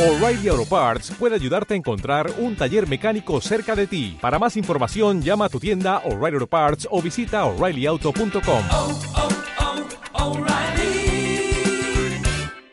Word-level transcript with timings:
O'Reilly 0.00 0.48
Auto 0.48 0.64
Parts 0.64 1.10
puede 1.18 1.34
ayudarte 1.34 1.74
a 1.74 1.76
encontrar 1.76 2.30
un 2.38 2.56
taller 2.56 2.88
mecánico 2.88 3.38
cerca 3.42 3.76
de 3.76 3.86
ti. 3.86 4.16
Para 4.18 4.38
más 4.38 4.56
información, 4.56 5.20
llama 5.20 5.44
a 5.44 5.48
tu 5.50 5.60
tienda 5.60 5.98
O'Reilly 6.06 6.36
Auto 6.36 6.46
Parts 6.46 6.88
o 6.90 7.02
visita 7.02 7.44
oreillyauto.com. 7.44 8.64
oh, 8.72 8.98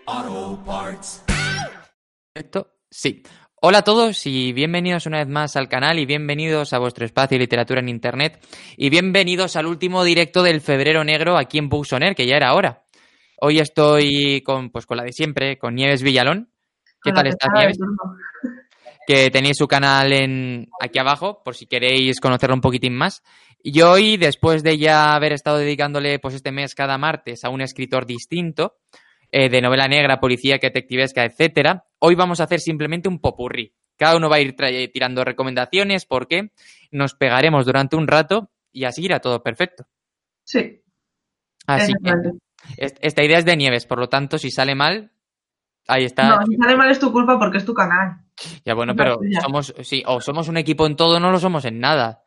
oh, 0.07 0.63
Parts. 0.65 1.25
¿Correcto? 2.33 2.71
Sí. 2.89 3.23
Hola 3.61 3.79
a 3.79 3.83
todos 3.83 4.25
y 4.25 4.53
bienvenidos 4.53 5.05
una 5.05 5.17
vez 5.17 5.27
más 5.27 5.57
al 5.57 5.67
canal 5.67 5.99
y 5.99 6.05
bienvenidos 6.05 6.71
a 6.71 6.79
vuestro 6.79 7.03
espacio 7.05 7.35
de 7.35 7.43
literatura 7.43 7.81
en 7.81 7.89
internet 7.89 8.39
y 8.77 8.89
bienvenidos 8.89 9.57
al 9.57 9.65
último 9.65 10.05
directo 10.05 10.43
del 10.43 10.61
febrero 10.61 11.03
negro 11.03 11.35
aquí 11.35 11.57
en 11.57 11.69
Air, 12.03 12.15
que 12.15 12.25
ya 12.25 12.37
era 12.37 12.53
hora. 12.53 12.85
Hoy 13.41 13.59
estoy 13.59 14.41
con, 14.45 14.69
pues, 14.69 14.85
con 14.85 14.95
la 14.95 15.03
de 15.03 15.11
siempre, 15.11 15.57
con 15.57 15.75
Nieves 15.75 16.03
Villalón. 16.03 16.53
¿Qué 17.03 17.09
Hola, 17.11 17.15
tal 17.15 17.27
estás? 17.27 17.49
Nieves? 17.53 17.77
Que 19.05 19.31
tenéis 19.31 19.57
su 19.57 19.67
canal 19.67 20.11
en 20.11 20.67
aquí 20.81 20.99
abajo, 20.99 21.41
por 21.43 21.55
si 21.55 21.65
queréis 21.65 22.19
conocerlo 22.19 22.55
un 22.55 22.61
poquitín 22.61 22.93
más. 22.93 23.23
Y 23.63 23.81
hoy, 23.81 24.17
después 24.17 24.63
de 24.63 24.77
ya 24.77 25.15
haber 25.15 25.31
estado 25.33 25.57
dedicándole 25.57 26.19
pues 26.19 26.35
este 26.35 26.51
mes 26.51 26.75
cada 26.75 26.97
martes 26.97 27.43
a 27.45 27.49
un 27.49 27.61
escritor 27.61 28.05
distinto, 28.05 28.77
eh, 29.31 29.49
de 29.49 29.61
novela 29.61 29.87
negra, 29.87 30.19
policía, 30.19 30.57
detectivesca, 30.61 31.23
etcétera, 31.23 31.85
hoy 31.99 32.15
vamos 32.15 32.39
a 32.39 32.43
hacer 32.43 32.59
simplemente 32.59 33.07
un 33.09 33.19
popurrí. 33.19 33.73
Cada 33.97 34.15
uno 34.17 34.29
va 34.29 34.35
a 34.37 34.41
ir 34.41 34.55
tra- 34.55 34.91
tirando 34.91 35.23
recomendaciones 35.23 36.05
porque 36.05 36.51
nos 36.91 37.13
pegaremos 37.15 37.65
durante 37.65 37.95
un 37.95 38.07
rato 38.07 38.51
y 38.71 38.83
así 38.85 39.03
irá 39.05 39.19
todo 39.19 39.41
perfecto. 39.41 39.85
Sí, 40.43 40.81
Así 41.65 41.91
que 42.01 42.13
esta 42.77 43.23
idea 43.23 43.39
es 43.39 43.45
de 43.45 43.57
Nieves, 43.57 43.85
por 43.85 43.99
lo 43.99 44.07
tanto, 44.07 44.37
si 44.37 44.51
sale 44.51 44.75
mal, 44.75 45.11
ahí 45.87 46.05
está. 46.05 46.27
No, 46.27 46.45
si 46.45 46.55
sale 46.57 46.75
mal 46.75 46.91
es 46.91 46.99
tu 46.99 47.11
culpa 47.11 47.39
porque 47.39 47.57
es 47.57 47.65
tu 47.65 47.73
canal. 47.73 48.17
Ya 48.65 48.73
bueno, 48.73 48.95
pero 48.95 49.19
somos, 49.41 49.73
sí, 49.81 50.03
o 50.05 50.21
somos 50.21 50.47
un 50.47 50.57
equipo 50.57 50.85
en 50.85 50.95
todo, 50.95 51.19
no 51.19 51.31
lo 51.31 51.39
somos 51.39 51.65
en 51.65 51.79
nada. 51.79 52.21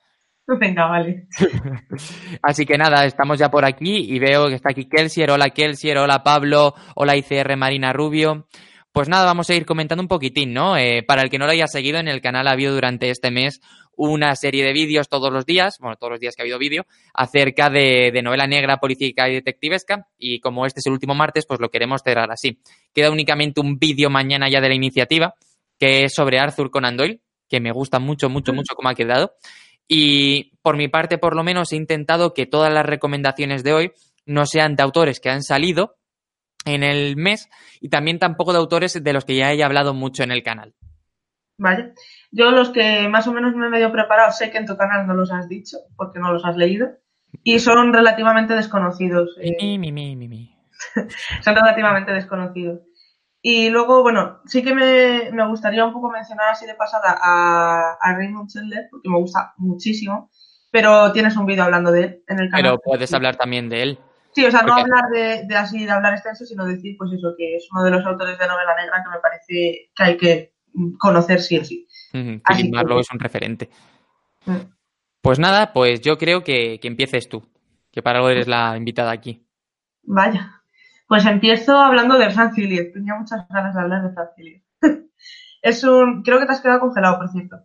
Venga, 0.58 0.86
vale. 0.86 1.28
Así 2.42 2.66
que 2.66 2.76
nada, 2.76 3.04
estamos 3.04 3.38
ya 3.38 3.50
por 3.50 3.64
aquí 3.64 4.12
y 4.12 4.18
veo 4.18 4.48
que 4.48 4.54
está 4.54 4.70
aquí 4.70 4.88
Kelsier, 4.88 5.30
hola 5.30 5.50
Kelsier, 5.50 5.98
hola 5.98 6.22
Pablo, 6.24 6.74
hola 6.96 7.16
ICR 7.16 7.56
Marina 7.56 7.92
Rubio. 7.92 8.46
Pues 8.92 9.08
nada, 9.08 9.24
vamos 9.24 9.48
a 9.48 9.54
ir 9.54 9.66
comentando 9.66 10.02
un 10.02 10.08
poquitín, 10.08 10.52
¿no? 10.52 10.76
Eh, 10.76 11.04
para 11.06 11.22
el 11.22 11.30
que 11.30 11.38
no 11.38 11.46
lo 11.46 11.52
haya 11.52 11.68
seguido, 11.68 12.00
en 12.00 12.08
el 12.08 12.20
canal 12.20 12.48
ha 12.48 12.52
habido 12.52 12.74
durante 12.74 13.10
este 13.10 13.30
mes 13.30 13.60
una 14.08 14.34
serie 14.34 14.64
de 14.64 14.72
vídeos 14.72 15.08
todos 15.08 15.32
los 15.32 15.44
días, 15.44 15.76
bueno, 15.78 15.96
todos 15.96 16.12
los 16.12 16.20
días 16.20 16.34
que 16.34 16.42
ha 16.42 16.44
habido 16.44 16.58
vídeo, 16.58 16.86
acerca 17.12 17.68
de, 17.68 18.10
de 18.12 18.22
novela 18.22 18.46
negra, 18.46 18.78
policíaca 18.78 19.28
y 19.28 19.34
detectivesca. 19.34 20.08
Y 20.18 20.40
como 20.40 20.64
este 20.64 20.80
es 20.80 20.86
el 20.86 20.92
último 20.92 21.14
martes, 21.14 21.44
pues 21.46 21.60
lo 21.60 21.70
queremos 21.70 22.02
cerrar 22.02 22.30
así. 22.30 22.60
Queda 22.94 23.10
únicamente 23.10 23.60
un 23.60 23.78
vídeo 23.78 24.08
mañana 24.08 24.48
ya 24.48 24.60
de 24.60 24.68
la 24.68 24.74
iniciativa, 24.74 25.34
que 25.78 26.04
es 26.04 26.14
sobre 26.14 26.38
Arthur 26.38 26.70
Conan 26.70 26.96
Doyle, 26.96 27.20
que 27.48 27.60
me 27.60 27.72
gusta 27.72 27.98
mucho, 27.98 28.30
mucho, 28.30 28.52
mucho 28.52 28.74
cómo 28.74 28.88
ha 28.88 28.94
quedado. 28.94 29.34
Y 29.86 30.52
por 30.62 30.76
mi 30.76 30.88
parte, 30.88 31.18
por 31.18 31.36
lo 31.36 31.42
menos, 31.42 31.72
he 31.72 31.76
intentado 31.76 32.32
que 32.32 32.46
todas 32.46 32.72
las 32.72 32.86
recomendaciones 32.86 33.64
de 33.64 33.72
hoy 33.72 33.92
no 34.24 34.46
sean 34.46 34.76
de 34.76 34.82
autores 34.82 35.20
que 35.20 35.30
han 35.30 35.42
salido 35.42 35.96
en 36.64 36.82
el 36.82 37.16
mes 37.16 37.48
y 37.80 37.88
también 37.88 38.18
tampoco 38.18 38.52
de 38.52 38.58
autores 38.58 39.02
de 39.02 39.12
los 39.12 39.24
que 39.24 39.36
ya 39.36 39.52
he 39.52 39.62
hablado 39.62 39.94
mucho 39.94 40.22
en 40.22 40.30
el 40.30 40.42
canal. 40.42 40.74
Vale. 41.60 41.92
Yo 42.30 42.50
los 42.52 42.70
que 42.70 43.06
más 43.08 43.26
o 43.26 43.32
menos 43.32 43.54
me 43.54 43.66
he 43.66 43.68
medio 43.68 43.92
preparado, 43.92 44.32
sé 44.32 44.50
que 44.50 44.56
en 44.56 44.64
tu 44.64 44.78
canal 44.78 45.06
no 45.06 45.12
los 45.12 45.30
has 45.30 45.46
dicho 45.46 45.76
porque 45.94 46.18
no 46.18 46.32
los 46.32 46.42
has 46.44 46.56
leído 46.56 46.88
y 47.44 47.58
son 47.58 47.92
relativamente 47.92 48.54
desconocidos. 48.54 49.36
eh, 49.38 49.54
Mi, 49.60 49.78
mi, 49.78 49.92
mi, 49.92 50.56
son 51.44 51.54
relativamente 51.54 52.12
desconocidos. 52.12 52.80
Y 53.42 53.68
luego, 53.68 54.00
bueno, 54.02 54.40
sí 54.46 54.62
que 54.62 54.74
me, 54.74 55.30
me 55.32 55.46
gustaría 55.48 55.84
un 55.84 55.92
poco 55.92 56.10
mencionar 56.10 56.48
así 56.48 56.66
de 56.66 56.74
pasada 56.74 57.18
a, 57.22 57.96
a 58.00 58.14
Raymond 58.14 58.48
Chandler 58.48 58.88
porque 58.90 59.10
me 59.10 59.18
gusta 59.18 59.52
muchísimo, 59.58 60.30
pero 60.70 61.12
tienes 61.12 61.36
un 61.36 61.44
vídeo 61.44 61.64
hablando 61.64 61.92
de 61.92 62.04
él 62.04 62.24
en 62.26 62.40
el 62.40 62.48
canal. 62.48 62.62
Pero 62.62 62.78
puedes 62.82 63.12
hablar 63.12 63.36
también 63.36 63.68
de 63.68 63.82
él. 63.82 63.98
Sí, 64.32 64.46
o 64.46 64.50
sea, 64.50 64.62
no 64.62 64.74
hablar 64.74 65.10
de, 65.12 65.44
de 65.46 65.56
así, 65.56 65.84
de 65.84 65.90
hablar 65.90 66.14
extenso, 66.14 66.46
sino 66.46 66.64
decir, 66.64 66.94
pues 66.96 67.12
eso, 67.12 67.34
que 67.36 67.56
es 67.56 67.68
uno 67.72 67.82
de 67.82 67.90
los 67.90 68.06
autores 68.06 68.38
de 68.38 68.46
novela 68.46 68.74
negra 68.76 69.02
que 69.02 69.10
me 69.10 69.20
parece 69.20 69.90
que 69.94 70.02
hay 70.02 70.16
que 70.16 70.59
conocer 70.98 71.40
sí 71.40 71.58
o 71.58 71.64
sí. 71.64 71.86
Ujú, 72.14 72.40
Así 72.44 72.62
Philip 72.62 72.72
que- 72.72 72.76
Marlowe 72.76 73.00
es 73.00 73.10
un 73.12 73.18
referente. 73.20 73.70
Mm. 74.46 74.56
Pues 75.22 75.38
nada, 75.38 75.72
pues 75.72 76.00
yo 76.00 76.16
creo 76.18 76.42
que, 76.42 76.78
que 76.80 76.88
empieces 76.88 77.28
tú, 77.28 77.46
que 77.90 78.02
para 78.02 78.18
algo 78.18 78.30
eres 78.30 78.48
la 78.48 78.76
invitada 78.76 79.10
aquí. 79.12 79.46
Vaya. 80.02 80.62
Pues 81.06 81.26
empiezo 81.26 81.76
hablando 81.76 82.16
de 82.18 82.30
Frank 82.30 82.54
Cillier. 82.54 82.92
Tenía 82.92 83.14
muchas 83.16 83.46
ganas 83.48 83.74
de 83.74 83.80
hablar 83.80 84.02
de 84.02 84.14
Frank 84.14 84.28
Cillier. 84.36 84.62
es 85.62 85.84
un... 85.84 86.22
Creo 86.22 86.38
que 86.38 86.46
te 86.46 86.52
has 86.52 86.60
quedado 86.60 86.80
congelado, 86.80 87.18
por 87.18 87.28
cierto. 87.28 87.56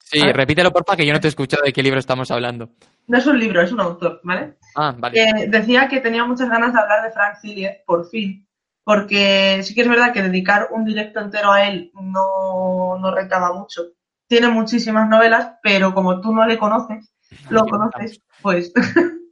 Sí, 0.00 0.20
A 0.20 0.26
ver. 0.26 0.36
repítelo 0.36 0.72
porfa, 0.72 0.96
que 0.96 1.04
yo 1.06 1.12
no 1.12 1.20
te 1.20 1.26
he 1.26 1.30
escuchado 1.30 1.62
de 1.64 1.72
qué 1.72 1.82
libro 1.82 1.98
estamos 1.98 2.30
hablando. 2.30 2.70
No 3.08 3.18
es 3.18 3.26
un 3.26 3.38
libro, 3.38 3.60
es 3.60 3.70
un 3.72 3.80
autor, 3.80 4.20
¿vale? 4.24 4.56
Ah, 4.76 4.94
vale. 4.96 5.20
Eh, 5.20 5.48
decía 5.48 5.88
que 5.88 6.00
tenía 6.00 6.24
muchas 6.24 6.48
ganas 6.48 6.72
de 6.72 6.80
hablar 6.80 7.02
de 7.04 7.10
Frank 7.10 7.36
Cillier, 7.40 7.82
por 7.86 8.08
fin, 8.08 8.45
porque 8.86 9.62
sí 9.64 9.74
que 9.74 9.80
es 9.80 9.88
verdad 9.88 10.12
que 10.12 10.22
dedicar 10.22 10.68
un 10.70 10.84
directo 10.84 11.18
entero 11.18 11.50
a 11.50 11.66
él 11.66 11.90
no, 12.00 12.96
no 13.00 13.12
rentaba 13.12 13.52
mucho. 13.52 13.82
Tiene 14.28 14.48
muchísimas 14.48 15.08
novelas, 15.08 15.54
pero 15.60 15.92
como 15.92 16.20
tú 16.20 16.32
no 16.32 16.46
le 16.46 16.56
conoces, 16.56 17.12
lo 17.50 17.64
conoces, 17.66 18.22
pues 18.40 18.72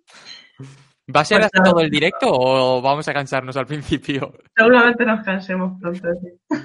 ¿Va 1.15 1.21
a 1.21 1.25
ser 1.25 1.39
Pues 1.41 1.51
nada. 1.55 1.71
todo 1.71 1.81
el 1.83 1.91
directo 1.91 2.27
o 2.31 2.83
vamos 2.83 3.07
a 3.07 3.13
cansarnos 3.13 3.57
al 3.57 3.67
principio? 3.67 4.33
seguramente 4.57 5.05
nos 5.05 5.25
cansemos 5.25 5.79
pronto. 5.81 6.09
sí. 6.21 6.59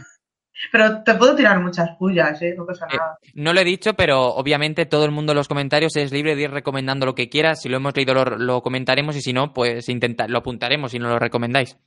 Pero 0.72 1.04
te 1.04 1.14
puedo 1.14 1.36
tirar 1.36 1.62
muchas 1.62 1.92
pullas, 1.98 2.42
¿eh? 2.42 2.54
No 2.58 2.66
pasa 2.66 2.86
Eh, 2.88 2.98
nada. 2.98 3.18
No 3.36 3.54
lo 3.54 3.60
he 3.62 3.64
dicho, 3.66 3.94
pero 3.94 4.30
obviamente 4.34 4.86
todo 4.88 5.06
el 5.06 5.12
mundo 5.12 5.32
en 5.34 5.38
los 5.38 5.48
comentarios 5.48 5.96
es 5.96 6.12
libre 6.12 6.36
de 6.36 6.42
ir 6.44 6.52
recomendando 6.52 7.06
lo 7.06 7.14
que 7.16 7.30
quiera. 7.30 7.56
Si 7.56 7.70
lo 7.70 7.78
hemos 7.78 7.96
leído 7.96 8.14
lo, 8.16 8.26
lo 8.26 8.62
comentaremos 8.64 9.16
y 9.16 9.22
si 9.22 9.32
no, 9.32 9.54
pues 9.54 9.88
intenta, 9.90 10.28
lo 10.28 10.40
apuntaremos 10.40 10.94
y 10.94 11.00
nos 11.00 11.12
lo 11.12 11.20
recomendáis. 11.20 11.78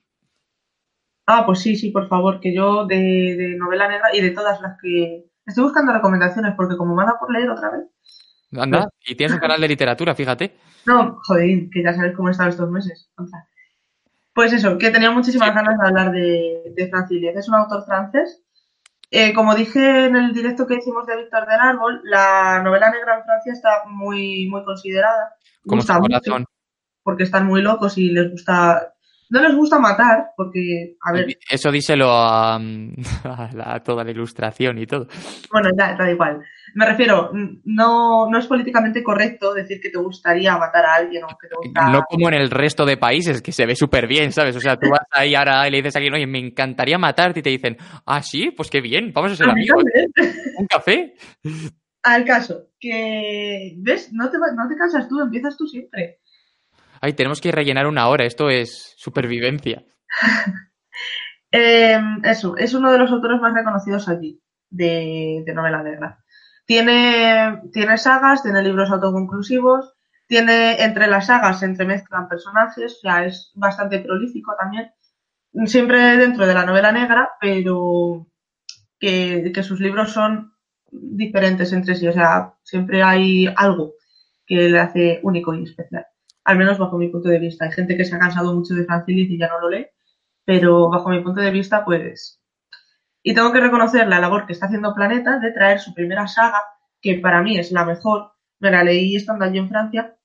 Ah, 1.26 1.44
pues 1.46 1.60
sí, 1.60 1.76
sí, 1.76 1.90
por 1.90 2.08
favor, 2.08 2.40
que 2.40 2.54
yo 2.54 2.84
de, 2.86 2.96
de 2.96 3.56
novela 3.56 3.88
negra 3.88 4.14
y 4.14 4.20
de 4.20 4.30
todas 4.30 4.60
las 4.60 4.76
que... 4.82 5.24
Estoy 5.46 5.64
buscando 5.64 5.92
recomendaciones 5.92 6.54
porque 6.56 6.76
como 6.76 6.94
me 6.94 7.04
da 7.04 7.16
por 7.18 7.32
leer 7.32 7.50
otra 7.50 7.70
vez... 7.70 7.82
Anda, 8.56 8.88
y 9.06 9.14
tienes 9.14 9.32
un 9.34 9.40
canal 9.40 9.60
de 9.60 9.68
literatura, 9.68 10.14
fíjate. 10.14 10.54
No, 10.84 11.18
joder, 11.24 11.70
que 11.72 11.82
ya 11.82 11.94
sabes 11.94 12.14
cómo 12.14 12.28
he 12.28 12.32
estado 12.32 12.50
estos 12.50 12.70
meses. 12.70 13.08
O 13.16 13.26
sea, 13.26 13.46
Pues 14.34 14.52
eso, 14.52 14.76
que 14.78 14.90
tenía 14.90 15.10
muchísimas 15.10 15.48
Sí. 15.48 15.54
ganas 15.54 15.78
de 15.78 15.86
hablar 15.86 16.12
de, 16.12 16.72
de 16.76 16.88
Franciliez. 16.90 17.36
Es 17.36 17.48
un 17.48 17.54
autor 17.54 17.84
francés. 17.86 18.42
Eh, 19.10 19.32
como 19.34 19.54
dije 19.54 20.06
en 20.06 20.16
el 20.16 20.32
directo 20.34 20.66
que 20.66 20.76
hicimos 20.76 21.06
de 21.06 21.16
Víctor 21.16 21.46
del 21.46 21.60
Árbol, 21.60 22.00
la 22.04 22.60
novela 22.62 22.90
negra 22.90 23.18
en 23.18 23.24
Francia 23.24 23.52
está 23.52 23.84
muy, 23.86 24.48
muy 24.48 24.64
considerada. 24.64 25.34
Como 25.66 25.82
su 25.82 25.92
mucho, 25.94 26.02
corazón. 26.08 26.44
porque 27.02 27.22
están 27.24 27.46
muy 27.46 27.62
locos 27.62 27.96
y 27.98 28.10
les 28.10 28.30
gusta... 28.30 28.91
No 29.32 29.40
les 29.40 29.54
gusta 29.56 29.78
matar, 29.78 30.26
porque, 30.36 30.96
a 31.02 31.12
ver, 31.12 31.38
Eso 31.50 31.70
díselo 31.70 32.10
a, 32.10 32.56
a 33.24 33.50
la- 33.54 33.74
a 33.76 33.82
toda 33.82 34.04
la 34.04 34.10
ilustración 34.10 34.76
y 34.78 34.86
todo. 34.86 35.06
Bueno, 35.50 35.70
da, 35.74 35.94
da 35.96 36.10
igual. 36.10 36.42
Me 36.74 36.84
refiero, 36.86 37.30
no, 37.64 38.28
no 38.28 38.38
es 38.38 38.46
políticamente 38.46 39.02
correcto 39.02 39.54
decir 39.54 39.80
que 39.80 39.88
te 39.88 39.98
gustaría 39.98 40.56
matar 40.58 40.84
a 40.84 40.94
alguien 40.96 41.24
o 41.24 41.28
que 41.28 41.48
te 41.48 41.54
gusta. 41.56 41.88
No 41.90 42.02
como 42.08 42.28
en 42.28 42.34
el 42.34 42.50
resto 42.50 42.84
de 42.84 42.96
países, 42.98 43.40
que 43.40 43.52
se 43.52 43.64
ve 43.64 43.74
súper 43.74 44.06
bien, 44.06 44.32
¿sabes? 44.32 44.54
O 44.56 44.60
sea, 44.60 44.76
tú 44.78 44.90
vas 44.90 45.06
ahí 45.10 45.34
ahora 45.34 45.66
y 45.66 45.70
le 45.70 45.78
dices 45.78 45.96
a 45.96 45.98
alguien, 45.98 46.14
oye, 46.14 46.26
me 46.26 46.38
encantaría 46.38 46.98
matarte 46.98 47.40
y 47.40 47.42
te 47.42 47.50
dicen, 47.50 47.76
ah, 48.06 48.22
sí, 48.22 48.50
pues 48.54 48.68
qué 48.70 48.80
bien, 48.82 49.12
vamos 49.14 49.32
a 49.32 49.36
ser 49.36 49.48
amigos. 49.48 49.82
¿Un 50.58 50.66
café? 50.66 51.14
Al 52.04 52.24
caso, 52.24 52.66
que, 52.80 53.74
¿ves? 53.78 54.12
No 54.12 54.28
te, 54.30 54.36
no 54.38 54.68
te 54.68 54.76
cansas 54.76 55.08
tú, 55.08 55.20
empiezas 55.20 55.56
tú 55.56 55.66
siempre. 55.66 56.18
Ay, 57.04 57.14
tenemos 57.14 57.40
que 57.40 57.50
rellenar 57.50 57.88
una 57.88 58.06
hora, 58.06 58.24
esto 58.24 58.48
es 58.48 58.94
supervivencia. 58.96 59.84
Eh, 61.54 62.00
eso, 62.24 62.56
es 62.56 62.72
uno 62.72 62.90
de 62.90 62.96
los 62.96 63.10
autores 63.10 63.38
más 63.38 63.52
reconocidos 63.52 64.08
allí, 64.08 64.40
de, 64.70 65.44
novela 65.54 65.82
negra. 65.82 66.24
Tiene, 66.64 67.60
tiene 67.74 67.98
sagas, 67.98 68.42
tiene 68.42 68.62
libros 68.62 68.90
autoconclusivos, 68.90 69.92
tiene 70.26 70.82
entre 70.82 71.08
las 71.08 71.26
sagas 71.26 71.60
se 71.60 71.66
entremezclan 71.66 72.26
personajes, 72.26 72.94
o 72.94 73.00
sea, 73.02 73.26
es 73.26 73.52
bastante 73.54 73.98
prolífico 73.98 74.54
también. 74.58 74.92
Siempre 75.66 76.16
dentro 76.16 76.46
de 76.46 76.54
la 76.54 76.64
novela 76.64 76.90
negra, 76.90 77.32
pero 77.38 78.28
que 78.98 79.62
sus 79.62 79.78
libros 79.78 80.10
son 80.10 80.54
diferentes 80.90 81.70
entre 81.74 81.96
sí, 81.96 82.08
o 82.08 82.14
sea, 82.14 82.54
siempre 82.62 83.02
hay 83.02 83.46
algo 83.56 83.92
que 84.46 84.70
le 84.70 84.80
hace 84.80 85.20
único 85.22 85.52
y 85.54 85.64
especial. 85.64 86.06
Al 86.44 86.58
menos 86.58 86.78
bajo 86.78 86.98
mi 86.98 87.08
punto 87.08 87.28
de 87.28 87.38
vista. 87.38 87.64
Hay 87.64 87.72
gente 87.72 87.96
que 87.96 88.04
se 88.04 88.16
ha 88.16 88.18
cansado 88.18 88.54
mucho 88.54 88.74
de 88.74 88.84
Francilis 88.84 89.30
y 89.30 89.38
ya 89.38 89.48
no 89.48 89.60
lo 89.60 89.70
lee, 89.70 89.86
pero 90.44 90.88
bajo 90.90 91.08
mi 91.08 91.20
punto 91.20 91.40
de 91.40 91.50
vista, 91.50 91.84
pues... 91.84 92.40
Y 93.22 93.34
tengo 93.34 93.52
que 93.52 93.60
reconocer 93.60 94.08
la 94.08 94.18
labor 94.18 94.46
que 94.46 94.52
está 94.52 94.66
haciendo 94.66 94.94
Planeta 94.94 95.38
de 95.38 95.52
traer 95.52 95.78
su 95.78 95.94
primera 95.94 96.26
saga, 96.26 96.60
que 97.00 97.20
para 97.20 97.40
mí 97.40 97.56
es 97.56 97.70
la 97.70 97.84
mejor, 97.84 98.32
me 98.58 98.70
la 98.70 98.82
leí 98.82 99.14
estando 99.14 99.44
allí 99.44 99.58
en 99.58 99.68
Francia, 99.68 100.16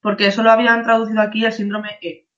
porque 0.00 0.30
solo 0.30 0.50
habían 0.50 0.82
traducido 0.82 1.20
aquí 1.20 1.44
el 1.44 1.52
síndrome 1.52 1.98
E. 2.02 2.28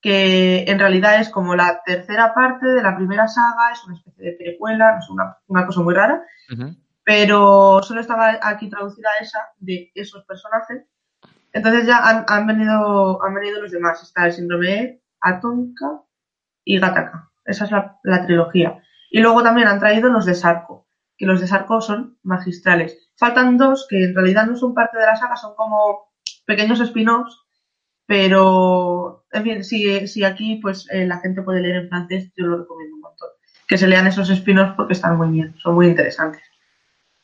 que 0.00 0.64
en 0.66 0.78
realidad 0.78 1.20
es 1.20 1.28
como 1.28 1.54
la 1.54 1.82
tercera 1.84 2.34
parte 2.34 2.66
de 2.66 2.82
la 2.82 2.96
primera 2.96 3.28
saga, 3.28 3.72
es 3.72 3.84
una 3.84 3.96
especie 3.96 4.24
de 4.24 4.36
precuela, 4.36 4.98
es 4.98 5.08
una, 5.10 5.36
una 5.46 5.66
cosa 5.66 5.82
muy 5.82 5.94
rara, 5.94 6.22
pero 7.04 7.80
solo 7.82 8.00
estaba 8.00 8.38
aquí 8.42 8.68
traducida 8.68 9.10
esa 9.20 9.40
de 9.58 9.90
esos 9.94 10.24
personajes. 10.24 10.84
Entonces 11.52 11.86
ya 11.86 11.98
han, 11.98 12.24
han 12.28 12.46
venido 12.46 13.22
han 13.22 13.34
venido 13.34 13.60
los 13.60 13.72
demás. 13.72 14.02
Está 14.02 14.26
el 14.26 14.32
síndrome 14.32 14.74
E, 14.74 15.02
y 16.64 16.78
Gataka. 16.78 17.30
Esa 17.44 17.64
es 17.64 17.70
la, 17.70 17.98
la 18.04 18.24
trilogía. 18.26 18.82
Y 19.10 19.20
luego 19.20 19.42
también 19.42 19.68
han 19.68 19.78
traído 19.78 20.10
los 20.10 20.24
de 20.24 20.34
Sarko, 20.34 20.88
que 21.16 21.26
los 21.26 21.40
de 21.40 21.46
Sarko 21.46 21.80
son 21.80 22.18
magistrales. 22.22 23.10
Faltan 23.16 23.58
dos 23.58 23.86
que 23.88 24.04
en 24.04 24.14
realidad 24.14 24.46
no 24.46 24.56
son 24.56 24.74
parte 24.74 24.98
de 24.98 25.06
la 25.06 25.16
saga, 25.16 25.36
son 25.36 25.54
como 25.54 26.12
pequeños 26.46 26.80
spin-offs, 26.80 27.38
pero 28.06 29.24
en 29.32 29.42
fin, 29.42 29.64
si, 29.64 30.06
si 30.06 30.24
aquí 30.24 30.56
pues 30.56 30.86
eh, 30.90 31.06
la 31.06 31.18
gente 31.18 31.42
puede 31.42 31.60
leer 31.60 31.76
en 31.76 31.88
francés, 31.88 32.32
yo 32.36 32.46
lo 32.46 32.58
recomiendo 32.58 32.96
un 32.96 33.02
montón. 33.02 33.28
Que 33.66 33.78
se 33.78 33.86
lean 33.86 34.06
esos 34.06 34.30
spin-offs 34.30 34.74
porque 34.76 34.94
están 34.94 35.16
muy 35.16 35.28
bien, 35.28 35.54
son 35.58 35.74
muy 35.74 35.88
interesantes. 35.88 36.42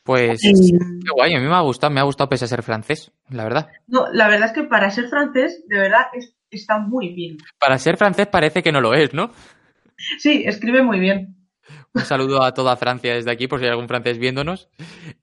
Pues 0.09 0.39
Y- 0.43 0.71
qué 0.71 1.11
guay, 1.15 1.35
a 1.35 1.39
mí 1.39 1.45
me 1.45 1.53
ha 1.53 1.59
gustado, 1.61 1.93
me 1.93 1.99
ha 1.99 2.03
gustado 2.03 2.27
pese 2.31 2.45
a 2.45 2.47
ser 2.47 2.63
francés, 2.63 3.11
la 3.29 3.43
verdad. 3.43 3.67
No, 3.85 4.11
la 4.11 4.27
verdad 4.27 4.47
es 4.47 4.53
que 4.53 4.63
para 4.63 4.89
ser 4.89 5.07
francés, 5.07 5.63
de 5.67 5.77
verdad, 5.77 6.07
es- 6.13 6.33
está 6.49 6.79
muy 6.79 7.09
bien. 7.13 7.37
Para 7.59 7.77
ser 7.77 7.95
francés 7.95 8.25
parece 8.25 8.63
que 8.63 8.71
no 8.71 8.81
lo 8.81 8.95
es, 8.95 9.13
¿no? 9.13 9.29
Sí, 10.17 10.41
escribe 10.47 10.81
muy 10.81 10.99
bien. 10.99 11.35
Un 11.93 12.01
saludo 12.01 12.41
a 12.41 12.55
toda 12.55 12.75
Francia 12.75 13.13
desde 13.13 13.29
aquí, 13.29 13.47
por 13.47 13.59
si 13.59 13.65
hay 13.65 13.69
algún 13.69 13.87
francés 13.87 14.17
viéndonos. 14.17 14.67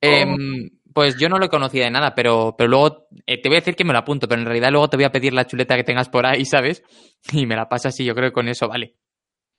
Em, 0.01 0.71
pues 0.95 1.17
yo 1.19 1.29
no 1.29 1.39
lo 1.41 1.49
conocía 1.49 1.83
de 1.87 1.91
nada, 1.91 2.15
pero, 2.15 2.55
pero 2.57 2.71
luego 2.71 3.09
eh, 3.27 3.43
te 3.43 3.49
voy 3.49 3.57
a 3.57 3.61
decir 3.63 3.75
que 3.75 3.83
me 3.85 3.93
lo 3.93 3.99
apunto, 3.99 4.29
pero 4.29 4.41
en 4.41 4.47
realidad 4.47 4.71
luego 4.71 4.89
te 4.89 4.97
voy 4.97 5.05
a 5.07 5.11
pedir 5.11 5.33
la 5.33 5.49
chuleta 5.49 5.75
que 5.75 5.83
tengas 5.83 6.09
por 6.09 6.27
ahí, 6.27 6.45
¿sabes? 6.45 6.85
Y 7.33 7.45
me 7.47 7.57
la 7.57 7.69
pasas 7.69 7.99
y 7.99 8.05
yo 8.05 8.15
creo 8.15 8.29
que 8.31 8.35
con 8.35 8.47
eso 8.47 8.69
vale. 8.69 8.95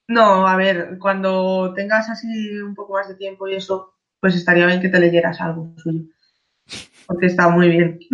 No, 0.08 0.48
a 0.48 0.56
ver, 0.56 0.98
cuando 1.02 1.74
tengas 1.76 2.10
así 2.10 2.28
un 2.62 2.74
poco 2.76 2.94
más 2.94 3.10
de 3.10 3.16
tiempo 3.16 3.46
y 3.50 3.56
eso, 3.56 3.96
pues 4.20 4.36
estaría 4.36 4.66
bien 4.66 4.82
que 4.82 4.90
te 4.90 5.00
leyeras 5.00 5.40
algo 5.42 5.74
suyo. 5.78 6.02
Porque 7.06 7.28
está 7.28 7.48
muy 7.50 7.70
bien. 7.70 8.00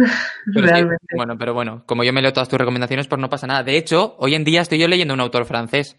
Pero 0.53 0.67
sí, 0.67 0.73
realmente. 0.73 1.05
bueno, 1.15 1.37
pero 1.37 1.53
bueno, 1.55 1.83
como 1.87 2.03
yo 2.03 2.13
me 2.13 2.21
leo 2.21 2.31
todas 2.33 2.47
tus 2.49 2.59
recomendaciones, 2.59 3.07
pues 3.07 3.19
no 3.19 3.29
pasa 3.29 3.47
nada. 3.47 3.63
De 3.63 3.75
hecho, 3.77 4.15
hoy 4.19 4.35
en 4.35 4.43
día 4.43 4.61
estoy 4.61 4.77
yo 4.77 4.87
leyendo 4.87 5.13
un 5.15 5.19
autor 5.21 5.45
francés. 5.45 5.97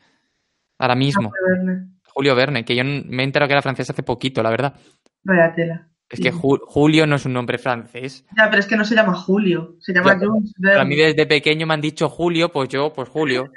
Ahora 0.78 0.94
mismo, 0.94 1.32
Julio 2.12 2.34
Verne, 2.36 2.64
que 2.64 2.76
yo 2.76 2.84
me 2.84 3.22
he 3.22 3.24
enterado 3.24 3.48
que 3.48 3.54
era 3.54 3.62
francés 3.62 3.90
hace 3.90 4.02
poquito, 4.04 4.42
la 4.42 4.50
verdad. 4.50 4.74
Vaya 5.24 5.52
tela. 5.54 5.88
Es 6.08 6.20
que 6.20 6.32
Ju- 6.32 6.60
Julio 6.66 7.06
no 7.06 7.16
es 7.16 7.24
un 7.24 7.32
nombre 7.32 7.58
francés. 7.58 8.24
Ya, 8.36 8.48
pero 8.50 8.60
es 8.60 8.66
que 8.66 8.76
no 8.76 8.84
se 8.84 8.94
llama 8.94 9.14
Julio, 9.14 9.76
se 9.80 9.92
llama 9.92 10.12
Ya, 10.20 10.26
Jules 10.26 10.52
a 10.58 10.60
Verne. 10.60 10.84
mí 10.84 10.96
desde 10.96 11.26
pequeño 11.26 11.66
me 11.66 11.74
han 11.74 11.80
dicho 11.80 12.08
Julio, 12.08 12.52
pues 12.52 12.68
yo, 12.68 12.92
pues 12.92 13.08
Julio. 13.08 13.50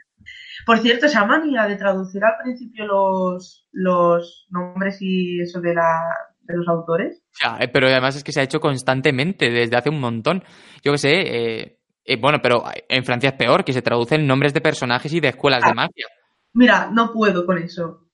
Por 0.66 0.80
cierto, 0.80 1.06
esa 1.06 1.26
manía 1.26 1.68
de 1.68 1.76
traducir 1.76 2.24
al 2.24 2.34
principio 2.44 2.86
los, 2.88 3.68
los 3.72 4.48
nombres 4.50 4.98
y 5.02 5.42
eso 5.42 5.60
de, 5.62 5.76
la, 5.76 6.02
de 6.48 6.58
los 6.58 6.68
autores. 6.68 7.22
Ya, 7.42 7.58
eh, 7.60 7.68
pero 7.68 7.88
además 7.88 8.16
es 8.16 8.24
que 8.24 8.32
se 8.32 8.40
ha 8.40 8.44
hecho 8.44 8.60
constantemente 8.60 9.50
desde 9.50 9.78
hace 9.78 9.90
un 9.90 10.00
montón. 10.00 10.44
Yo 10.84 10.94
qué 10.94 10.98
sé, 10.98 11.12
eh, 11.12 11.80
eh, 12.04 12.18
bueno, 12.20 12.40
pero 12.42 12.64
en 12.88 13.04
Francia 13.04 13.30
es 13.30 13.36
peor, 13.36 13.64
que 13.64 13.74
se 13.74 13.82
traducen 13.82 14.26
nombres 14.26 14.54
de 14.54 14.62
personajes 14.62 15.12
y 15.14 15.20
de 15.20 15.30
escuelas 15.30 15.64
de 15.64 15.74
magia. 15.74 16.08
Mira, 16.54 16.90
no 16.92 17.12
puedo 17.12 17.46
con 17.46 17.58
eso. 17.58 18.08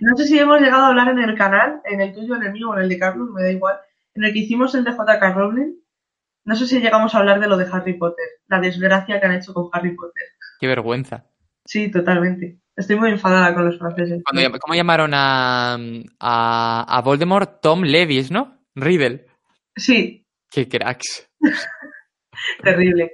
No 0.00 0.16
sé 0.16 0.26
si 0.26 0.38
hemos 0.38 0.60
llegado 0.60 0.84
a 0.84 0.88
hablar 0.88 1.08
en 1.08 1.18
el 1.18 1.36
canal, 1.36 1.80
en 1.84 2.00
el 2.00 2.14
tuyo, 2.14 2.36
en 2.36 2.44
el 2.44 2.52
mío 2.52 2.70
o 2.70 2.76
en 2.76 2.82
el 2.82 2.88
de 2.88 2.98
Carlos, 2.98 3.30
me 3.34 3.42
da 3.42 3.50
igual, 3.50 3.76
en 4.14 4.24
el 4.24 4.32
que 4.32 4.40
hicimos 4.40 4.74
el 4.74 4.84
de 4.84 4.92
J.K. 4.92 5.32
Rowling. 5.32 5.74
No 6.44 6.56
sé 6.56 6.66
si 6.66 6.80
llegamos 6.80 7.14
a 7.14 7.18
hablar 7.18 7.40
de 7.40 7.48
lo 7.48 7.56
de 7.56 7.66
Harry 7.70 7.98
Potter, 7.98 8.26
la 8.48 8.60
desgracia 8.60 9.20
que 9.20 9.26
han 9.26 9.34
hecho 9.34 9.52
con 9.52 9.68
Harry 9.72 9.94
Potter. 9.94 10.24
Qué 10.58 10.66
vergüenza. 10.66 11.26
Sí, 11.64 11.90
totalmente. 11.90 12.60
Estoy 12.76 12.96
muy 12.96 13.10
enfadada 13.10 13.54
con 13.54 13.66
los 13.66 13.78
franceses. 13.78 14.22
Cuando 14.24 14.58
¿Cómo 14.58 14.74
llamaron 14.74 15.12
a, 15.14 15.74
a, 16.18 16.96
a 16.98 17.02
Voldemort? 17.02 17.60
Tom 17.60 17.82
Levis, 17.82 18.30
¿no? 18.30 18.58
Riddle. 18.74 19.26
Sí, 19.76 20.20
Qué 20.50 20.68
cracks. 20.68 21.30
terrible. 22.62 23.12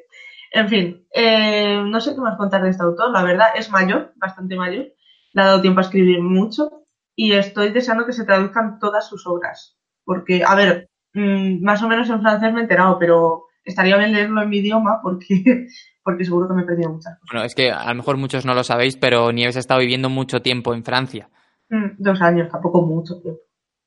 En 0.52 0.68
fin, 0.68 1.06
eh, 1.12 1.82
no 1.84 2.00
sé 2.00 2.14
qué 2.14 2.20
más 2.20 2.36
contar 2.38 2.62
de 2.62 2.70
este 2.70 2.82
autor. 2.82 3.10
La 3.10 3.22
verdad, 3.22 3.48
es 3.54 3.70
mayor, 3.70 4.12
bastante 4.16 4.56
mayor. 4.56 4.86
Le 5.32 5.42
ha 5.42 5.46
dado 5.46 5.60
tiempo 5.60 5.80
a 5.80 5.82
escribir 5.82 6.22
mucho 6.22 6.86
y 7.14 7.32
estoy 7.32 7.72
deseando 7.72 8.06
que 8.06 8.12
se 8.12 8.24
traduzcan 8.24 8.78
todas 8.78 9.06
sus 9.06 9.26
obras. 9.26 9.76
Porque, 10.04 10.42
a 10.44 10.54
ver, 10.54 10.88
mm, 11.12 11.62
más 11.62 11.82
o 11.82 11.88
menos 11.88 12.08
en 12.08 12.22
francés 12.22 12.52
me 12.52 12.60
he 12.60 12.62
enterado, 12.62 12.98
pero 12.98 13.44
estaría 13.66 13.98
bien 13.98 14.12
leerlo 14.12 14.42
en 14.42 14.48
mi 14.48 14.58
idioma 14.58 15.00
porque, 15.02 15.66
porque 16.02 16.24
seguro 16.24 16.48
que 16.48 16.54
me 16.54 16.62
he 16.62 16.66
perdido 16.66 16.90
muchas 16.90 17.18
cosas. 17.18 17.28
Bueno, 17.30 17.44
es 17.44 17.54
que 17.54 17.70
a 17.70 17.88
lo 17.88 17.96
mejor 17.96 18.16
muchos 18.16 18.46
no 18.46 18.54
lo 18.54 18.64
sabéis, 18.64 18.96
pero 18.96 19.32
Nieves 19.32 19.56
ha 19.56 19.60
estado 19.60 19.80
viviendo 19.80 20.08
mucho 20.08 20.40
tiempo 20.40 20.72
en 20.72 20.84
Francia. 20.84 21.28
Mm, 21.68 21.96
dos 21.98 22.22
años, 22.22 22.48
tampoco 22.48 22.80
mucho 22.82 23.20
tiempo. 23.20 23.40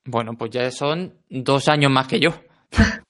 Bueno, 0.06 0.34
pues 0.38 0.52
ya 0.52 0.70
son 0.70 1.14
dos 1.30 1.68
años 1.70 1.92
más 1.92 2.08
que 2.08 2.20
yo. 2.20 2.32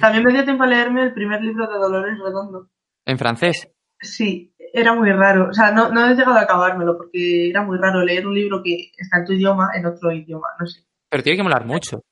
También 0.00 0.24
me 0.24 0.32
dio 0.32 0.44
tiempo 0.44 0.64
a 0.64 0.66
leerme 0.66 1.04
el 1.04 1.14
primer 1.14 1.40
libro 1.40 1.66
de 1.66 1.78
Dolores 1.78 2.18
Redondo. 2.18 2.68
En 3.06 3.16
francés. 3.16 3.70
Sí, 4.00 4.52
era 4.72 4.94
muy 4.94 5.10
raro. 5.12 5.48
O 5.50 5.52
sea, 5.52 5.70
no, 5.70 5.90
no 5.90 6.06
he 6.06 6.14
llegado 6.14 6.36
a 6.36 6.42
acabármelo 6.42 6.96
porque 6.96 7.48
era 7.48 7.62
muy 7.62 7.78
raro 7.78 8.02
leer 8.02 8.26
un 8.26 8.34
libro 8.34 8.62
que 8.62 8.90
está 8.96 9.18
en 9.18 9.24
tu 9.24 9.32
idioma 9.32 9.70
en 9.74 9.86
otro 9.86 10.12
idioma, 10.12 10.48
no 10.58 10.66
sé. 10.66 10.84
Pero 11.08 11.22
tiene 11.22 11.36
que 11.36 11.42
molar 11.42 11.64
mucho. 11.64 12.02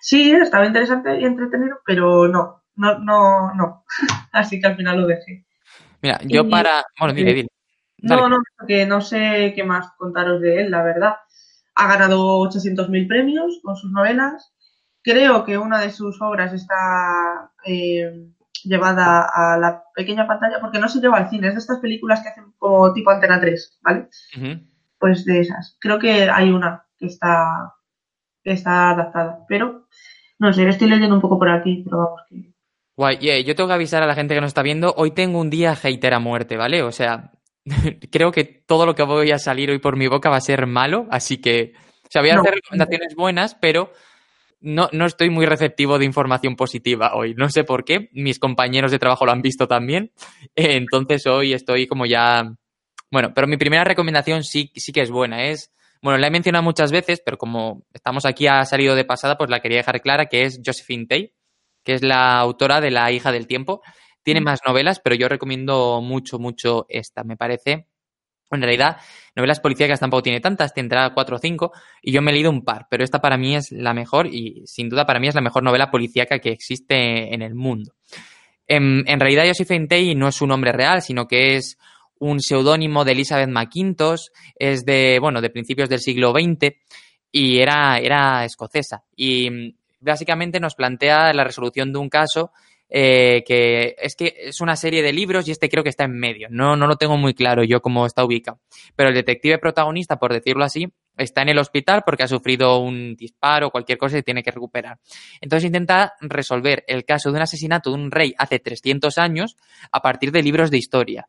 Sí, 0.00 0.32
estaba 0.32 0.66
interesante 0.66 1.20
y 1.20 1.24
entretenido, 1.24 1.80
pero 1.84 2.28
no, 2.28 2.62
no, 2.78 2.98
no, 3.00 3.54
no. 3.54 3.84
Así 4.32 4.60
que 4.60 4.66
al 4.66 4.76
final 4.76 5.00
lo 5.02 5.06
dejé. 5.06 5.44
Mira, 6.00 6.18
yo 6.24 6.42
Y- 6.44 6.50
para... 6.50 6.84
Bueno, 6.98 7.14
dile, 7.14 7.34
dile. 7.34 7.48
Dale. 7.98 8.22
No, 8.22 8.28
no, 8.28 8.36
porque 8.56 8.86
no 8.86 9.00
sé 9.00 9.52
qué 9.54 9.64
más 9.64 9.90
contaros 9.98 10.40
de 10.40 10.62
él, 10.62 10.70
la 10.70 10.82
verdad. 10.82 11.16
Ha 11.74 11.88
ganado 11.88 12.38
800.000 12.40 13.08
premios 13.08 13.60
con 13.62 13.76
sus 13.76 13.90
novelas. 13.90 14.52
Creo 15.02 15.44
que 15.44 15.58
una 15.58 15.80
de 15.80 15.90
sus 15.90 16.20
obras 16.22 16.52
está 16.52 17.50
eh, 17.64 18.28
llevada 18.64 19.28
a 19.32 19.58
la 19.58 19.82
pequeña 19.94 20.26
pantalla, 20.26 20.60
porque 20.60 20.78
no 20.78 20.88
se 20.88 21.00
lleva 21.00 21.18
al 21.18 21.30
cine, 21.30 21.48
es 21.48 21.54
de 21.54 21.60
estas 21.60 21.78
películas 21.80 22.20
que 22.22 22.28
hacen 22.28 22.52
como 22.58 22.92
tipo 22.92 23.10
Antena 23.10 23.40
3, 23.40 23.78
¿vale? 23.82 24.08
Pues 24.98 25.24
de 25.24 25.40
esas. 25.40 25.76
Creo 25.80 25.98
que 25.98 26.28
hay 26.30 26.50
una 26.50 26.84
que 26.98 27.06
está, 27.06 27.74
que 28.42 28.52
está 28.52 28.90
adaptada, 28.90 29.44
pero 29.48 29.86
no 30.38 30.52
sé, 30.52 30.68
estoy 30.68 30.88
leyendo 30.88 31.14
un 31.16 31.20
poco 31.20 31.38
por 31.38 31.48
aquí, 31.50 31.82
pero 31.84 31.98
vamos 31.98 32.20
que... 32.28 32.52
Guay, 32.98 33.18
yeah, 33.18 33.38
yo 33.38 33.54
tengo 33.54 33.68
que 33.68 33.74
avisar 33.74 34.02
a 34.02 34.06
la 34.08 34.16
gente 34.16 34.34
que 34.34 34.40
nos 34.40 34.48
está 34.48 34.62
viendo, 34.62 34.92
hoy 34.96 35.12
tengo 35.12 35.38
un 35.38 35.50
día 35.50 35.76
hater 35.76 36.14
a 36.14 36.18
muerte, 36.18 36.56
¿vale? 36.56 36.82
O 36.82 36.90
sea, 36.90 37.30
creo 38.10 38.32
que 38.32 38.42
todo 38.42 38.86
lo 38.86 38.96
que 38.96 39.04
voy 39.04 39.30
a 39.30 39.38
salir 39.38 39.70
hoy 39.70 39.78
por 39.78 39.96
mi 39.96 40.08
boca 40.08 40.28
va 40.30 40.36
a 40.38 40.40
ser 40.40 40.66
malo, 40.66 41.06
así 41.12 41.38
que, 41.40 41.74
o 42.02 42.08
sea, 42.10 42.22
voy 42.22 42.30
a 42.30 42.34
No. 42.34 42.40
hacer 42.40 42.54
recomendaciones 42.54 43.14
buenas, 43.14 43.54
pero 43.54 43.92
no, 44.60 44.88
no 44.90 45.06
estoy 45.06 45.30
muy 45.30 45.46
receptivo 45.46 45.96
de 46.00 46.06
información 46.06 46.56
positiva 46.56 47.14
hoy. 47.14 47.34
No 47.34 47.48
sé 47.50 47.62
por 47.62 47.84
qué, 47.84 48.08
mis 48.12 48.40
compañeros 48.40 48.90
de 48.90 48.98
trabajo 48.98 49.24
lo 49.24 49.30
han 49.30 49.42
visto 49.42 49.68
también, 49.68 50.10
entonces 50.56 51.24
hoy 51.28 51.52
estoy 51.52 51.86
como 51.86 52.04
ya... 52.04 52.52
Bueno, 53.12 53.32
pero 53.32 53.46
mi 53.46 53.56
primera 53.56 53.84
recomendación 53.84 54.42
sí, 54.42 54.72
sí 54.74 54.90
que 54.90 55.02
es 55.02 55.10
buena, 55.12 55.44
es... 55.44 55.72
Bueno, 56.02 56.18
la 56.18 56.26
he 56.26 56.30
mencionado 56.30 56.64
muchas 56.64 56.90
veces, 56.90 57.22
pero 57.24 57.38
como 57.38 57.84
estamos 57.94 58.24
aquí 58.26 58.48
ha 58.48 58.64
salido 58.64 58.96
de 58.96 59.04
pasada, 59.04 59.36
pues 59.38 59.50
la 59.50 59.60
quería 59.60 59.78
dejar 59.78 60.00
clara, 60.00 60.26
que 60.26 60.42
es 60.42 60.60
Josephine 60.64 61.06
Tay, 61.06 61.32
que 61.88 61.94
es 61.94 62.02
la 62.02 62.38
autora 62.38 62.82
de 62.82 62.90
La 62.90 63.10
hija 63.12 63.32
del 63.32 63.46
tiempo. 63.46 63.80
Tiene 64.22 64.42
Mm. 64.42 64.44
más 64.44 64.60
novelas, 64.66 65.00
pero 65.02 65.16
yo 65.16 65.26
recomiendo 65.26 66.02
mucho, 66.02 66.38
mucho 66.38 66.84
esta. 66.90 67.24
Me 67.24 67.38
parece, 67.38 67.86
en 68.50 68.60
realidad, 68.60 68.98
novelas 69.34 69.58
policíacas 69.58 69.98
tampoco 69.98 70.22
tiene 70.24 70.40
tantas, 70.40 70.74
tendrá 70.74 71.14
cuatro 71.14 71.36
o 71.36 71.38
cinco, 71.38 71.72
y 72.02 72.12
yo 72.12 72.20
me 72.20 72.30
he 72.30 72.34
leído 72.34 72.50
un 72.50 72.62
par, 72.62 72.88
pero 72.90 73.04
esta 73.04 73.22
para 73.22 73.38
mí 73.38 73.56
es 73.56 73.72
la 73.72 73.94
mejor 73.94 74.26
y 74.26 74.64
sin 74.66 74.90
duda 74.90 75.06
para 75.06 75.18
mí 75.18 75.28
es 75.28 75.34
la 75.34 75.40
mejor 75.40 75.62
novela 75.62 75.90
policíaca 75.90 76.40
que 76.40 76.50
existe 76.50 77.32
en 77.32 77.40
el 77.40 77.54
mundo. 77.54 77.94
En, 78.66 79.04
en 79.08 79.18
realidad, 79.18 79.46
Josephine 79.46 79.86
Tay 79.86 80.14
no 80.14 80.28
es 80.28 80.34
su 80.34 80.46
nombre 80.46 80.72
real, 80.72 81.00
sino 81.00 81.26
que 81.26 81.56
es 81.56 81.78
un 82.18 82.38
seudónimo 82.38 83.06
de 83.06 83.12
Elizabeth 83.12 83.48
McIntosh, 83.48 84.26
es 84.56 84.84
de, 84.84 85.20
bueno, 85.22 85.40
de 85.40 85.48
principios 85.48 85.88
del 85.88 86.00
siglo 86.00 86.32
XX 86.32 86.76
y 87.32 87.60
era, 87.60 87.98
era 87.98 88.44
escocesa. 88.44 89.04
Y 89.16 89.74
básicamente 90.00 90.60
nos 90.60 90.74
plantea 90.74 91.32
la 91.32 91.44
resolución 91.44 91.92
de 91.92 91.98
un 91.98 92.08
caso 92.08 92.52
eh, 92.90 93.44
que 93.46 93.96
es 93.98 94.16
que 94.16 94.34
es 94.38 94.62
una 94.62 94.74
serie 94.74 95.02
de 95.02 95.12
libros 95.12 95.46
y 95.46 95.50
este 95.50 95.68
creo 95.68 95.82
que 95.82 95.90
está 95.90 96.04
en 96.04 96.18
medio. 96.18 96.48
No, 96.50 96.74
no 96.76 96.86
lo 96.86 96.96
tengo 96.96 97.18
muy 97.18 97.34
claro 97.34 97.62
yo 97.62 97.82
cómo 97.82 98.06
está 98.06 98.24
ubicado. 98.24 98.60
Pero 98.96 99.10
el 99.10 99.14
detective 99.14 99.58
protagonista, 99.58 100.18
por 100.18 100.32
decirlo 100.32 100.64
así, 100.64 100.88
está 101.16 101.42
en 101.42 101.50
el 101.50 101.58
hospital 101.58 102.02
porque 102.06 102.22
ha 102.22 102.28
sufrido 102.28 102.78
un 102.78 103.14
disparo 103.14 103.66
o 103.66 103.70
cualquier 103.70 103.98
cosa 103.98 104.18
y 104.18 104.22
tiene 104.22 104.42
que 104.42 104.52
recuperar. 104.52 104.98
Entonces 105.40 105.66
intenta 105.66 106.14
resolver 106.20 106.84
el 106.86 107.04
caso 107.04 107.30
de 107.30 107.36
un 107.36 107.42
asesinato 107.42 107.90
de 107.90 107.96
un 107.96 108.10
rey 108.10 108.34
hace 108.38 108.58
300 108.58 109.18
años 109.18 109.56
a 109.92 110.00
partir 110.00 110.32
de 110.32 110.42
libros 110.42 110.70
de 110.70 110.78
historia 110.78 111.28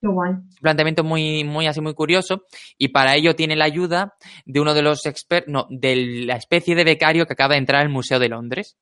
Qué 0.00 0.08
guay. 0.08 0.32
un 0.32 0.48
planteamiento 0.60 1.04
muy, 1.04 1.44
muy 1.44 1.66
así 1.66 1.80
muy 1.80 1.94
curioso 1.94 2.44
y 2.78 2.88
para 2.88 3.16
ello 3.16 3.34
tiene 3.36 3.54
la 3.54 3.66
ayuda 3.66 4.14
de 4.46 4.60
uno 4.60 4.72
de 4.72 4.82
los 4.82 5.04
expertos, 5.04 5.52
no, 5.52 5.66
de 5.68 6.24
la 6.26 6.36
especie 6.36 6.74
de 6.74 6.84
becario 6.84 7.26
que 7.26 7.34
acaba 7.34 7.54
de 7.54 7.58
entrar 7.58 7.82
al 7.82 7.90
Museo 7.90 8.18
de 8.18 8.28
Londres. 8.28 8.78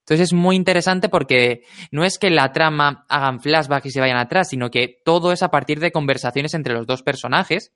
Entonces 0.00 0.28
es 0.28 0.32
muy 0.32 0.56
interesante 0.56 1.10
porque 1.10 1.64
no 1.90 2.02
es 2.02 2.18
que 2.18 2.30
la 2.30 2.50
trama 2.50 3.04
hagan 3.10 3.40
flashback 3.40 3.84
y 3.86 3.90
se 3.90 4.00
vayan 4.00 4.16
atrás, 4.16 4.48
sino 4.48 4.70
que 4.70 5.00
todo 5.04 5.32
es 5.32 5.42
a 5.42 5.50
partir 5.50 5.80
de 5.80 5.92
conversaciones 5.92 6.54
entre 6.54 6.72
los 6.72 6.86
dos 6.86 7.02
personajes 7.02 7.72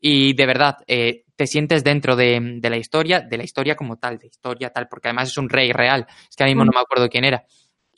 y 0.00 0.32
de 0.32 0.46
verdad 0.46 0.78
eh, 0.88 1.26
te 1.36 1.46
sientes 1.46 1.84
dentro 1.84 2.16
de, 2.16 2.58
de 2.60 2.70
la 2.70 2.76
historia, 2.76 3.20
de 3.20 3.36
la 3.36 3.44
historia 3.44 3.76
como 3.76 3.98
tal, 3.98 4.18
de 4.18 4.26
historia 4.26 4.70
tal, 4.70 4.88
porque 4.88 5.08
además 5.08 5.28
es 5.28 5.38
un 5.38 5.48
rey 5.48 5.70
real, 5.70 6.06
es 6.28 6.34
que 6.34 6.42
ahora 6.42 6.50
mismo 6.50 6.64
no 6.64 6.72
me 6.74 6.80
acuerdo 6.80 7.08
quién 7.08 7.24
era 7.24 7.44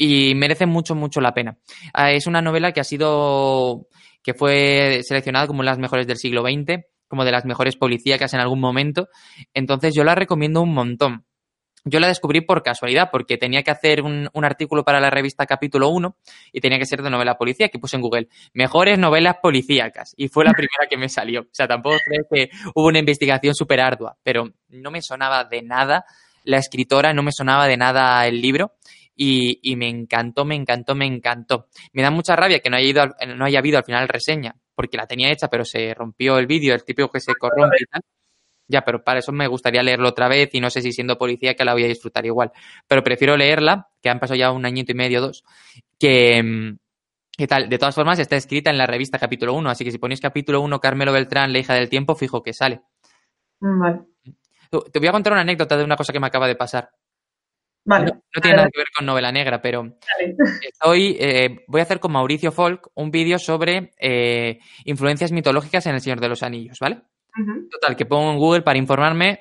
y 0.03 0.35
merece 0.35 0.67
mucho, 0.67 0.97
mucho 0.97 1.21
la 1.21 1.33
pena. 1.33 1.59
Ah, 1.95 2.11
es 2.11 2.27
una 2.27 2.43
novela 2.43 2.73
que 2.73 2.81
ha 2.81 2.85
sido, 2.85 3.87
que 4.21 4.35
fue 4.35 5.01
seleccionada 5.05 5.47
como 5.47 5.63
las 5.63 5.79
mejores 5.79 6.09
del 6.09 6.17
siglo 6.17 6.43
XX, 6.43 6.83
como 7.07 7.25
de 7.25 7.31
las 7.31 7.45
mejores 7.45 7.77
policíacas 7.77 8.35
en 8.35 8.41
algún 8.41 8.59
momento, 8.59 9.09
entonces 9.55 9.95
yo 9.95 10.03
la 10.03 10.17
recomiendo 10.17 10.61
un 10.61 10.75
montón. 10.75 11.25
Yo 11.85 12.01
la 12.01 12.09
descubrí 12.09 12.41
por 12.41 12.65
casualidad, 12.65 13.11
porque 13.13 13.37
tenía 13.37 13.63
que 13.63 13.71
hacer 13.71 14.03
un, 14.03 14.29
artículo 14.45 14.85
para 14.85 15.01
la 15.01 15.11
revista 15.11 15.47
Capítulo 15.47 15.89
1 15.89 16.17
y 16.53 16.61
tenía 16.61 16.79
que 16.79 16.87
ser 16.87 17.03
de 17.03 17.11
novela 17.11 17.37
policía, 17.39 17.69
que 17.69 17.79
puse 17.79 17.95
en 17.95 18.03
Google, 18.03 18.29
mejores 18.55 18.99
novelas 18.99 19.37
policíacas, 19.41 20.15
y 20.17 20.29
fue 20.29 20.45
la 20.45 20.53
primera 20.53 20.89
que 20.91 20.97
me 20.97 21.09
salió. 21.09 21.43
O 21.43 21.49
sea, 21.53 21.69
tampoco 21.69 21.97
creo 22.05 22.25
que 22.29 22.51
hubo 22.75 22.87
una 22.89 22.99
investigación 22.99 23.55
súper 23.55 23.81
ardua, 23.81 24.17
pero 24.25 24.53
no 24.69 24.91
me 24.91 25.01
sonaba 25.01 25.45
de 25.45 25.63
nada 25.63 26.05
la 26.45 26.59
escritora, 26.59 27.13
no 27.13 27.23
me 27.23 27.33
sonaba 27.33 27.67
de 27.69 27.77
nada 27.77 28.27
el 28.27 28.41
libro, 28.41 28.73
y, 29.15 29.59
y, 29.63 29.77
me 29.77 29.89
encantó, 29.89 30.45
me 30.45 30.55
encantó, 30.55 30.95
me 30.95 31.07
encantó. 31.07 31.69
Me 31.93 32.03
da 32.03 32.11
mucha 32.11 32.37
rabia 32.37 32.61
que 32.61 32.71
no 32.71 32.77
haya, 32.77 32.87
ido 32.87 33.03
al, 33.03 33.15
no 33.37 33.45
haya 33.45 33.59
habido 33.59 33.79
al 33.79 33.85
final 33.85 34.09
reseña, 34.09 34.55
porque 34.75 34.97
la 34.97 35.07
tenía 35.07 35.31
hecha, 35.31 35.49
pero 35.49 35.65
se 35.65 35.95
rompió 35.95 36.39
el 36.39 36.47
vídeo, 36.47 36.75
el 36.75 36.85
típico 36.85 37.11
que 37.11 37.21
se 37.21 37.35
corrompe 37.35 37.77
y 37.81 37.87
tal. 37.87 38.03
Ya, 38.69 38.83
pero 38.83 39.05
para 39.05 39.19
eso 39.19 39.33
me 39.33 39.47
gustaría 39.49 39.83
leerlo 39.83 40.09
otra 40.09 40.29
vez 40.29 40.49
y 40.55 40.61
no 40.61 40.71
sé 40.71 40.81
si 40.81 40.93
siendo 40.93 41.19
policía 41.19 41.55
que 41.55 41.65
la 41.65 41.75
voy 41.75 41.85
a 41.85 41.89
disfrutar 41.89 42.25
igual. 42.25 42.53
Pero 42.87 43.03
prefiero 43.03 43.37
leerla, 43.37 43.89
que 44.01 44.09
han 44.09 44.19
pasado 44.19 44.39
ya 44.39 44.51
un 44.51 44.65
añito 44.65 44.93
y 44.93 44.95
medio, 44.95 45.21
dos, 45.21 45.45
que... 45.99 46.75
¿Qué 47.35 47.47
tal? 47.47 47.71
De 47.71 47.79
todas 47.79 47.95
formas, 47.95 48.19
está 48.19 48.37
escrita 48.37 48.71
en 48.71 48.77
la 48.77 48.87
revista 48.87 49.19
capítulo 49.19 49.55
1, 49.55 49.71
así 49.71 49.85
que 49.85 49.91
si 49.91 49.97
ponéis 49.97 50.21
capítulo 50.21 50.61
1 50.61 50.81
Carmelo 50.81 51.13
Beltrán, 51.13 51.51
la 51.51 51.61
hija 51.61 51.73
del 51.73 51.89
tiempo, 51.89 52.15
fijo 52.15 52.43
que 52.43 52.53
sale. 52.53 52.83
Vale. 53.59 54.01
Te 54.93 54.99
voy 54.99 55.09
a 55.09 55.13
contar 55.13 55.33
una 55.33 55.43
anécdota 55.43 55.77
de 55.77 55.85
una 55.85 55.97
cosa 55.97 56.13
que 56.13 56.21
me 56.21 56.27
acaba 56.27 56.47
de 56.47 56.57
pasar. 56.57 56.91
Vale. 57.85 58.07
No, 58.07 58.13
no 58.35 58.41
tiene 58.41 58.57
nada 58.57 58.69
que 58.73 58.79
ver 58.79 58.87
con 58.97 59.07
novela 59.07 59.33
negra, 59.33 59.61
pero 59.61 59.83
Vale. 59.83 60.37
estoy, 60.63 61.17
eh, 61.19 61.65
voy 61.67 61.81
a 61.81 61.85
hacer 61.85 61.99
con 62.01 62.13
Mauricio 62.13 62.53
Folk 62.53 62.89
un 62.95 63.11
vídeo 63.11 63.39
sobre 63.39 63.93
eh, 63.99 64.59
influencias 64.85 65.33
mitológicas 65.33 65.87
en 65.87 65.95
El 65.95 66.01
Señor 66.01 66.21
de 66.21 66.29
los 66.29 66.43
Anillos, 66.43 66.79
¿vale? 66.81 67.03
Total, 67.71 67.97
que 67.97 68.05
pongo 68.07 68.31
en 68.31 68.39
Google 68.39 68.63
para 68.63 68.79
informarme. 68.79 69.41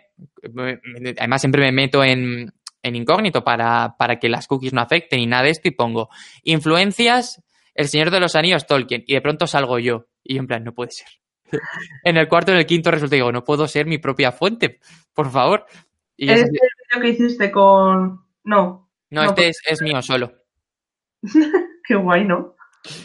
me- 0.53 0.79
me- 0.83 1.13
Además, 1.17 1.41
siempre 1.41 1.62
me 1.62 1.71
meto 1.74 2.03
en, 2.03 2.51
en 2.81 2.95
incógnito 2.95 3.43
para, 3.43 3.95
para 3.98 4.17
que 4.17 4.29
las 4.29 4.48
cookies 4.48 4.74
no 4.74 4.81
afecten 4.81 5.19
y 5.19 5.27
nada 5.27 5.43
de 5.43 5.50
esto 5.50 5.67
y 5.67 5.71
pongo 5.71 6.10
influencias 6.43 7.43
El 7.75 7.88
Señor 7.89 8.12
de 8.12 8.19
los 8.19 8.36
Anillos 8.36 8.65
Tolkien 8.65 9.03
y 9.05 9.13
de 9.13 9.21
pronto 9.21 9.45
salgo 9.48 9.77
yo 9.79 10.07
y 10.24 10.38
en 10.38 10.48
plan, 10.48 10.63
no 10.63 10.74
puede 10.74 10.91
ser. 10.91 11.07
en 12.03 12.17
el 12.17 12.27
cuarto, 12.29 12.51
en 12.53 12.60
el 12.60 12.65
quinto 12.65 12.91
resulta 12.91 13.15
digo, 13.15 13.31
no 13.31 13.43
puedo 13.43 13.67
ser 13.67 13.86
mi 13.86 13.98
propia 13.98 14.31
fuente, 14.31 14.79
por 15.13 15.29
favor. 15.29 15.65
Y 16.15 16.29
es 16.31 16.39
el 16.43 16.50
vídeo 16.50 17.01
que 17.01 17.10
hiciste 17.10 17.51
con... 17.51 18.21
No, 18.43 18.89
no, 19.10 19.24
no, 19.24 19.29
este 19.29 19.43
pues- 19.43 19.62
es, 19.65 19.74
es 19.74 19.81
mío 19.81 20.01
solo. 20.01 20.33
qué 21.88 21.95
guay, 21.95 22.25
¿no? 22.25 22.55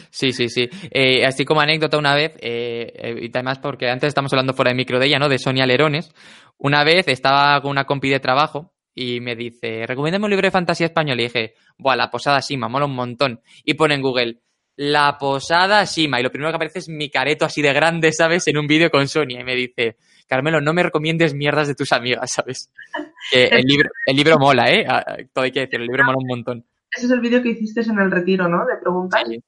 Sí, 0.09 0.31
sí, 0.31 0.49
sí. 0.49 0.69
Eh, 0.89 1.25
así 1.25 1.45
como 1.45 1.61
anécdota 1.61 1.97
una 1.97 2.15
vez, 2.15 2.35
eh, 2.41 2.91
eh, 2.95 3.19
y 3.21 3.29
además 3.29 3.59
porque 3.59 3.89
antes 3.89 4.07
estamos 4.07 4.33
hablando 4.33 4.53
fuera 4.53 4.71
de 4.71 4.75
micro 4.75 4.99
de 4.99 5.05
ella, 5.05 5.19
¿no? 5.19 5.29
De 5.29 5.37
Sonia 5.37 5.67
Lerones. 5.67 6.11
Una 6.57 6.83
vez 6.83 7.07
estaba 7.07 7.61
con 7.61 7.71
una 7.71 7.85
compi 7.85 8.09
de 8.09 8.19
trabajo 8.19 8.73
y 8.95 9.19
me 9.19 9.35
dice, 9.35 9.85
recomiéndame 9.85 10.25
un 10.25 10.31
libro 10.31 10.47
de 10.47 10.51
fantasía 10.51 10.87
español. 10.87 11.19
Y 11.19 11.23
dije, 11.23 11.53
buah, 11.77 11.95
La 11.95 12.09
Posada 12.09 12.41
Sima, 12.41 12.67
mola 12.67 12.85
un 12.85 12.95
montón. 12.95 13.41
Y 13.63 13.75
pone 13.75 13.93
en 13.93 14.01
Google, 14.01 14.41
La 14.75 15.17
Posada 15.19 15.85
Sima. 15.85 16.19
Y 16.19 16.23
lo 16.23 16.31
primero 16.31 16.51
que 16.51 16.55
aparece 16.55 16.79
es 16.79 16.89
mi 16.89 17.11
careto 17.11 17.45
así 17.45 17.61
de 17.61 17.73
grande, 17.73 18.11
¿sabes? 18.11 18.47
En 18.47 18.57
un 18.57 18.65
vídeo 18.65 18.89
con 18.89 19.07
Sonia. 19.07 19.41
Y 19.41 19.43
me 19.43 19.55
dice, 19.55 19.97
Carmelo, 20.27 20.61
no 20.61 20.73
me 20.73 20.83
recomiendes 20.83 21.33
mierdas 21.33 21.67
de 21.67 21.75
tus 21.75 21.91
amigas, 21.93 22.31
¿sabes? 22.31 22.71
Que 23.31 23.45
el 23.45 23.65
libro, 23.65 23.89
el 24.05 24.15
libro 24.15 24.37
mola, 24.37 24.71
¿eh? 24.71 24.85
Ah, 24.87 25.03
Todo 25.33 25.43
hay 25.43 25.51
que 25.51 25.61
decir, 25.61 25.81
el 25.81 25.87
libro 25.87 26.05
mola 26.05 26.17
un 26.17 26.27
montón. 26.27 26.65
Ese 26.95 27.07
es 27.07 27.11
el 27.11 27.19
vídeo 27.19 27.41
que 27.41 27.49
hiciste 27.49 27.81
en 27.81 27.99
el 27.99 28.09
retiro, 28.09 28.47
¿no? 28.47 28.65
De 28.65 28.77
preguntas. 28.77 29.21
Sí. 29.27 29.43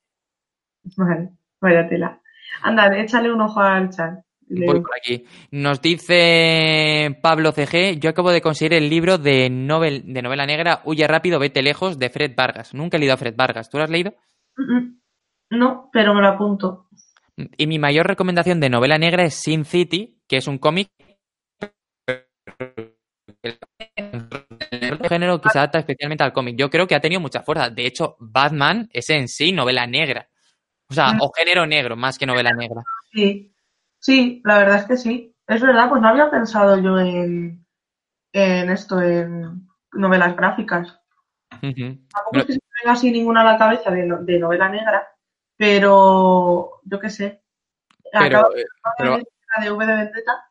Vale, 0.98 1.30
vaya 1.62 1.88
tela. 1.88 2.20
Anda, 2.62 2.98
échale 2.98 3.32
un 3.32 3.40
ojo 3.40 3.62
al 3.62 3.90
chat. 3.90 4.20
Voy 4.50 4.82
por 4.82 4.96
aquí. 4.98 5.26
Nos 5.52 5.82
dice 5.82 7.18
Pablo 7.22 7.52
CG, 7.52 8.00
yo 8.00 8.10
acabo 8.10 8.32
de 8.32 8.42
conseguir 8.42 8.74
el 8.74 8.90
libro 8.90 9.18
de, 9.20 9.50
novel, 9.50 10.12
de 10.12 10.22
novela 10.24 10.46
negra 10.48 10.82
Huye 10.86 11.08
rápido, 11.08 11.40
vete 11.40 11.62
lejos, 11.62 12.00
de 12.00 12.10
Fred 12.10 12.34
Vargas. 12.36 12.74
Nunca 12.74 12.98
he 12.98 13.00
leído 13.00 13.14
a 13.14 13.18
Fred 13.18 13.36
Vargas. 13.38 13.70
¿Tú 13.70 13.78
lo 13.78 13.84
has 13.84 13.90
leído? 13.92 14.14
Mm, 14.58 14.76
mm. 14.76 15.00
No, 15.52 15.90
pero 15.94 16.14
me 16.16 16.22
lo 16.22 16.30
apunto. 16.30 16.89
Y 17.58 17.68
mi 17.68 17.80
mayor 17.80 18.08
recomendación 18.08 18.60
de 18.60 18.70
novela 18.70 18.98
negra 18.98 19.24
es 19.24 19.36
Sin 19.36 19.66
City, 19.66 20.20
que 20.28 20.38
es 20.38 20.48
un 20.48 20.58
cómic 20.58 20.90
el 24.72 25.00
género 25.08 25.40
que 25.40 25.50
se 25.50 25.58
adapta 25.60 25.80
especialmente 25.80 26.24
al 26.24 26.34
cómic. 26.34 26.56
Yo 26.58 26.70
creo 26.70 26.88
que 26.88 26.96
ha 26.96 27.00
tenido 27.00 27.22
mucha 27.22 27.42
fuerza. 27.42 27.70
De 27.70 27.86
hecho, 27.86 28.16
Batman 28.20 28.90
es 28.92 29.10
en 29.10 29.28
sí 29.28 29.52
novela 29.52 29.88
negra. 29.88 30.28
O 30.90 30.94
sea, 30.94 31.14
Mm. 31.14 31.22
o 31.22 31.32
género 31.36 31.66
negro 31.66 31.96
más 31.96 32.18
que 32.18 32.26
novela 32.26 32.52
negra. 32.52 32.82
Sí, 33.12 33.54
sí, 34.00 34.42
la 34.44 34.58
verdad 34.58 34.78
es 34.80 34.86
que 34.86 34.98
sí. 34.98 35.36
Es 35.48 35.62
verdad, 35.62 35.90
pues 35.90 36.02
no 36.02 36.10
había 36.10 36.30
pensado 36.30 36.78
yo 36.82 36.98
en, 37.00 37.66
en 38.34 38.70
esto, 38.70 39.02
en 39.02 39.68
novelas 39.94 40.36
gráficas. 40.36 40.88
Ujú. 41.62 42.06
Tampoco 42.12 42.30
Pero- 42.32 42.42
es 42.42 42.46
que 42.48 42.54
se 42.54 42.60
me 42.60 42.84
venga 42.84 42.94
así 42.94 43.12
ninguna 43.12 43.42
a 43.42 43.54
la 43.54 43.58
cabeza 43.58 43.92
de 43.92 44.40
novela 44.40 44.70
negra, 44.70 45.08
pero 45.60 46.80
yo 46.86 47.00
qué 47.00 47.10
sé. 47.10 47.42
Pero, 48.12 48.40
Acabo 48.40 48.56
eh, 48.56 48.60
de 48.60 48.66
pero- 48.98 49.12
ver 49.18 49.24
la 49.58 49.64
de 49.66 49.72
V 49.72 49.86
de 49.86 49.96
Vendetta. 49.96 50.46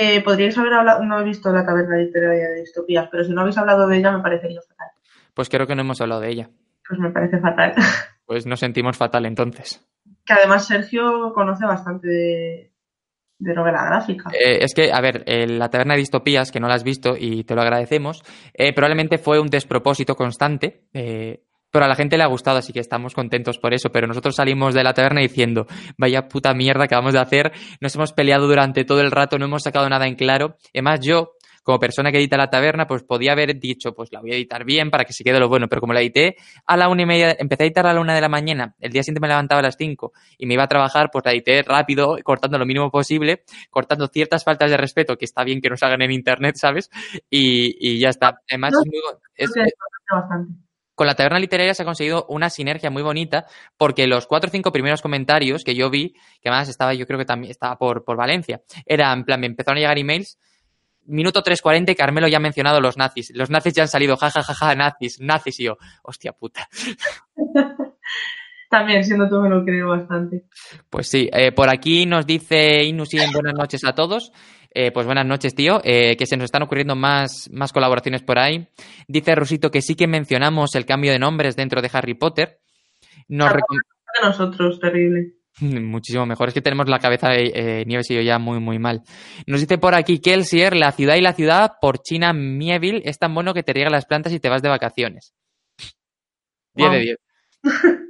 Eh, 0.00 0.22
podríais 0.22 0.56
haber 0.56 0.72
hablado, 0.72 1.04
no 1.04 1.20
he 1.20 1.24
visto 1.24 1.52
la 1.52 1.66
taberna 1.66 1.96
literaria 1.96 2.48
de 2.48 2.60
distopías, 2.60 3.08
pero 3.10 3.24
si 3.24 3.32
no 3.32 3.40
habéis 3.42 3.58
hablado 3.58 3.86
de 3.88 3.98
ella 3.98 4.12
me 4.12 4.22
parecería 4.22 4.60
fatal. 4.62 4.88
Pues 5.34 5.48
creo 5.48 5.66
que 5.66 5.74
no 5.74 5.82
hemos 5.82 6.00
hablado 6.00 6.20
de 6.22 6.30
ella. 6.30 6.50
Pues 6.88 6.98
me 7.00 7.10
parece 7.10 7.38
fatal. 7.38 7.74
Pues 8.24 8.44
nos 8.44 8.60
sentimos 8.60 8.96
fatal 8.98 9.24
entonces. 9.24 9.82
que 10.26 10.32
además 10.34 10.66
Sergio 10.66 11.32
conoce 11.32 11.64
bastante 11.64 12.06
de, 12.08 12.72
de 13.38 13.54
novela 13.54 13.82
gráfica. 13.86 14.28
Eh, 14.34 14.58
es 14.62 14.74
que, 14.74 14.92
a 14.92 15.00
ver, 15.00 15.22
eh, 15.24 15.46
la 15.46 15.70
taberna 15.70 15.94
de 15.94 16.00
distopías, 16.00 16.52
que 16.52 16.60
no 16.60 16.68
la 16.68 16.74
has 16.74 16.84
visto 16.84 17.14
y 17.18 17.44
te 17.44 17.54
lo 17.54 17.62
agradecemos, 17.62 18.22
eh, 18.52 18.74
probablemente 18.74 19.16
fue 19.16 19.40
un 19.40 19.46
despropósito 19.48 20.14
constante, 20.14 20.84
eh, 20.92 21.42
pero 21.70 21.84
a 21.84 21.88
la 21.88 21.94
gente 21.94 22.16
le 22.16 22.22
ha 22.24 22.26
gustado, 22.28 22.58
así 22.58 22.72
que 22.72 22.80
estamos 22.80 23.14
contentos 23.14 23.58
por 23.58 23.74
eso. 23.74 23.90
Pero 23.90 24.06
nosotros 24.06 24.34
salimos 24.36 24.74
de 24.74 24.84
la 24.84 24.94
taberna 24.94 25.20
diciendo, 25.20 25.66
vaya 25.96 26.28
puta 26.28 26.54
mierda 26.54 26.86
que 26.88 26.94
vamos 26.94 27.12
de 27.12 27.20
hacer, 27.20 27.52
nos 27.80 27.94
hemos 27.94 28.12
peleado 28.12 28.46
durante 28.46 28.84
todo 28.84 29.00
el 29.00 29.10
rato, 29.10 29.38
no 29.38 29.46
hemos 29.46 29.62
sacado 29.62 29.88
nada 29.88 30.06
en 30.06 30.14
claro. 30.14 30.56
Además, 30.74 31.00
yo, 31.00 31.32
como 31.62 31.78
persona 31.78 32.10
que 32.10 32.16
edita 32.16 32.38
la 32.38 32.48
taberna, 32.48 32.86
pues 32.86 33.02
podía 33.02 33.32
haber 33.32 33.58
dicho, 33.60 33.92
pues 33.92 34.08
la 34.10 34.20
voy 34.20 34.32
a 34.32 34.36
editar 34.36 34.64
bien 34.64 34.90
para 34.90 35.04
que 35.04 35.12
se 35.12 35.22
quede 35.22 35.38
lo 35.38 35.48
bueno, 35.50 35.68
pero 35.68 35.80
como 35.82 35.92
la 35.92 36.00
edité 36.00 36.36
a 36.66 36.78
la 36.78 36.88
una 36.88 37.02
y 37.02 37.06
media, 37.06 37.36
empecé 37.38 37.64
a 37.64 37.66
editar 37.66 37.86
a 37.86 37.92
la 37.92 38.00
una 38.00 38.14
de 38.14 38.22
la 38.22 38.30
mañana, 38.30 38.74
el 38.80 38.90
día 38.90 39.02
siguiente 39.02 39.20
me 39.20 39.28
levantaba 39.28 39.58
a 39.58 39.64
las 39.64 39.76
cinco 39.76 40.12
y 40.38 40.46
me 40.46 40.54
iba 40.54 40.62
a 40.62 40.68
trabajar, 40.68 41.10
pues 41.12 41.26
la 41.26 41.32
edité 41.32 41.62
rápido, 41.62 42.16
cortando 42.24 42.56
lo 42.56 42.64
mínimo 42.64 42.90
posible, 42.90 43.42
cortando 43.68 44.06
ciertas 44.08 44.44
faltas 44.44 44.70
de 44.70 44.78
respeto 44.78 45.18
que 45.18 45.26
está 45.26 45.44
bien 45.44 45.60
que 45.60 45.68
nos 45.68 45.82
hagan 45.82 46.00
en 46.00 46.10
internet, 46.12 46.54
¿sabes? 46.56 46.88
Y, 47.28 47.76
y 47.78 48.00
ya 48.00 48.08
está. 48.08 48.40
Además, 48.50 48.72
No, 48.72 48.80
es 48.80 48.86
muy- 48.86 49.64
es- 49.66 49.72
bastante. 50.10 50.67
Con 50.98 51.06
la 51.06 51.14
taberna 51.14 51.38
literaria 51.38 51.74
se 51.74 51.82
ha 51.82 51.86
conseguido 51.86 52.26
una 52.28 52.50
sinergia 52.50 52.90
muy 52.90 53.04
bonita 53.04 53.46
porque 53.76 54.08
los 54.08 54.26
cuatro 54.26 54.48
o 54.48 54.50
cinco 54.50 54.72
primeros 54.72 55.00
comentarios 55.00 55.62
que 55.62 55.76
yo 55.76 55.90
vi, 55.90 56.14
que 56.42 56.48
además 56.48 56.68
estaba, 56.68 56.92
yo 56.92 57.06
creo 57.06 57.20
que 57.20 57.24
también 57.24 57.52
estaba 57.52 57.78
por, 57.78 58.02
por 58.02 58.16
Valencia, 58.16 58.62
era 58.84 59.12
en 59.12 59.24
plan, 59.24 59.38
me 59.38 59.46
empezaron 59.46 59.76
a 59.76 59.80
llegar 59.80 59.96
emails, 59.96 60.40
minuto 61.06 61.40
3.40 61.40 61.92
y 61.92 61.94
Carmelo 61.94 62.26
ya 62.26 62.38
ha 62.38 62.40
mencionado 62.40 62.80
los 62.80 62.96
nazis. 62.96 63.30
Los 63.32 63.48
nazis 63.48 63.74
ya 63.74 63.84
han 63.84 63.88
salido, 63.88 64.16
jajajaja, 64.16 64.74
nazis, 64.74 65.20
nazis 65.20 65.60
y 65.60 65.64
yo, 65.66 65.78
hostia 66.02 66.32
puta. 66.32 66.68
También, 68.68 69.04
siendo 69.04 69.28
tú, 69.28 69.40
me 69.40 69.48
lo 69.48 69.64
creo 69.64 69.90
bastante. 69.90 70.46
Pues 70.90 71.08
sí, 71.08 71.30
eh, 71.32 71.52
por 71.52 71.70
aquí 71.70 72.06
nos 72.06 72.26
dice 72.26 72.82
Inusien 72.82 73.30
buenas 73.32 73.54
noches 73.54 73.84
a 73.84 73.94
todos. 73.94 74.32
Eh, 74.80 74.92
pues 74.92 75.06
buenas 75.06 75.26
noches, 75.26 75.56
tío. 75.56 75.80
Eh, 75.82 76.16
que 76.16 76.24
se 76.24 76.36
nos 76.36 76.44
están 76.44 76.62
ocurriendo 76.62 76.94
más, 76.94 77.50
más 77.50 77.72
colaboraciones 77.72 78.22
por 78.22 78.38
ahí. 78.38 78.68
Dice 79.08 79.34
Rusito 79.34 79.72
que 79.72 79.82
sí 79.82 79.96
que 79.96 80.06
mencionamos 80.06 80.76
el 80.76 80.86
cambio 80.86 81.10
de 81.10 81.18
nombres 81.18 81.56
dentro 81.56 81.82
de 81.82 81.90
Harry 81.92 82.14
Potter. 82.14 82.60
Nos 83.26 83.52
De 83.52 83.60
nosotros, 84.22 84.78
terrible. 84.78 85.32
Muchísimo 85.60 86.26
mejor. 86.26 86.46
Es 86.46 86.54
que 86.54 86.60
tenemos 86.60 86.88
la 86.88 87.00
cabeza 87.00 87.30
de 87.30 87.50
eh, 87.52 87.84
Nieves 87.86 88.08
y 88.12 88.14
yo 88.14 88.20
ya 88.20 88.38
muy, 88.38 88.60
muy 88.60 88.78
mal. 88.78 89.02
Nos 89.48 89.58
dice 89.58 89.78
por 89.78 89.96
aquí 89.96 90.20
Kelsier, 90.20 90.76
la 90.76 90.92
ciudad 90.92 91.16
y 91.16 91.22
la 91.22 91.32
ciudad 91.32 91.72
por 91.80 91.98
China 91.98 92.32
Mieville 92.32 93.02
es 93.04 93.18
tan 93.18 93.34
bueno 93.34 93.54
que 93.54 93.64
te 93.64 93.72
riega 93.72 93.90
las 93.90 94.06
plantas 94.06 94.32
y 94.32 94.38
te 94.38 94.48
vas 94.48 94.62
de 94.62 94.68
vacaciones. 94.68 95.34
10 96.74 96.90
de 96.92 97.16
Guau. 97.64 97.82
10. 97.82 97.98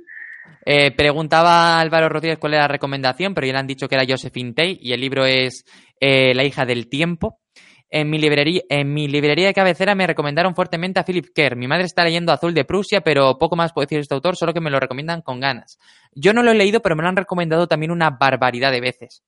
Eh, 0.70 0.90
preguntaba 0.90 1.80
Álvaro 1.80 2.10
Rodríguez 2.10 2.38
cuál 2.38 2.52
era 2.52 2.64
la 2.64 2.68
recomendación, 2.68 3.32
pero 3.32 3.46
ya 3.46 3.54
le 3.54 3.58
han 3.58 3.66
dicho 3.66 3.88
que 3.88 3.94
era 3.94 4.04
Josephine 4.06 4.52
Tay 4.52 4.78
y 4.82 4.92
el 4.92 5.00
libro 5.00 5.24
es 5.24 5.64
eh, 5.98 6.34
La 6.34 6.44
hija 6.44 6.66
del 6.66 6.90
tiempo. 6.90 7.40
En 7.88 8.10
mi, 8.10 8.18
librería, 8.18 8.60
en 8.68 8.92
mi 8.92 9.08
librería 9.08 9.46
de 9.46 9.54
cabecera 9.54 9.94
me 9.94 10.06
recomendaron 10.06 10.54
fuertemente 10.54 11.00
a 11.00 11.04
Philip 11.04 11.28
Kerr. 11.34 11.56
Mi 11.56 11.66
madre 11.66 11.86
está 11.86 12.04
leyendo 12.04 12.32
Azul 12.32 12.52
de 12.52 12.66
Prusia, 12.66 13.00
pero 13.00 13.38
poco 13.38 13.56
más 13.56 13.72
puedo 13.72 13.86
decir 13.86 13.96
de 13.96 14.02
este 14.02 14.14
autor, 14.14 14.36
solo 14.36 14.52
que 14.52 14.60
me 14.60 14.68
lo 14.68 14.78
recomiendan 14.78 15.22
con 15.22 15.40
ganas. 15.40 15.78
Yo 16.12 16.34
no 16.34 16.42
lo 16.42 16.50
he 16.50 16.54
leído, 16.54 16.80
pero 16.80 16.96
me 16.96 17.02
lo 17.02 17.08
han 17.08 17.16
recomendado 17.16 17.66
también 17.66 17.90
una 17.90 18.10
barbaridad 18.10 18.70
de 18.70 18.82
veces. 18.82 19.22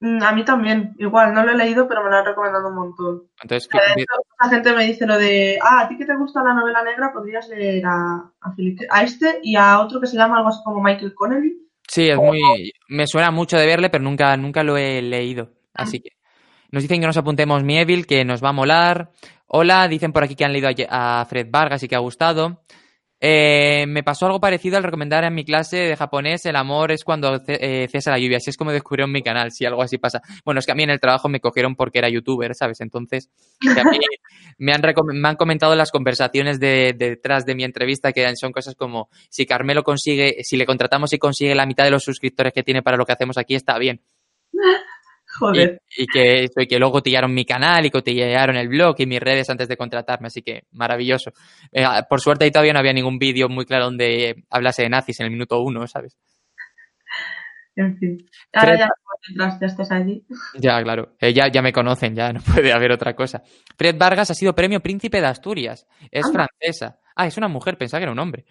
Mm, 0.00 0.22
A 0.22 0.32
mí 0.32 0.44
también, 0.44 0.94
igual, 0.98 1.34
no 1.34 1.42
lo 1.44 1.52
he 1.52 1.56
leído, 1.56 1.88
pero 1.88 2.04
me 2.04 2.10
lo 2.10 2.16
han 2.16 2.24
recomendado 2.24 2.68
un 2.68 2.74
montón. 2.76 3.22
Entonces, 3.42 3.68
De 3.68 3.78
¿qué- 3.78 4.02
hecho, 4.02 4.12
mucha 4.40 4.54
gente 4.54 4.72
me 4.72 4.84
dice 4.84 5.06
lo 5.06 5.18
de, 5.18 5.58
ah, 5.62 5.80
a 5.80 5.88
ti 5.88 5.96
que 5.98 6.06
te 6.06 6.16
gusta 6.16 6.42
la 6.42 6.54
novela 6.54 6.82
negra, 6.84 7.12
podrías 7.12 7.48
leer 7.48 7.84
a, 7.86 8.30
a, 8.90 9.02
este 9.02 9.40
y 9.42 9.56
a 9.56 9.80
otro 9.80 10.00
que 10.00 10.06
se 10.06 10.16
llama 10.16 10.36
algo 10.36 10.50
así 10.50 10.60
como 10.64 10.82
Michael 10.82 11.14
Connelly. 11.14 11.56
sí, 11.88 12.08
es 12.08 12.16
muy. 12.16 12.40
Me 12.88 13.06
suena 13.06 13.30
mucho 13.30 13.56
de 13.56 13.66
verle, 13.66 13.90
pero 13.90 14.04
nunca, 14.04 14.36
nunca 14.36 14.62
lo 14.62 14.76
he 14.76 15.02
leído. 15.02 15.50
Así 15.74 16.00
que. 16.00 16.10
Nos 16.70 16.82
dicen 16.82 17.00
que 17.00 17.06
nos 17.06 17.16
apuntemos 17.16 17.64
Mieville, 17.64 18.04
que 18.04 18.24
nos 18.24 18.44
va 18.44 18.50
a 18.50 18.52
molar. 18.52 19.10
Hola, 19.46 19.88
dicen 19.88 20.12
por 20.12 20.22
aquí 20.22 20.36
que 20.36 20.44
han 20.44 20.52
leído 20.52 20.68
a 20.90 21.26
Fred 21.28 21.48
Vargas 21.50 21.82
y 21.82 21.88
que 21.88 21.96
ha 21.96 22.00
gustado. 22.00 22.62
Eh, 23.20 23.84
me 23.88 24.04
pasó 24.04 24.26
algo 24.26 24.40
parecido 24.40 24.76
al 24.76 24.84
recomendar 24.84 25.24
en 25.24 25.34
mi 25.34 25.44
clase 25.44 25.76
de 25.76 25.96
japonés 25.96 26.46
el 26.46 26.54
amor 26.54 26.92
es 26.92 27.02
cuando 27.02 27.42
eh, 27.48 27.88
cesa 27.90 28.12
la 28.12 28.18
lluvia. 28.18 28.36
Así 28.36 28.50
es 28.50 28.56
como 28.56 28.72
descubrieron 28.72 29.10
mi 29.10 29.22
canal, 29.22 29.50
si 29.50 29.64
algo 29.64 29.82
así 29.82 29.98
pasa. 29.98 30.22
Bueno, 30.44 30.60
es 30.60 30.66
que 30.66 30.72
a 30.72 30.74
mí 30.74 30.84
en 30.84 30.90
el 30.90 31.00
trabajo 31.00 31.28
me 31.28 31.40
cogieron 31.40 31.74
porque 31.74 31.98
era 31.98 32.08
youtuber, 32.08 32.54
¿sabes? 32.54 32.80
Entonces, 32.80 33.30
que 33.60 33.80
a 33.80 33.84
mí 33.84 33.98
me, 34.58 34.72
han 34.72 34.82
me 35.14 35.28
han 35.28 35.36
comentado 35.36 35.74
las 35.74 35.90
conversaciones 35.90 36.60
de, 36.60 36.94
de 36.96 37.10
detrás 37.10 37.44
de 37.44 37.54
mi 37.54 37.64
entrevista 37.64 38.12
que 38.12 38.28
son 38.36 38.52
cosas 38.52 38.74
como 38.74 39.08
si 39.30 39.46
Carmelo 39.46 39.82
consigue, 39.82 40.36
si 40.42 40.56
le 40.56 40.66
contratamos 40.66 41.12
y 41.12 41.18
consigue 41.18 41.54
la 41.54 41.66
mitad 41.66 41.84
de 41.84 41.90
los 41.90 42.04
suscriptores 42.04 42.52
que 42.52 42.62
tiene 42.62 42.82
para 42.82 42.96
lo 42.96 43.04
que 43.04 43.12
hacemos 43.12 43.38
aquí, 43.38 43.54
está 43.54 43.78
bien. 43.78 44.00
Joder. 45.38 45.80
Y, 45.96 46.02
y 46.02 46.06
que, 46.06 46.44
eso, 46.44 46.60
y 46.60 46.66
que 46.66 46.78
luego 46.78 46.92
cotillaron 46.94 47.32
mi 47.34 47.44
canal 47.44 47.84
y 47.86 47.90
cotillaron 47.90 48.56
el 48.56 48.68
blog 48.68 48.96
y 48.98 49.06
mis 49.06 49.20
redes 49.20 49.48
antes 49.50 49.68
de 49.68 49.76
contratarme, 49.76 50.26
así 50.28 50.42
que 50.42 50.64
maravilloso. 50.72 51.30
Eh, 51.72 51.84
por 52.08 52.20
suerte 52.20 52.44
ahí 52.44 52.50
todavía 52.50 52.72
no 52.72 52.78
había 52.80 52.92
ningún 52.92 53.18
vídeo 53.18 53.48
muy 53.48 53.64
claro 53.64 53.84
donde 53.86 54.44
hablase 54.50 54.82
de 54.82 54.88
nazis 54.88 55.20
en 55.20 55.26
el 55.26 55.32
minuto 55.32 55.60
uno, 55.60 55.86
¿sabes? 55.86 56.16
En 57.76 57.96
fin. 57.98 58.18
Ahora 58.52 58.72
Fred- 58.76 58.88
ya 59.60 59.66
estás 59.66 59.90
allí. 59.92 60.24
Ya, 60.54 60.82
claro. 60.82 61.14
Eh, 61.20 61.32
ya, 61.32 61.48
ya 61.48 61.62
me 61.62 61.72
conocen, 61.72 62.14
ya 62.14 62.32
no 62.32 62.40
puede 62.54 62.72
haber 62.72 62.90
otra 62.92 63.14
cosa. 63.14 63.42
Fred 63.76 63.96
Vargas 63.96 64.30
ha 64.30 64.34
sido 64.34 64.54
premio 64.54 64.80
Príncipe 64.80 65.20
de 65.20 65.26
Asturias. 65.28 65.86
Es 66.10 66.26
Ah. 66.26 66.30
francesa. 66.32 66.98
Ah, 67.14 67.26
es 67.26 67.36
una 67.36 67.48
mujer, 67.48 67.76
pensaba 67.78 68.00
que 68.00 68.04
era 68.04 68.12
un 68.12 68.18
hombre. 68.18 68.44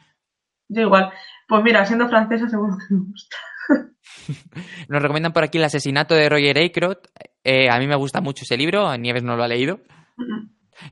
Yo 0.70 0.82
igual. 0.84 1.12
Pues 1.48 1.64
mira, 1.64 1.86
siendo 1.86 2.08
francesa 2.10 2.48
seguro 2.50 2.76
que 2.78 2.94
me 2.94 3.02
gusta. 3.02 3.38
Nos 4.90 5.02
recomiendan 5.02 5.34
por 5.34 5.44
aquí 5.44 5.58
el 5.58 5.64
asesinato 5.64 6.16
de 6.16 6.30
Roger 6.30 6.58
Ackroyd. 6.58 6.98
Eh, 7.44 7.70
a 7.70 7.80
mí 7.80 7.88
me 7.88 7.96
gusta 7.96 8.22
mucho 8.22 8.44
ese 8.44 8.58
libro, 8.58 8.96
Nieves 8.98 9.24
no 9.24 9.36
lo 9.36 9.44
ha 9.44 9.48
leído. 9.48 9.80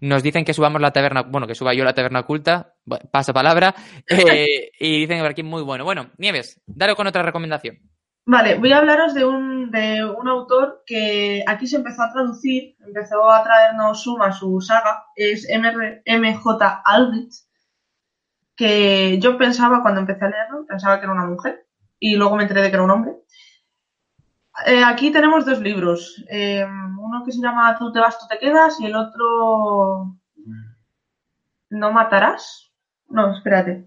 Nos 0.01 0.23
dicen 0.23 0.45
que 0.45 0.53
subamos 0.53 0.81
la 0.81 0.91
taberna, 0.91 1.23
bueno, 1.23 1.47
que 1.47 1.55
suba 1.55 1.73
yo 1.73 1.83
la 1.83 1.93
taberna 1.93 2.21
oculta, 2.21 2.73
pasa 3.11 3.33
palabra, 3.33 3.75
eh, 4.09 4.71
y 4.79 4.99
dicen 5.01 5.17
que 5.17 5.23
por 5.23 5.31
aquí 5.31 5.43
muy 5.43 5.63
bueno. 5.63 5.83
Bueno, 5.83 6.11
Nieves, 6.17 6.61
dale 6.65 6.95
con 6.95 7.07
otra 7.07 7.23
recomendación. 7.23 7.79
Vale, 8.27 8.55
voy 8.55 8.71
a 8.71 8.79
hablaros 8.79 9.13
de 9.13 9.23
un, 9.23 9.69
de 9.69 10.03
un 10.03 10.27
autor 10.27 10.81
que 10.87 11.43
aquí 11.45 11.67
se 11.67 11.75
empezó 11.75 12.01
a 12.01 12.11
traducir, 12.11 12.75
empezó 12.83 13.29
a 13.29 13.43
traernos 13.43 14.01
Suma, 14.01 14.31
su 14.31 14.59
saga, 14.61 15.05
es 15.15 15.47
MJ 15.47 16.81
Aldrich, 16.83 17.35
que 18.55 19.19
yo 19.19 19.37
pensaba 19.37 19.83
cuando 19.83 20.01
empecé 20.01 20.25
a 20.25 20.29
leerlo, 20.29 20.65
pensaba 20.65 20.97
que 20.97 21.03
era 21.03 21.13
una 21.13 21.27
mujer, 21.27 21.64
y 21.99 22.15
luego 22.15 22.35
me 22.35 22.43
enteré 22.43 22.61
de 22.61 22.69
que 22.69 22.75
era 22.75 22.83
un 22.83 22.91
hombre. 22.91 23.13
Eh, 24.65 24.83
aquí 24.83 25.11
tenemos 25.11 25.45
dos 25.45 25.59
libros, 25.59 26.23
eh, 26.29 26.65
uno 26.65 27.23
que 27.25 27.31
se 27.31 27.41
llama 27.41 27.75
Tú 27.77 27.91
te 27.91 27.99
vas, 27.99 28.17
tú 28.17 28.25
te 28.29 28.37
quedas, 28.37 28.79
y 28.79 28.85
el 28.85 28.95
otro 28.95 30.15
No 31.69 31.91
matarás. 31.91 32.71
No, 33.09 33.35
espérate, 33.35 33.85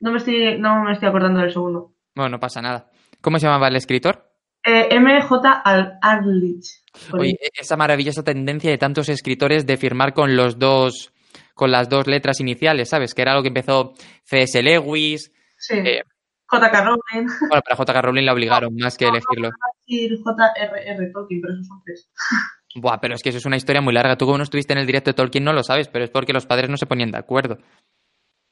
no 0.00 0.12
me 0.12 0.18
estoy, 0.18 0.58
no 0.58 0.84
me 0.84 0.92
estoy 0.92 1.08
acordando 1.08 1.40
del 1.40 1.52
segundo. 1.52 1.92
Bueno, 2.14 2.30
no 2.30 2.40
pasa 2.40 2.62
nada. 2.62 2.90
¿Cómo 3.20 3.38
se 3.38 3.46
llamaba 3.46 3.68
el 3.68 3.76
escritor? 3.76 4.30
Eh, 4.64 4.98
MJ 4.98 5.62
Arlich. 6.00 6.82
Oye, 7.12 7.36
esa 7.54 7.76
maravillosa 7.76 8.22
tendencia 8.24 8.70
de 8.70 8.78
tantos 8.78 9.08
escritores 9.08 9.66
de 9.66 9.76
firmar 9.76 10.14
con 10.14 10.36
los 10.36 10.58
dos, 10.58 11.12
con 11.54 11.70
las 11.70 11.88
dos 11.88 12.06
letras 12.06 12.40
iniciales, 12.40 12.88
¿sabes? 12.88 13.14
Que 13.14 13.22
era 13.22 13.32
algo 13.32 13.42
que 13.42 13.48
empezó 13.48 13.94
C.S. 14.24 14.62
Lewis. 14.62 15.32
sí. 15.58 15.74
eh, 15.78 16.02
J.K. 16.48 16.80
Rowling 16.84 17.28
Bueno, 17.48 17.62
para 17.62 17.76
J.K. 17.76 18.02
Rowling 18.02 18.24
la 18.24 18.32
obligaron 18.32 18.74
más 18.76 18.96
que 18.96 19.06
elegirlo. 19.06 19.50
J.R.R. 19.86 21.10
Tolkien, 21.12 21.40
pero 21.40 21.54
esos 21.54 21.66
son 21.66 21.82
tres. 21.84 22.10
Buah, 22.76 22.98
pero 23.00 23.14
es 23.14 23.22
que 23.22 23.30
eso 23.30 23.38
es 23.38 23.46
una 23.46 23.56
historia 23.56 23.80
muy 23.80 23.94
larga. 23.94 24.16
Tú 24.16 24.26
como 24.26 24.38
no 24.38 24.44
estuviste 24.44 24.72
en 24.72 24.78
el 24.78 24.86
directo 24.86 25.10
de 25.10 25.14
Tolkien 25.14 25.44
no 25.44 25.52
lo 25.52 25.62
sabes, 25.62 25.88
pero 25.88 26.04
es 26.04 26.10
porque 26.10 26.32
los 26.32 26.46
padres 26.46 26.68
no 26.68 26.76
se 26.76 26.86
ponían 26.86 27.10
de 27.10 27.18
acuerdo. 27.18 27.58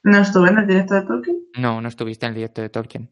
¿No 0.02 0.18
estuve 0.18 0.50
en 0.50 0.58
el 0.58 0.66
directo 0.66 0.94
de 0.94 1.02
Tolkien? 1.02 1.36
No, 1.58 1.80
no 1.80 1.88
estuviste 1.88 2.26
en 2.26 2.30
el 2.30 2.36
directo 2.36 2.62
de 2.62 2.70
Tolkien. 2.70 3.10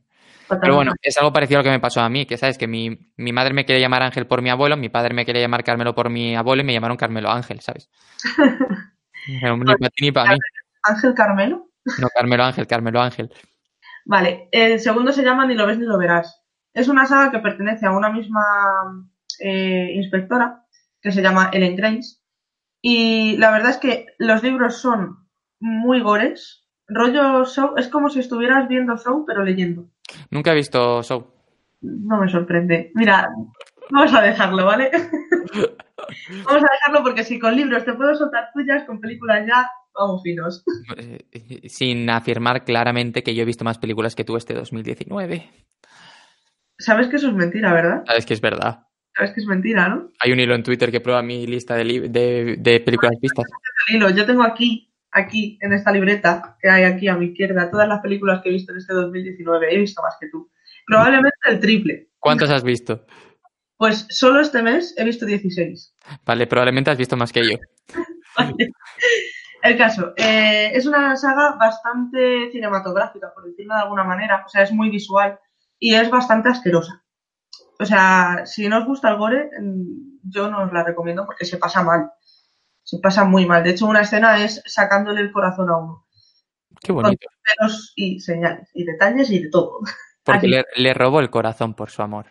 Pero 0.60 0.74
bueno, 0.74 0.92
es 1.00 1.16
algo 1.16 1.32
parecido 1.32 1.60
a 1.60 1.62
lo 1.62 1.64
que 1.64 1.70
me 1.70 1.80
pasó 1.80 2.00
a 2.00 2.08
mí, 2.08 2.26
que 2.26 2.36
sabes 2.36 2.58
que 2.58 2.66
mi, 2.66 3.12
mi 3.16 3.32
madre 3.32 3.54
me 3.54 3.64
quería 3.64 3.80
llamar 3.80 4.02
Ángel 4.02 4.26
por 4.26 4.42
mi 4.42 4.50
abuelo, 4.50 4.76
mi 4.76 4.88
padre 4.88 5.14
me 5.14 5.24
quería 5.24 5.40
llamar 5.40 5.64
Carmelo 5.64 5.94
por 5.94 6.10
mi 6.10 6.36
abuelo 6.36 6.62
y 6.62 6.66
me 6.66 6.74
llamaron 6.74 6.96
Carmelo 6.96 7.30
Ángel, 7.30 7.60
¿sabes? 7.60 7.88
Ni 9.26 9.40
para 9.40 9.90
ti 9.90 10.04
ni 10.04 10.12
para 10.12 10.32
mí. 10.32 10.38
Ángel 10.82 11.14
Carmelo. 11.14 11.68
No, 11.98 12.08
Carmelo 12.14 12.44
Ángel, 12.44 12.66
Carmelo 12.66 13.00
Ángel. 13.00 13.32
Vale, 14.04 14.48
el 14.52 14.80
segundo 14.80 15.12
se 15.12 15.22
llama 15.22 15.46
Ni 15.46 15.54
lo 15.54 15.66
ves 15.66 15.78
ni 15.78 15.86
lo 15.86 15.98
verás. 15.98 16.42
Es 16.74 16.88
una 16.88 17.06
saga 17.06 17.30
que 17.30 17.38
pertenece 17.38 17.86
a 17.86 17.92
una 17.92 18.10
misma 18.10 18.42
eh, 19.38 19.92
inspectora 19.94 20.64
que 21.00 21.12
se 21.12 21.22
llama 21.22 21.50
Ellen 21.52 21.76
Grace. 21.76 22.18
Y 22.80 23.36
la 23.36 23.50
verdad 23.52 23.70
es 23.70 23.78
que 23.78 24.06
los 24.18 24.42
libros 24.42 24.80
son 24.80 25.28
muy 25.60 26.00
gores. 26.00 26.66
Rollo 26.88 27.44
show, 27.44 27.74
es 27.76 27.88
como 27.88 28.10
si 28.10 28.20
estuvieras 28.20 28.68
viendo 28.68 28.96
show 28.96 29.24
pero 29.26 29.44
leyendo. 29.44 29.88
Nunca 30.30 30.52
he 30.52 30.56
visto 30.56 31.02
Show. 31.02 31.26
No 31.80 32.18
me 32.18 32.28
sorprende. 32.28 32.90
Mira, 32.94 33.28
vamos 33.90 34.14
a 34.14 34.22
dejarlo, 34.22 34.66
¿vale? 34.66 34.90
vamos 36.44 36.64
a 36.64 36.72
dejarlo 36.72 37.02
porque 37.02 37.24
si 37.24 37.38
con 37.38 37.56
libros 37.56 37.84
te 37.84 37.94
puedo 37.94 38.14
soltar 38.14 38.50
tuyas, 38.52 38.84
con 38.84 39.00
películas 39.00 39.46
ya 39.46 39.70
vamos 39.94 40.22
finos. 40.22 40.64
Eh, 40.96 41.68
Sin 41.68 42.08
afirmar 42.10 42.64
claramente 42.64 43.22
que 43.22 43.34
yo 43.34 43.42
he 43.42 43.46
visto 43.46 43.64
más 43.64 43.78
películas 43.78 44.14
que 44.14 44.24
tú 44.24 44.36
este 44.36 44.54
2019. 44.54 45.50
Sabes 46.78 47.08
que 47.08 47.16
eso 47.16 47.28
es 47.28 47.34
mentira, 47.34 47.72
¿verdad? 47.72 48.02
Sabes 48.06 48.26
que 48.26 48.34
es 48.34 48.40
verdad. 48.40 48.86
Sabes 49.14 49.32
que 49.32 49.40
es 49.40 49.46
mentira, 49.46 49.88
¿no? 49.88 50.10
Hay 50.20 50.32
un 50.32 50.40
hilo 50.40 50.54
en 50.54 50.62
Twitter 50.62 50.90
que 50.90 51.00
prueba 51.00 51.22
mi 51.22 51.46
lista 51.46 51.76
de, 51.76 51.84
de, 51.84 52.56
de 52.58 52.80
películas 52.80 53.14
vistas. 53.20 53.44
Hilo, 53.88 54.10
yo 54.10 54.26
tengo 54.26 54.42
aquí, 54.42 54.92
aquí, 55.10 55.58
en 55.60 55.72
esta 55.72 55.92
libreta 55.92 56.56
que 56.60 56.68
hay 56.68 56.84
aquí 56.84 57.08
a 57.08 57.16
mi 57.16 57.26
izquierda, 57.26 57.70
todas 57.70 57.88
las 57.88 58.00
películas 58.00 58.40
que 58.42 58.48
he 58.48 58.52
visto 58.52 58.72
en 58.72 58.78
este 58.78 58.94
2019. 58.94 59.74
He 59.74 59.78
visto 59.78 60.02
más 60.02 60.16
que 60.20 60.28
tú. 60.28 60.50
Probablemente 60.86 61.36
el 61.48 61.60
triple. 61.60 62.08
¿Cuántas 62.18 62.50
has 62.50 62.64
visto? 62.64 63.04
Pues 63.76 64.06
solo 64.10 64.40
este 64.40 64.62
mes 64.62 64.94
he 64.96 65.04
visto 65.04 65.26
16. 65.26 65.96
Vale, 66.24 66.46
probablemente 66.46 66.90
has 66.90 66.98
visto 66.98 67.16
más 67.16 67.32
que 67.32 67.42
yo. 67.42 67.58
El 69.62 69.78
caso, 69.78 70.12
eh, 70.16 70.72
es 70.74 70.86
una 70.86 71.16
saga 71.16 71.54
bastante 71.54 72.50
cinematográfica, 72.50 73.32
por 73.32 73.44
decirlo 73.44 73.76
de 73.76 73.82
alguna 73.82 74.02
manera. 74.02 74.42
O 74.44 74.48
sea, 74.48 74.62
es 74.62 74.72
muy 74.72 74.90
visual 74.90 75.38
y 75.78 75.94
es 75.94 76.10
bastante 76.10 76.48
asquerosa. 76.48 77.04
O 77.78 77.84
sea, 77.84 78.44
si 78.44 78.68
no 78.68 78.78
os 78.78 78.86
gusta 78.86 79.10
el 79.10 79.18
gore, 79.18 79.50
mm, 79.60 80.18
yo 80.24 80.50
no 80.50 80.64
os 80.64 80.72
la 80.72 80.82
recomiendo 80.82 81.24
porque 81.24 81.44
se 81.44 81.58
pasa 81.58 81.84
mal. 81.84 82.10
Se 82.82 82.98
pasa 82.98 83.24
muy 83.24 83.46
mal. 83.46 83.62
De 83.62 83.70
hecho, 83.70 83.86
una 83.86 84.00
escena 84.00 84.44
es 84.44 84.60
sacándole 84.66 85.20
el 85.20 85.30
corazón 85.30 85.70
a 85.70 85.76
uno. 85.76 86.06
Qué 86.80 86.90
bonito. 86.90 87.28
Pelos 87.56 87.92
y 87.94 88.18
señales, 88.18 88.68
y 88.74 88.84
detalles 88.84 89.30
y 89.30 89.44
de 89.44 89.48
todo. 89.48 89.78
Porque 90.24 90.48
le, 90.48 90.64
le 90.76 90.94
robó 90.94 91.20
el 91.20 91.30
corazón 91.30 91.74
por 91.74 91.90
su 91.90 92.02
amor. 92.02 92.26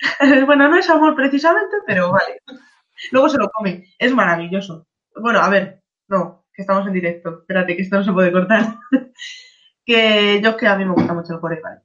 bueno, 0.46 0.68
no 0.68 0.76
es 0.76 0.88
amor 0.88 1.14
precisamente, 1.14 1.76
pero 1.86 2.12
vale. 2.12 2.42
Luego 3.10 3.28
se 3.30 3.38
lo 3.38 3.48
come. 3.50 3.84
Es 3.98 4.14
maravilloso. 4.14 4.86
Bueno, 5.16 5.40
a 5.40 5.48
ver, 5.48 5.82
no, 6.08 6.43
que 6.54 6.62
estamos 6.62 6.86
en 6.86 6.92
directo. 6.92 7.40
Espérate, 7.40 7.76
que 7.76 7.82
esto 7.82 7.96
no 7.96 8.04
se 8.04 8.12
puede 8.12 8.32
cortar. 8.32 8.78
que 9.84 10.40
yo 10.42 10.56
que 10.56 10.66
a 10.66 10.76
mí 10.76 10.84
me 10.84 10.92
gusta 10.92 11.14
mucho 11.14 11.34
el 11.34 11.40
gore, 11.40 11.60
¿vale? 11.60 11.80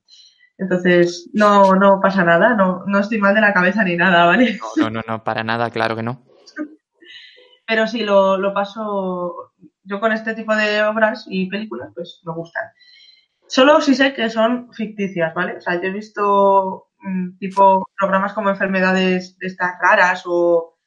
Entonces, 0.58 1.29
no, 1.34 1.73
no 1.75 2.01
pasa 2.01 2.23
nada, 2.23 2.53
no, 2.53 2.84
no 2.86 2.99
estoy 2.99 3.17
mal 3.17 3.34
de 3.34 3.41
la 3.41 3.53
cabeza 3.53 3.84
ni 3.84 3.95
nada, 3.95 4.25
¿vale? 4.25 4.60
No, 4.75 4.84
no, 4.84 4.89
no, 4.89 5.01
no, 5.08 5.23
para 5.23 5.43
nada, 5.43 5.69
claro 5.69 5.95
que 5.95 6.03
no. 6.03 6.25
Pero 7.67 7.88
sí, 7.88 8.03
lo, 8.03 8.38
lo 8.38 8.53
paso. 8.53 9.53
Yo 9.84 9.99
con 9.99 10.12
este 10.12 10.36
tipo 10.36 10.55
de 10.55 10.84
obras 10.84 11.25
y 11.29 11.49
películas, 11.49 11.91
pues 11.95 12.21
me 12.25 12.34
gustan. 12.34 12.63
Solo 13.47 13.82
si 13.82 13.95
sé 13.95 14.13
que 14.13 14.29
son 14.29 14.71
ficticias, 14.73 15.34
¿vale? 15.34 15.58
O 15.58 15.62
sea, 15.62 15.75
yo 15.75 15.88
he 15.88 15.91
visto 15.91 16.89
mm, 16.99 17.38
tipo 17.39 17.88
programas 17.97 18.34
como 18.34 18.49
enfermedades 18.49 19.38
de 19.39 19.47
estas 19.47 19.71
raras 19.82 20.23
o. 20.25 20.77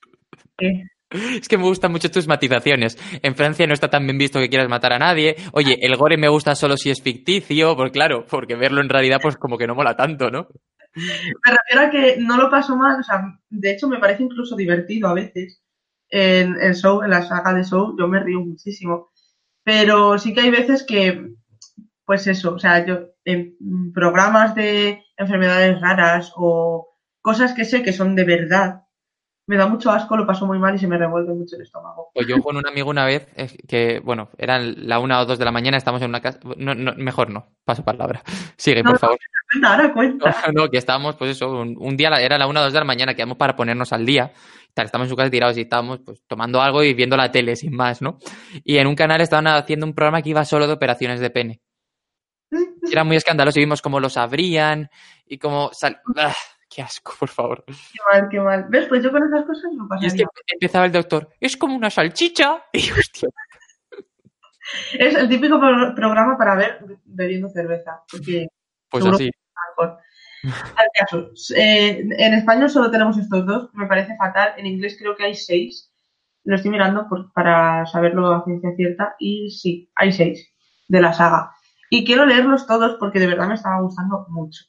eh, 0.59 0.85
Es 1.12 1.48
que 1.48 1.59
me 1.59 1.64
gustan 1.64 1.92
mucho 1.92 2.11
tus 2.11 2.27
matizaciones. 2.27 2.98
En 3.22 3.35
Francia 3.35 3.66
no 3.66 3.75
está 3.75 3.88
tan 3.88 4.05
bien 4.05 4.18
visto 4.18 4.38
que 4.38 4.48
quieras 4.48 4.68
matar 4.68 4.92
a 4.92 4.98
nadie. 4.98 5.37
Oye, 5.53 5.79
el 5.81 5.96
gore 5.96 6.16
me 6.16 6.29
gusta 6.29 6.55
solo 6.55 6.77
si 6.77 6.90
es 6.90 7.03
ficticio, 7.03 7.77
porque 7.77 7.92
claro, 7.92 8.27
porque 8.29 8.55
verlo 8.57 8.81
en 8.81 8.88
realidad 8.88 9.18
pues 9.22 9.37
como 9.37 9.59
que 9.59 9.66
no 9.66 9.75
mola 9.75 9.96
tanto, 9.96 10.31
¿no? 10.31 10.48
Me 10.94 11.53
refiero 11.57 11.87
a 11.87 11.90
que 11.90 12.16
no 12.20 12.37
lo 12.37 12.51
paso 12.51 12.77
mal, 12.77 13.01
o 13.01 13.03
sea, 13.03 13.22
de 13.48 13.72
hecho 13.72 13.88
me 13.88 13.98
parece 13.98 14.25
incluso 14.25 14.57
divertido 14.57 15.09
a 15.09 15.14
veces. 15.14 15.62
en, 16.11 16.61
en 16.61 16.75
Show, 16.75 17.03
en 17.03 17.11
la 17.11 17.22
saga 17.22 17.55
de 17.55 17.64
Show, 17.64 17.96
yo 17.98 18.07
me 18.09 18.20
río 18.20 18.40
muchísimo. 18.40 19.11
Pero 19.64 20.18
sí 20.18 20.35
que 20.35 20.40
hay 20.42 20.51
veces 20.51 20.85
que, 20.85 21.35
pues 22.05 22.27
eso, 22.27 22.55
o 22.55 22.59
sea, 22.59 22.85
yo 22.85 23.12
en 23.25 23.57
programas 23.94 24.55
de 24.55 25.05
enfermedades 25.16 25.81
raras 25.81 26.33
o 26.37 26.88
cosas 27.20 27.55
que 27.55 27.64
sé 27.64 27.83
que 27.83 27.92
son 27.92 28.14
de 28.14 28.25
verdad, 28.25 28.83
me 29.46 29.57
da 29.57 29.66
mucho 29.66 29.90
asco, 29.90 30.16
lo 30.16 30.26
paso 30.26 30.46
muy 30.46 30.59
mal 30.59 30.74
y 30.74 30.78
se 30.78 30.87
me 30.87 30.96
revuelve 30.96 31.35
mucho 31.35 31.57
el 31.57 31.62
estómago. 31.62 32.11
Pues 32.14 32.26
yo 32.26 32.40
con 32.42 32.57
un 32.57 32.66
amigo 32.66 32.90
una 32.90 33.05
vez, 33.05 33.26
que, 33.68 34.00
bueno, 34.05 34.31
eran 34.38 34.87
la 34.88 34.98
una 34.98 35.20
o 35.20 35.26
dos 35.26 35.38
de 35.38 35.44
la 35.44 35.50
mañana, 35.50 35.76
estamos 35.76 36.00
en 36.02 36.11
una 36.11 36.20
casa. 36.20 36.38
No, 36.57 36.74
no, 36.74 36.94
mejor 36.96 37.31
no, 37.31 37.48
paso 37.64 37.85
palabra. 37.85 38.22
Sigue, 38.57 38.83
No, 38.83 38.90
por 38.90 39.00
favor. 39.00 39.18
Cuenta, 39.52 39.72
ahora 39.72 39.92
cuenta. 39.92 40.37
No, 40.55 40.68
que 40.68 40.78
estábamos, 40.78 41.16
pues 41.16 41.33
eso, 41.33 41.50
un, 41.50 41.76
un 41.78 41.96
día, 41.96 42.09
era 42.20 42.38
la 42.38 42.46
una 42.46 42.61
o 42.61 42.64
dos 42.64 42.72
de 42.72 42.78
la 42.78 42.85
mañana, 42.85 43.14
quedamos 43.14 43.37
para 43.37 43.57
ponernos 43.57 43.92
al 43.92 44.07
día. 44.07 44.33
Tal, 44.74 44.87
estamos 44.87 45.07
en 45.07 45.11
su 45.11 45.16
casa 45.16 45.31
tirados 45.31 45.59
y 45.59 45.62
estábamos 45.62 46.00
pues 46.00 46.22
tomando 46.26 46.62
algo 46.62 46.83
y 46.83 46.94
viendo 46.94 47.16
la 47.16 47.31
tele, 47.31 47.57
sin 47.57 47.74
más, 47.74 48.00
¿no? 48.00 48.18
Y 48.64 48.78
en 48.78 48.87
un 48.87 48.94
canal 48.94 49.20
estaban 49.20 49.46
haciendo 49.48 49.85
un 49.85 49.94
programa 49.94 50.22
que 50.22 50.31
iba 50.31 50.44
solo 50.44 50.66
de 50.66 50.72
operaciones 50.72 51.20
de 51.20 51.31
pene. 51.31 51.61
Era 52.90 53.05
muy 53.05 53.16
escandaloso 53.16 53.59
y 53.59 53.62
vimos 53.64 53.83
cómo 53.83 54.00
los 54.00 54.16
abrían 54.16 54.88
y 55.26 55.38
cómo 55.38 55.70
sal... 55.72 56.00
¡Qué 56.74 56.80
asco, 56.82 57.12
por 57.18 57.28
favor! 57.28 57.64
Qué 57.66 57.74
mal, 58.11 58.28
qué 58.30 58.40
mal. 58.40 58.66
¿Ves? 58.68 58.87
Pues 58.88 59.02
yo 59.02 59.11
con 59.11 59.22
esas 59.26 59.44
cosas 59.44 59.70
no 59.74 59.87
Y 60.00 60.06
es 60.06 60.14
que 60.14 60.24
empezaba 60.52 60.87
el 60.87 60.92
doctor, 60.92 61.28
es 61.40 61.56
como 61.56 61.76
una 61.76 61.90
salchicha. 61.90 62.62
Y 62.72 62.90
hostia, 62.90 63.28
Es 64.94 65.14
el 65.14 65.28
típico 65.28 65.58
pro- 65.58 65.94
programa 65.94 66.38
para 66.38 66.54
ver 66.54 66.78
bebiendo 67.04 67.48
cerveza. 67.50 68.02
Porque 68.11 68.46
pues 68.88 69.04
así. 69.06 69.30
Al 70.44 70.88
caso, 70.98 71.30
eh, 71.56 72.04
en 72.18 72.35
español 72.35 72.68
solo 72.68 72.90
tenemos 72.90 73.16
estos 73.16 73.46
dos, 73.46 73.70
me 73.74 73.87
parece 73.87 74.16
fatal. 74.16 74.54
En 74.56 74.66
inglés 74.66 74.96
creo 74.98 75.14
que 75.14 75.24
hay 75.24 75.35
seis. 75.35 75.92
Lo 76.44 76.56
estoy 76.56 76.70
mirando 76.70 77.06
por- 77.08 77.32
para 77.32 77.87
saberlo 77.87 78.32
a 78.35 78.44
ciencia 78.44 78.70
cierta. 78.76 79.14
Y 79.18 79.50
sí, 79.50 79.90
hay 79.94 80.12
seis 80.12 80.52
de 80.88 81.00
la 81.00 81.12
saga. 81.12 81.52
Y 81.90 82.04
quiero 82.04 82.24
leerlos 82.24 82.66
todos 82.66 82.96
porque 82.98 83.20
de 83.20 83.26
verdad 83.28 83.46
me 83.48 83.54
estaba 83.54 83.80
gustando 83.82 84.26
mucho. 84.30 84.64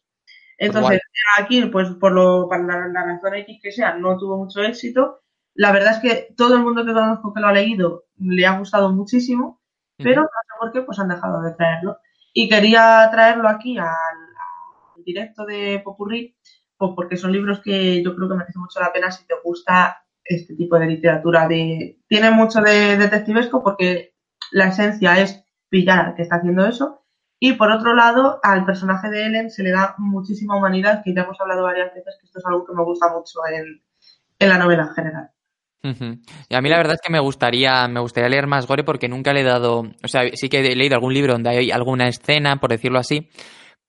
Entonces, 0.58 1.00
aquí, 1.38 1.66
pues 1.66 1.90
por 1.92 2.12
lo, 2.12 2.50
la, 2.50 2.88
la 2.88 3.04
razón 3.06 3.36
X 3.36 3.60
que 3.62 3.72
sea, 3.72 3.96
no 3.96 4.18
tuvo 4.18 4.38
mucho 4.38 4.62
éxito. 4.62 5.22
La 5.56 5.72
verdad 5.72 5.94
es 5.94 6.00
que 6.00 6.34
todo 6.36 6.56
el 6.56 6.64
mundo 6.64 6.86
que 6.86 6.94
conozco 6.94 7.34
que 7.34 7.42
lo 7.42 7.48
ha 7.48 7.54
leído 7.54 8.06
le 8.18 8.46
ha 8.46 8.58
gustado 8.58 8.92
muchísimo 8.92 9.64
pero 9.98 10.22
no 10.22 10.28
sé 10.28 10.54
por 10.60 10.72
qué 10.72 10.82
pues 10.82 11.00
han 11.00 11.10
dejado 11.10 11.42
de 11.42 11.54
traerlo. 11.54 11.98
Y 12.34 12.50
quería 12.50 13.08
traerlo 13.12 13.48
aquí 13.48 13.78
al, 13.78 13.88
al 13.88 15.04
directo 15.04 15.46
de 15.46 15.82
Popurrí, 15.84 16.36
pues 16.78 16.92
porque 16.96 17.18
son 17.18 17.32
libros 17.32 17.62
que 17.62 18.04
yo 18.04 18.16
creo 18.16 18.30
que 18.30 18.36
merecen 18.36 18.62
mucho 18.62 18.80
la 18.80 18.92
pena 18.92 19.12
si 19.12 19.26
te 19.26 19.36
gusta 19.44 20.04
este 20.24 20.56
tipo 20.56 20.80
de 20.80 20.88
literatura. 20.88 21.48
De... 21.48 22.00
Tiene 22.08 22.32
mucho 22.32 22.62
de 22.62 22.98
detectivesco 22.98 23.64
porque 23.64 24.16
la 24.52 24.70
esencia 24.70 25.20
es 25.20 25.46
pillar 25.70 26.08
al 26.08 26.16
que 26.16 26.24
está 26.24 26.38
haciendo 26.38 26.66
eso. 26.66 27.03
Y 27.46 27.52
por 27.56 27.70
otro 27.70 27.94
lado, 27.94 28.40
al 28.42 28.64
personaje 28.64 29.10
de 29.10 29.26
Ellen 29.26 29.50
se 29.50 29.64
le 29.64 29.72
da 29.72 29.96
muchísima 29.98 30.56
humanidad, 30.56 31.02
que 31.04 31.14
ya 31.14 31.24
hemos 31.24 31.42
hablado 31.42 31.64
varias 31.64 31.94
veces, 31.94 32.16
que 32.18 32.26
esto 32.26 32.40
es 32.40 32.46
algo 32.46 32.66
que 32.66 32.72
me 32.74 32.86
gusta 32.86 33.10
mucho 33.10 33.40
en, 33.52 33.82
en 34.40 34.50
la 34.50 34.58
novela 34.58 34.84
en 34.84 34.94
general. 34.94 35.30
Y 36.48 36.56
a 36.56 36.62
mí 36.62 36.70
la 36.70 36.78
verdad 36.78 36.94
es 36.94 37.02
que 37.02 37.12
me 37.12 37.20
gustaría, 37.20 37.86
me 37.90 38.00
gustaría 38.00 38.30
leer 38.30 38.48
más 38.48 38.66
gore 38.66 38.86
porque 38.86 39.10
nunca 39.10 39.34
le 39.34 39.42
he 39.42 39.44
dado, 39.44 39.80
o 39.80 40.08
sea, 40.08 40.22
sí 40.36 40.48
que 40.48 40.60
he 40.60 40.74
leído 40.74 40.96
algún 40.96 41.14
libro 41.14 41.34
donde 41.34 41.50
hay 41.50 41.70
alguna 41.70 42.08
escena, 42.08 42.62
por 42.62 42.70
decirlo 42.70 42.98
así, 42.98 43.28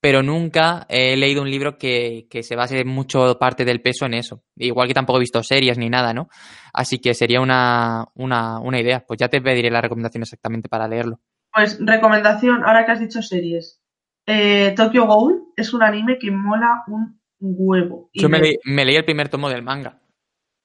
pero 0.01 0.25
nunca 0.25 0.85
he 0.89 1.17
leído 1.17 1.41
un 1.41 1.49
libro 1.49 1.79
que, 1.79 2.27
que 2.29 2.43
se 2.43 2.57
base 2.57 2.85
mucho 2.85 3.39
parte 3.39 3.65
del 3.65 3.81
peso 3.81 4.05
en 4.07 4.15
eso. 4.15 4.43
Igual 4.57 4.89
que 4.89 4.95
tampoco 4.95 5.19
he 5.19 5.21
visto 5.21 5.45
series 5.45 5.79
ni 5.79 5.89
nada, 5.89 6.13
¿no? 6.13 6.27
Así 6.73 6.99
que 6.99 7.15
sería 7.15 7.41
una, 7.41 8.05
una, 8.17 8.59
una 8.59 8.81
idea. 8.81 9.05
Pues 9.07 9.21
ya 9.21 9.29
te 9.29 9.41
pediré 9.41 9.71
la 9.71 9.81
recomendación 9.81 10.25
exactamente 10.25 10.69
para 10.69 10.89
leerlo. 10.89 11.21
Pues 11.55 11.79
recomendación, 11.81 12.65
ahora 12.65 12.85
que 12.85 12.93
has 12.93 13.01
dicho 13.01 13.23
series. 13.23 13.81
Eh, 14.27 14.73
Tokyo 14.77 15.07
Ghoul 15.07 15.53
es 15.57 15.73
un 15.73 15.83
anime 15.83 16.19
que 16.19 16.31
mola 16.31 16.83
un 16.89 17.21
huevo. 17.41 18.09
Y, 18.13 18.23
Yo 18.23 18.29
me, 18.29 18.39
leí, 18.41 18.57
me 18.65 18.85
leí 18.85 18.97
el 18.97 19.05
primer 19.05 19.29
tomo 19.29 19.49
del 19.49 19.63
manga. 19.63 20.01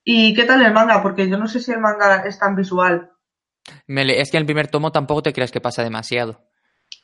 ¿Y 0.04 0.34
qué 0.34 0.46
tal 0.46 0.62
el 0.66 0.74
manga? 0.74 1.04
Porque 1.04 1.30
yo 1.30 1.38
no 1.38 1.48
sé 1.48 1.60
si 1.60 1.72
el 1.72 1.80
manga 1.80 2.24
es 2.26 2.40
tan 2.40 2.56
visual. 2.56 3.12
Me 3.86 4.06
le- 4.06 4.20
es 4.22 4.32
que 4.32 4.38
en 4.38 4.42
el 4.42 4.46
primer 4.48 4.68
tomo 4.70 4.92
tampoco 4.92 5.22
te 5.24 5.34
creas 5.34 5.52
que 5.52 5.62
pasa 5.62 5.84
demasiado. 5.84 6.42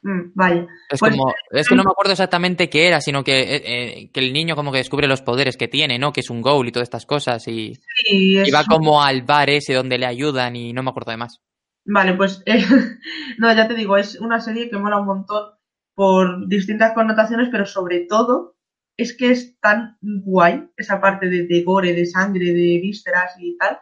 Mm, 0.02 0.32
vaya. 0.34 0.66
Es 0.90 1.00
Pues- 1.00 1.12
como, 1.16 1.32
es 1.52 1.68
que 1.68 1.76
no 1.76 1.84
me 1.84 1.92
acuerdo 1.92 2.14
exactamente 2.14 2.70
qué 2.70 2.88
era, 2.88 3.02
sino 3.02 3.24
que, 3.24 3.40
eh, 3.42 3.62
eh, 3.66 4.12
que 4.12 4.20
el 4.20 4.34
niño 4.34 4.56
como 4.56 4.72
que 4.72 4.78
descubre 4.80 5.08
los 5.08 5.22
poderes 5.22 5.58
que 5.58 5.68
tiene, 5.68 6.00
¿no? 6.00 6.12
Que 6.14 6.22
es 6.22 6.30
un 6.30 6.42
ghoul 6.42 6.68
y 6.68 6.72
todas 6.72 6.88
estas 6.88 7.06
cosas 7.06 7.48
y, 7.48 7.74
y 8.10 8.50
va 8.52 8.64
como 8.66 9.04
al 9.04 9.22
bar 9.24 9.50
ese 9.50 9.74
donde 9.74 9.98
le 10.00 10.06
ayudan 10.08 10.56
y 10.56 10.74
no 10.74 10.82
me 10.82 10.90
acuerdo 10.90 11.12
de 11.12 11.18
más. 11.18 11.42
Vale, 11.86 12.14
pues 12.16 12.42
eh, 12.46 12.64
no, 13.38 13.54
ya 13.54 13.68
te 13.68 13.76
digo, 13.76 13.98
es 13.98 14.20
una 14.20 14.40
serie 14.40 14.70
que 14.70 14.78
mola 14.78 15.00
un 15.00 15.06
montón 15.06 15.52
por 15.94 16.48
distintas 16.48 16.94
connotaciones, 16.94 17.50
pero 17.52 17.66
sobre 17.66 18.02
todo 18.02 18.56
es 18.98 19.16
que 19.16 19.32
es 19.32 19.60
tan 19.60 19.98
guay 20.02 20.70
esa 20.78 21.00
parte 21.00 21.30
de, 21.30 21.46
de 21.48 21.64
gore, 21.64 21.94
de 21.94 22.06
sangre, 22.06 22.46
de 22.46 22.80
vísceras 22.82 23.36
y 23.40 23.58
tal. 23.58 23.78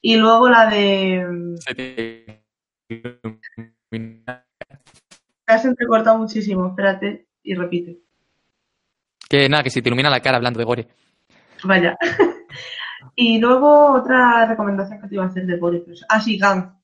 Y 0.00 0.16
luego 0.16 0.48
la 0.48 0.68
de... 0.68 1.56
Te 1.74 2.42
has 5.46 5.64
entrecortado 5.64 6.18
muchísimo, 6.18 6.68
espérate 6.68 7.28
y 7.42 7.54
repite. 7.54 8.00
Que 9.28 9.48
nada, 9.48 9.62
que 9.62 9.70
se 9.70 9.82
te 9.82 9.88
ilumina 9.88 10.10
la 10.10 10.20
cara 10.20 10.36
hablando 10.36 10.58
de 10.58 10.64
gore. 10.64 10.88
Vaya. 11.64 11.96
y 13.16 13.38
luego 13.38 13.92
otra 13.94 14.46
recomendación 14.46 15.00
que 15.00 15.08
te 15.08 15.14
iba 15.14 15.24
a 15.24 15.28
hacer 15.28 15.46
de 15.46 15.56
gore. 15.56 15.80
Pues, 15.80 16.04
ah, 16.08 16.20
sí, 16.20 16.38
Gantz. 16.38 16.76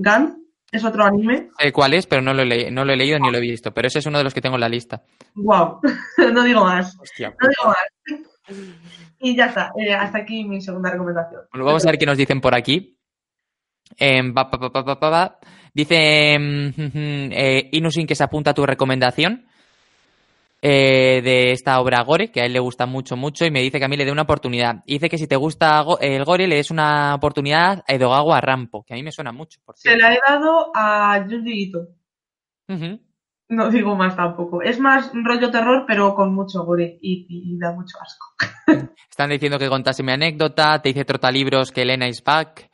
Gantz 0.00 0.36
es 0.70 0.84
otro 0.84 1.04
anime. 1.04 1.48
Sé 1.58 1.72
cuál 1.72 1.94
es, 1.94 2.06
pero 2.06 2.22
no 2.22 2.32
lo, 2.34 2.42
he 2.42 2.46
le- 2.46 2.70
no 2.70 2.84
lo 2.84 2.92
he 2.92 2.96
leído 2.96 3.18
ni 3.18 3.30
lo 3.30 3.38
he 3.38 3.40
visto. 3.40 3.72
Pero 3.72 3.88
ese 3.88 3.98
es 3.98 4.06
uno 4.06 4.18
de 4.18 4.24
los 4.24 4.32
que 4.34 4.40
tengo 4.40 4.56
en 4.56 4.60
la 4.60 4.68
lista. 4.68 5.02
Wow. 5.34 5.80
no 6.32 6.42
digo 6.44 6.64
más. 6.64 6.96
Hostia. 7.00 7.34
No 7.40 7.48
digo 7.48 7.64
más. 7.66 8.58
Y 9.20 9.36
ya 9.36 9.46
está. 9.46 9.72
eh, 9.76 9.92
hasta 9.92 10.18
aquí 10.18 10.44
mi 10.44 10.60
segunda 10.60 10.90
recomendación. 10.90 11.42
Bueno, 11.52 11.64
vamos 11.66 11.84
a 11.84 11.90
ver 11.90 11.98
qué 11.98 12.06
nos 12.06 12.16
dicen 12.18 12.40
por 12.40 12.54
aquí. 12.54 12.98
Pa, 13.98 14.50
pa, 14.50 14.58
pa, 14.60 14.70
pa, 14.70 14.84
pa, 14.84 15.00
pa, 15.00 15.10
pa. 15.10 15.38
Dice 15.74 15.96
eh, 16.38 17.68
Inusin 17.72 18.06
que 18.06 18.14
se 18.14 18.24
apunta 18.24 18.50
a 18.52 18.54
tu 18.54 18.64
recomendación 18.64 19.47
eh, 20.60 21.20
de 21.22 21.52
esta 21.52 21.80
obra 21.80 22.02
Gore, 22.02 22.30
que 22.30 22.40
a 22.40 22.44
él 22.44 22.52
le 22.52 22.58
gusta 22.58 22.86
mucho, 22.86 23.16
mucho, 23.16 23.44
y 23.44 23.50
me 23.50 23.62
dice 23.62 23.78
que 23.78 23.84
a 23.84 23.88
mí 23.88 23.96
le 23.96 24.04
dé 24.04 24.12
una 24.12 24.22
oportunidad. 24.22 24.82
Y 24.86 24.94
dice 24.94 25.08
que 25.08 25.18
si 25.18 25.26
te 25.26 25.36
gusta 25.36 25.84
el 26.00 26.24
Gore, 26.24 26.48
le 26.48 26.56
des 26.56 26.70
una 26.70 27.14
oportunidad 27.14 27.84
a 27.86 27.94
Edogawa 27.94 28.40
Rampo, 28.40 28.84
que 28.84 28.94
a 28.94 28.96
mí 28.96 29.02
me 29.02 29.12
suena 29.12 29.32
mucho. 29.32 29.60
Por 29.64 29.76
Se 29.76 29.96
la 29.96 30.12
he 30.12 30.18
dado 30.26 30.70
a 30.74 31.24
Junji 31.28 31.62
Ito. 31.62 31.88
No 33.50 33.70
digo 33.70 33.96
más 33.96 34.14
tampoco. 34.14 34.60
Es 34.60 34.78
más 34.78 35.10
rollo 35.14 35.50
terror, 35.50 35.84
pero 35.86 36.14
con 36.14 36.34
mucho 36.34 36.64
gore 36.64 36.98
y, 37.00 37.26
y 37.28 37.58
da 37.58 37.72
mucho 37.72 37.96
asco. 37.98 38.26
Están 39.10 39.30
diciendo 39.30 39.58
que 39.58 39.70
contase 39.70 40.02
mi 40.02 40.12
anécdota, 40.12 40.82
te 40.82 40.90
dice 40.90 41.06
Trotalibros 41.06 41.72
que 41.72 41.82
Elena 41.82 42.06
is 42.08 42.22
back. 42.22 42.68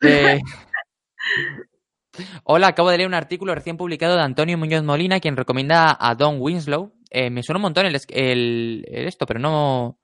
Eh, 0.00 0.40
Hola, 2.44 2.68
acabo 2.68 2.90
de 2.90 2.98
leer 2.98 3.08
un 3.08 3.14
artículo 3.14 3.54
recién 3.54 3.76
publicado 3.76 4.16
de 4.16 4.22
Antonio 4.22 4.58
Muñoz 4.58 4.82
Molina, 4.82 5.20
quien 5.20 5.36
recomienda 5.36 5.96
a 5.98 6.14
Don 6.14 6.38
Winslow. 6.40 6.92
Eh, 7.10 7.30
me 7.30 7.42
suena 7.42 7.58
un 7.58 7.62
montón 7.62 7.86
el, 7.86 7.96
el- 8.10 8.84
el 8.88 9.06
esto, 9.08 9.26
pero 9.26 9.40
no, 9.40 9.98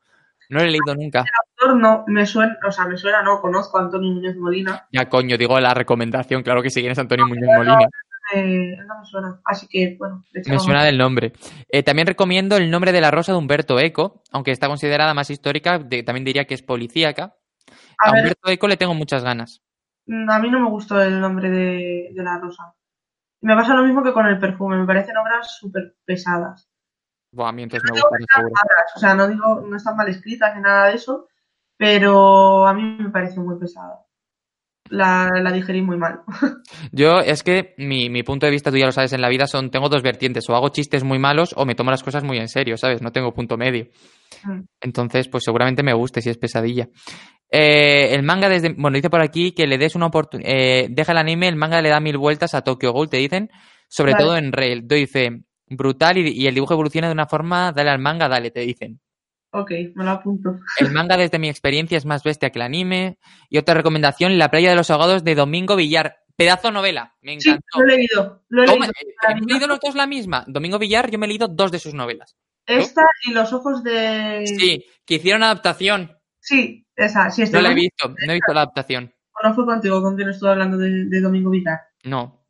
no 0.50 0.58
lo 0.58 0.64
he 0.64 0.70
leído 0.70 0.94
nunca. 0.94 1.20
Actor 1.20 1.76
No, 1.76 2.04
me 2.06 2.26
suena, 2.26 2.58
o 2.66 2.70
sea, 2.72 2.86
me 2.86 2.96
suena, 2.96 3.22
no, 3.22 3.40
conozco 3.40 3.78
a 3.78 3.82
Antonio 3.82 4.12
Muñoz 4.12 4.36
Molina. 4.36 4.86
Ya, 4.92 5.08
coño, 5.08 5.36
digo 5.36 5.58
la 5.60 5.74
recomendación, 5.74 6.42
claro 6.42 6.62
que 6.62 6.70
sí, 6.70 6.80
quién 6.80 6.92
es 6.92 6.98
Antonio 6.98 7.26
Muñoz 7.26 7.50
Molina. 7.56 7.86
Eh, 8.34 8.76
no 8.86 9.00
me 9.00 9.04
suena. 9.04 9.40
Así 9.44 9.66
que, 9.68 9.96
bueno, 9.98 10.24
Me 10.46 10.58
suena 10.58 10.82
del 10.82 10.96
nombre. 10.96 11.32
Eh, 11.68 11.82
también 11.82 12.06
recomiendo 12.06 12.56
El 12.56 12.70
nombre 12.70 12.90
de 12.90 13.00
la 13.02 13.10
rosa 13.10 13.32
de 13.32 13.38
Humberto 13.38 13.78
Eco, 13.78 14.22
aunque 14.32 14.50
está 14.50 14.66
considerada 14.66 15.12
más 15.12 15.28
histórica, 15.30 15.78
de- 15.78 16.02
también 16.02 16.24
diría 16.24 16.46
que 16.46 16.54
es 16.54 16.62
policíaca. 16.62 17.36
A 17.98 18.08
A 18.08 18.12
ver, 18.12 18.20
Humberto 18.22 18.50
Eco 18.50 18.66
le 18.68 18.76
tengo 18.78 18.94
muchas 18.94 19.22
ganas. 19.22 19.62
mm, 20.06 20.30
a 20.30 20.38
mí 20.38 20.50
no 20.50 20.60
me 20.60 20.70
gustó 20.70 21.00
el 21.02 21.20
nombre 21.20 21.50
de, 21.50 22.08
de 22.12 22.22
la 22.22 22.38
rosa. 22.38 22.74
Me 23.42 23.54
pasa 23.54 23.74
lo 23.74 23.82
mismo 23.84 24.02
que 24.02 24.12
con 24.14 24.26
el 24.26 24.38
perfume, 24.38 24.78
me 24.78 24.86
parecen 24.86 25.16
obras 25.18 25.54
súper 25.58 25.96
pesadas. 26.06 26.68
Buah, 27.35 27.49
a 27.49 27.53
mí 27.53 27.62
entonces 27.64 27.90
me 27.90 27.99
No 27.99 28.07
o 28.94 28.99
sea, 28.99 29.14
no 29.14 29.29
digo, 29.29 29.61
no 29.68 29.77
están 29.77 29.97
mal 29.97 30.09
escritas 30.09 30.55
ni 30.55 30.62
nada 30.62 30.88
de 30.88 30.94
eso, 30.94 31.29
pero 31.77 32.66
a 32.66 32.73
mí 32.73 32.97
me 32.99 33.11
parece 33.11 33.40
muy 33.40 33.59
pesada. 33.59 34.01
La, 34.90 35.31
la 35.42 35.51
digerí 35.51 35.81
muy 35.81 35.97
mal. 35.97 36.20
Yo 36.92 37.20
es 37.20 37.42
que 37.42 37.75
mi, 37.79 38.11
mi 38.11 38.23
punto 38.23 38.47
de 38.47 38.53
vista, 38.53 38.70
tú 38.70 38.77
ya 38.77 38.87
lo 38.87 38.92
sabes, 38.92 39.12
en 39.14 39.23
la 39.23 39.31
vida 39.31 39.47
son, 39.47 39.70
tengo 39.70 39.88
dos 39.88 40.03
vertientes, 40.03 40.49
o 40.49 40.55
hago 40.55 40.68
chistes 40.68 41.05
muy 41.05 41.18
malos 41.18 41.55
o 41.57 41.64
me 41.64 41.75
tomo 41.75 41.90
las 41.90 42.03
cosas 42.03 42.23
muy 42.23 42.38
en 42.38 42.49
serio, 42.49 42.77
¿sabes? 42.77 43.01
No 43.01 43.11
tengo 43.11 43.33
punto 43.33 43.57
medio. 43.57 43.87
Mm. 44.44 44.61
Entonces, 44.83 45.29
pues 45.29 45.42
seguramente 45.44 45.83
me 45.83 45.94
guste 45.94 46.20
si 46.20 46.29
es 46.29 46.38
pesadilla. 46.38 46.88
Eh, 47.51 48.14
el 48.14 48.23
manga 48.23 48.49
desde, 48.49 48.75
bueno, 48.75 48.97
dice 48.97 49.11
por 49.11 49.23
aquí 49.23 49.53
que 49.53 49.66
le 49.66 49.79
des 49.79 49.94
una 49.94 50.07
oportunidad, 50.07 50.51
deja 50.90 51.12
el 51.12 51.18
anime, 51.18 51.49
el 51.49 51.57
manga 51.57 51.81
le 51.81 51.88
da 51.88 52.01
mil 52.01 52.18
vueltas 52.18 52.55
a 52.55 52.62
Tokyo 52.62 52.92
Ghoul, 52.92 53.09
te 53.09 53.16
dicen, 53.16 53.51
sobre 53.88 54.12
Vale. 54.12 54.25
todo 54.25 54.37
en 54.37 54.53
Rail. 54.53 54.87
Dice, 54.87 55.44
brutal 55.68 56.18
y, 56.18 56.29
y 56.31 56.46
el 56.46 56.55
dibujo 56.55 56.74
evoluciona 56.74 57.09
de 57.09 57.12
una 57.14 57.27
forma, 57.27 57.72
dale 57.72 57.90
al 57.90 57.98
manga, 57.98 58.29
dale, 58.29 58.50
te 58.50 58.61
dicen. 58.61 59.00
Ok, 59.53 59.70
me 59.94 60.05
lo 60.05 60.11
apunto. 60.11 60.59
El 60.81 60.90
manga, 60.90 61.16
desde 61.16 61.38
mi 61.38 61.48
experiencia, 61.48 61.96
es 61.96 62.05
más 62.05 62.24
bestia 62.24 62.50
que 62.50 62.59
el 62.59 62.64
anime. 62.64 63.18
Y 63.48 63.59
otra 63.59 63.74
recomendación, 63.74 64.37
La 64.37 64.50
playa 64.50 64.70
de 64.70 64.77
los 64.77 64.90
ahogados 64.90 65.22
de 65.22 65.35
Domingo 65.37 65.77
Villar. 65.77 66.16
Pedazo 66.37 66.72
novela, 66.72 67.14
me 67.22 67.40
Sí, 67.40 67.50
lo 67.50 67.85
he 67.85 67.96
leído. 67.96 68.42
Lo 68.48 68.64
he 68.64 68.66
leído. 68.66 68.85
eh, 68.87 68.88
¿Hemos 69.31 69.46
leído 69.46 69.68
los 69.68 69.79
dos 69.79 69.94
la 69.94 70.09
misma? 70.09 70.44
Domingo 70.48 70.81
Villar, 70.81 71.09
yo 71.09 71.16
me 71.20 71.27
he 71.27 71.29
leído 71.29 71.46
dos 71.46 71.70
de 71.70 71.79
sus 71.79 71.94
novelas. 71.94 72.35
Esta 72.66 73.03
y 73.27 73.33
los 73.33 73.53
ojos 73.53 73.85
de. 73.85 74.42
Sí, 74.44 74.85
que 75.07 75.14
hicieron 75.14 75.44
adaptación. 75.44 76.11
Sí, 76.40 76.85
esa, 76.96 77.31
sí, 77.31 77.42
este 77.42 77.57
No 77.57 77.62
la 77.62 77.70
he 77.70 77.74
visto, 77.74 78.09
no 78.09 78.33
he 78.33 78.35
visto 78.35 78.53
la 78.53 78.62
adaptación. 78.62 79.14
¿O 79.33 79.46
no 79.48 79.55
fue 79.55 79.64
contigo 79.64 80.03
con 80.03 80.16
quien 80.16 80.31
estuve 80.31 80.50
hablando 80.50 80.77
de, 80.79 81.05
de 81.05 81.20
Domingo 81.20 81.50
Vitar? 81.50 81.79
No. 82.03 82.43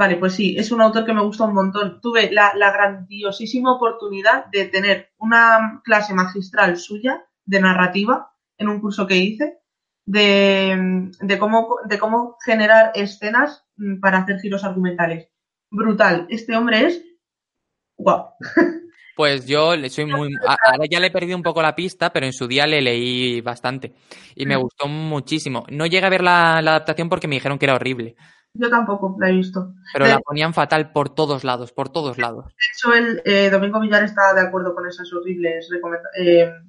Vale, 0.00 0.16
pues 0.16 0.34
sí, 0.34 0.54
es 0.56 0.70
un 0.70 0.80
autor 0.80 1.04
que 1.04 1.12
me 1.12 1.22
gusta 1.24 1.42
un 1.44 1.54
montón. 1.54 2.00
Tuve 2.00 2.30
la, 2.30 2.52
la 2.54 2.70
grandiosísima 2.70 3.72
oportunidad 3.74 4.46
de 4.46 4.66
tener 4.66 5.10
una 5.18 5.80
clase 5.84 6.14
magistral 6.14 6.76
suya 6.76 7.24
de 7.44 7.60
narrativa 7.60 8.30
en 8.58 8.68
un 8.68 8.80
curso 8.80 9.08
que 9.08 9.16
hice 9.16 9.58
de, 10.06 11.10
de 11.20 11.38
cómo, 11.38 11.78
de 11.84 11.98
cómo 11.98 12.36
generar 12.44 12.92
escenas 12.94 13.64
mm, 13.76 13.98
para 13.98 14.18
hacer 14.18 14.38
giros 14.38 14.62
argumentales. 14.62 15.30
Brutal. 15.70 16.26
Este 16.30 16.56
hombre 16.56 16.86
es 16.86 17.02
guau. 17.96 18.34
Pues 19.16 19.46
yo 19.46 19.74
le 19.74 19.90
soy 19.90 20.04
muy. 20.06 20.30
Ahora 20.46 20.86
ya 20.88 21.00
le 21.00 21.08
he 21.08 21.10
perdido 21.10 21.36
un 21.36 21.42
poco 21.42 21.60
la 21.60 21.74
pista, 21.74 22.12
pero 22.12 22.24
en 22.24 22.32
su 22.32 22.46
día 22.46 22.68
le 22.68 22.80
leí 22.80 23.40
bastante. 23.40 23.92
Y 24.36 24.46
me 24.46 24.56
Mm. 24.56 24.60
gustó 24.60 24.86
muchísimo. 24.86 25.64
No 25.70 25.86
llegué 25.86 26.06
a 26.06 26.08
ver 26.08 26.22
la, 26.22 26.62
la 26.62 26.70
adaptación 26.76 27.08
porque 27.08 27.26
me 27.26 27.34
dijeron 27.34 27.58
que 27.58 27.66
era 27.66 27.74
horrible. 27.74 28.14
Yo 28.54 28.70
tampoco 28.70 29.14
la 29.20 29.28
he 29.28 29.32
visto. 29.32 29.74
Pero 29.92 30.04
De- 30.06 30.12
la 30.12 30.18
ponían 30.20 30.52
fatal 30.54 30.90
por 30.92 31.14
todos 31.14 31.44
lados, 31.44 31.72
por 31.72 31.88
todos 31.90 32.18
lados. 32.18 32.46
De 32.46 32.52
hecho, 32.74 32.94
el 32.94 33.22
eh, 33.24 33.50
Domingo 33.50 33.78
Villar 33.80 34.02
está 34.02 34.34
de 34.34 34.40
acuerdo 34.40 34.74
con 34.74 34.86
esas 34.88 35.12
horribles 35.12 35.68
recomendaciones. 35.70 36.64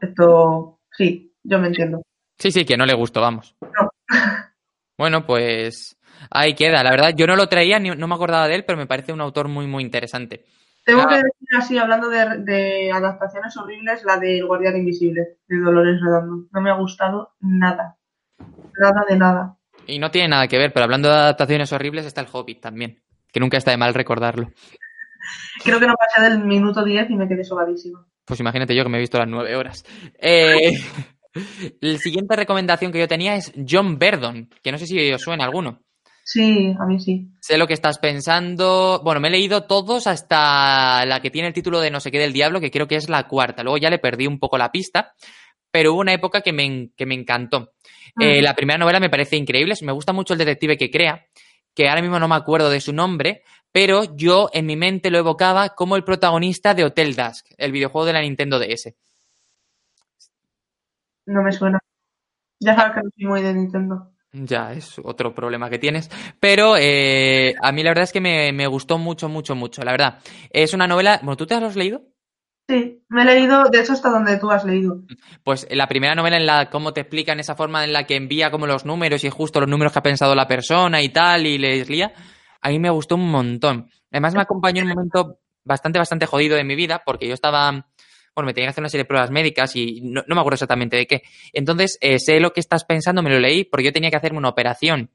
esto, 0.00 0.80
sí, 0.92 1.34
yo 1.42 1.58
me 1.58 1.68
entiendo. 1.68 2.02
Sí, 2.38 2.50
sí, 2.50 2.64
que 2.64 2.76
no 2.76 2.86
le 2.86 2.94
gustó, 2.94 3.20
vamos. 3.20 3.56
No. 3.60 3.90
Bueno, 4.98 5.26
pues 5.26 5.98
ahí 6.30 6.54
queda. 6.54 6.82
La 6.82 6.90
verdad, 6.90 7.12
yo 7.14 7.26
no 7.26 7.36
lo 7.36 7.50
traía, 7.50 7.78
ni, 7.78 7.90
no 7.90 8.08
me 8.08 8.14
acordaba 8.14 8.48
de 8.48 8.54
él, 8.54 8.64
pero 8.64 8.78
me 8.78 8.86
parece 8.86 9.12
un 9.12 9.20
autor 9.20 9.46
muy, 9.46 9.66
muy 9.66 9.82
interesante. 9.84 10.46
Tengo 10.86 11.02
Ah. 11.02 11.08
que 11.10 11.16
decir 11.16 11.48
así, 11.58 11.76
hablando 11.76 12.08
de, 12.08 12.38
de 12.38 12.90
adaptaciones 12.90 13.54
horribles, 13.58 14.02
la 14.06 14.16
del 14.18 14.46
Guardián 14.46 14.74
Invisible, 14.78 15.36
de 15.46 15.58
Dolores 15.58 16.00
Redondo. 16.02 16.48
No 16.50 16.60
me 16.62 16.70
ha 16.70 16.76
gustado 16.78 17.34
nada. 17.40 17.98
Nada 18.80 19.04
de 19.06 19.16
nada. 19.18 19.58
Y 19.86 19.98
no 19.98 20.10
tiene 20.10 20.28
nada 20.28 20.48
que 20.48 20.58
ver, 20.58 20.72
pero 20.72 20.84
hablando 20.84 21.08
de 21.08 21.14
adaptaciones 21.14 21.72
horribles 21.72 22.06
está 22.06 22.20
el 22.20 22.28
Hobbit 22.30 22.60
también, 22.60 23.02
que 23.32 23.40
nunca 23.40 23.56
está 23.56 23.70
de 23.70 23.76
mal 23.76 23.94
recordarlo. 23.94 24.48
Creo 25.64 25.80
que 25.80 25.86
no 25.86 25.94
pasé 25.94 26.28
del 26.28 26.44
minuto 26.44 26.84
10 26.84 27.10
y 27.10 27.16
me 27.16 27.28
quedé 27.28 27.44
sobadísima. 27.44 28.06
Pues 28.24 28.40
imagínate 28.40 28.74
yo 28.74 28.82
que 28.82 28.90
me 28.90 28.98
he 28.98 29.00
visto 29.00 29.18
las 29.18 29.28
nueve 29.28 29.54
horas. 29.56 29.84
Eh, 30.18 30.78
la 31.80 31.98
siguiente 31.98 32.36
recomendación 32.36 32.92
que 32.92 32.98
yo 32.98 33.08
tenía 33.08 33.36
es 33.36 33.52
John 33.68 33.98
Verdon, 33.98 34.48
que 34.62 34.72
no 34.72 34.78
sé 34.78 34.86
si 34.86 35.12
os 35.12 35.22
suena 35.22 35.44
alguno. 35.44 35.80
Sí, 36.24 36.74
a 36.80 36.86
mí 36.86 36.98
sí. 36.98 37.28
Sé 37.40 37.56
lo 37.56 37.68
que 37.68 37.74
estás 37.74 37.98
pensando. 37.98 39.00
Bueno, 39.04 39.20
me 39.20 39.28
he 39.28 39.30
leído 39.30 39.62
todos 39.62 40.08
hasta 40.08 41.06
la 41.06 41.20
que 41.20 41.30
tiene 41.30 41.46
el 41.46 41.54
título 41.54 41.78
de 41.80 41.92
No 41.92 42.00
sé 42.00 42.10
qué 42.10 42.18
del 42.18 42.32
diablo, 42.32 42.60
que 42.60 42.72
creo 42.72 42.88
que 42.88 42.96
es 42.96 43.08
la 43.08 43.28
cuarta. 43.28 43.62
Luego 43.62 43.78
ya 43.78 43.90
le 43.90 44.00
perdí 44.00 44.26
un 44.26 44.40
poco 44.40 44.58
la 44.58 44.72
pista, 44.72 45.14
pero 45.70 45.92
hubo 45.92 46.00
una 46.00 46.14
época 46.14 46.40
que 46.40 46.52
me, 46.52 46.90
que 46.96 47.06
me 47.06 47.14
encantó. 47.14 47.74
Eh, 48.20 48.40
Mm. 48.40 48.44
la 48.44 48.54
primera 48.54 48.78
novela 48.78 49.00
me 49.00 49.10
parece 49.10 49.36
increíble, 49.36 49.74
me 49.82 49.92
gusta 49.92 50.12
mucho 50.12 50.32
el 50.34 50.38
detective 50.38 50.76
que 50.76 50.90
crea, 50.90 51.26
que 51.74 51.88
ahora 51.88 52.02
mismo 52.02 52.18
no 52.18 52.28
me 52.28 52.34
acuerdo 52.36 52.70
de 52.70 52.80
su 52.80 52.92
nombre, 52.92 53.42
pero 53.72 54.16
yo 54.16 54.48
en 54.52 54.66
mi 54.66 54.76
mente 54.76 55.10
lo 55.10 55.18
evocaba 55.18 55.70
como 55.70 55.96
el 55.96 56.04
protagonista 56.04 56.72
de 56.74 56.84
Hotel 56.84 57.14
Dusk, 57.14 57.46
el 57.58 57.72
videojuego 57.72 58.06
de 58.06 58.12
la 58.14 58.22
Nintendo 58.22 58.58
DS. 58.58 58.94
No 61.26 61.42
me 61.42 61.52
suena. 61.52 61.78
Ya 62.60 62.74
sabes 62.74 62.94
que 62.94 63.00
no 63.02 63.10
soy 63.16 63.26
muy 63.26 63.42
de 63.42 63.52
Nintendo. 63.54 64.12
Ya, 64.32 64.72
es 64.72 64.98
otro 65.02 65.34
problema 65.34 65.70
que 65.70 65.78
tienes. 65.78 66.10
Pero 66.40 66.76
eh, 66.78 67.54
a 67.62 67.72
mí 67.72 67.82
la 67.82 67.90
verdad 67.90 68.04
es 68.04 68.12
que 68.12 68.20
me, 68.20 68.52
me 68.52 68.66
gustó 68.66 68.98
mucho, 68.98 69.28
mucho, 69.28 69.54
mucho. 69.54 69.82
La 69.82 69.92
verdad, 69.92 70.18
es 70.50 70.72
una 70.74 70.86
novela. 70.86 71.18
Bueno, 71.22 71.36
¿tú 71.36 71.46
te 71.46 71.54
has 71.54 71.76
leído? 71.76 72.02
Sí, 72.68 73.04
me 73.08 73.22
he 73.22 73.24
leído, 73.24 73.64
de 73.70 73.80
hecho, 73.80 73.92
hasta 73.92 74.10
donde 74.10 74.38
tú 74.38 74.50
has 74.50 74.64
leído. 74.64 75.02
Pues 75.44 75.68
la 75.70 75.86
primera 75.86 76.16
novela 76.16 76.36
en 76.36 76.46
la 76.46 76.68
cómo 76.68 76.92
te 76.92 77.02
explican 77.02 77.38
esa 77.38 77.54
forma 77.54 77.84
en 77.84 77.92
la 77.92 78.04
que 78.04 78.16
envía 78.16 78.50
como 78.50 78.66
los 78.66 78.84
números 78.84 79.22
y 79.22 79.30
justo 79.30 79.60
los 79.60 79.68
números 79.68 79.92
que 79.92 80.00
ha 80.00 80.02
pensado 80.02 80.34
la 80.34 80.48
persona 80.48 81.00
y 81.00 81.10
tal 81.10 81.46
y 81.46 81.58
les 81.58 81.88
lía, 81.88 82.12
a 82.60 82.70
mí 82.70 82.80
me 82.80 82.90
gustó 82.90 83.14
un 83.14 83.30
montón. 83.30 83.88
Además 84.10 84.34
me 84.34 84.40
acompañó 84.40 84.82
en 84.82 84.88
un 84.88 84.94
momento 84.94 85.38
bastante, 85.62 86.00
bastante 86.00 86.26
jodido 86.26 86.56
de 86.56 86.64
mi 86.64 86.74
vida 86.74 87.02
porque 87.06 87.28
yo 87.28 87.34
estaba, 87.34 87.70
bueno, 87.70 88.46
me 88.46 88.52
tenía 88.52 88.66
que 88.66 88.70
hacer 88.70 88.82
una 88.82 88.88
serie 88.88 89.04
de 89.04 89.08
pruebas 89.08 89.30
médicas 89.30 89.76
y 89.76 90.00
no, 90.02 90.24
no 90.26 90.34
me 90.34 90.40
acuerdo 90.40 90.56
exactamente 90.56 90.96
de 90.96 91.06
qué. 91.06 91.22
Entonces, 91.52 91.98
eh, 92.00 92.18
sé 92.18 92.40
lo 92.40 92.52
que 92.52 92.58
estás 92.58 92.84
pensando, 92.84 93.22
me 93.22 93.30
lo 93.30 93.38
leí 93.38 93.62
porque 93.62 93.84
yo 93.84 93.92
tenía 93.92 94.10
que 94.10 94.16
hacerme 94.16 94.38
una 94.38 94.48
operación 94.48 95.12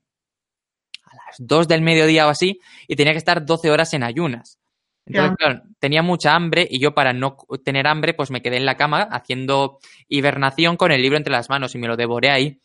a 1.04 1.16
las 1.16 1.36
2 1.38 1.68
del 1.68 1.82
mediodía 1.82 2.28
o 2.28 2.30
así 2.30 2.62
y 2.88 2.96
tenía 2.96 3.12
que 3.12 3.18
estar 3.18 3.46
12 3.46 3.72
horas 3.72 3.94
en 3.94 4.04
ayunas. 4.04 4.61
Entonces, 5.06 5.36
claro, 5.38 5.62
tenía 5.80 6.04
mucha 6.04 6.36
hambre 6.36 6.68
y 6.70 6.80
yo 6.80 6.94
para 6.94 7.14
no 7.14 7.38
tener 7.64 7.88
hambre, 7.88 8.14
pues 8.14 8.32
me 8.32 8.42
quedé 8.42 8.58
en 8.58 8.66
la 8.66 8.78
cama 8.78 9.02
haciendo 9.04 9.80
hibernación 10.08 10.78
con 10.78 10.92
el 10.92 11.02
libro 11.02 11.18
entre 11.18 11.34
las 11.34 11.50
manos 11.50 11.76
y 11.76 11.80
me 11.80 11.88
lo 11.88 11.98
devoré 11.98 12.30
ahí. 12.30 12.62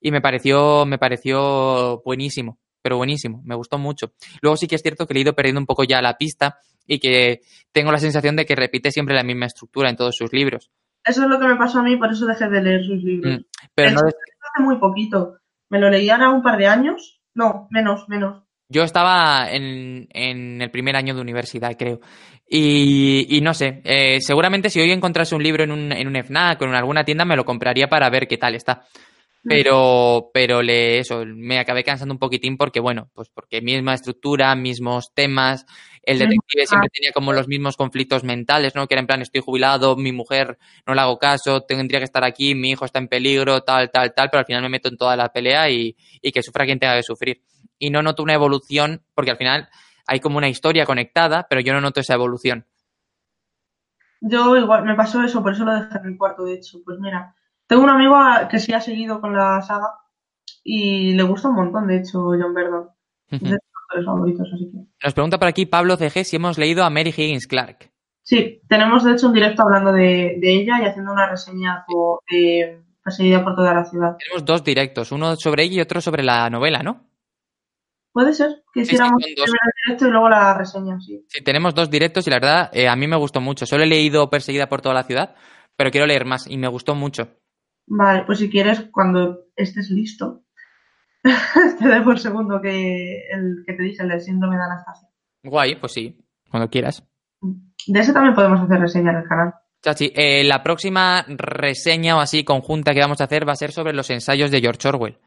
Y 0.00 0.10
me 0.10 0.20
pareció, 0.20 0.86
me 0.86 0.98
pareció 0.98 2.02
buenísimo, 2.04 2.58
pero 2.82 2.96
buenísimo, 2.96 3.42
me 3.44 3.54
gustó 3.54 3.78
mucho. 3.78 4.12
Luego 4.40 4.56
sí 4.56 4.66
que 4.66 4.76
es 4.76 4.82
cierto 4.82 5.06
que 5.06 5.14
le 5.14 5.20
he 5.20 5.22
ido 5.22 5.34
perdiendo 5.34 5.60
un 5.60 5.66
poco 5.66 5.84
ya 5.84 6.00
la 6.00 6.16
pista 6.16 6.58
y 6.86 6.98
que 6.98 7.40
tengo 7.72 7.92
la 7.92 7.98
sensación 7.98 8.36
de 8.36 8.46
que 8.46 8.56
repite 8.56 8.90
siempre 8.90 9.14
la 9.14 9.22
misma 9.22 9.46
estructura 9.46 9.90
en 9.90 9.96
todos 9.96 10.16
sus 10.16 10.32
libros. 10.32 10.70
Eso 11.04 11.22
es 11.22 11.28
lo 11.28 11.38
que 11.38 11.46
me 11.46 11.56
pasó 11.56 11.80
a 11.80 11.82
mí, 11.82 11.96
por 11.96 12.10
eso 12.12 12.26
dejé 12.26 12.48
de 12.48 12.62
leer 12.62 12.84
sus 12.84 13.02
libros. 13.02 13.38
Mm, 13.38 13.44
Pero 13.74 13.90
no, 13.92 14.00
hace 14.00 14.62
muy 14.62 14.78
poquito. 14.78 15.38
Me 15.70 15.78
lo 15.78 15.88
leí 15.88 16.10
ahora 16.10 16.30
un 16.30 16.42
par 16.42 16.58
de 16.58 16.66
años. 16.66 17.20
No, 17.34 17.68
menos, 17.70 18.08
menos. 18.08 18.42
Yo 18.70 18.84
estaba 18.84 19.50
en, 19.50 20.06
en 20.10 20.62
el 20.62 20.70
primer 20.70 20.94
año 20.96 21.14
de 21.14 21.20
universidad, 21.20 21.76
creo. 21.76 22.00
Y, 22.48 23.26
y 23.36 23.40
no 23.40 23.52
sé, 23.52 23.80
eh, 23.84 24.20
seguramente 24.20 24.70
si 24.70 24.80
hoy 24.80 24.92
encontrase 24.92 25.34
un 25.34 25.42
libro 25.42 25.64
en 25.64 25.72
un, 25.72 25.92
en 25.92 26.06
un 26.08 26.16
FNAC 26.16 26.62
o 26.62 26.64
en 26.64 26.74
alguna 26.74 27.04
tienda 27.04 27.24
me 27.24 27.36
lo 27.36 27.44
compraría 27.44 27.88
para 27.88 28.08
ver 28.10 28.26
qué 28.28 28.38
tal 28.38 28.54
está. 28.54 28.86
Pero, 29.42 30.30
pero 30.34 30.62
le, 30.62 30.98
eso, 30.98 31.24
me 31.26 31.58
acabé 31.58 31.82
cansando 31.82 32.12
un 32.14 32.18
poquitín 32.18 32.56
porque, 32.56 32.78
bueno, 32.78 33.10
pues 33.14 33.28
porque 33.30 33.62
misma 33.62 33.94
estructura, 33.94 34.54
mismos 34.54 35.12
temas, 35.14 35.64
el 36.02 36.18
detective 36.18 36.66
siempre 36.66 36.88
tema. 36.88 36.92
tenía 36.92 37.12
como 37.12 37.32
los 37.32 37.48
mismos 37.48 37.76
conflictos 37.76 38.22
mentales, 38.22 38.74
¿no? 38.74 38.86
Que 38.86 38.94
era 38.94 39.00
en 39.00 39.06
plan, 39.06 39.22
estoy 39.22 39.40
jubilado, 39.40 39.96
mi 39.96 40.12
mujer 40.12 40.58
no 40.86 40.94
le 40.94 41.00
hago 41.00 41.18
caso, 41.18 41.62
tendría 41.62 42.00
que 42.00 42.04
estar 42.04 42.22
aquí, 42.24 42.54
mi 42.54 42.70
hijo 42.70 42.84
está 42.84 42.98
en 42.98 43.08
peligro, 43.08 43.62
tal, 43.62 43.90
tal, 43.90 44.12
tal, 44.14 44.28
pero 44.30 44.40
al 44.40 44.46
final 44.46 44.62
me 44.62 44.68
meto 44.68 44.88
en 44.88 44.96
toda 44.98 45.16
la 45.16 45.30
pelea 45.30 45.70
y, 45.70 45.96
y 46.20 46.32
que 46.32 46.42
sufra 46.42 46.66
quien 46.66 46.78
tenga 46.78 46.96
que 46.96 47.02
sufrir. 47.02 47.40
Y 47.80 47.90
no 47.90 48.02
noto 48.02 48.22
una 48.22 48.34
evolución, 48.34 49.02
porque 49.14 49.32
al 49.32 49.36
final 49.36 49.68
hay 50.06 50.20
como 50.20 50.38
una 50.38 50.48
historia 50.48 50.86
conectada, 50.86 51.48
pero 51.50 51.60
yo 51.60 51.72
no 51.72 51.80
noto 51.80 51.98
esa 51.98 52.14
evolución. 52.14 52.66
Yo 54.20 54.54
igual, 54.54 54.84
me 54.84 54.94
pasó 54.94 55.22
eso, 55.22 55.42
por 55.42 55.52
eso 55.52 55.64
lo 55.64 55.74
dejé 55.74 55.98
en 55.98 56.12
el 56.12 56.18
cuarto, 56.18 56.44
de 56.44 56.54
hecho. 56.54 56.78
Pues 56.84 56.98
mira, 57.00 57.34
tengo 57.66 57.82
un 57.82 57.90
amigo 57.90 58.16
que 58.50 58.58
sí 58.58 58.72
ha 58.72 58.80
seguido 58.80 59.20
con 59.20 59.34
la 59.34 59.62
saga 59.62 59.94
y 60.62 61.14
le 61.14 61.22
gusta 61.22 61.48
un 61.48 61.56
montón, 61.56 61.86
de 61.88 61.96
hecho, 61.96 62.18
John 62.18 62.54
Verdon. 62.54 62.90
De 63.92 64.04
favoritos, 64.04 64.46
así 64.54 64.70
que. 64.70 64.78
Nos 65.02 65.14
pregunta 65.14 65.38
por 65.38 65.48
aquí 65.48 65.66
Pablo 65.66 65.96
CG 65.96 66.24
si 66.24 66.36
hemos 66.36 66.58
leído 66.58 66.84
a 66.84 66.90
Mary 66.90 67.10
Higgins 67.10 67.48
Clark. 67.48 67.90
Sí, 68.22 68.60
tenemos 68.68 69.02
de 69.02 69.14
hecho 69.14 69.26
un 69.26 69.32
directo 69.32 69.62
hablando 69.62 69.92
de, 69.92 70.36
de 70.40 70.54
ella 70.54 70.80
y 70.80 70.84
haciendo 70.84 71.12
una 71.12 71.28
reseña 71.28 71.84
por, 71.88 72.20
de 72.30 72.84
perseguida 73.02 73.42
por 73.42 73.56
toda 73.56 73.74
la 73.74 73.84
ciudad. 73.84 74.16
Tenemos 74.18 74.44
dos 74.44 74.62
directos, 74.62 75.10
uno 75.10 75.34
sobre 75.34 75.64
ella 75.64 75.76
y 75.76 75.80
otro 75.80 76.00
sobre 76.00 76.22
la 76.22 76.48
novela, 76.50 76.84
¿no? 76.84 77.09
Puede 78.12 78.32
ser 78.32 78.64
que 78.72 78.80
hiciéramos 78.80 79.22
primero 79.22 79.44
el 79.44 79.72
directo 79.84 80.08
y 80.08 80.10
luego 80.10 80.28
la 80.28 80.56
reseña, 80.56 81.00
sí. 81.00 81.24
Sí, 81.28 81.44
tenemos 81.44 81.74
dos 81.74 81.90
directos 81.90 82.26
y 82.26 82.30
la 82.30 82.36
verdad 82.36 82.70
eh, 82.72 82.88
a 82.88 82.96
mí 82.96 83.06
me 83.06 83.16
gustó 83.16 83.40
mucho. 83.40 83.66
Solo 83.66 83.84
he 83.84 83.86
leído 83.86 84.28
Perseguida 84.30 84.68
por 84.68 84.82
toda 84.82 84.94
la 84.94 85.04
ciudad, 85.04 85.36
pero 85.76 85.90
quiero 85.90 86.06
leer 86.06 86.24
más 86.24 86.46
y 86.48 86.58
me 86.58 86.68
gustó 86.68 86.94
mucho. 86.94 87.28
Vale, 87.86 88.24
pues 88.24 88.38
si 88.38 88.50
quieres, 88.50 88.88
cuando 88.92 89.46
estés 89.56 89.90
listo, 89.90 90.42
te 91.22 91.88
doy 91.88 92.00
por 92.00 92.18
segundo 92.18 92.60
que 92.60 93.28
el 93.30 93.62
que 93.66 93.74
te 93.74 93.82
dije, 93.82 94.02
el 94.02 94.08
del 94.08 94.20
síndrome 94.20 94.56
de 94.56 94.62
Anastasia. 94.62 95.08
Guay, 95.44 95.76
pues 95.76 95.92
sí, 95.92 96.18
cuando 96.50 96.68
quieras. 96.68 97.04
De 97.40 98.00
ese 98.00 98.12
también 98.12 98.34
podemos 98.34 98.60
hacer 98.60 98.80
reseña 98.80 99.12
en 99.12 99.18
el 99.18 99.28
canal. 99.28 99.54
Chachi, 99.82 100.12
eh, 100.14 100.44
la 100.44 100.62
próxima 100.62 101.24
reseña 101.26 102.16
o 102.16 102.20
así 102.20 102.44
conjunta 102.44 102.92
que 102.92 103.00
vamos 103.00 103.20
a 103.20 103.24
hacer 103.24 103.48
va 103.48 103.52
a 103.52 103.56
ser 103.56 103.72
sobre 103.72 103.94
los 103.94 104.10
ensayos 104.10 104.50
de 104.50 104.60
George 104.60 104.86
Orwell. 104.88 105.18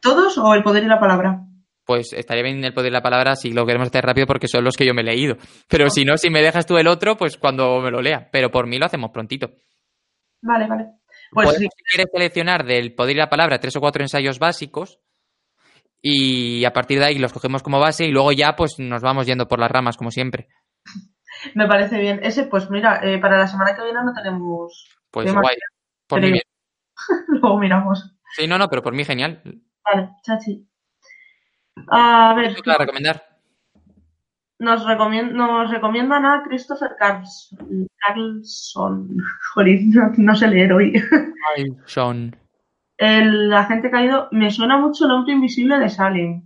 ¿Todos 0.00 0.36
o 0.38 0.54
el 0.54 0.62
poder 0.62 0.82
y 0.84 0.86
la 0.86 0.98
palabra? 0.98 1.47
Pues 1.88 2.12
estaría 2.12 2.42
bien 2.42 2.62
el 2.62 2.74
poder 2.74 2.90
de 2.90 2.98
la 2.98 3.02
palabra 3.02 3.34
si 3.34 3.50
lo 3.50 3.64
queremos 3.64 3.88
hacer 3.88 4.04
rápido 4.04 4.26
porque 4.26 4.46
son 4.46 4.62
los 4.62 4.76
que 4.76 4.84
yo 4.84 4.92
me 4.92 5.00
he 5.00 5.04
leído. 5.04 5.38
Pero 5.70 5.88
si 5.88 6.04
no, 6.04 6.18
si 6.18 6.28
me 6.28 6.42
dejas 6.42 6.66
tú 6.66 6.76
el 6.76 6.86
otro, 6.86 7.16
pues 7.16 7.38
cuando 7.38 7.80
me 7.80 7.90
lo 7.90 8.02
lea. 8.02 8.28
Pero 8.30 8.50
por 8.50 8.66
mí 8.66 8.78
lo 8.78 8.84
hacemos 8.84 9.10
prontito. 9.10 9.52
Vale, 10.42 10.66
vale. 10.68 10.84
Pues 11.30 11.48
sí, 11.52 11.64
si 11.64 11.84
quieres 11.90 12.10
seleccionar 12.12 12.66
del 12.66 12.94
poder 12.94 13.16
y 13.16 13.18
la 13.18 13.30
palabra 13.30 13.58
tres 13.58 13.74
o 13.76 13.80
cuatro 13.80 14.02
ensayos 14.02 14.38
básicos 14.38 15.00
y 16.02 16.62
a 16.66 16.74
partir 16.74 16.98
de 16.98 17.06
ahí 17.06 17.18
los 17.18 17.32
cogemos 17.32 17.62
como 17.62 17.80
base 17.80 18.04
y 18.04 18.10
luego 18.10 18.32
ya 18.32 18.54
pues 18.54 18.78
nos 18.78 19.00
vamos 19.00 19.26
yendo 19.26 19.48
por 19.48 19.58
las 19.58 19.70
ramas 19.70 19.96
como 19.96 20.10
siempre. 20.10 20.48
Me 21.54 21.66
parece 21.66 21.98
bien. 21.98 22.20
Ese, 22.22 22.44
pues 22.44 22.68
mira, 22.68 23.00
eh, 23.02 23.18
para 23.18 23.38
la 23.38 23.46
semana 23.46 23.74
que 23.74 23.82
viene 23.82 24.00
no 24.04 24.12
tenemos. 24.12 24.90
Pues 25.10 25.32
guay. 25.32 25.56
Por 26.06 26.20
mí 26.20 26.32
bien. 26.32 26.44
Luego 27.28 27.58
miramos. 27.58 28.14
Sí, 28.36 28.46
no, 28.46 28.58
no, 28.58 28.68
pero 28.68 28.82
por 28.82 28.92
mí 28.92 29.06
genial. 29.06 29.40
Vale, 29.82 30.10
chachi. 30.22 30.68
A 31.88 32.34
ver, 32.34 32.54
¿Qué 32.62 32.70
a 32.70 32.78
recomendar? 32.78 33.22
nos, 34.58 34.84
nos 34.84 35.70
recomiendan 35.70 36.24
a 36.26 36.42
Christopher 36.44 36.90
Carlson. 36.98 37.86
Carlson. 37.98 39.16
Jolín, 39.54 39.90
no, 39.90 40.12
no 40.16 40.34
sé 40.36 40.48
leer 40.48 40.72
hoy. 40.72 40.92
Sean. 41.86 42.36
El 42.96 43.52
agente 43.52 43.90
caído. 43.90 44.28
Me 44.32 44.50
suena 44.50 44.76
mucho 44.78 45.04
el 45.04 45.12
hombre 45.12 45.32
invisible 45.34 45.78
de 45.78 45.88
Salem. 45.88 46.42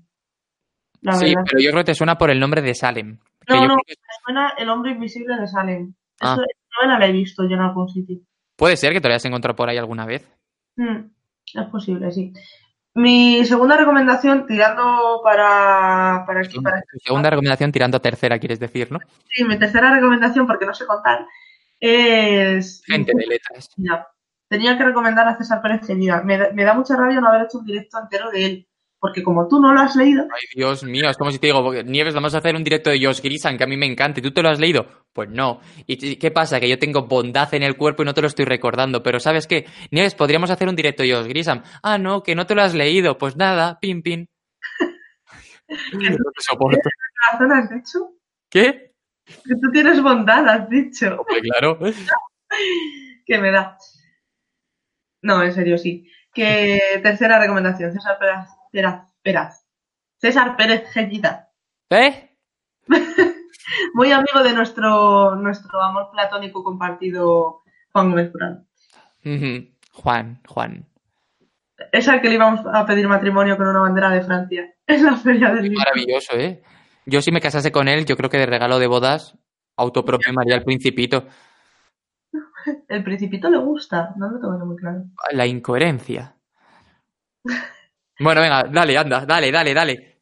La 1.01 1.15
Sí, 1.15 1.27
verdad. 1.27 1.43
pero 1.49 1.61
yo 1.61 1.71
creo 1.71 1.81
que 1.83 1.93
te 1.93 1.95
suena 1.95 2.17
por 2.19 2.31
el 2.31 2.39
nombre 2.39 2.61
de 2.63 2.75
Salem. 2.75 3.19
No, 3.49 3.67
no, 3.67 3.77
que- 3.87 3.95
me 3.95 4.15
suena 4.25 4.51
el 4.59 4.69
hombre 4.69 4.93
invisible 4.93 5.37
de 5.37 5.49
Salem. 5.49 5.95
Ah. 6.21 6.35
Esa 6.39 6.81
novela 6.81 6.99
la 6.99 7.07
he 7.07 7.13
visto 7.13 7.43
yo 7.49 7.55
en 7.57 7.61
algún 7.61 7.89
sitio. 7.89 8.19
Puede 8.57 8.77
ser 8.77 8.93
que 8.93 9.01
te 9.01 9.09
lo 9.09 9.15
hayas 9.15 9.25
encontrado 9.25 9.57
por 9.57 9.69
ahí 9.69 9.79
alguna 9.79 10.07
vez. 10.07 10.31
Mm, 10.77 11.07
es 11.55 11.67
posible, 11.71 12.13
sí. 12.13 12.33
Mi 12.95 13.45
segunda 13.47 13.77
recomendación, 13.77 14.47
tirando 14.47 15.21
para, 15.25 16.25
para 16.27 16.41
aquí, 16.41 16.61
para 16.61 16.83
segunda 17.03 17.31
recomendación 17.31 17.73
tirando 17.73 17.97
a 17.97 18.01
tercera, 18.01 18.39
quieres 18.39 18.61
decir, 18.61 18.93
¿no? 18.93 18.99
Sí, 19.29 19.45
mi 19.45 19.59
tercera 19.59 19.95
recomendación, 19.95 20.47
porque 20.47 20.67
no 20.67 20.75
sé 20.75 20.87
contar, 20.87 21.27
es... 21.81 22.83
Gente 22.85 23.13
de 23.15 23.27
letras. 23.27 23.71
Tenía 24.49 24.77
que 24.77 24.85
recomendar 24.85 25.27
a 25.27 25.39
César 25.39 25.63
Pérez 25.63 25.87
Gellida. 25.87 26.23
Me, 26.23 26.53
me 26.53 26.65
da 26.65 26.75
mucha 26.75 26.95
rabia 26.95 27.21
no 27.21 27.29
haber 27.29 27.47
hecho 27.47 27.59
un 27.59 27.65
directo 27.65 27.99
entero 27.99 28.31
de 28.31 28.45
él, 28.45 28.69
porque 29.03 29.25
como 29.25 29.49
tú 29.49 29.59
no 29.61 29.75
lo 29.75 29.81
has 29.81 29.97
leído, 29.97 30.23
Ay, 30.23 30.45
Dios 30.55 30.85
mío, 30.85 31.11
es 31.11 31.17
como 31.17 31.33
si 31.33 31.41
te 31.41 31.49
digo, 31.49 31.73
Nieves, 31.83 32.15
vamos 32.15 32.37
a 32.37 32.39
hacer 32.39 32.55
un 32.55 32.63
directo 32.63 32.89
de 32.89 33.05
Josh 33.05 33.21
Grisan, 33.21 33.59
que 33.59 33.65
a 33.65 33.67
mí 33.67 33.77
me 33.77 33.87
encanta. 33.87 34.21
¿Y 34.21 34.23
tú 34.23 34.31
te 34.31 34.45
lo 34.45 34.49
has 34.49 34.61
leído? 34.61 34.87
Pues 35.13 35.29
no. 35.29 35.61
¿Y 35.89 36.15
qué 36.15 36.31
pasa? 36.31 36.61
Que 36.61 36.69
yo 36.69 36.79
tengo 36.79 37.09
bondad 37.09 37.53
en 37.53 37.65
el 37.65 37.77
cuerpo 37.77 38.03
y 38.03 38.07
no 38.07 38.15
te 38.15 38.21
lo 38.21 38.29
estoy 38.29 38.45
recordando. 38.45 39.03
Pero 39.03 39.19
¿sabes 39.19 39.49
qué? 39.49 39.67
Nieves, 39.91 40.15
podríamos 40.15 40.51
hacer 40.51 40.69
un 40.69 40.77
directo 40.77 41.03
de 41.03 41.13
Josh 41.13 41.27
Grisan. 41.27 41.65
Ah, 41.83 41.99
no, 41.99 42.23
que 42.23 42.37
no 42.37 42.47
te 42.47 42.55
lo 42.55 42.63
has 42.63 42.75
leído. 42.75 43.19
Pues 43.19 43.35
nada, 43.35 43.81
pin, 43.81 44.03
pin. 44.03 44.29
No 45.69 45.99
te 45.99 46.43
soporto. 46.43 46.89
razón 47.33 47.53
has 47.53 47.71
dicho 47.71 47.99
¿Qué? 48.51 48.93
que 49.25 49.55
tú 49.61 49.71
tienes 49.73 50.01
bondad, 50.01 50.49
has 50.49 50.69
dicho. 50.69 51.07
Hombre, 51.09 51.41
claro. 51.41 51.77
que 53.27 53.39
me 53.39 53.51
da. 53.51 53.77
No, 55.23 55.43
en 55.43 55.53
serio, 55.53 55.77
sí. 55.77 56.09
Que 56.33 57.01
tercera 57.03 57.41
recomendación, 57.41 57.93
César 57.93 58.17
Pérez, 58.21 58.47
Pérez, 58.73 59.03
Pérez. 59.23 59.65
César 60.17 60.57
Pérez 60.57 60.91
Gellida. 60.93 61.51
¿Eh? 61.91 62.31
muy 63.95 64.11
amigo 64.11 64.43
de 64.43 64.53
nuestro, 64.55 65.37
nuestro 65.37 65.81
amor 65.81 66.11
platónico 66.11 66.65
compartido 66.65 67.63
Juan 67.93 68.11
Gómez. 68.11 68.33
Juan, 69.93 70.41
Juan. 70.49 70.87
Es 71.93 72.09
al 72.09 72.23
que 72.23 72.29
le 72.29 72.37
íbamos 72.37 72.61
a 72.73 72.87
pedir 72.87 73.07
matrimonio 73.07 73.57
con 73.57 73.69
una 73.69 73.81
bandera 73.81 74.11
de 74.11 74.23
Francia. 74.23 74.75
Es 74.87 75.01
la 75.01 75.17
feria 75.17 75.51
del 75.51 75.65
libro. 75.65 75.79
maravilloso, 75.79 76.35
¿eh? 76.37 76.63
Yo 77.07 77.23
si 77.23 77.31
me 77.31 77.41
casase 77.41 77.73
con 77.73 77.89
él, 77.89 78.05
yo 78.05 78.17
creo 78.17 78.31
que 78.31 78.39
de 78.39 78.47
regalo 78.47 78.79
de 78.79 78.87
bodas, 78.87 79.39
autopropio 79.77 80.33
María 80.33 80.57
el 80.57 80.65
Principito. 80.65 81.27
El 82.89 83.03
principito 83.03 83.51
le 83.51 83.59
gusta, 83.59 84.15
no 84.17 84.31
lo 84.31 84.41
tengo 84.41 84.67
muy 84.67 84.77
claro. 84.77 85.05
La 85.33 85.47
incoherencia. 85.47 86.37
Bueno, 88.23 88.41
venga, 88.41 88.65
dale, 88.71 88.97
anda, 88.97 89.27
dale, 89.27 89.51
dale, 89.51 89.75
dale. 89.75 90.21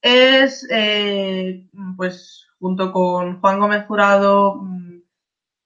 Es, 0.00 0.66
eh, 0.70 1.68
pues, 1.96 2.46
junto 2.58 2.90
con 2.92 3.40
Juan 3.40 3.60
Gómez 3.60 3.84
Jurado, 3.86 4.54
mm, 4.62 5.00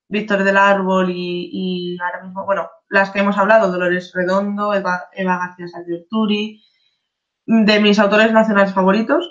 Víctor 0.09 0.43
del 0.43 0.57
Árbol 0.57 1.11
y, 1.11 1.97
ahora 2.03 2.25
mismo, 2.25 2.45
bueno, 2.45 2.69
las 2.89 3.11
que 3.11 3.21
hemos 3.21 3.39
hablado, 3.39 3.71
Dolores 3.71 4.13
Redondo, 4.13 4.75
Eva, 4.75 5.05
Eva 5.13 5.39
García 5.39 5.69
Satriurturi, 5.69 6.61
de 7.47 7.81
mis 7.81 7.99
autores 8.01 8.33
nacionales 8.33 8.75
favoritos 8.75 9.31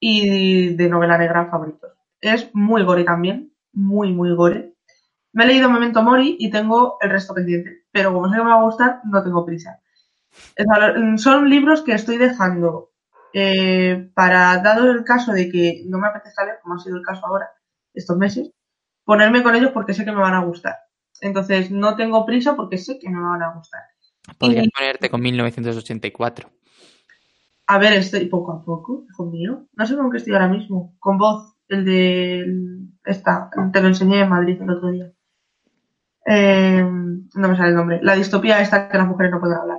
y 0.00 0.74
de 0.76 0.88
novela 0.88 1.18
negra 1.18 1.50
favoritos. 1.50 1.92
Es 2.20 2.54
muy 2.54 2.82
gore 2.84 3.04
también, 3.04 3.52
muy, 3.72 4.12
muy 4.12 4.34
gore. 4.34 4.74
Me 5.32 5.44
he 5.44 5.46
leído 5.48 5.68
Memento 5.68 6.02
Mori 6.02 6.36
y 6.38 6.50
tengo 6.50 6.96
el 7.02 7.10
resto 7.10 7.34
pendiente, 7.34 7.84
pero 7.92 8.14
como 8.14 8.28
sé 8.30 8.36
que 8.36 8.42
me 8.42 8.50
va 8.50 8.60
a 8.60 8.62
gustar, 8.62 9.00
no 9.04 9.22
tengo 9.22 9.44
prisa. 9.44 9.80
Valor- 10.66 11.18
Son 11.18 11.48
libros 11.48 11.82
que 11.82 11.92
estoy 11.92 12.16
dejando 12.18 12.90
eh, 13.32 14.10
para, 14.14 14.58
dado 14.58 14.90
el 14.90 15.02
caso 15.04 15.32
de 15.32 15.50
que 15.50 15.82
no 15.86 15.98
me 15.98 16.06
apetezca 16.08 16.44
leer, 16.44 16.58
como 16.62 16.76
ha 16.76 16.78
sido 16.78 16.96
el 16.96 17.02
caso 17.04 17.26
ahora, 17.26 17.48
estos 17.92 18.16
meses, 18.16 18.50
ponerme 19.04 19.42
con 19.42 19.54
ellos 19.54 19.70
porque 19.72 19.94
sé 19.94 20.04
que 20.04 20.12
me 20.12 20.20
van 20.20 20.34
a 20.34 20.44
gustar. 20.44 20.76
Entonces, 21.20 21.70
no 21.70 21.96
tengo 21.96 22.24
prisa 22.26 22.54
porque 22.56 22.78
sé 22.78 22.98
que 22.98 23.08
me 23.10 23.20
van 23.20 23.42
a 23.42 23.52
gustar. 23.54 23.80
Podrías 24.38 24.66
Y- 24.66 24.70
ponerte 24.70 25.10
con 25.10 25.20
1984. 25.20 26.48
A 27.66 27.78
ver, 27.78 27.94
estoy 27.94 28.26
poco 28.26 28.52
a 28.52 28.62
poco, 28.64 29.04
hijo 29.10 29.24
mío. 29.26 29.66
No 29.72 29.86
sé 29.86 29.96
con 29.96 30.10
qué 30.10 30.18
estoy 30.18 30.34
ahora 30.34 30.48
mismo. 30.48 30.94
Con 30.98 31.16
voz, 31.18 31.56
el 31.68 31.84
de 31.84 32.44
esta, 33.04 33.48
te 33.72 33.80
lo 33.80 33.88
enseñé 33.88 34.20
en 34.20 34.28
Madrid 34.28 34.60
el 34.60 34.70
otro 34.70 34.90
día. 34.90 35.10
Eh, 36.26 36.82
no 36.82 37.48
me 37.48 37.56
sale 37.56 37.70
el 37.70 37.74
nombre. 37.74 38.00
La 38.02 38.14
distopía 38.14 38.60
esta 38.60 38.88
que 38.88 38.98
las 38.98 39.06
mujeres 39.06 39.32
no 39.32 39.40
pueden 39.40 39.58
hablar. 39.58 39.78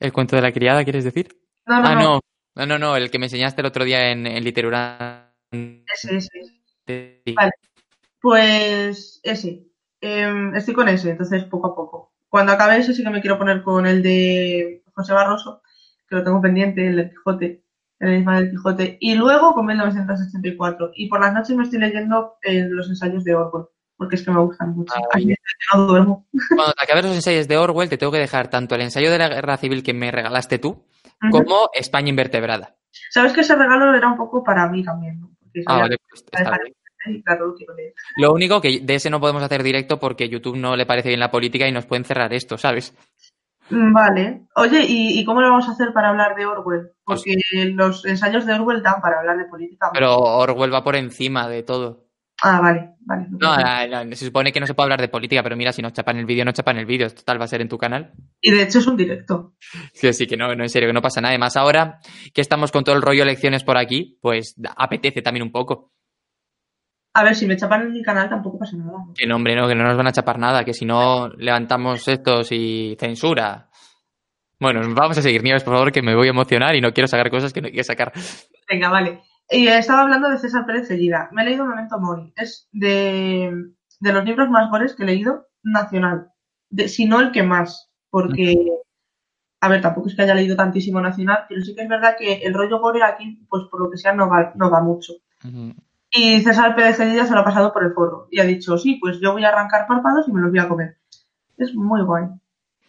¿El 0.00 0.12
cuento 0.12 0.36
de 0.36 0.42
la 0.42 0.52
criada, 0.52 0.84
quieres 0.84 1.04
decir? 1.04 1.28
No, 1.66 1.80
no, 1.80 1.88
ah, 1.88 1.94
no. 1.94 2.00
no. 2.00 2.66
No, 2.66 2.78
no, 2.78 2.96
el 2.96 3.10
que 3.10 3.18
me 3.18 3.26
enseñaste 3.26 3.62
el 3.62 3.66
otro 3.66 3.84
día 3.84 4.10
en, 4.10 4.26
en 4.26 4.44
literatura. 4.44 5.34
Ese, 5.50 6.16
ese. 6.16 6.28
Sí. 6.86 7.34
Vale. 7.34 7.52
Pues 8.20 9.20
ese. 9.22 9.66
Em, 10.00 10.54
estoy 10.54 10.74
con 10.74 10.88
ese, 10.88 11.10
entonces 11.10 11.44
poco 11.44 11.68
a 11.68 11.74
poco. 11.74 12.12
Cuando 12.28 12.52
acabe 12.52 12.78
ese 12.78 12.92
sí 12.92 13.02
que 13.02 13.10
me 13.10 13.20
quiero 13.20 13.38
poner 13.38 13.62
con 13.62 13.86
el 13.86 14.02
de 14.02 14.82
José 14.94 15.12
Barroso, 15.12 15.62
que 16.08 16.16
lo 16.16 16.24
tengo 16.24 16.40
pendiente, 16.40 16.86
el 16.86 16.96
del 16.96 17.10
Quijote, 17.10 17.64
el 18.00 18.08
enigma 18.08 18.40
del 18.40 18.50
Quijote, 18.50 18.98
y 19.00 19.14
luego 19.14 19.54
con 19.54 19.66
1984. 19.66 20.92
Y 20.94 21.08
por 21.08 21.20
las 21.20 21.32
noches 21.32 21.56
me 21.56 21.64
estoy 21.64 21.78
leyendo 21.78 22.36
eh, 22.42 22.66
los 22.68 22.88
ensayos 22.88 23.24
de 23.24 23.34
Orwell, 23.34 23.66
porque 24.02 24.16
es 24.16 24.24
que 24.24 24.30
me 24.30 24.40
gustan 24.40 24.74
mucho. 24.74 24.92
Ay. 25.12 25.26
Veces 25.26 25.38
que 25.70 25.76
no 25.78 25.86
duermo. 25.86 26.26
Cuando 26.48 26.72
te 26.72 26.82
acabes 26.84 27.04
los 27.04 27.14
ensayos 27.14 27.46
de 27.48 27.56
Orwell, 27.56 27.88
te 27.88 27.96
tengo 27.98 28.12
que 28.12 28.18
dejar 28.18 28.48
tanto 28.48 28.74
el 28.74 28.80
ensayo 28.82 29.10
de 29.10 29.18
la 29.18 29.28
guerra 29.28 29.56
civil 29.56 29.82
que 29.82 29.94
me 29.94 30.10
regalaste 30.10 30.58
tú, 30.58 30.84
como 31.30 31.70
España 31.72 32.08
invertebrada. 32.08 32.74
Sabes 33.10 33.32
que 33.32 33.40
ese 33.42 33.54
regalo 33.56 33.94
era 33.94 34.08
un 34.08 34.16
poco 34.16 34.42
para 34.42 34.68
mí 34.68 34.82
también, 34.84 35.20
¿no? 35.20 35.30
Porque 35.40 35.62
Ah, 35.66 35.78
vale, 35.80 35.96
pues 36.08 36.22
que 36.22 36.42
está 36.42 36.58
bien. 36.62 36.74
y 37.16 37.22
claro, 37.22 37.46
lo 37.48 37.54
quiero 37.54 37.74
leer. 37.74 37.94
Lo 38.16 38.32
único 38.32 38.60
que 38.60 38.80
de 38.82 38.94
ese 38.94 39.08
no 39.10 39.20
podemos 39.20 39.42
hacer 39.42 39.62
directo 39.62 39.98
porque 39.98 40.28
YouTube 40.28 40.56
no 40.56 40.76
le 40.76 40.86
parece 40.86 41.08
bien 41.08 41.20
la 41.20 41.30
política 41.30 41.66
y 41.68 41.72
nos 41.72 41.86
pueden 41.86 42.04
cerrar 42.04 42.32
esto, 42.34 42.58
¿sabes? 42.58 42.94
Mm, 43.70 43.92
Vale. 43.94 44.42
Oye, 44.56 44.84
¿y, 44.86 45.18
y 45.20 45.24
cómo 45.24 45.40
lo 45.40 45.48
vamos 45.50 45.68
a 45.68 45.72
hacer 45.72 45.92
para 45.92 46.08
hablar 46.10 46.34
de 46.36 46.44
Orwell? 46.46 46.90
Pues- 47.04 47.22
Porque 47.24 47.36
los 47.72 48.04
ensayos 48.04 48.44
de 48.44 48.54
Orwell 48.54 48.82
dan 48.82 49.00
para 49.00 49.20
hablar 49.20 49.38
de 49.38 49.44
política. 49.46 49.90
Pero 49.94 50.16
Orwell 50.16 50.74
va 50.74 50.82
por 50.84 50.96
encima 50.96 51.48
de 51.48 51.62
todo. 51.62 52.04
Ah, 52.44 52.60
vale, 52.60 52.94
vale. 53.00 53.26
No, 53.30 53.56
no, 53.56 54.04
no, 54.04 54.16
se 54.16 54.26
supone 54.26 54.50
que 54.50 54.58
no 54.58 54.66
se 54.66 54.74
puede 54.74 54.86
hablar 54.86 55.00
de 55.00 55.08
política, 55.08 55.44
pero 55.44 55.56
mira, 55.56 55.72
si 55.72 55.80
nos 55.80 55.92
chapan 55.92 56.16
el 56.16 56.26
vídeo, 56.26 56.44
no 56.44 56.50
chapan 56.50 56.76
el 56.76 56.86
vídeo. 56.86 57.08
Total, 57.08 57.40
va 57.40 57.44
a 57.44 57.48
ser 57.48 57.60
en 57.60 57.68
tu 57.68 57.78
canal. 57.78 58.12
Y 58.40 58.50
de 58.50 58.62
hecho 58.62 58.80
es 58.80 58.86
un 58.88 58.96
directo. 58.96 59.54
Sí, 59.92 60.12
sí, 60.12 60.26
que 60.26 60.36
no, 60.36 60.52
no, 60.54 60.64
en 60.64 60.68
serio, 60.68 60.88
que 60.88 60.92
no 60.92 61.00
pasa 61.00 61.20
nada. 61.20 61.30
Además, 61.30 61.56
ahora 61.56 62.00
que 62.34 62.40
estamos 62.40 62.72
con 62.72 62.82
todo 62.82 62.96
el 62.96 63.02
rollo 63.02 63.22
elecciones 63.22 63.62
por 63.62 63.78
aquí, 63.78 64.18
pues 64.20 64.56
apetece 64.76 65.22
también 65.22 65.44
un 65.44 65.52
poco. 65.52 65.92
A 67.14 67.22
ver, 67.22 67.36
si 67.36 67.46
me 67.46 67.56
chapan 67.56 67.82
en 67.82 67.92
mi 67.92 68.02
canal 68.02 68.28
tampoco 68.28 68.58
pasa 68.58 68.76
nada. 68.76 68.90
¿no? 68.90 69.14
Que 69.14 69.26
no, 69.26 69.36
hombre, 69.36 69.54
no, 69.54 69.68
que 69.68 69.76
no 69.76 69.84
nos 69.84 69.96
van 69.96 70.08
a 70.08 70.12
chapar 70.12 70.40
nada, 70.40 70.64
que 70.64 70.74
si 70.74 70.84
no 70.84 71.28
levantamos 71.28 72.08
estos 72.08 72.50
y 72.50 72.96
censura. 72.98 73.68
Bueno, 74.58 74.80
vamos 74.94 75.16
a 75.18 75.22
seguir, 75.22 75.44
Nieves, 75.44 75.62
por 75.62 75.74
favor, 75.74 75.92
que 75.92 76.02
me 76.02 76.16
voy 76.16 76.26
a 76.26 76.30
emocionar 76.30 76.74
y 76.74 76.80
no 76.80 76.92
quiero 76.92 77.06
sacar 77.06 77.30
cosas 77.30 77.52
que 77.52 77.60
no 77.60 77.68
quiero 77.68 77.84
sacar. 77.84 78.12
Venga, 78.68 78.88
vale. 78.88 79.20
Y 79.52 79.68
estaba 79.68 80.02
hablando 80.02 80.30
de 80.30 80.38
César 80.38 80.64
Pérez 80.64 80.88
Seguida. 80.88 81.28
Me 81.32 81.42
he 81.42 81.44
leído 81.44 81.66
Memento 81.66 81.98
Mori. 82.00 82.32
Es 82.36 82.68
de, 82.72 83.52
de 84.00 84.12
los 84.12 84.24
libros 84.24 84.48
más 84.48 84.70
gores 84.70 84.94
que 84.94 85.02
he 85.02 85.06
leído 85.06 85.48
nacional. 85.62 86.30
De, 86.70 86.88
si 86.88 87.06
no 87.06 87.20
el 87.20 87.32
que 87.32 87.42
más. 87.42 87.90
Porque, 88.08 88.54
a 89.60 89.68
ver, 89.68 89.80
tampoco 89.80 90.08
es 90.08 90.16
que 90.16 90.22
haya 90.22 90.34
leído 90.34 90.56
tantísimo 90.56 91.00
nacional, 91.00 91.44
pero 91.48 91.62
sí 91.62 91.74
que 91.74 91.82
es 91.82 91.88
verdad 91.88 92.16
que 92.18 92.34
el 92.34 92.54
rollo 92.54 92.80
gore 92.80 93.02
aquí, 93.02 93.46
pues 93.48 93.64
por 93.70 93.80
lo 93.80 93.90
que 93.90 93.96
sea, 93.96 94.12
no 94.12 94.28
va, 94.28 94.52
no 94.56 94.70
va 94.70 94.80
mucho. 94.80 95.14
Y 96.10 96.40
César 96.40 96.74
Pérez 96.74 96.96
Seguida 96.96 97.26
se 97.26 97.34
lo 97.34 97.40
ha 97.40 97.44
pasado 97.44 97.72
por 97.72 97.84
el 97.84 97.92
forro. 97.92 98.28
Y 98.30 98.40
ha 98.40 98.44
dicho, 98.44 98.76
sí, 98.78 98.96
pues 99.00 99.18
yo 99.20 99.32
voy 99.32 99.44
a 99.44 99.48
arrancar 99.48 99.86
párpados 99.86 100.28
y 100.28 100.32
me 100.32 100.40
los 100.40 100.50
voy 100.50 100.60
a 100.60 100.68
comer. 100.68 100.98
Es 101.56 101.74
muy 101.74 102.02
guay. 102.02 102.24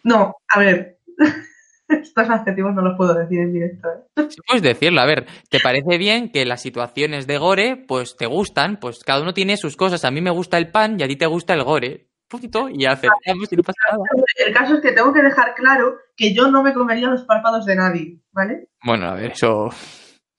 No, 0.04 0.36
a 0.48 0.60
ver. 0.60 1.00
Estos 2.02 2.30
adjetivos 2.30 2.74
no 2.74 2.82
los 2.82 2.98
puedo 2.98 3.14
decir 3.14 3.40
en 3.40 3.54
directo. 3.54 3.90
¿eh? 3.90 4.28
Sí 4.30 4.38
puedes 4.48 4.64
decirlo, 4.64 5.02
a 5.02 5.06
ver, 5.06 5.26
¿te 5.50 5.60
parece 5.60 5.98
bien 5.98 6.32
que 6.32 6.46
las 6.46 6.62
situaciones 6.62 7.28
de 7.28 7.38
gore, 7.38 7.78
pues 7.88 8.16
te 8.18 8.26
gustan? 8.26 8.78
Pues 8.78 9.04
cada 9.04 9.22
uno 9.22 9.34
tiene 9.34 9.58
sus 9.58 9.76
cosas. 9.76 10.06
A 10.06 10.12
mí 10.12 10.22
me 10.22 10.32
gusta 10.32 10.58
el 10.58 10.72
pan 10.72 11.00
y 11.00 11.04
a 11.04 11.08
ti 11.08 11.16
te 11.16 11.26
gusta 11.26 11.54
el 11.54 11.64
gore. 11.64 12.10
Poquito 12.30 12.68
y 12.70 12.86
aceptamos 12.86 13.52
y 13.52 13.56
no 13.56 13.64
pasa 13.64 13.80
nada. 13.92 14.04
El 14.38 14.54
caso 14.54 14.76
es 14.76 14.82
que 14.82 14.92
tengo 14.92 15.14
que 15.14 15.22
dejar 15.22 15.54
claro 15.54 15.98
que 16.16 16.34
yo 16.34 16.50
no 16.50 16.64
me 16.64 16.74
comería 16.74 17.08
los 17.10 17.26
párpados 17.26 17.66
de 17.66 17.76
nadie, 17.76 18.22
¿vale? 18.32 18.70
Bueno, 18.84 19.08
a 19.08 19.16
ver, 19.16 19.32
eso. 19.32 19.70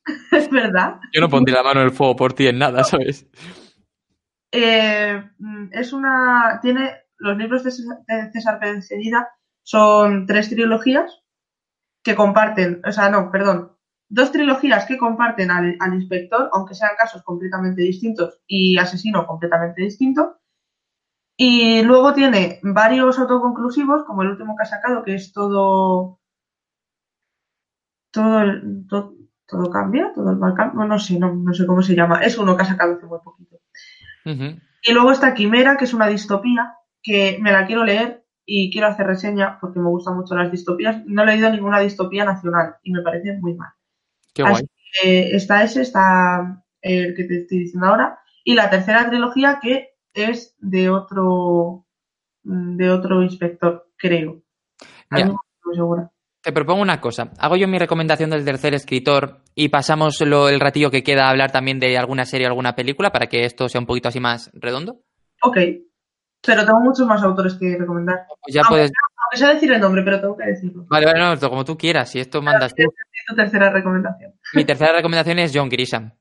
Es 0.32 0.50
verdad. 0.50 0.96
Yo 1.14 1.20
no 1.20 1.28
pondré 1.28 1.54
la 1.54 1.62
mano 1.62 1.80
en 1.80 1.86
el 1.86 1.92
fuego 1.92 2.16
por 2.16 2.34
ti 2.34 2.46
en 2.46 2.58
nada, 2.58 2.84
¿sabes? 2.84 3.26
Eh, 4.52 5.22
mm, 5.38 5.68
es 5.72 5.92
una. 5.92 6.58
Tiene. 6.60 6.92
Los 7.16 7.38
libros 7.38 7.64
de 7.64 7.70
César 7.70 8.58
Pérez 8.58 8.88
son 9.62 10.26
tres 10.26 10.50
trilogías 10.50 11.23
que 12.04 12.14
comparten. 12.14 12.80
O 12.86 12.92
sea, 12.92 13.08
no, 13.10 13.30
perdón. 13.32 13.72
Dos 14.08 14.30
trilogías 14.30 14.84
que 14.86 14.98
comparten 14.98 15.50
al, 15.50 15.76
al 15.80 15.94
inspector, 15.94 16.50
aunque 16.52 16.74
sean 16.74 16.92
casos 16.96 17.22
completamente 17.24 17.82
distintos 17.82 18.40
y 18.46 18.76
asesino 18.78 19.26
completamente 19.26 19.82
distinto. 19.82 20.38
Y 21.36 21.82
luego 21.82 22.12
tiene 22.14 22.60
varios 22.62 23.18
autoconclusivos, 23.18 24.04
como 24.04 24.22
el 24.22 24.28
último 24.30 24.54
que 24.56 24.62
ha 24.62 24.66
sacado, 24.66 25.02
que 25.02 25.14
es 25.16 25.32
todo. 25.32 26.20
Todo, 28.12 28.40
el- 28.42 28.86
to- 28.88 29.14
todo, 29.46 29.70
cambia, 29.70 30.12
todo 30.14 30.30
el 30.30 30.36
mal 30.36 30.54
cambia. 30.54 30.84
No 30.86 30.98
sé, 30.98 31.18
no, 31.18 31.34
no 31.34 31.52
sé 31.52 31.66
cómo 31.66 31.82
se 31.82 31.94
llama. 31.96 32.22
Es 32.22 32.38
uno 32.38 32.56
que 32.56 32.62
ha 32.62 32.66
sacado 32.66 32.94
hace 32.94 33.06
muy 33.06 33.18
poquito. 33.24 33.56
Y 34.82 34.92
luego 34.92 35.10
está 35.12 35.34
Quimera, 35.34 35.76
que 35.76 35.84
es 35.86 35.94
una 35.94 36.06
distopía, 36.06 36.74
que 37.02 37.38
me 37.40 37.52
la 37.52 37.66
quiero 37.66 37.84
leer 37.84 38.23
y 38.46 38.70
quiero 38.72 38.88
hacer 38.88 39.06
reseña 39.06 39.58
porque 39.60 39.78
me 39.80 39.88
gustan 39.88 40.16
mucho 40.16 40.34
las 40.34 40.50
distopías. 40.50 41.02
No 41.06 41.22
he 41.22 41.26
leído 41.26 41.50
ninguna 41.50 41.80
distopía 41.80 42.24
nacional 42.24 42.76
y 42.82 42.92
me 42.92 43.02
parece 43.02 43.38
muy 43.38 43.54
mal. 43.54 43.70
Qué 44.34 44.42
Así 44.42 44.50
guay. 44.52 44.64
que 45.02 45.36
está 45.36 45.62
ese, 45.62 45.82
está 45.82 46.64
el 46.82 47.14
que 47.14 47.24
te 47.24 47.38
estoy 47.42 47.58
diciendo 47.60 47.86
ahora. 47.86 48.18
Y 48.44 48.54
la 48.54 48.68
tercera 48.70 49.08
trilogía 49.08 49.58
que 49.62 49.90
es 50.12 50.54
de 50.58 50.90
otro 50.90 51.86
de 52.42 52.90
otro 52.90 53.22
inspector, 53.22 53.88
creo. 53.96 54.42
Mira, 55.10 55.26
no 55.28 55.38
segura. 55.74 56.10
Te 56.42 56.52
propongo 56.52 56.82
una 56.82 57.00
cosa. 57.00 57.30
Hago 57.38 57.56
yo 57.56 57.66
mi 57.66 57.78
recomendación 57.78 58.28
del 58.28 58.44
tercer 58.44 58.74
escritor 58.74 59.40
y 59.54 59.70
pasamos 59.70 60.20
lo- 60.20 60.50
el 60.50 60.60
ratillo 60.60 60.90
que 60.90 61.02
queda 61.02 61.26
a 61.26 61.30
hablar 61.30 61.52
también 61.52 61.80
de 61.80 61.96
alguna 61.96 62.26
serie 62.26 62.46
o 62.46 62.50
alguna 62.50 62.74
película 62.76 63.10
para 63.12 63.28
que 63.28 63.46
esto 63.46 63.66
sea 63.70 63.80
un 63.80 63.86
poquito 63.86 64.08
así 64.10 64.20
más 64.20 64.50
redondo. 64.52 65.00
Ok. 65.42 65.56
Pero 66.46 66.64
tengo 66.64 66.80
muchos 66.80 67.06
más 67.06 67.22
autores 67.22 67.54
que 67.54 67.76
recomendar. 67.78 68.26
Pues 68.42 68.54
ya 68.54 68.60
Aunque- 68.62 68.74
puedes. 68.74 68.92
Aunque 69.24 69.36
sea 69.38 69.54
decir 69.54 69.72
el 69.72 69.80
nombre, 69.80 70.02
pero 70.02 70.20
tengo 70.20 70.36
que 70.36 70.44
decirlo. 70.46 70.84
Vale, 70.88 71.06
vale, 71.06 71.18
no, 71.20 71.50
como 71.50 71.64
tú 71.64 71.76
quieras. 71.76 72.10
Si 72.10 72.20
esto 72.20 72.42
mandas 72.42 72.74
tú. 72.74 72.82
Es 72.82 73.24
tu 73.26 73.34
tercera 73.34 73.70
recomendación. 73.70 74.34
Mi 74.54 74.64
tercera 74.64 74.92
recomendación 74.92 75.38
es 75.38 75.52
John 75.54 75.68
Grisham. 75.68 76.12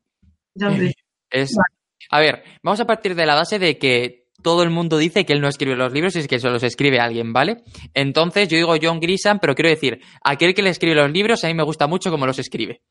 John 0.58 0.76
Grisham. 0.76 1.04
Es... 1.30 1.52
Vale. 1.56 1.84
A 2.12 2.20
ver, 2.20 2.44
vamos 2.62 2.80
a 2.80 2.86
partir 2.86 3.16
de 3.16 3.26
la 3.26 3.36
base 3.36 3.60
de 3.60 3.78
que 3.78 4.28
todo 4.42 4.64
el 4.64 4.70
mundo 4.70 4.98
dice 4.98 5.26
que 5.26 5.34
él 5.34 5.42
no 5.42 5.48
escribe 5.48 5.76
los 5.76 5.92
libros 5.94 6.16
y 6.16 6.20
es 6.20 6.28
que 6.28 6.40
se 6.40 6.50
los 6.50 6.62
escribe 6.64 7.00
alguien, 7.00 7.32
¿vale? 7.34 7.64
Entonces 7.94 8.50
yo 8.50 8.58
digo 8.58 8.76
John 8.82 9.00
Grisham, 9.00 9.40
pero 9.40 9.56
quiero 9.56 9.70
decir, 9.70 10.02
aquel 10.24 10.54
que 10.54 10.62
le 10.62 10.70
escribe 10.70 10.96
los 10.96 11.10
libros 11.12 11.44
a 11.44 11.48
mí 11.48 11.54
me 11.54 11.64
gusta 11.64 11.88
mucho 11.88 12.12
como 12.12 12.26
los 12.26 12.40
escribe. 12.40 12.82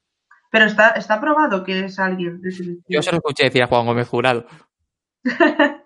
Pero 0.50 0.64
está, 0.66 0.90
está 0.90 1.20
probado 1.20 1.62
que 1.62 1.84
es 1.84 1.98
alguien. 1.98 2.40
Yo 2.88 3.00
se 3.02 3.10
lo 3.10 3.18
escuché 3.18 3.44
decir 3.44 3.62
a 3.62 3.66
Juan 3.66 3.86
Gómez 3.86 4.08
Jurado. 4.08 4.46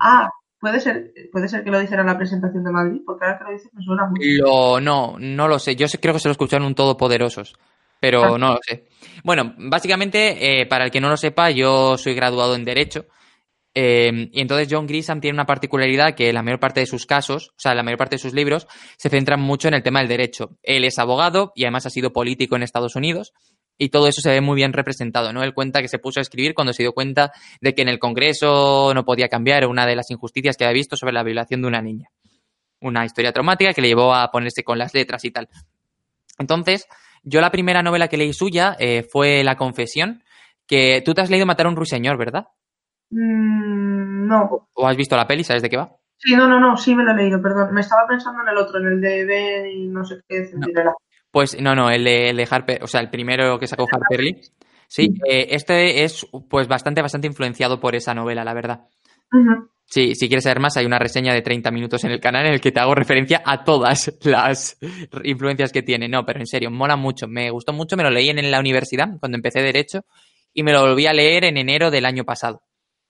Ah, 0.00 0.28
puede 0.66 0.80
ser, 0.80 1.12
puede 1.32 1.48
ser 1.48 1.62
que 1.64 1.70
lo 1.70 1.78
dijera 1.80 2.00
en 2.02 2.08
la 2.08 2.18
presentación 2.18 2.64
de 2.64 2.70
Madrid, 2.72 3.00
porque 3.06 3.24
ahora 3.24 3.38
que 3.38 3.44
lo 3.44 3.50
dices 3.52 3.70
me 3.74 3.82
suena 3.84 4.06
mucho. 4.06 4.22
Lo, 4.22 4.80
no, 4.80 5.16
no 5.18 5.48
lo 5.48 5.58
sé. 5.58 5.76
Yo 5.76 5.86
creo 6.00 6.14
que 6.14 6.20
se 6.20 6.28
lo 6.28 6.32
escucharon 6.32 6.66
un 6.66 6.74
Todopoderosos, 6.74 7.54
pero 8.00 8.34
Ah. 8.34 8.38
no 8.38 8.54
lo 8.54 8.58
sé. 8.62 8.86
Bueno, 9.24 9.54
básicamente, 9.58 10.60
eh, 10.60 10.66
para 10.66 10.84
el 10.84 10.90
que 10.90 11.00
no 11.00 11.08
lo 11.08 11.16
sepa, 11.16 11.50
yo 11.50 11.96
soy 11.96 12.14
graduado 12.14 12.54
en 12.54 12.64
Derecho. 12.64 13.06
eh, 13.78 14.30
y 14.32 14.40
entonces 14.40 14.68
John 14.70 14.86
Grisham 14.86 15.20
tiene 15.20 15.34
una 15.36 15.44
particularidad 15.44 16.14
que 16.14 16.32
la 16.32 16.42
mayor 16.42 16.58
parte 16.58 16.80
de 16.80 16.86
sus 16.86 17.04
casos, 17.04 17.50
o 17.50 17.58
sea, 17.58 17.74
la 17.74 17.82
mayor 17.82 17.98
parte 17.98 18.14
de 18.16 18.20
sus 18.20 18.32
libros, 18.32 18.66
se 18.96 19.10
centran 19.10 19.38
mucho 19.40 19.68
en 19.68 19.74
el 19.74 19.82
tema 19.82 19.98
del 19.98 20.08
derecho. 20.08 20.56
Él 20.62 20.84
es 20.84 20.98
abogado 20.98 21.52
y 21.54 21.64
además 21.64 21.84
ha 21.84 21.90
sido 21.90 22.10
político 22.10 22.56
en 22.56 22.62
Estados 22.62 22.96
Unidos. 22.96 23.34
Y 23.78 23.90
todo 23.90 24.08
eso 24.08 24.20
se 24.20 24.30
ve 24.30 24.40
muy 24.40 24.56
bien 24.56 24.72
representado, 24.72 25.32
¿no? 25.32 25.42
Él 25.42 25.52
cuenta 25.52 25.82
que 25.82 25.88
se 25.88 25.98
puso 25.98 26.20
a 26.20 26.22
escribir 26.22 26.54
cuando 26.54 26.72
se 26.72 26.82
dio 26.82 26.92
cuenta 26.92 27.32
de 27.60 27.74
que 27.74 27.82
en 27.82 27.88
el 27.88 27.98
Congreso 27.98 28.92
no 28.94 29.04
podía 29.04 29.28
cambiar 29.28 29.66
una 29.66 29.86
de 29.86 29.96
las 29.96 30.10
injusticias 30.10 30.56
que 30.56 30.64
había 30.64 30.74
visto 30.74 30.96
sobre 30.96 31.12
la 31.12 31.22
violación 31.22 31.60
de 31.60 31.68
una 31.68 31.82
niña 31.82 32.08
una 32.80 33.04
historia 33.04 33.32
traumática 33.32 33.72
que 33.72 33.80
le 33.80 33.88
llevó 33.88 34.14
a 34.14 34.30
ponerse 34.30 34.62
con 34.62 34.78
las 34.78 34.94
letras 34.94 35.24
y 35.24 35.30
tal. 35.30 35.48
Entonces, 36.38 36.86
yo 37.22 37.40
la 37.40 37.50
primera 37.50 37.82
novela 37.82 38.08
que 38.08 38.16
leí 38.16 38.32
suya 38.32 38.76
eh, 38.78 39.02
fue 39.02 39.42
La 39.44 39.56
Confesión, 39.56 40.22
que 40.66 41.02
tú 41.04 41.14
te 41.14 41.22
has 41.22 41.30
leído 41.30 41.46
Matar 41.46 41.66
a 41.66 41.70
un 41.70 41.76
ruiseñor, 41.76 42.18
¿verdad? 42.18 42.48
Mm, 43.10 44.26
no. 44.26 44.68
¿O 44.74 44.86
has 44.86 44.96
visto 44.96 45.16
la 45.16 45.26
peli? 45.26 45.44
¿Sabes 45.44 45.62
de 45.62 45.70
qué 45.70 45.76
va? 45.76 45.96
Sí, 46.18 46.34
no, 46.34 46.48
no, 46.48 46.58
no, 46.58 46.76
sí 46.76 46.94
me 46.94 47.04
lo 47.04 47.12
he 47.12 47.16
leído, 47.16 47.40
perdón. 47.42 47.72
Me 47.72 47.82
estaba 47.82 48.06
pensando 48.08 48.42
en 48.42 48.48
el 48.48 48.58
otro, 48.58 48.80
en 48.80 48.86
el 48.86 49.00
de 49.00 49.24
Ben 49.24 49.66
y 49.70 49.88
no 49.88 50.04
sé 50.04 50.20
qué, 50.28 50.46
Centinela. 50.46 50.94
Pues 51.36 51.60
no, 51.60 51.74
no, 51.74 51.90
el 51.90 52.02
de, 52.02 52.30
el 52.30 52.36
de 52.38 52.48
Harper, 52.50 52.82
o 52.82 52.86
sea, 52.86 53.02
el 53.02 53.10
primero 53.10 53.58
que 53.58 53.66
sacó 53.66 53.86
Harper 53.92 54.20
Lee. 54.20 54.40
Sí, 54.88 55.12
eh, 55.28 55.48
este 55.50 56.02
es 56.02 56.26
pues 56.48 56.66
bastante, 56.66 57.02
bastante 57.02 57.26
influenciado 57.26 57.78
por 57.78 57.94
esa 57.94 58.14
novela, 58.14 58.42
la 58.42 58.54
verdad. 58.54 58.86
Sí, 59.84 60.14
si 60.14 60.28
quieres 60.28 60.44
saber 60.44 60.60
más, 60.60 60.78
hay 60.78 60.86
una 60.86 60.98
reseña 60.98 61.34
de 61.34 61.42
30 61.42 61.70
minutos 61.70 62.02
en 62.04 62.12
el 62.12 62.20
canal 62.20 62.46
en 62.46 62.54
el 62.54 62.60
que 62.62 62.72
te 62.72 62.80
hago 62.80 62.94
referencia 62.94 63.42
a 63.44 63.64
todas 63.64 64.18
las 64.24 64.78
influencias 65.24 65.72
que 65.72 65.82
tiene. 65.82 66.08
No, 66.08 66.24
pero 66.24 66.40
en 66.40 66.46
serio, 66.46 66.70
mola 66.70 66.96
mucho. 66.96 67.28
Me 67.28 67.50
gustó 67.50 67.74
mucho, 67.74 67.98
me 67.98 68.02
lo 68.02 68.08
leí 68.08 68.30
en, 68.30 68.50
la 68.50 68.58
universidad 68.58 69.06
cuando 69.20 69.36
empecé 69.36 69.60
Derecho 69.60 70.06
y 70.54 70.62
me 70.62 70.72
lo 70.72 70.88
volví 70.88 71.06
a 71.06 71.12
leer 71.12 71.44
en 71.44 71.58
enero 71.58 71.90
del 71.90 72.06
año 72.06 72.24
pasado. 72.24 72.62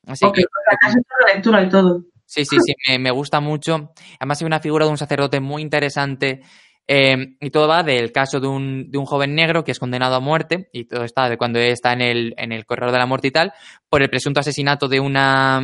Así 0.04 0.26
Ok, 0.26 0.34
que 0.34 0.42
la 0.42 1.32
lectura 1.32 1.62
y 1.62 1.68
todo. 1.68 2.02
sí, 2.24 2.44
sí, 2.44 2.56
sí, 2.58 2.74
me, 2.88 2.98
me 2.98 3.12
gusta 3.12 3.38
mucho. 3.38 3.92
Además, 4.18 4.42
hay 4.42 4.46
una 4.46 4.58
figura 4.58 4.84
de 4.84 4.90
un 4.90 4.98
sacerdote 4.98 5.38
muy 5.38 5.62
interesante. 5.62 6.42
Eh, 6.88 7.36
y 7.40 7.50
todo 7.50 7.68
va 7.68 7.82
del 7.82 8.12
caso 8.12 8.40
de 8.40 8.46
un, 8.46 8.90
de 8.90 8.98
un 8.98 9.06
joven 9.06 9.34
negro 9.34 9.64
que 9.64 9.72
es 9.72 9.78
condenado 9.78 10.14
a 10.14 10.20
muerte, 10.20 10.68
y 10.72 10.84
todo 10.84 11.04
está 11.04 11.28
de 11.28 11.36
cuando 11.36 11.58
está 11.58 11.92
en 11.92 12.00
el, 12.00 12.34
en 12.36 12.52
el 12.52 12.64
corredor 12.64 12.92
de 12.92 12.98
la 12.98 13.06
muerte 13.06 13.28
y 13.28 13.32
tal, 13.32 13.52
por 13.88 14.02
el 14.02 14.10
presunto 14.10 14.40
asesinato 14.40 14.88
de 14.88 15.00
una, 15.00 15.60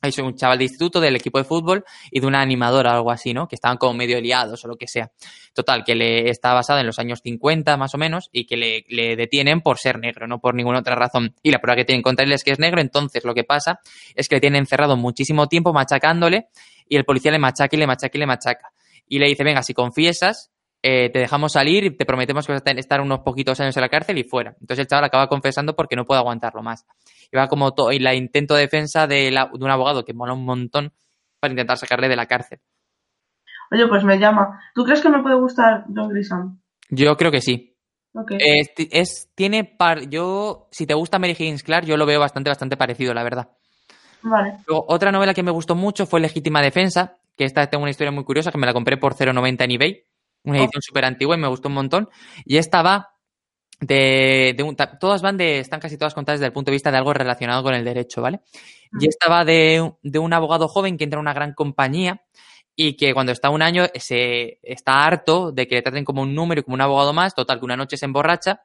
es 0.00 0.18
un 0.18 0.36
chaval 0.36 0.58
de 0.58 0.64
instituto 0.64 1.00
del 1.00 1.16
equipo 1.16 1.38
de 1.38 1.44
fútbol 1.44 1.84
y 2.10 2.20
de 2.20 2.26
una 2.26 2.40
animadora 2.40 2.92
o 2.92 2.96
algo 2.96 3.10
así, 3.10 3.34
¿no? 3.34 3.48
Que 3.48 3.56
estaban 3.56 3.78
como 3.78 3.94
medio 3.94 4.20
liados 4.20 4.64
o 4.64 4.68
lo 4.68 4.76
que 4.76 4.86
sea. 4.86 5.10
Total, 5.52 5.82
que 5.84 5.96
le 5.96 6.30
está 6.30 6.54
basada 6.54 6.80
en 6.80 6.86
los 6.86 7.00
años 7.00 7.20
50 7.22 7.76
más 7.76 7.94
o 7.94 7.98
menos 7.98 8.28
y 8.30 8.46
que 8.46 8.56
le, 8.56 8.84
le 8.88 9.16
detienen 9.16 9.60
por 9.60 9.78
ser 9.78 9.98
negro, 9.98 10.28
no 10.28 10.38
por 10.40 10.54
ninguna 10.54 10.78
otra 10.80 10.94
razón. 10.94 11.34
Y 11.42 11.50
la 11.50 11.58
prueba 11.58 11.76
que 11.76 11.84
tienen 11.84 12.02
contra 12.02 12.24
él 12.24 12.32
es 12.32 12.44
que 12.44 12.52
es 12.52 12.60
negro, 12.60 12.80
entonces 12.80 13.24
lo 13.24 13.34
que 13.34 13.42
pasa 13.42 13.80
es 14.14 14.28
que 14.28 14.36
le 14.36 14.40
tienen 14.40 14.60
encerrado 14.60 14.96
muchísimo 14.96 15.48
tiempo 15.48 15.72
machacándole 15.72 16.46
y 16.88 16.96
el 16.96 17.04
policía 17.04 17.32
le 17.32 17.38
machaca 17.38 17.74
y 17.74 17.78
le 17.78 17.86
machaca 17.86 18.16
y 18.16 18.20
le 18.20 18.26
machaca. 18.26 18.72
Y 19.08 19.18
le 19.18 19.26
dice, 19.26 19.44
venga, 19.44 19.62
si 19.62 19.74
confiesas, 19.74 20.50
eh, 20.82 21.10
te 21.10 21.18
dejamos 21.18 21.52
salir 21.52 21.84
y 21.84 21.96
te 21.96 22.04
prometemos 22.06 22.46
que 22.46 22.52
vas 22.52 22.62
a 22.64 22.70
estar 22.72 23.00
unos 23.00 23.20
poquitos 23.20 23.58
años 23.60 23.76
en 23.76 23.80
la 23.80 23.88
cárcel 23.88 24.18
y 24.18 24.24
fuera. 24.24 24.50
Entonces 24.60 24.80
el 24.80 24.86
chaval 24.86 25.04
acaba 25.04 25.28
confesando 25.28 25.74
porque 25.74 25.96
no 25.96 26.04
puede 26.04 26.20
aguantarlo 26.20 26.62
más. 26.62 26.86
Y 27.32 27.36
va 27.36 27.48
como 27.48 27.72
todo, 27.74 27.90
y 27.92 27.98
la 27.98 28.14
intento 28.14 28.54
de 28.54 28.62
defensa 28.62 29.06
de, 29.06 29.30
la- 29.30 29.46
de 29.52 29.64
un 29.64 29.70
abogado 29.70 30.04
que 30.04 30.14
mola 30.14 30.32
un 30.34 30.44
montón 30.44 30.92
para 31.40 31.52
intentar 31.52 31.78
sacarle 31.78 32.08
de 32.08 32.16
la 32.16 32.26
cárcel. 32.26 32.60
Oye, 33.70 33.86
pues 33.86 34.02
me 34.04 34.18
llama. 34.18 34.60
¿Tú 34.74 34.84
crees 34.84 35.00
que 35.00 35.08
me 35.10 35.22
puede 35.22 35.36
gustar 35.36 35.84
John 35.94 36.08
Grisham? 36.08 36.60
Yo 36.90 37.16
creo 37.16 37.30
que 37.30 37.40
sí. 37.42 37.76
Ok. 38.14 38.32
Es, 38.38 38.70
es- 38.76 39.30
tiene 39.34 39.64
par, 39.64 40.08
yo, 40.08 40.68
si 40.70 40.86
te 40.86 40.94
gusta 40.94 41.18
Mary 41.18 41.32
Higgins 41.32 41.62
Clark, 41.62 41.84
yo 41.86 41.96
lo 41.96 42.06
veo 42.06 42.18
bastante, 42.20 42.48
bastante 42.50 42.76
parecido, 42.76 43.12
la 43.14 43.22
verdad. 43.22 43.50
Vale. 44.22 44.56
Luego, 44.66 44.86
otra 44.88 45.12
novela 45.12 45.34
que 45.34 45.42
me 45.42 45.50
gustó 45.50 45.74
mucho 45.74 46.06
fue 46.06 46.18
Legítima 46.20 46.62
Defensa, 46.62 47.17
que 47.38 47.44
esta 47.44 47.66
tengo 47.70 47.82
una 47.84 47.90
historia 47.90 48.10
muy 48.10 48.24
curiosa, 48.24 48.52
que 48.52 48.58
me 48.58 48.66
la 48.66 48.74
compré 48.74 48.98
por 48.98 49.14
0,90 49.14 49.64
en 49.64 49.70
eBay, 49.70 50.04
una 50.44 50.58
Oh. 50.58 50.62
edición 50.62 50.82
súper 50.82 51.04
antigua 51.06 51.36
y 51.36 51.38
me 51.40 51.48
gustó 51.48 51.68
un 51.68 51.74
montón. 51.74 52.08
Y 52.44 52.58
esta 52.58 52.82
va 52.82 53.08
de, 53.80 54.54
de 54.56 54.62
un- 54.64 54.76
todas 55.00 55.22
van 55.22 55.36
de, 55.36 55.60
están 55.60 55.78
casi 55.80 55.96
todas 55.96 56.14
contadas 56.14 56.40
desde 56.40 56.48
el 56.48 56.52
punto 56.52 56.70
de 56.70 56.74
vista 56.74 56.90
de 56.90 56.96
algo 56.98 57.12
relacionado 57.14 57.62
con 57.62 57.74
el 57.74 57.84
derecho, 57.84 58.20
¿vale? 58.22 58.40
Y 59.00 59.06
esta 59.08 59.30
va 59.30 59.44
de, 59.44 59.80
un- 59.80 59.94
de 60.02 60.18
un 60.18 60.32
abogado 60.32 60.66
joven 60.68 60.98
que 60.98 61.04
entra 61.04 61.18
a 61.18 61.22
una 61.22 61.32
gran 61.32 61.54
compañía 61.54 62.22
y 62.74 62.96
que 62.96 63.14
cuando 63.14 63.32
está 63.32 63.50
un 63.50 63.62
año 63.62 63.86
se 63.94 64.58
está 64.62 65.04
harto 65.04 65.52
de 65.52 65.66
que 65.68 65.76
le 65.76 65.82
traten 65.82 66.04
como 66.04 66.22
un 66.22 66.34
número 66.34 66.60
y 66.60 66.64
como 66.64 66.74
un 66.74 66.80
abogado 66.80 67.12
más, 67.12 67.34
total 67.34 67.58
que 67.60 67.64
una 67.64 67.76
noche 67.76 67.96
se 67.96 68.06
emborracha, 68.06 68.62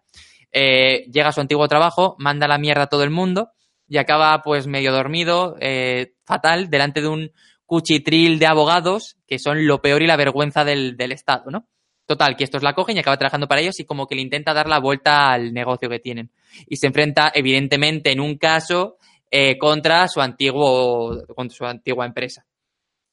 eh, 0.52 1.06
llega 1.12 1.30
a 1.30 1.32
su 1.32 1.42
antiguo 1.42 1.68
trabajo, 1.68 2.16
manda 2.20 2.48
la 2.48 2.58
mierda 2.58 2.84
a 2.84 2.88
todo 2.88 3.04
el 3.04 3.10
mundo 3.10 3.52
y 3.88 3.98
acaba 3.98 4.42
pues 4.44 4.66
medio 4.68 4.92
dormido, 4.92 5.58
eh, 5.60 6.14
fatal, 6.26 6.70
delante 6.70 7.02
de 7.02 7.08
un 7.08 7.32
cuchitril 7.74 8.38
de 8.38 8.46
abogados 8.46 9.18
que 9.26 9.40
son 9.40 9.66
lo 9.66 9.82
peor 9.82 10.04
y 10.04 10.06
la 10.06 10.16
vergüenza 10.16 10.64
del, 10.64 10.96
del 10.96 11.12
Estado, 11.12 11.50
¿no? 11.50 11.66
Total, 12.06 12.36
que 12.36 12.44
estos 12.44 12.62
la 12.62 12.76
cogen 12.76 12.96
y 12.96 13.00
acaba 13.00 13.18
trabajando 13.18 13.48
para 13.48 13.62
ellos 13.62 13.80
y 13.80 13.86
como 13.86 14.06
que 14.06 14.14
le 14.14 14.22
intenta 14.22 14.54
dar 14.54 14.68
la 14.70 14.80
vuelta 14.80 15.32
al 15.32 15.54
negocio 15.54 15.90
que 15.90 15.98
tienen. 15.98 16.30
Y 16.68 16.76
se 16.76 16.86
enfrenta, 16.86 17.32
evidentemente, 17.34 18.12
en 18.12 18.20
un 18.20 18.38
caso, 18.38 18.98
eh, 19.32 19.58
contra 19.58 20.08
su 20.08 20.22
antiguo, 20.22 21.26
contra 21.36 21.58
su 21.58 21.66
antigua 21.66 22.06
empresa. 22.06 22.46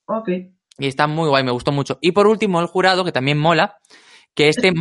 Ok. 0.04 0.28
Y 0.78 0.86
está 0.86 1.06
muy 1.06 1.30
guay, 1.30 1.42
me 1.42 1.52
gustó 1.52 1.72
mucho. 1.72 1.96
Y 2.02 2.12
por 2.12 2.26
último, 2.26 2.60
el 2.60 2.66
jurado, 2.66 3.02
que 3.02 3.12
también 3.12 3.38
mola, 3.38 3.78
que 4.34 4.50
este... 4.50 4.68
eh, 4.68 4.74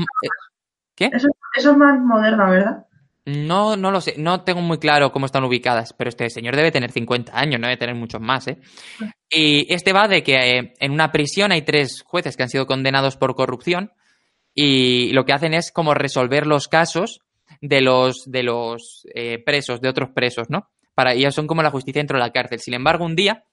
¿Qué? 0.93 1.05
Eso, 1.05 1.29
eso 1.55 1.71
es 1.71 1.77
más 1.77 1.97
moderna, 2.01 2.49
¿verdad? 2.49 2.85
No, 3.29 3.75
no 3.75 3.91
lo 3.91 4.01
sé, 4.01 4.15
no 4.17 4.43
tengo 4.43 4.61
muy 4.61 4.77
claro 4.77 5.11
cómo 5.11 5.25
están 5.25 5.43
ubicadas, 5.43 5.93
pero 5.93 6.09
este 6.09 6.29
señor 6.29 6.55
debe 6.55 6.71
tener 6.71 6.91
50 6.91 7.37
años, 7.37 7.59
no 7.59 7.67
debe 7.67 7.77
tener 7.77 7.95
muchos 7.95 8.21
más, 8.21 8.47
¿eh? 8.47 8.57
Y 9.29 9.71
este 9.73 9.93
va 9.93 10.07
de 10.07 10.23
que 10.23 10.35
eh, 10.35 10.73
en 10.79 10.91
una 10.91 11.11
prisión 11.11 11.51
hay 11.51 11.61
tres 11.61 12.01
jueces 12.05 12.35
que 12.35 12.43
han 12.43 12.49
sido 12.49 12.65
condenados 12.65 13.17
por 13.17 13.35
corrupción 13.35 13.91
y 14.53 15.11
lo 15.11 15.25
que 15.25 15.33
hacen 15.33 15.53
es 15.53 15.71
como 15.71 15.93
resolver 15.93 16.47
los 16.47 16.67
casos 16.67 17.21
de 17.61 17.81
los, 17.81 18.23
de 18.25 18.43
los 18.43 19.05
eh, 19.13 19.41
presos, 19.45 19.81
de 19.81 19.89
otros 19.89 20.09
presos, 20.09 20.49
¿no? 20.49 20.69
para 20.99 21.13
ellos 21.13 21.33
son 21.33 21.47
como 21.47 21.63
la 21.63 21.71
justicia 21.71 22.01
dentro 22.01 22.17
de 22.17 22.25
la 22.25 22.33
cárcel. 22.33 22.59
Sin 22.59 22.73
embargo, 22.73 23.05
un 23.05 23.15
día 23.15 23.45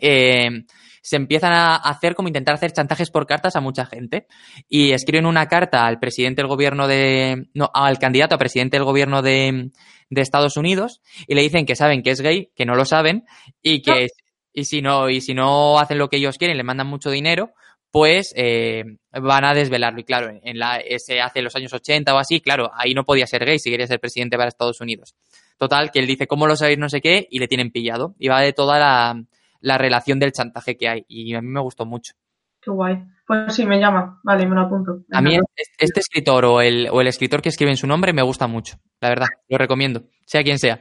eh, 0.00 0.64
se 1.02 1.16
empiezan 1.16 1.52
a 1.52 1.76
hacer 1.76 2.14
como 2.14 2.28
intentar 2.28 2.54
hacer 2.54 2.72
chantajes 2.72 3.10
por 3.10 3.26
cartas 3.26 3.56
a 3.56 3.60
mucha 3.60 3.86
gente 3.86 4.26
y 4.68 4.92
escriben 4.92 5.26
una 5.26 5.46
carta 5.46 5.84
al 5.84 5.98
presidente 5.98 6.42
del 6.42 6.48
gobierno 6.48 6.86
de 6.86 7.48
no 7.54 7.70
al 7.74 7.98
candidato 7.98 8.36
a 8.36 8.38
presidente 8.38 8.76
del 8.76 8.84
gobierno 8.84 9.20
de, 9.20 9.70
de 10.10 10.20
Estados 10.20 10.56
Unidos 10.56 11.00
y 11.26 11.34
le 11.34 11.42
dicen 11.42 11.66
que 11.66 11.74
saben 11.74 12.02
que 12.02 12.10
es 12.10 12.20
gay, 12.20 12.50
que 12.54 12.64
no 12.64 12.76
lo 12.76 12.84
saben 12.84 13.24
y 13.62 13.82
que 13.82 14.06
y 14.52 14.64
si 14.64 14.80
no 14.80 15.10
y 15.10 15.20
si 15.20 15.34
no 15.34 15.78
hacen 15.80 15.98
lo 15.98 16.08
que 16.08 16.18
ellos 16.18 16.38
quieren, 16.38 16.56
le 16.56 16.62
mandan 16.62 16.86
mucho 16.86 17.10
dinero, 17.10 17.52
pues 17.90 18.32
eh, 18.36 18.84
van 19.10 19.44
a 19.44 19.54
desvelarlo. 19.54 20.00
Y 20.00 20.04
claro, 20.04 20.32
en 20.42 20.58
la, 20.58 20.78
ese 20.78 21.20
hace 21.20 21.42
los 21.42 21.56
años 21.56 21.72
80 21.72 22.14
o 22.14 22.18
así, 22.18 22.40
claro, 22.40 22.70
ahí 22.74 22.94
no 22.94 23.04
podía 23.04 23.26
ser 23.26 23.44
gay 23.44 23.58
si 23.58 23.70
quería 23.70 23.86
ser 23.86 24.00
presidente 24.00 24.36
para 24.36 24.48
Estados 24.48 24.80
Unidos. 24.80 25.14
Total, 25.58 25.90
que 25.90 25.98
él 25.98 26.06
dice, 26.06 26.26
¿cómo 26.26 26.46
lo 26.46 26.56
sabéis? 26.56 26.78
No 26.78 26.88
sé 26.88 27.00
qué, 27.00 27.26
y 27.30 27.38
le 27.38 27.48
tienen 27.48 27.70
pillado. 27.70 28.14
Y 28.18 28.28
va 28.28 28.40
de 28.40 28.52
toda 28.52 28.78
la, 28.78 29.22
la 29.62 29.78
relación 29.78 30.18
del 30.18 30.32
chantaje 30.32 30.76
que 30.76 30.88
hay. 30.88 31.04
Y 31.08 31.34
a 31.34 31.40
mí 31.40 31.48
me 31.48 31.60
gustó 31.60 31.86
mucho. 31.86 32.12
Qué 32.60 32.70
guay. 32.70 33.02
Pues 33.26 33.54
sí, 33.54 33.64
me 33.64 33.80
llama. 33.80 34.20
Vale, 34.22 34.46
me 34.46 34.54
lo 34.54 34.62
apunto. 34.62 35.00
A 35.10 35.20
mí 35.20 35.34
este, 35.34 35.84
este 35.84 36.00
escritor 36.00 36.44
o 36.44 36.60
el, 36.60 36.88
o 36.92 37.00
el 37.00 37.08
escritor 37.08 37.42
que 37.42 37.48
escribe 37.48 37.70
en 37.70 37.76
su 37.76 37.86
nombre 37.86 38.12
me 38.12 38.22
gusta 38.22 38.46
mucho, 38.46 38.76
la 39.00 39.08
verdad. 39.08 39.26
Lo 39.48 39.58
recomiendo, 39.58 40.02
sea 40.26 40.44
quien 40.44 40.58
sea. 40.58 40.80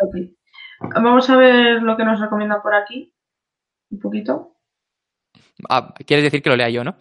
Ok. 0.00 0.16
Vamos 0.94 1.30
a 1.30 1.36
ver 1.36 1.82
lo 1.82 1.96
que 1.96 2.04
nos 2.04 2.20
recomienda 2.20 2.60
por 2.60 2.74
aquí. 2.74 3.14
Un 3.90 4.00
poquito. 4.00 4.56
Ah, 5.68 5.94
quieres 6.06 6.24
decir 6.24 6.42
que 6.42 6.50
lo 6.50 6.56
lea 6.56 6.68
yo, 6.68 6.84
¿no? 6.84 6.96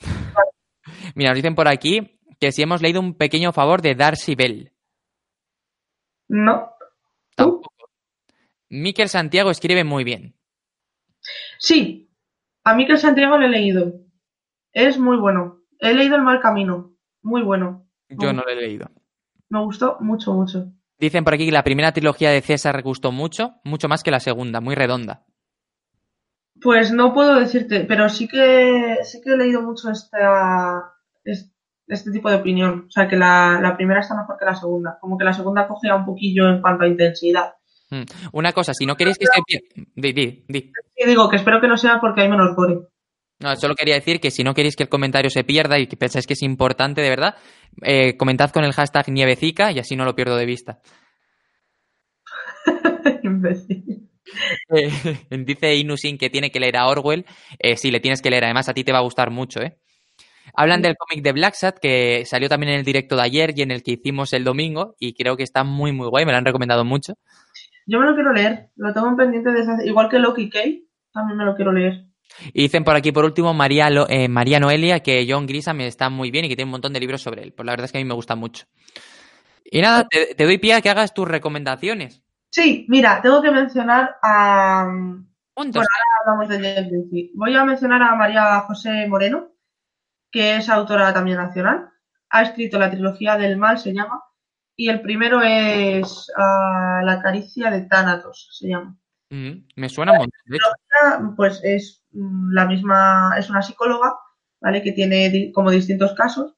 Mira, 1.14 1.30
nos 1.30 1.36
dicen 1.36 1.54
por 1.54 1.68
aquí 1.68 2.20
que 2.38 2.52
si 2.52 2.62
hemos 2.62 2.82
leído 2.82 3.00
un 3.00 3.14
pequeño 3.14 3.52
favor 3.52 3.82
de 3.82 3.94
Darcy 3.94 4.34
Bell. 4.34 4.72
No. 6.28 6.73
Miquel 8.82 9.08
Santiago 9.08 9.50
escribe 9.50 9.84
muy 9.84 10.04
bien. 10.04 10.34
Sí. 11.58 12.10
A 12.64 12.74
mí 12.74 12.86
que 12.86 12.96
Santiago 12.96 13.36
lo 13.38 13.46
he 13.46 13.48
leído. 13.48 13.92
Es 14.72 14.98
muy 14.98 15.16
bueno. 15.16 15.60
He 15.78 15.94
leído 15.94 16.16
El 16.16 16.22
Mal 16.22 16.40
Camino. 16.40 16.96
Muy 17.22 17.42
bueno. 17.42 17.86
Yo 18.08 18.32
no 18.32 18.42
lo 18.42 18.48
he 18.50 18.56
leído. 18.56 18.90
Me 19.48 19.60
gustó 19.60 19.98
mucho, 20.00 20.32
mucho. 20.32 20.72
Dicen 20.98 21.24
por 21.24 21.34
aquí 21.34 21.46
que 21.46 21.52
la 21.52 21.64
primera 21.64 21.92
trilogía 21.92 22.30
de 22.30 22.40
César 22.40 22.82
gustó 22.82 23.12
mucho, 23.12 23.54
mucho 23.64 23.88
más 23.88 24.02
que 24.02 24.10
la 24.10 24.20
segunda, 24.20 24.60
muy 24.60 24.74
redonda. 24.74 25.24
Pues 26.60 26.92
no 26.92 27.12
puedo 27.12 27.38
decirte, 27.38 27.80
pero 27.80 28.08
sí 28.08 28.28
que 28.28 28.98
sí 29.02 29.20
que 29.20 29.32
he 29.32 29.36
leído 29.36 29.60
mucho 29.62 29.90
esta, 29.90 30.92
es- 31.24 31.50
este 31.86 32.10
tipo 32.12 32.30
de 32.30 32.36
opinión. 32.36 32.84
O 32.88 32.90
sea, 32.90 33.08
que 33.08 33.16
la, 33.16 33.58
la 33.60 33.76
primera 33.76 34.00
está 34.00 34.14
mejor 34.16 34.38
que 34.38 34.44
la 34.46 34.54
segunda. 34.54 34.98
Como 35.00 35.18
que 35.18 35.24
la 35.24 35.32
segunda 35.34 35.66
cogía 35.68 35.94
un 35.96 36.06
poquillo 36.06 36.48
en 36.48 36.60
cuanto 36.62 36.84
a 36.84 36.88
intensidad. 36.88 37.54
Mm. 37.90 38.02
Una 38.32 38.52
cosa, 38.52 38.72
si 38.74 38.86
no 38.86 38.96
queréis 38.96 39.18
que 39.18 39.26
se 39.26 39.42
pierda... 39.42 39.90
Di, 39.94 40.12
di, 40.12 40.44
di. 40.48 40.72
Y 40.96 41.06
digo 41.06 41.28
que 41.28 41.36
espero 41.36 41.60
que 41.60 41.68
no 41.68 41.76
sea 41.76 42.00
porque 42.00 42.22
hay 42.22 42.28
menos 42.28 42.54
gore. 42.56 42.78
No, 43.40 43.54
solo 43.56 43.74
quería 43.74 43.94
decir 43.94 44.20
que 44.20 44.30
si 44.30 44.44
no 44.44 44.54
queréis 44.54 44.76
que 44.76 44.84
el 44.84 44.88
comentario 44.88 45.28
se 45.28 45.44
pierda 45.44 45.78
y 45.78 45.86
que 45.86 45.96
pensáis 45.96 46.26
que 46.26 46.34
es 46.34 46.42
importante 46.42 47.02
de 47.02 47.10
verdad, 47.10 47.34
eh, 47.82 48.16
comentad 48.16 48.50
con 48.50 48.64
el 48.64 48.72
hashtag 48.72 49.10
Nievecica 49.10 49.72
y 49.72 49.78
así 49.78 49.96
no 49.96 50.04
lo 50.04 50.14
pierdo 50.14 50.36
de 50.36 50.46
vista. 50.46 50.80
Imbécil. 53.22 54.08
Eh, 54.70 54.90
dice 55.44 55.76
Inusin 55.76 56.18
que 56.18 56.30
tiene 56.30 56.50
que 56.50 56.60
leer 56.60 56.76
a 56.76 56.86
Orwell. 56.86 57.26
Eh, 57.58 57.76
sí, 57.76 57.90
le 57.90 58.00
tienes 58.00 58.22
que 58.22 58.30
leer. 58.30 58.44
Además, 58.44 58.68
a 58.68 58.74
ti 58.74 58.84
te 58.84 58.92
va 58.92 58.98
a 58.98 59.02
gustar 59.02 59.30
mucho, 59.30 59.60
¿eh? 59.60 59.78
Hablan 60.56 60.82
del 60.82 60.94
cómic 60.96 61.24
de 61.24 61.32
Black 61.32 61.54
Sat, 61.54 61.78
que 61.78 62.24
salió 62.26 62.48
también 62.48 62.74
en 62.74 62.78
el 62.78 62.84
directo 62.84 63.16
de 63.16 63.22
ayer 63.22 63.52
y 63.56 63.62
en 63.62 63.70
el 63.70 63.82
que 63.82 63.92
hicimos 63.92 64.32
el 64.34 64.44
domingo, 64.44 64.94
y 65.00 65.14
creo 65.14 65.36
que 65.36 65.42
está 65.42 65.64
muy, 65.64 65.92
muy 65.92 66.08
guay. 66.08 66.26
Me 66.26 66.32
lo 66.32 66.38
han 66.38 66.44
recomendado 66.44 66.84
mucho. 66.84 67.14
Yo 67.86 67.98
me 68.00 68.06
lo 68.06 68.14
quiero 68.14 68.32
leer. 68.32 68.70
Lo 68.76 68.92
tengo 68.92 69.08
en 69.08 69.16
pendiente 69.16 69.50
desde 69.52 69.72
hace... 69.72 69.86
Igual 69.86 70.08
que 70.08 70.18
Loki 70.18 70.48
Kay, 70.50 70.88
también 71.12 71.36
me 71.38 71.44
lo 71.44 71.54
quiero 71.54 71.72
leer. 71.72 72.06
Y 72.52 72.62
dicen 72.62 72.84
por 72.84 72.96
aquí, 72.96 73.12
por 73.12 73.24
último, 73.24 73.52
María, 73.54 73.90
Lo- 73.90 74.08
eh, 74.08 74.28
María 74.28 74.58
Noelia, 74.58 75.00
que 75.00 75.26
John 75.28 75.46
Grisham 75.46 75.80
está 75.82 76.08
muy 76.08 76.30
bien 76.30 76.44
y 76.44 76.48
que 76.48 76.56
tiene 76.56 76.68
un 76.68 76.72
montón 76.72 76.92
de 76.92 77.00
libros 77.00 77.22
sobre 77.22 77.42
él. 77.42 77.52
Pues 77.52 77.66
la 77.66 77.72
verdad 77.72 77.84
es 77.84 77.92
que 77.92 77.98
a 77.98 78.00
mí 78.00 78.04
me 78.06 78.14
gusta 78.14 78.34
mucho. 78.34 78.66
Y 79.64 79.80
nada, 79.80 80.06
te, 80.08 80.34
te 80.34 80.44
doy 80.44 80.58
pie 80.58 80.74
a 80.74 80.80
que 80.80 80.90
hagas 80.90 81.14
tus 81.14 81.28
recomendaciones. 81.28 82.22
Sí, 82.50 82.86
mira, 82.88 83.20
tengo 83.20 83.42
que 83.42 83.50
mencionar 83.50 84.16
a... 84.22 84.86
Puntos. 85.54 85.84
Bueno, 85.84 86.38
hablamos 86.38 86.48
de. 86.48 87.30
Voy 87.34 87.54
a 87.54 87.64
mencionar 87.64 88.02
a 88.02 88.16
María 88.16 88.60
José 88.60 89.06
Moreno, 89.06 89.52
que 90.30 90.56
es 90.56 90.68
autora 90.68 91.12
también 91.14 91.36
nacional. 91.36 91.90
Ha 92.30 92.42
escrito 92.42 92.78
la 92.78 92.90
trilogía 92.90 93.36
del 93.36 93.56
mal, 93.56 93.78
se 93.78 93.92
llama. 93.92 94.20
Y 94.76 94.88
el 94.88 95.00
primero 95.02 95.40
es 95.42 96.30
ah, 96.36 97.00
La 97.04 97.20
caricia 97.22 97.70
de 97.70 97.82
Tánatos, 97.82 98.48
se 98.52 98.68
llama. 98.68 98.96
Mm, 99.30 99.66
me 99.76 99.88
suena 99.88 100.12
un 100.12 100.18
montón. 100.18 100.40
de 100.46 100.56
hecho. 100.56 100.66
Ella, 100.68 101.32
Pues 101.36 101.60
es 101.62 102.04
mm, 102.12 102.52
la 102.52 102.66
misma, 102.66 103.34
es 103.38 103.50
una 103.50 103.62
psicóloga, 103.62 104.14
¿vale? 104.60 104.82
Que 104.82 104.92
tiene 104.92 105.52
como 105.52 105.70
distintos 105.70 106.14
casos 106.14 106.54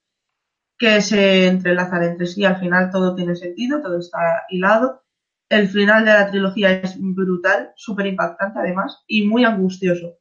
que 0.78 1.00
se 1.00 1.46
entrelazan 1.46 2.02
entre 2.02 2.26
sí. 2.26 2.44
Al 2.44 2.58
final 2.58 2.90
todo 2.90 3.14
tiene 3.14 3.36
sentido, 3.36 3.82
todo 3.82 3.98
está 3.98 4.44
hilado. 4.50 5.04
El 5.48 5.68
final 5.68 6.04
de 6.04 6.12
la 6.12 6.30
trilogía 6.30 6.72
es 6.72 6.96
brutal, 6.98 7.72
súper 7.76 8.06
impactante 8.06 8.58
además, 8.58 9.04
y 9.06 9.26
muy 9.26 9.44
angustioso. 9.44 10.18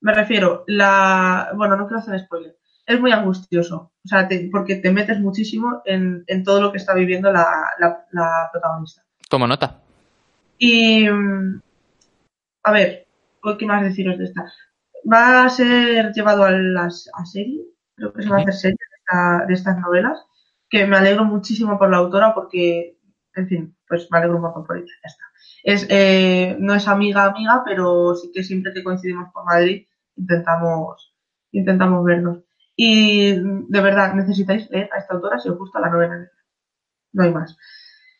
Me 0.00 0.14
refiero, 0.14 0.64
la. 0.66 1.52
Bueno, 1.54 1.76
no 1.76 1.86
quiero 1.86 2.00
hacer 2.00 2.18
spoiler. 2.20 2.56
Es 2.86 3.00
muy 3.00 3.12
angustioso. 3.12 3.92
O 4.04 4.08
sea, 4.08 4.28
te- 4.28 4.48
porque 4.52 4.76
te 4.76 4.92
metes 4.92 5.18
muchísimo 5.20 5.80
en, 5.84 6.24
en 6.26 6.44
todo 6.44 6.60
lo 6.60 6.70
que 6.72 6.78
está 6.78 6.94
viviendo 6.94 7.32
la, 7.32 7.46
la- 7.78 8.06
la 8.12 8.48
protagonista. 8.52 9.02
Tomo 9.28 9.46
nota. 9.46 9.80
Y. 10.58 11.06
A 12.66 12.72
ver, 12.72 13.06
¿qué 13.58 13.66
más 13.66 13.82
deciros 13.82 14.18
de 14.18 14.24
esta? 14.24 14.44
Va 15.10 15.44
a 15.44 15.48
ser 15.50 16.12
llevado 16.12 16.44
a, 16.44 16.50
las, 16.50 17.10
a 17.12 17.24
serie, 17.26 17.62
creo 17.94 18.12
que 18.12 18.22
se 18.22 18.28
va 18.30 18.38
a 18.38 18.40
hacer 18.40 18.54
serie 18.54 18.76
de, 18.78 18.96
esta- 18.96 19.46
de 19.46 19.54
estas 19.54 19.78
novelas, 19.78 20.18
que 20.70 20.86
me 20.86 20.96
alegro 20.96 21.24
muchísimo 21.24 21.78
por 21.78 21.90
la 21.90 21.98
autora 21.98 22.34
porque, 22.34 22.98
en 23.34 23.48
fin, 23.48 23.76
pues 23.86 24.08
me 24.10 24.18
alegro 24.18 24.36
un 24.36 24.42
montón 24.42 24.66
por 24.66 24.78
ella, 24.78 24.86
ya 25.02 25.08
está. 25.08 25.24
Es, 25.62 25.86
eh, 25.90 26.56
no 26.58 26.74
es 26.74 26.88
amiga 26.88 27.24
amiga, 27.24 27.62
pero 27.66 28.14
sí 28.14 28.30
que 28.32 28.42
siempre 28.42 28.72
que 28.72 28.82
coincidimos 28.82 29.30
por 29.32 29.44
Madrid 29.44 29.86
intentamos, 30.16 31.14
intentamos 31.52 32.02
vernos. 32.04 32.38
Y 32.76 33.34
de 33.34 33.80
verdad, 33.80 34.14
necesitáis 34.14 34.68
leer 34.70 34.90
a 34.92 34.98
esta 34.98 35.14
autora 35.14 35.38
si 35.38 35.48
os 35.48 35.58
gusta 35.58 35.80
la 35.80 35.90
novela 35.90 36.16
negra. 36.16 36.32
No 37.12 37.24
hay 37.24 37.32
más. 37.32 37.56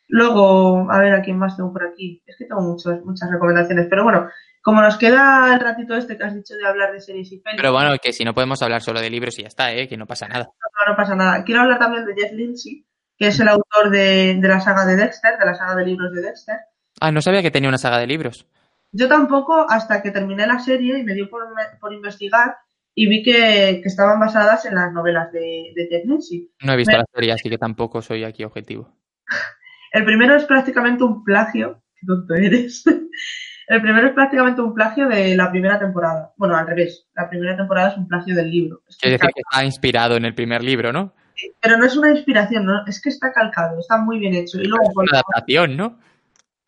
Luego, 0.09 0.91
a 0.91 0.99
ver 1.01 1.15
a 1.15 1.23
quién 1.23 1.39
más 1.39 1.57
tengo 1.57 1.73
por 1.73 1.87
aquí. 1.87 2.23
Es 2.27 2.37
que 2.39 2.45
tengo 2.45 2.61
muchas, 2.61 3.03
muchas 3.05 3.31
recomendaciones. 3.31 3.87
Pero 3.91 4.05
bueno, 4.05 4.29
como 4.63 4.81
nos 4.81 4.97
queda 4.97 5.53
el 5.55 5.61
ratito 5.61 5.97
este 5.97 6.17
que 6.17 6.25
has 6.25 6.35
dicho 6.35 6.55
de 6.55 6.67
hablar 6.67 6.93
de 6.93 7.01
series 7.01 7.33
y 7.33 7.39
pelis, 7.39 7.61
Pero 7.61 7.73
bueno, 7.73 7.97
que 8.01 8.13
si 8.13 8.25
no 8.25 8.35
podemos 8.35 8.63
hablar 8.63 8.83
solo 8.83 9.01
de 9.01 9.11
libros 9.11 9.39
y 9.39 9.43
ya 9.43 9.49
está, 9.49 9.73
¿eh? 9.73 9.89
Que 9.89 9.97
no 9.97 10.07
pasa 10.07 10.29
nada. 10.29 10.45
no, 10.45 10.93
no 10.93 10.97
pasa 10.97 11.15
nada. 11.17 11.45
Quiero 11.45 11.63
hablar 11.63 11.79
también 11.79 12.05
de 12.05 12.15
Jeff 12.15 12.33
Lindsay, 12.33 12.87
que 13.17 13.29
es 13.29 13.41
el 13.41 13.49
autor 13.49 13.91
de, 13.91 14.39
de 14.41 14.49
la 14.49 14.61
saga 14.61 14.87
de 14.87 14.97
Dexter, 14.97 15.39
de 15.39 15.47
la 15.47 15.55
saga 15.55 15.75
de 15.75 15.87
libros 15.87 16.13
de 16.13 16.23
Dexter. 16.23 16.57
Ah, 17.01 17.11
no 17.11 17.21
sabía 17.21 17.43
que 17.43 17.51
tenía 17.51 17.69
una 17.69 17.79
saga 17.79 17.99
de 17.99 18.07
libros. 18.07 18.47
Yo 18.93 19.09
tampoco, 19.09 19.67
hasta 19.69 20.01
que 20.01 20.13
terminé 20.13 20.47
la 20.47 20.61
serie 20.61 20.99
y 20.99 21.03
me 21.03 21.15
dio 21.15 21.29
por, 21.29 21.43
por 21.81 21.93
investigar 21.93 22.57
y 22.95 23.07
vi 23.09 23.23
que, 23.23 23.81
que 23.83 23.89
estaban 23.89 24.21
basadas 24.21 24.65
en 24.67 24.75
las 24.77 24.93
novelas 24.93 25.33
de, 25.33 25.73
de 25.75 26.03
Lindsay. 26.05 26.49
No 26.63 26.73
he 26.73 26.77
visto 26.77 26.93
Me- 26.93 26.99
la 26.99 27.05
serie, 27.13 27.33
así 27.33 27.49
que 27.51 27.59
tampoco 27.59 28.01
soy 28.03 28.25
aquí 28.25 28.45
objetivo. 28.45 28.89
El 29.93 30.05
primero 30.05 30.35
es 30.37 30.45
prácticamente 30.45 31.05
un 31.05 31.23
plagio. 31.25 31.83
Qué 31.97 32.07
tonto 32.07 32.35
eres. 32.35 32.85
El 33.67 33.81
primero 33.81 34.09
es 34.09 34.13
prácticamente 34.13 34.61
un 34.61 34.75
plagio 34.75 35.09
de 35.09 35.35
la 35.37 35.51
primera 35.51 35.79
temporada. 35.79 36.33
Bueno, 36.37 36.57
al 36.57 36.67
revés. 36.67 37.07
La 37.15 37.31
primera 37.31 37.57
temporada 37.57 37.91
es 37.93 37.97
un 37.97 38.07
plagio 38.07 38.35
del 38.35 38.51
libro. 38.51 38.83
Es 38.89 38.99
Quiere 38.99 39.17
decir 39.17 39.31
que 39.35 39.41
está 39.41 39.65
inspirado 39.65 40.17
en 40.17 40.25
el 40.27 40.35
primer 40.35 40.63
libro, 40.63 40.93
¿no? 40.93 41.15
Pero 41.61 41.79
no 41.79 41.87
es 41.87 41.97
una 41.97 42.11
inspiración, 42.11 42.65
¿no? 42.67 42.85
es 42.87 43.01
que 43.01 43.09
está 43.09 43.33
calcado, 43.33 43.81
está 43.81 43.97
muy 43.99 44.19
bien 44.21 44.35
hecho. 44.35 44.59
Y 44.61 44.67
luego, 44.67 44.85
Es 44.85 44.97
una 44.97 45.11
adaptación, 45.19 45.77
¿no? 45.77 45.99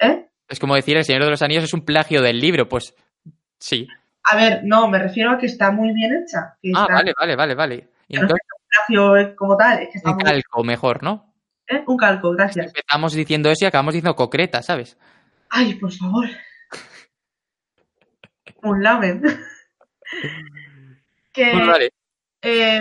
¿eh? 0.01 0.27
Es 0.49 0.59
como 0.59 0.74
decir 0.74 0.97
El 0.97 1.05
Señor 1.05 1.22
de 1.24 1.31
los 1.31 1.43
Anillos 1.43 1.64
es 1.64 1.72
un 1.74 1.85
plagio 1.85 2.20
del 2.22 2.41
libro, 2.41 2.68
pues 2.68 2.95
sí. 3.61 3.87
A 4.31 4.37
ver, 4.37 4.62
no, 4.64 4.89
me 4.89 4.99
refiero 4.99 5.31
a 5.31 5.39
que 5.39 5.47
está 5.47 5.70
muy 5.70 5.93
bien 5.93 6.22
hecha. 6.22 6.57
Que 6.61 6.72
Ah, 6.74 6.83
está 6.83 6.95
vale, 6.95 7.12
vale, 7.18 7.37
vale, 7.37 7.55
vale. 7.55 7.91
Entonces, 8.09 9.35
como 9.37 9.57
tal, 9.57 9.81
es 9.83 9.89
que 9.91 9.99
está 9.99 10.11
un 10.12 10.18
calco 10.18 10.64
mejor, 10.64 11.03
¿no? 11.03 11.33
¿eh? 11.68 11.83
Un 11.87 11.97
calco, 11.97 12.33
gracias. 12.33 12.66
Empezamos 12.66 13.12
diciendo 13.14 13.51
eso 13.51 13.64
y 13.64 13.68
acabamos 13.68 13.95
diciendo 13.95 14.16
concreta, 14.16 14.62
¿sabes? 14.62 14.97
Ay, 15.51 15.74
por 15.74 15.93
favor. 15.93 16.27
Un 18.62 18.83
lamen. 18.83 19.22
que 21.33 21.51
Bueno, 21.53 21.66
vale. 21.72 21.91
eh, 22.43 22.81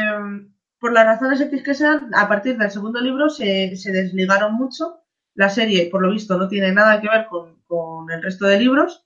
por 0.80 0.93
las 0.93 1.06
razones 1.06 1.41
X 1.41 1.64
que 1.64 1.74
sean, 1.74 2.12
a 2.16 2.28
partir 2.28 2.58
del 2.58 2.72
segundo 2.72 3.00
libro 3.02 3.30
se, 3.30 3.76
se 3.76 3.91
desligaron 3.91 4.54
mucho. 4.54 5.02
La 5.36 5.50
serie, 5.50 5.89
por 5.91 6.02
lo 6.02 6.12
visto, 6.12 6.38
no 6.38 6.48
tiene 6.48 6.72
nada 6.72 7.02
que 7.02 7.10
ver 7.10 7.26
con, 7.28 7.60
con 7.68 8.10
el 8.10 8.24
resto 8.24 8.46
de 8.46 8.60
libros. 8.60 9.06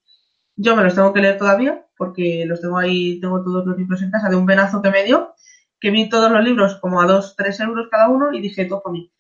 Yo 0.56 0.76
me 0.76 0.84
los 0.84 0.94
tengo 0.94 1.12
que 1.14 1.22
leer 1.22 1.38
todavía, 1.38 1.86
porque 2.00 2.45
los 2.47 2.62
tengo 2.62 2.78
ahí, 2.78 3.20
tengo 3.20 3.43
todos 3.43 3.66
los 3.66 3.78
libros 3.78 4.02
en 4.02 4.10
casa 4.10 4.30
de 4.30 4.38
un 4.38 4.45
venazo 4.45 4.82
que 4.82 4.89
me 4.89 5.04
dio, 5.04 5.36
que 5.82 5.91
vi 5.91 6.08
todos 6.08 6.32
los 6.32 6.41
libros 6.41 6.78
como 6.78 7.02
a 7.02 7.06
2, 7.06 7.36
3 7.36 7.60
euros 7.60 7.89
cada 7.91 8.08
uno 8.08 8.32
y 8.32 8.39
dije, 8.39 8.64
todo 8.64 8.82
por 8.82 8.93
mí. 8.93 9.12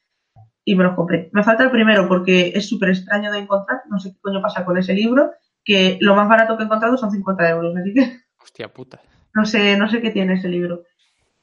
y 0.63 0.75
me 0.75 0.85
los 0.85 0.95
compré. 0.95 1.29
Me 1.33 1.43
falta 1.43 1.63
el 1.63 1.71
primero 1.71 2.07
porque 2.07 2.53
es 2.55 2.69
súper 2.69 2.89
extraño 2.89 3.31
de 3.33 3.39
encontrar, 3.39 3.81
no 3.89 3.99
sé 3.99 4.13
qué 4.13 4.19
coño 4.21 4.41
pasa 4.41 4.63
con 4.63 4.77
ese 4.77 4.93
libro, 4.93 5.31
que 5.65 5.97
lo 5.99 6.15
más 6.15 6.29
barato 6.29 6.55
que 6.55 6.63
he 6.63 6.65
encontrado 6.65 6.97
son 6.97 7.11
50 7.11 7.49
euros, 7.49 7.75
así 7.75 7.93
que 7.93 8.19
Hostia 8.41 8.71
puta. 8.71 9.01
no 9.35 9.45
sé, 9.45 9.75
no 9.75 9.89
sé 9.89 10.01
qué 10.01 10.11
tiene 10.11 10.35
ese 10.35 10.47
libro. 10.47 10.83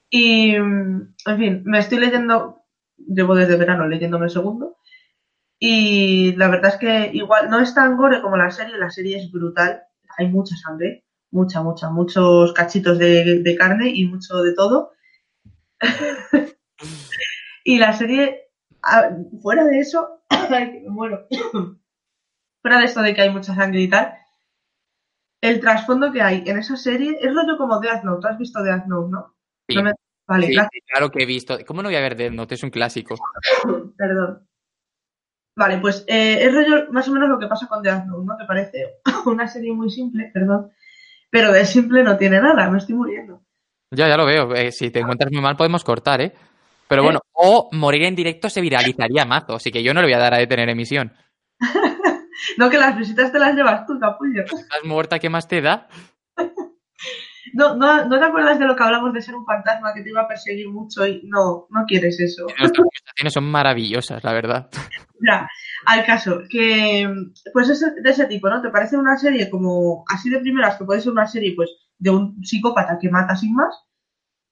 Y, 0.09 0.55
en 0.55 1.15
fin, 1.39 1.63
me 1.67 1.81
estoy 1.81 1.99
leyendo, 1.99 2.63
llevo 2.97 3.35
desde 3.35 3.57
verano 3.59 3.87
leyéndome 3.87 4.25
el 4.25 4.31
segundo, 4.31 4.79
y 5.59 6.35
la 6.37 6.49
verdad 6.49 6.73
es 6.73 6.77
que 6.79 7.11
igual 7.13 7.51
no 7.51 7.61
es 7.61 7.75
tan 7.75 7.97
gore 7.97 8.23
como 8.23 8.39
la 8.39 8.51
serie, 8.51 8.79
la 8.79 8.91
serie 8.91 9.19
es 9.19 9.31
brutal, 9.31 9.83
hay 10.17 10.29
mucha 10.29 10.57
sangre, 10.57 11.06
mucha, 11.31 11.63
mucha, 11.63 11.91
muchos 11.91 12.53
cachitos 12.53 12.99
de, 12.99 13.43
de 13.43 13.57
carne 13.57 13.91
y 13.91 14.07
mucho 14.07 14.43
de 14.43 14.55
todo. 14.55 14.93
y 17.65 17.79
la 17.79 17.93
serie, 17.93 18.49
fuera 19.43 19.65
de 19.65 19.81
eso, 19.81 20.23
muero. 20.89 21.27
fuera 22.63 22.79
de 22.79 22.85
esto 22.85 23.03
de 23.03 23.15
que 23.15 23.23
hay 23.23 23.31
mucha 23.31 23.55
sangre 23.55 23.83
y 23.83 23.89
tal, 23.89 24.15
el 25.43 25.61
trasfondo 25.61 26.13
que 26.13 26.23
hay 26.23 26.43
en 26.47 26.59
esa 26.59 26.77
serie 26.77 27.17
es 27.21 27.33
rollo 27.35 27.57
como 27.57 27.79
Death 27.81 28.03
Note. 28.05 28.21
¿Tú 28.23 28.29
has 28.29 28.39
visto 28.39 28.63
Death 28.63 28.87
Note, 28.87 29.11
no? 29.11 29.35
Sí. 29.69 29.77
No 29.77 29.83
me- 29.85 29.93
Vale, 30.29 30.49
Sí, 30.49 30.55
claro 30.87 31.09
que 31.09 31.23
he 31.23 31.27
visto. 31.27 31.57
¿Cómo 31.65 31.83
no 31.83 31.89
voy 31.89 31.95
a 31.95 32.01
ver 32.01 32.17
Death 32.17 32.33
Note? 32.33 32.57
Es 32.57 32.63
un 32.65 32.71
clásico. 32.71 33.15
Perdón. 33.97 34.45
Vale, 35.57 35.79
pues 35.79 36.05
eh, 36.09 36.39
es 36.45 36.53
rollo 36.53 36.91
más 36.91 37.07
o 37.09 37.13
menos 37.13 37.29
lo 37.29 37.39
que 37.39 37.47
pasa 37.47 37.69
con 37.69 37.81
Death 37.81 38.07
Note, 38.07 38.27
¿no? 38.27 38.37
Que 38.37 38.45
parece 38.45 38.97
una 39.27 39.47
serie 39.47 39.73
muy 39.73 39.89
simple, 39.89 40.31
perdón. 40.35 40.73
Pero 41.37 41.53
de 41.53 41.67
simple 41.67 42.03
no 42.03 42.17
tiene 42.17 42.41
nada, 42.41 42.71
me 42.71 42.79
estoy 42.79 42.95
muriendo. 42.95 43.43
Ya, 43.91 44.09
ya 44.09 44.17
lo 44.17 44.25
veo. 44.25 44.55
Eh, 44.55 44.73
si 44.73 44.91
te 44.91 45.01
encuentras 45.01 45.31
muy 45.31 45.43
mal, 45.43 45.55
podemos 45.55 45.85
cortar, 45.85 46.23
¿eh? 46.23 46.33
Pero 46.89 47.03
¿Eh? 47.03 47.05
bueno, 47.05 47.21
o 47.35 47.69
morir 47.73 48.05
en 48.05 48.17
directo 48.17 48.49
se 48.49 48.63
viralizaría 48.63 49.27
mazo, 49.27 49.57
así 49.57 49.71
que 49.71 49.83
yo 49.83 49.93
no 49.93 50.01
le 50.01 50.07
voy 50.07 50.15
a 50.15 50.19
dar 50.19 50.33
a 50.33 50.39
detener 50.39 50.71
emisión. 50.71 51.13
No, 52.59 52.71
que 52.71 52.77
las 52.77 52.97
visitas 52.97 53.33
te 53.33 53.39
las 53.39 53.55
llevas 53.55 53.87
tú, 53.87 53.99
capullo. 53.99 54.45
¿Estás 54.45 54.85
muerta? 54.85 55.19
¿Qué 55.19 55.29
más 55.29 55.49
te 55.49 55.61
da? 55.61 55.89
No, 57.53 57.75
no, 57.75 58.05
¿No 58.05 58.19
te 58.19 58.25
acuerdas 58.25 58.59
de 58.59 58.67
lo 58.67 58.77
que 58.77 58.83
hablamos 58.83 59.15
de 59.15 59.23
ser 59.23 59.35
un 59.35 59.47
fantasma 59.47 59.95
que 59.95 60.03
te 60.03 60.11
iba 60.11 60.23
a 60.23 60.29
perseguir 60.29 60.69
mucho 60.69 61.07
y 61.07 61.23
no, 61.25 61.67
no 61.71 61.85
quieres 61.87 62.21
eso? 62.21 62.43
Nuestras 62.43 62.73
conversaciones 62.77 63.33
son 63.33 63.51
maravillosas, 63.51 64.23
la 64.23 64.33
verdad. 64.35 64.69
Ya, 65.27 65.49
al 65.87 66.05
caso, 66.05 66.43
que 66.51 67.09
pues 67.53 67.69
es 67.69 67.81
de 67.81 68.11
ese 68.11 68.27
tipo, 68.27 68.49
¿no? 68.49 68.61
¿Te 68.61 68.71
parece 68.71 68.97
una 68.97 69.17
serie 69.17 69.49
como 69.49 70.05
así 70.09 70.29
de 70.29 70.41
primeras 70.41 70.77
que 70.77 70.85
puede 70.85 71.01
ser 71.01 71.13
una 71.13 71.27
serie 71.27 71.55
pues 71.55 71.71
de 71.99 72.11
un 72.11 72.45
psicópata 72.45 72.99
que 73.01 73.09
mata 73.09 73.37
sin 73.37 73.55
más? 73.55 73.75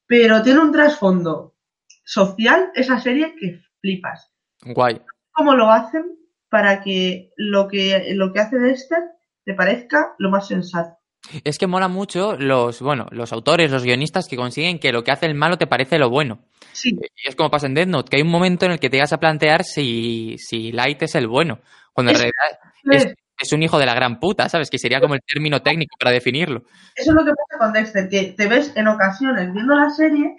Pero 0.07 0.43
tiene 0.43 0.61
un 0.61 0.73
trasfondo 0.73 1.57
social 2.05 2.71
esa 2.75 3.01
serie 3.01 3.35
que 3.39 3.61
flipas. 3.81 4.33
Guay. 4.65 5.03
¿Cómo 5.33 5.55
lo 5.55 5.71
hacen 5.71 6.17
para 6.49 6.81
que 6.83 7.33
lo 7.37 7.67
que, 7.67 8.15
lo 8.15 8.33
que 8.33 8.41
hace 8.41 8.59
Dexter 8.59 9.03
te 9.45 9.55
parezca 9.55 10.15
lo 10.19 10.31
más 10.31 10.47
sensato? 10.47 10.97
Es 11.43 11.59
que 11.59 11.67
mola 11.67 11.89
mucho 11.89 12.37
los, 12.37 12.81
bueno, 12.81 13.07
los 13.11 13.33
autores, 13.33 13.71
los 13.71 13.83
guionistas 13.83 14.29
que 14.29 14.37
consiguen 14.37 14.79
que 14.79 14.93
lo 14.93 15.03
que 15.03 15.11
hace 15.11 15.27
el 15.27 15.35
malo 15.35 15.57
te 15.59 15.67
parece 15.67 15.99
lo 15.99 16.11
bueno. 16.11 16.41
Sí, 16.73 16.91
Y 17.01 17.29
es 17.29 17.35
como 17.37 17.51
pasa 17.51 17.67
en 17.67 17.75
Death 17.75 17.89
Note, 17.89 18.11
que 18.11 18.17
hay 18.17 18.23
un 18.23 18.31
momento 18.31 18.67
en 18.67 18.73
el 18.73 18.79
que 18.81 18.91
te 18.91 18.99
vas 19.01 19.13
a 19.13 19.19
plantear 19.21 19.65
si, 19.65 20.37
si 20.39 20.73
Light 20.73 21.03
es 21.03 21.15
el 21.15 21.27
bueno, 21.29 21.61
cuando 21.93 22.11
en 22.13 22.17
Es- 22.17 22.23
realidad 22.23 22.59
es, 22.91 23.15
es 23.39 23.53
un 23.53 23.63
hijo 23.63 23.79
de 23.79 23.87
la 23.87 23.95
gran 23.95 24.21
puta, 24.21 24.49
¿sabes? 24.49 24.71
Que 24.71 24.79
sería 24.79 25.01
como 25.01 25.15
el 25.15 25.21
término 25.27 25.63
técnico 25.63 25.97
para 25.99 26.11
definirlo. 26.13 26.65
Eso 26.95 27.11
es 27.11 27.15
lo 27.17 27.25
que 27.25 27.31
pasa 27.33 27.59
con 27.59 27.73
Dexter, 27.73 28.09
que 28.09 28.35
te 28.37 28.47
ves 28.47 28.73
en 28.77 28.87
ocasiones 28.89 29.53
viendo 29.53 29.75
la 29.75 29.91
serie 29.91 30.35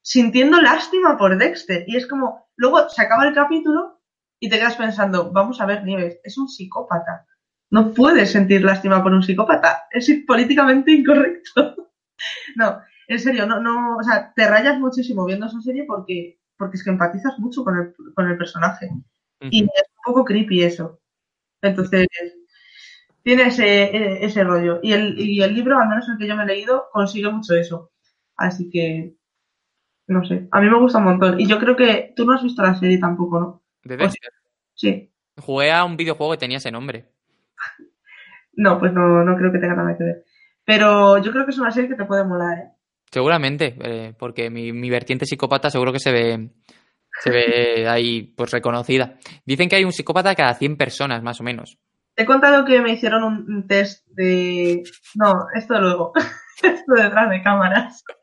sintiendo 0.00 0.60
lástima 0.60 1.16
por 1.16 1.36
Dexter. 1.38 1.84
Y 1.86 1.96
es 1.96 2.06
como, 2.06 2.48
luego 2.56 2.88
se 2.88 3.02
acaba 3.02 3.26
el 3.26 3.34
capítulo 3.34 4.00
y 4.40 4.48
te 4.48 4.58
quedas 4.58 4.76
pensando, 4.76 5.30
vamos 5.32 5.60
a 5.60 5.66
ver, 5.66 5.84
Nieves, 5.84 6.18
es 6.24 6.38
un 6.38 6.48
psicópata. 6.48 7.26
No 7.72 7.94
puedes 7.94 8.30
sentir 8.30 8.62
lástima 8.62 9.02
por 9.02 9.14
un 9.14 9.22
psicópata. 9.22 9.84
Es 9.90 10.10
políticamente 10.26 10.92
incorrecto. 10.92 11.90
no, 12.56 12.78
en 13.08 13.18
serio, 13.18 13.46
no, 13.46 13.60
no, 13.60 13.96
o 13.96 14.02
sea, 14.02 14.30
te 14.36 14.46
rayas 14.46 14.78
muchísimo 14.78 15.24
viendo 15.24 15.46
esa 15.46 15.58
serie 15.62 15.84
porque, 15.86 16.38
porque 16.58 16.76
es 16.76 16.84
que 16.84 16.90
empatizas 16.90 17.38
mucho 17.38 17.64
con 17.64 17.78
el, 17.78 17.94
con 18.14 18.30
el 18.30 18.36
personaje. 18.36 18.90
Y 19.40 19.64
es 19.64 19.84
un 19.96 20.12
poco 20.12 20.24
creepy 20.24 20.62
eso. 20.62 21.00
Entonces, 21.62 22.06
tiene 23.22 23.44
ese, 23.44 23.84
e- 23.84 24.24
ese 24.26 24.44
rollo. 24.44 24.78
Y 24.82 24.92
el, 24.92 25.18
y 25.18 25.42
el 25.42 25.54
libro, 25.54 25.78
al 25.78 25.88
menos 25.88 26.06
el 26.10 26.18
que 26.18 26.26
yo 26.26 26.36
me 26.36 26.42
he 26.42 26.46
leído, 26.46 26.90
consigue 26.92 27.30
mucho 27.30 27.54
eso. 27.54 27.90
Así 28.36 28.68
que, 28.68 29.16
no 30.08 30.26
sé, 30.26 30.46
a 30.50 30.60
mí 30.60 30.68
me 30.68 30.78
gusta 30.78 30.98
un 30.98 31.04
montón. 31.04 31.40
Y 31.40 31.46
yo 31.46 31.58
creo 31.58 31.74
que 31.74 32.12
tú 32.14 32.26
no 32.26 32.34
has 32.34 32.42
visto 32.42 32.62
la 32.62 32.74
serie 32.74 32.98
tampoco, 32.98 33.40
¿no? 33.40 33.62
De 33.82 33.96
Dexter. 33.96 34.30
Sí. 34.74 35.10
Jugué 35.40 35.72
a 35.72 35.86
un 35.86 35.96
videojuego 35.96 36.32
que 36.32 36.38
tenía 36.38 36.58
ese 36.58 36.70
nombre. 36.70 37.11
No, 38.54 38.78
pues 38.78 38.92
no, 38.92 39.24
no 39.24 39.36
creo 39.36 39.52
que 39.52 39.58
tenga 39.58 39.76
nada 39.76 39.96
que 39.96 40.04
ver. 40.04 40.24
Pero 40.64 41.18
yo 41.18 41.32
creo 41.32 41.44
que 41.44 41.50
es 41.50 41.58
una 41.58 41.70
serie 41.70 41.88
que 41.90 41.96
te 41.96 42.04
puede 42.04 42.24
molar, 42.24 42.58
¿eh? 42.58 42.70
Seguramente, 43.10 43.76
eh, 43.82 44.14
porque 44.18 44.48
mi, 44.48 44.72
mi 44.72 44.88
vertiente 44.88 45.26
psicópata 45.26 45.68
seguro 45.68 45.92
que 45.92 45.98
se 45.98 46.12
ve, 46.12 46.50
se 47.22 47.30
ve 47.30 47.86
ahí 47.88 48.22
pues 48.22 48.50
reconocida. 48.50 49.18
Dicen 49.44 49.68
que 49.68 49.76
hay 49.76 49.84
un 49.84 49.92
psicópata 49.92 50.34
cada 50.34 50.54
100 50.54 50.76
personas, 50.76 51.22
más 51.22 51.40
o 51.40 51.44
menos. 51.44 51.78
Te 52.14 52.22
he 52.22 52.26
contado 52.26 52.64
que 52.64 52.80
me 52.80 52.92
hicieron 52.92 53.24
un, 53.24 53.66
test 53.66 54.06
de... 54.08 54.82
No, 55.14 55.46
esto 55.54 55.78
luego. 55.78 56.12
esto 56.62 56.92
detrás 56.94 57.30
de 57.30 57.42
cámaras. 57.42 58.04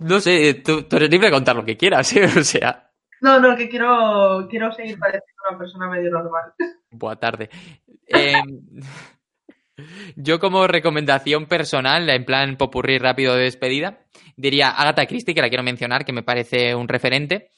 No 0.00 0.18
sé, 0.18 0.54
tú, 0.54 0.88
tú 0.88 0.96
eres 0.96 1.08
libre 1.08 1.28
de 1.28 1.32
contar 1.32 1.54
lo 1.54 1.64
que 1.64 1.76
quieras, 1.76 2.12
¿eh? 2.16 2.24
O 2.36 2.42
sea, 2.42 2.90
No, 3.20 3.38
no, 3.38 3.54
que 3.54 3.68
quiero, 3.68 4.48
quiero 4.50 4.72
seguir 4.72 4.98
pareciendo 4.98 5.42
una 5.48 5.58
persona 5.58 5.88
medio 5.88 6.10
normal. 6.10 6.52
Buena 6.90 7.18
tarde. 7.18 7.50
Eh, 8.06 8.34
yo 10.16 10.38
como 10.38 10.66
recomendación 10.66 11.46
personal, 11.46 12.08
en 12.08 12.24
plan 12.24 12.56
popurrí 12.56 12.98
rápido 12.98 13.34
de 13.34 13.44
despedida, 13.44 14.00
diría 14.36 14.70
Agatha 14.70 15.06
Christie, 15.06 15.34
que 15.34 15.40
la 15.40 15.48
quiero 15.48 15.62
mencionar, 15.62 16.04
que 16.04 16.12
me 16.12 16.22
parece 16.22 16.74
un 16.74 16.88
referente. 16.88 17.50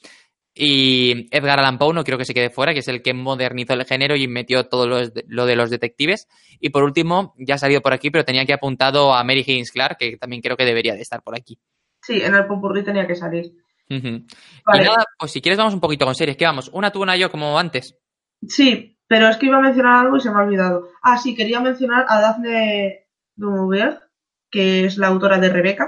Y 0.55 1.27
Edgar 1.35 1.59
Allan 1.59 1.79
Poe 1.79 1.95
no 1.95 2.03
quiero 2.03 2.19
que 2.19 2.25
se 2.25 2.33
quede 2.33 2.51
fuera, 2.51 2.73
que 2.73 2.81
es 2.81 2.87
el 2.87 3.01
que 3.01 3.15
modernizó 3.15 3.73
el 3.73 3.85
género 3.85 4.15
y 4.15 4.27
metió 4.27 4.65
todo 4.65 4.87
lo 4.87 5.07
de, 5.07 5.25
lo 5.27 5.47
de 5.47 5.55
los 5.55 5.71
detectives. 5.71 6.27
Y 6.59 6.69
por 6.69 6.83
último, 6.83 7.33
ya 7.39 7.55
ha 7.55 7.57
salido 7.57 7.81
por 7.81 7.93
aquí, 7.93 8.11
pero 8.11 8.23
tenía 8.23 8.45
que 8.45 8.53
apuntado 8.53 9.15
a 9.15 9.23
Mary 9.23 9.39
Higgins 9.39 9.71
Clark, 9.71 9.97
que 9.97 10.17
también 10.17 10.43
creo 10.43 10.55
que 10.55 10.65
debería 10.65 10.93
de 10.93 11.01
estar 11.01 11.23
por 11.23 11.35
aquí. 11.35 11.57
Sí, 12.03 12.21
en 12.21 12.35
el 12.35 12.45
popurrí 12.45 12.83
tenía 12.83 13.07
que 13.07 13.15
salir. 13.15 13.51
Vale. 13.89 14.83
Y 14.83 14.85
nada, 14.85 15.05
pues 15.17 15.31
si 15.31 15.41
quieres 15.41 15.57
vamos 15.57 15.73
un 15.73 15.79
poquito 15.79 16.05
con 16.05 16.15
series. 16.15 16.37
¿Qué 16.37 16.45
vamos? 16.45 16.69
Una 16.73 16.91
tú, 16.91 17.01
una 17.01 17.15
yo, 17.15 17.31
como 17.31 17.57
antes. 17.57 17.97
Sí, 18.47 18.92
pero 19.13 19.27
es 19.29 19.37
que 19.37 19.45
iba 19.49 19.57
a 19.57 19.61
mencionar 19.67 19.95
algo 20.05 20.17
y 20.17 20.21
se 20.21 20.31
me 20.31 20.37
ha 20.39 20.43
olvidado. 20.47 20.77
Ah, 21.03 21.17
sí, 21.17 21.35
quería 21.35 21.59
mencionar 21.59 22.05
a 22.09 22.19
Daphne 22.19 23.05
du 23.35 23.51
Maurier, 23.51 23.99
que 24.49 24.85
es 24.85 24.97
la 24.97 25.07
autora 25.07 25.37
de 25.39 25.49
Rebeca. 25.49 25.85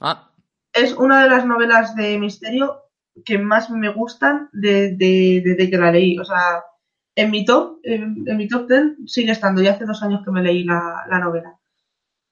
Ah, 0.00 0.30
Es 0.72 0.92
una 1.04 1.22
de 1.22 1.30
las 1.30 1.46
novelas 1.46 1.94
de 1.96 2.18
misterio 2.18 2.82
que 3.24 3.38
más 3.38 3.70
me 3.70 3.88
gustan 4.00 4.50
de- 4.52 4.94
de- 5.00 5.40
desde 5.44 5.70
que 5.70 5.78
la 5.78 5.90
leí. 5.92 6.18
O 6.18 6.24
sea, 6.24 6.62
en 7.16 7.30
mi 7.30 7.44
top, 7.46 7.78
en, 7.84 8.02
en 8.26 8.36
mi 8.36 8.46
top 8.48 8.68
10 8.68 8.84
sigue 9.06 9.32
estando. 9.32 9.62
Ya 9.62 9.72
hace 9.72 9.86
dos 9.86 10.02
años 10.02 10.22
que 10.24 10.30
me 10.32 10.42
leí 10.42 10.64
la, 10.64 11.04
la 11.08 11.18
novela. 11.20 11.50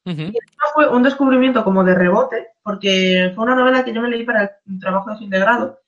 ujú. 0.04 0.22
Esto 0.22 0.64
fue 0.74 0.88
un 0.88 1.02
descubrimiento 1.02 1.64
como 1.64 1.84
de 1.84 1.94
rebote, 1.94 2.48
porque 2.62 3.32
fue 3.34 3.44
una 3.44 3.54
novela 3.54 3.84
que 3.84 3.92
yo 3.94 4.02
me 4.02 4.08
leí 4.10 4.24
para 4.24 4.42
el 4.66 4.78
trabajo 4.80 5.10
de 5.10 5.18
fin 5.18 5.30
de 5.30 5.38
grado, 5.40 5.78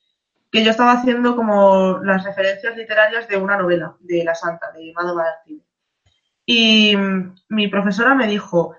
que 0.54 0.62
yo 0.62 0.70
estaba 0.70 0.92
haciendo 0.92 1.34
como 1.34 1.98
las 2.04 2.22
referencias 2.22 2.76
literarias 2.76 3.26
de 3.26 3.36
una 3.36 3.56
novela, 3.56 3.96
de 3.98 4.22
La 4.22 4.36
Santa, 4.36 4.70
de 4.70 4.92
Mado 4.92 5.16
Martínez. 5.16 5.66
Y 6.46 6.94
mi 7.48 7.66
profesora 7.66 8.14
me 8.14 8.28
dijo, 8.28 8.76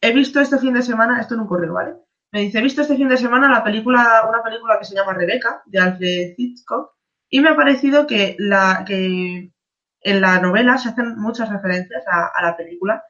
he 0.00 0.12
visto 0.12 0.40
este 0.40 0.58
fin 0.58 0.74
de 0.74 0.82
semana, 0.82 1.20
esto 1.20 1.34
en 1.34 1.42
un 1.42 1.46
correo, 1.46 1.74
¿vale? 1.74 1.94
Me 2.32 2.40
dice, 2.40 2.58
he 2.58 2.62
visto 2.62 2.82
este 2.82 2.96
fin 2.96 3.08
de 3.08 3.18
semana 3.18 3.48
la 3.48 3.62
película, 3.62 4.26
una 4.28 4.42
película 4.42 4.80
que 4.80 4.84
se 4.84 4.96
llama 4.96 5.12
Rebeca, 5.12 5.62
de 5.66 5.78
Alfred 5.78 6.34
Hitchcock, 6.36 6.96
y 7.30 7.40
me 7.40 7.50
ha 7.50 7.54
parecido 7.54 8.04
que, 8.08 8.36
en 8.40 10.20
la 10.20 10.40
novela 10.40 10.76
se 10.76 10.88
hacen 10.88 11.16
muchas 11.18 11.48
referencias 11.50 12.02
a, 12.08 12.42
la 12.42 12.56
película 12.56 13.04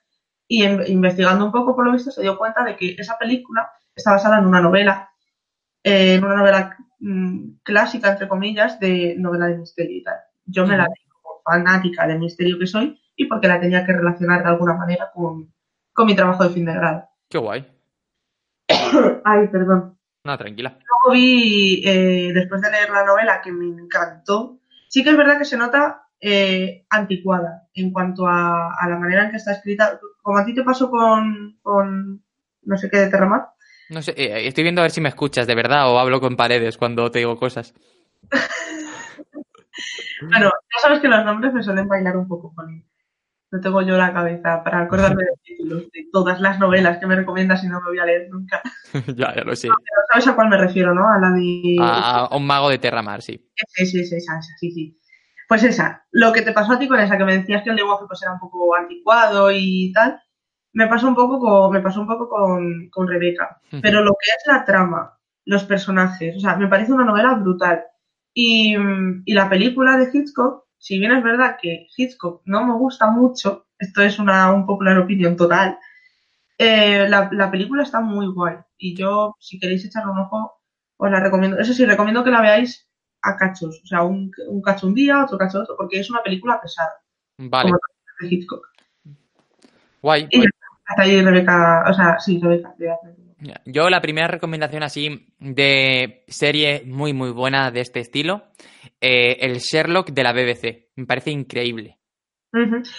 y 0.46 0.66
investigando 0.66 1.46
un 1.46 1.50
poco, 1.50 1.74
por 1.74 1.86
lo 1.86 1.92
visto, 1.92 2.10
se 2.10 2.20
dio 2.20 2.36
cuenta 2.36 2.62
de 2.62 2.76
que 2.76 2.94
esa 2.98 3.16
película 3.16 3.70
está 3.94 4.12
basada 4.12 4.38
en 4.38 4.44
una 4.44 4.60
novela, 4.60 5.10
eh, 5.82 6.16
en 6.16 6.24
una 6.24 6.36
novela 6.36 6.76
mm, 6.98 7.58
clásica, 7.62 8.10
entre 8.10 8.28
comillas, 8.28 8.78
de 8.80 9.14
novela 9.18 9.46
de 9.46 9.58
misterio 9.58 9.96
y 9.96 10.02
tal. 10.02 10.16
Yo 10.44 10.66
me 10.66 10.76
la 10.76 10.84
leí 10.84 11.08
como 11.08 11.40
fanática 11.44 12.06
del 12.06 12.18
misterio 12.18 12.58
que 12.58 12.66
soy 12.66 12.98
y 13.16 13.26
porque 13.26 13.48
la 13.48 13.60
tenía 13.60 13.84
que 13.84 13.92
relacionar 13.92 14.42
de 14.42 14.48
alguna 14.48 14.74
manera 14.74 15.10
con, 15.12 15.52
con 15.92 16.06
mi 16.06 16.14
trabajo 16.14 16.44
de 16.44 16.50
fin 16.50 16.64
de 16.64 16.74
grado. 16.74 17.08
Qué 17.28 17.38
guay. 17.38 17.66
Ay, 19.24 19.48
perdón. 19.48 19.98
No, 20.24 20.36
tranquila. 20.36 20.78
Luego 20.78 21.14
vi, 21.14 21.82
eh, 21.84 22.32
después 22.34 22.60
de 22.60 22.70
leer 22.70 22.90
la 22.90 23.04
novela, 23.04 23.40
que 23.42 23.52
me 23.52 23.66
encantó, 23.66 24.58
sí 24.88 25.04
que 25.04 25.10
es 25.10 25.16
verdad 25.16 25.38
que 25.38 25.44
se 25.44 25.56
nota 25.56 26.08
eh, 26.20 26.84
anticuada 26.90 27.68
en 27.74 27.92
cuanto 27.92 28.26
a, 28.26 28.74
a 28.74 28.88
la 28.88 28.98
manera 28.98 29.24
en 29.24 29.30
que 29.30 29.36
está 29.36 29.52
escrita. 29.52 30.00
Como 30.22 30.38
a 30.38 30.44
ti 30.44 30.54
te 30.54 30.64
pasó 30.64 30.90
con, 30.90 31.58
con 31.62 32.24
no 32.62 32.76
sé 32.76 32.90
qué 32.90 32.98
de 32.98 33.08
Terramar. 33.08 33.50
No 33.88 34.02
sé, 34.02 34.14
eh, 34.16 34.46
estoy 34.46 34.64
viendo 34.64 34.80
a 34.80 34.84
ver 34.84 34.90
si 34.90 35.00
me 35.00 35.08
escuchas 35.08 35.46
de 35.46 35.54
verdad 35.54 35.90
o 35.90 35.98
hablo 35.98 36.20
con 36.20 36.36
paredes 36.36 36.76
cuando 36.76 37.10
te 37.10 37.20
digo 37.20 37.38
cosas. 37.38 37.74
Bueno, 40.22 40.46
ya 40.46 40.80
sabes 40.80 41.00
que 41.00 41.08
los 41.08 41.24
nombres 41.24 41.52
me 41.52 41.62
suelen 41.62 41.88
bailar 41.88 42.16
un 42.16 42.26
poco 42.26 42.54
con 42.54 42.70
él. 42.70 42.82
No 43.50 43.60
tengo 43.60 43.82
yo 43.82 43.96
la 43.96 44.12
cabeza 44.12 44.62
para 44.64 44.80
acordarme 44.80 45.24
de 45.24 45.30
títulos 45.44 45.82
de 45.92 46.08
todas 46.12 46.40
las 46.40 46.58
novelas 46.58 46.98
que 46.98 47.06
me 47.06 47.14
recomiendas 47.14 47.62
y 47.62 47.68
no 47.68 47.80
me 47.80 47.90
voy 47.90 47.98
a 47.98 48.06
leer 48.06 48.28
nunca. 48.30 48.60
ya, 49.14 49.34
ya 49.34 49.44
lo 49.44 49.54
sé. 49.54 49.68
Pero 49.68 50.02
sabes 50.10 50.26
a 50.26 50.34
cuál 50.34 50.48
me 50.48 50.56
refiero, 50.56 50.94
¿no? 50.94 51.08
A 51.08 51.18
la 51.18 51.30
de... 51.30 51.76
A, 51.80 52.26
a 52.26 52.36
un 52.36 52.46
mago 52.46 52.70
de 52.70 52.78
Terramar, 52.78 53.22
sí. 53.22 53.50
Sí, 53.54 53.86
sí, 53.86 54.04
sí, 54.04 54.16
esa, 54.16 54.38
esa, 54.38 54.54
sí, 54.58 54.70
sí. 54.70 54.98
Pues 55.48 55.62
esa, 55.62 56.04
lo 56.10 56.32
que 56.32 56.42
te 56.42 56.52
pasó 56.52 56.72
a 56.72 56.78
ti 56.78 56.88
con 56.88 56.98
esa, 56.98 57.16
que 57.16 57.24
me 57.24 57.38
decías 57.38 57.62
que 57.62 57.70
el 57.70 57.76
lenguaje 57.76 58.04
pues 58.08 58.20
era 58.22 58.32
un 58.32 58.40
poco 58.40 58.74
anticuado 58.74 59.50
y 59.52 59.92
tal, 59.92 60.20
me 60.76 60.88
pasó 60.88 61.08
un 61.08 61.14
poco 61.14 61.40
con, 61.40 61.72
me 61.72 61.80
pasó 61.80 62.02
un 62.02 62.06
poco 62.06 62.28
con, 62.28 62.90
con 62.90 63.08
Rebeca. 63.08 63.58
Pero 63.80 64.02
lo 64.02 64.10
que 64.10 64.28
es 64.28 64.42
la 64.46 64.62
trama, 64.62 65.18
los 65.46 65.64
personajes, 65.64 66.36
o 66.36 66.40
sea, 66.40 66.56
me 66.56 66.68
parece 66.68 66.92
una 66.92 67.04
novela 67.06 67.32
brutal. 67.32 67.82
Y, 68.34 68.76
y 69.24 69.32
la 69.32 69.48
película 69.48 69.96
de 69.96 70.10
Hitchcock, 70.12 70.64
si 70.76 70.98
bien 70.98 71.12
es 71.12 71.24
verdad 71.24 71.56
que 71.60 71.86
Hitchcock 71.96 72.42
no 72.44 72.66
me 72.66 72.74
gusta 72.74 73.10
mucho, 73.10 73.68
esto 73.78 74.02
es 74.02 74.18
una 74.18 74.52
un 74.52 74.66
popular 74.66 74.98
opinión 74.98 75.34
total, 75.34 75.78
eh, 76.58 77.08
la, 77.08 77.30
la 77.32 77.50
película 77.50 77.82
está 77.82 78.00
muy 78.00 78.26
guay. 78.26 78.56
Y 78.76 78.94
yo, 78.94 79.34
si 79.40 79.58
queréis 79.58 79.82
echarle 79.86 80.12
un 80.12 80.18
ojo, 80.18 80.60
os 80.98 81.10
la 81.10 81.20
recomiendo. 81.20 81.58
Eso 81.58 81.72
sí, 81.72 81.86
recomiendo 81.86 82.22
que 82.22 82.30
la 82.30 82.42
veáis 82.42 82.86
a 83.22 83.34
cachos. 83.38 83.80
O 83.82 83.86
sea, 83.86 84.02
un, 84.02 84.30
un 84.48 84.60
cacho 84.60 84.86
un 84.86 84.94
día, 84.94 85.24
otro 85.24 85.38
cacho 85.38 85.62
otro, 85.62 85.74
porque 85.74 86.00
es 86.00 86.10
una 86.10 86.22
película 86.22 86.60
pesada. 86.60 86.92
Vale, 87.38 87.70
Como 87.70 87.78
de 88.20 88.26
Hitchcock. 88.28 88.66
guay. 90.02 90.28
Y 90.30 90.42
ya, 90.42 90.48
hasta 90.86 91.02
ahí 91.02 91.20
Rebeca, 91.20 91.84
o 91.88 91.92
sea, 91.92 92.18
sí, 92.18 92.40
Rebeca. 92.42 92.74
Yo 93.66 93.90
la 93.90 94.00
primera 94.00 94.28
recomendación 94.28 94.82
así 94.82 95.28
de 95.38 96.24
serie 96.26 96.82
muy 96.86 97.12
muy 97.12 97.30
buena 97.30 97.70
de 97.70 97.80
este 97.80 98.00
estilo, 98.00 98.44
eh, 99.00 99.36
el 99.40 99.58
Sherlock 99.58 100.10
de 100.10 100.22
la 100.22 100.32
BBC. 100.32 100.88
Me 100.96 101.06
parece 101.06 101.30
increíble. 101.32 101.98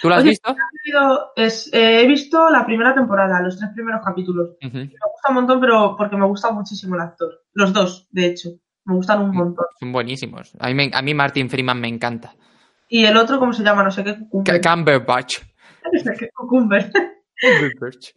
¿Tú 0.02 0.08
lo 0.10 0.14
has 0.16 0.22
Oye, 0.22 0.30
visto? 0.32 0.52
He 0.52 0.56
visto- 0.92 1.32
es- 1.36 1.74
eh, 1.74 2.02
he 2.02 2.08
visto 2.08 2.50
la 2.52 2.64
primera 2.64 2.94
temporada, 2.94 3.42
los 3.42 3.58
tres 3.58 3.72
primeros 3.74 4.02
capítulos. 4.06 4.52
Me 4.62 4.70
gusta 4.84 5.30
un 5.30 5.36
montón, 5.36 5.60
pero 5.60 5.96
porque 5.98 6.16
me 6.16 6.28
gusta 6.28 6.52
muchísimo 6.52 6.94
el 6.96 7.02
actor. 7.02 7.42
Los 7.54 7.74
dos, 7.74 8.08
de 8.12 8.28
hecho. 8.28 8.50
Me 8.86 8.94
gustan 8.96 9.22
un 9.24 9.36
montón. 9.36 9.66
Son 9.80 9.92
buenísimos. 9.92 10.54
A 10.60 10.68
mí, 10.68 10.76
me- 10.76 10.92
a 10.94 11.02
mí 11.02 11.14
Martin 11.16 11.50
Freeman 11.50 11.82
me 11.82 11.88
encanta. 11.88 12.36
Y 12.88 13.04
el 13.06 13.18
otro, 13.18 13.40
¿cómo 13.40 13.52
se 13.52 13.64
llama? 13.64 13.84
No 13.84 13.90
sé 13.92 14.04
qué. 14.04 14.18
Cucumber. 14.20 14.62
Cumberbatch. 14.62 15.40
No 15.92 16.00
sé 16.00 16.14
qué 16.20 16.30
Cucumber. 16.36 16.92
Cumberbatch. 17.42 18.10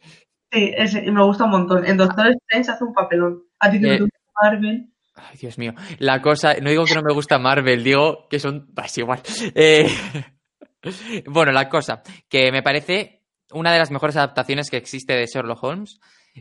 Sí, 0.53 0.73
ese, 0.77 1.03
me 1.11 1.23
gusta 1.25 1.45
un 1.45 1.51
montón. 1.51 1.85
En 1.87 1.97
Doctor 1.97 2.27
Strange 2.29 2.71
hace 2.73 2.85
un 2.85 2.93
papelón. 2.93 3.45
A 3.59 3.71
ti 3.71 3.81
que 3.81 3.87
Eh. 3.87 3.97
te 3.97 4.03
gusta 4.03 4.19
Marvel. 4.43 4.87
Ay, 5.15 5.37
Dios 5.41 5.59
mío. 5.59 5.75
La 5.99 6.21
cosa, 6.23 6.55
no 6.63 6.71
digo 6.71 6.85
que 6.85 6.95
no 6.95 7.03
me 7.03 7.13
gusta 7.15 7.39
Marvel, 7.39 7.85
digo 7.85 8.27
que 8.29 8.39
son. 8.39 8.69
Es 8.85 8.99
igual. 8.99 9.21
Eh, 9.55 9.87
bueno, 11.27 11.53
la 11.53 11.69
cosa, 11.69 12.03
que 12.29 12.51
me 12.51 12.63
parece 12.63 13.23
una 13.53 13.73
de 13.73 13.79
las 13.79 13.91
mejores 13.91 14.17
adaptaciones 14.17 14.71
que 14.71 14.77
existe 14.77 15.15
de 15.15 15.27
Sherlock 15.27 15.63
Holmes. 15.63 16.01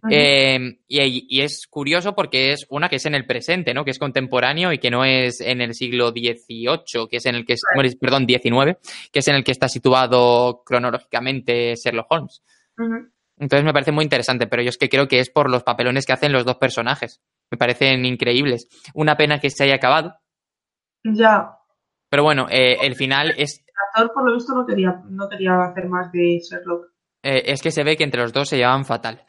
Eh, 0.09 0.59
y, 0.87 1.25
y 1.37 1.41
es 1.41 1.65
curioso 1.67 2.13
porque 2.15 2.51
es 2.51 2.67
una 2.69 2.87
que 2.89 2.97
es 2.97 3.05
en 3.07 3.15
el 3.15 3.25
presente, 3.25 3.73
¿no? 3.73 3.83
Que 3.83 3.89
es 3.91 3.97
contemporáneo 3.99 4.71
y 4.71 4.77
que 4.77 4.91
no 4.91 5.03
es 5.03 5.41
en 5.41 5.61
el 5.61 5.73
siglo 5.73 6.09
XVIII, 6.11 7.07
que 7.09 7.17
es 7.17 7.25
en 7.25 7.35
el 7.35 7.45
que 7.45 7.53
es, 7.53 7.61
perdón, 7.99 8.27
XIX, 8.27 8.77
que 9.11 9.19
es 9.19 9.27
en 9.27 9.35
el 9.35 9.43
que 9.43 9.51
está 9.51 9.67
situado 9.67 10.61
cronológicamente 10.63 11.73
Sherlock 11.75 12.05
Holmes. 12.11 12.43
Entonces 13.37 13.63
me 13.65 13.73
parece 13.73 13.91
muy 13.91 14.03
interesante, 14.03 14.47
pero 14.47 14.61
yo 14.61 14.69
es 14.69 14.77
que 14.77 14.89
creo 14.89 15.07
que 15.07 15.19
es 15.19 15.29
por 15.29 15.49
los 15.49 15.63
papelones 15.63 16.05
que 16.05 16.13
hacen 16.13 16.33
los 16.33 16.45
dos 16.45 16.57
personajes. 16.57 17.21
Me 17.51 17.57
parecen 17.57 18.05
increíbles. 18.05 18.67
Una 18.93 19.15
pena 19.15 19.39
que 19.39 19.49
se 19.49 19.63
haya 19.63 19.75
acabado. 19.75 20.15
Ya. 21.03 21.51
Pero 22.09 22.23
bueno, 22.23 22.47
eh, 22.49 22.77
el 22.81 22.95
final 22.95 23.33
es, 23.37 23.59
El 23.65 23.73
actor, 24.03 24.13
por 24.13 24.27
lo 24.27 24.33
visto, 24.35 24.53
no 24.53 24.65
quería, 24.65 25.01
no 25.09 25.29
quería 25.29 25.53
hacer 25.63 25.87
más 25.87 26.11
de 26.11 26.39
Sherlock. 26.39 26.87
eh, 27.23 27.43
es 27.45 27.61
que 27.61 27.71
se 27.71 27.83
ve 27.83 27.95
que 27.95 28.03
entre 28.03 28.21
los 28.21 28.33
dos 28.33 28.49
se 28.49 28.57
llevaban 28.57 28.83
fatal. 28.85 29.23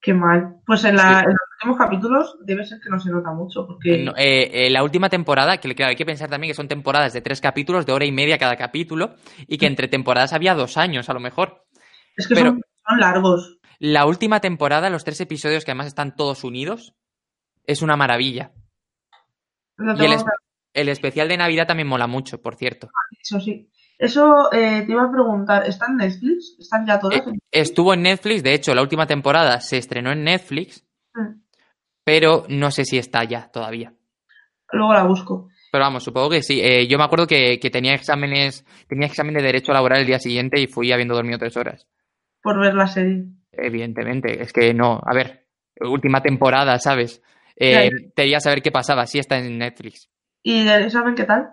Qué 0.00 0.14
mal. 0.14 0.60
Pues 0.64 0.84
en, 0.84 0.96
la, 0.96 1.02
Sí. 1.20 1.24
en 1.24 1.30
los 1.32 1.38
últimos 1.58 1.78
capítulos 1.78 2.38
debe 2.44 2.64
ser 2.64 2.78
que 2.80 2.88
no 2.90 3.00
se 3.00 3.10
nota 3.10 3.32
mucho, 3.32 3.66
porque 3.66 4.04
No, 4.04 4.12
eh, 4.16 4.66
eh, 4.66 4.70
la 4.70 4.84
última 4.84 5.08
temporada, 5.08 5.58
que 5.58 5.74
claro, 5.74 5.90
hay 5.90 5.96
que 5.96 6.06
pensar 6.06 6.30
también 6.30 6.50
que 6.50 6.54
son 6.56 6.68
temporadas 6.68 7.12
de 7.12 7.20
tres 7.22 7.40
capítulos, 7.40 7.84
de 7.86 7.92
hora 7.92 8.04
y 8.04 8.12
media 8.12 8.38
cada 8.38 8.56
capítulo, 8.56 9.14
y 9.48 9.58
que 9.58 9.66
entre 9.66 9.88
temporadas 9.88 10.32
había 10.32 10.54
dos 10.54 10.76
años 10.76 11.08
a 11.10 11.12
lo 11.14 11.20
mejor. 11.20 11.65
Es 12.16 12.26
que 12.26 12.34
pero- 12.34 12.50
son, 12.50 12.62
son 12.88 13.00
largos. 13.00 13.58
La 13.78 14.06
última 14.06 14.40
temporada, 14.40 14.88
los 14.90 15.04
tres 15.04 15.20
episodios 15.20 15.64
que 15.64 15.70
además 15.72 15.88
están 15.88 16.16
todos 16.16 16.44
unidos, 16.44 16.94
es 17.66 17.82
una 17.82 17.96
maravilla. 17.96 18.52
No 19.76 19.92
Y 19.92 20.04
el, 20.04 20.10
tengo 20.10 20.14
es- 20.14 20.24
el 20.74 20.88
especial 20.88 21.28
de 21.28 21.36
Navidad 21.36 21.66
también 21.66 21.88
mola 21.88 22.06
mucho, 22.06 22.40
por 22.40 22.56
cierto. 22.56 22.88
Eso 23.20 23.40
sí. 23.40 23.70
Eso 23.98 24.52
eh, 24.52 24.82
te 24.86 24.92
iba 24.92 25.04
a 25.04 25.10
preguntar, 25.10 25.66
¿está 25.66 25.86
en 25.86 25.96
Netflix? 25.96 26.56
¿Están 26.58 26.86
ya 26.86 26.98
todas? 27.00 27.16
Eh, 27.18 27.24
Estuvo 27.50 27.94
en 27.94 28.02
Netflix, 28.02 28.42
de 28.42 28.52
hecho, 28.54 28.74
la 28.74 28.82
última 28.82 29.06
temporada 29.06 29.58
se 29.60 29.78
estrenó 29.78 30.12
en 30.12 30.24
Netflix, 30.24 30.84
Mm. 31.14 31.40
pero 32.04 32.44
no 32.50 32.70
sé 32.70 32.84
si 32.84 32.98
está 32.98 33.24
ya 33.24 33.48
todavía. 33.50 33.94
Luego 34.72 34.92
la 34.92 35.04
busco. 35.04 35.48
Pero 35.72 35.84
vamos, 35.84 36.04
supongo 36.04 36.28
que 36.30 36.42
sí. 36.42 36.60
Eh, 36.62 36.86
yo 36.86 36.98
me 36.98 37.04
acuerdo 37.04 37.26
que, 37.26 37.58
que 37.58 37.70
tenía 37.70 37.94
exámenes, 37.94 38.64
tenía 38.86 39.06
examen 39.06 39.34
de 39.34 39.42
derecho 39.42 39.72
laboral 39.72 40.00
el 40.00 40.06
día 40.06 40.18
siguiente 40.18 40.60
y 40.60 40.66
fui 40.66 40.92
habiendo 40.92 41.14
dormido 41.14 41.38
tres 41.38 41.56
horas. 41.56 41.86
Por 42.46 42.60
ver 42.60 42.74
la 42.74 42.86
serie. 42.86 43.24
Evidentemente, 43.50 44.40
es 44.40 44.52
que 44.52 44.72
no, 44.72 45.00
a 45.04 45.12
ver, 45.12 45.48
última 45.80 46.22
temporada, 46.22 46.78
¿sabes? 46.78 47.20
Eh, 47.56 47.72
Claro. 47.90 47.96
Quería 48.14 48.38
saber 48.38 48.62
qué 48.62 48.70
pasaba, 48.70 49.04
sí 49.08 49.18
está 49.18 49.36
en 49.38 49.58
Netflix. 49.58 50.08
¿Y 50.44 50.60
el 50.68 50.84
examen 50.84 51.16
qué 51.16 51.24
tal? 51.24 51.48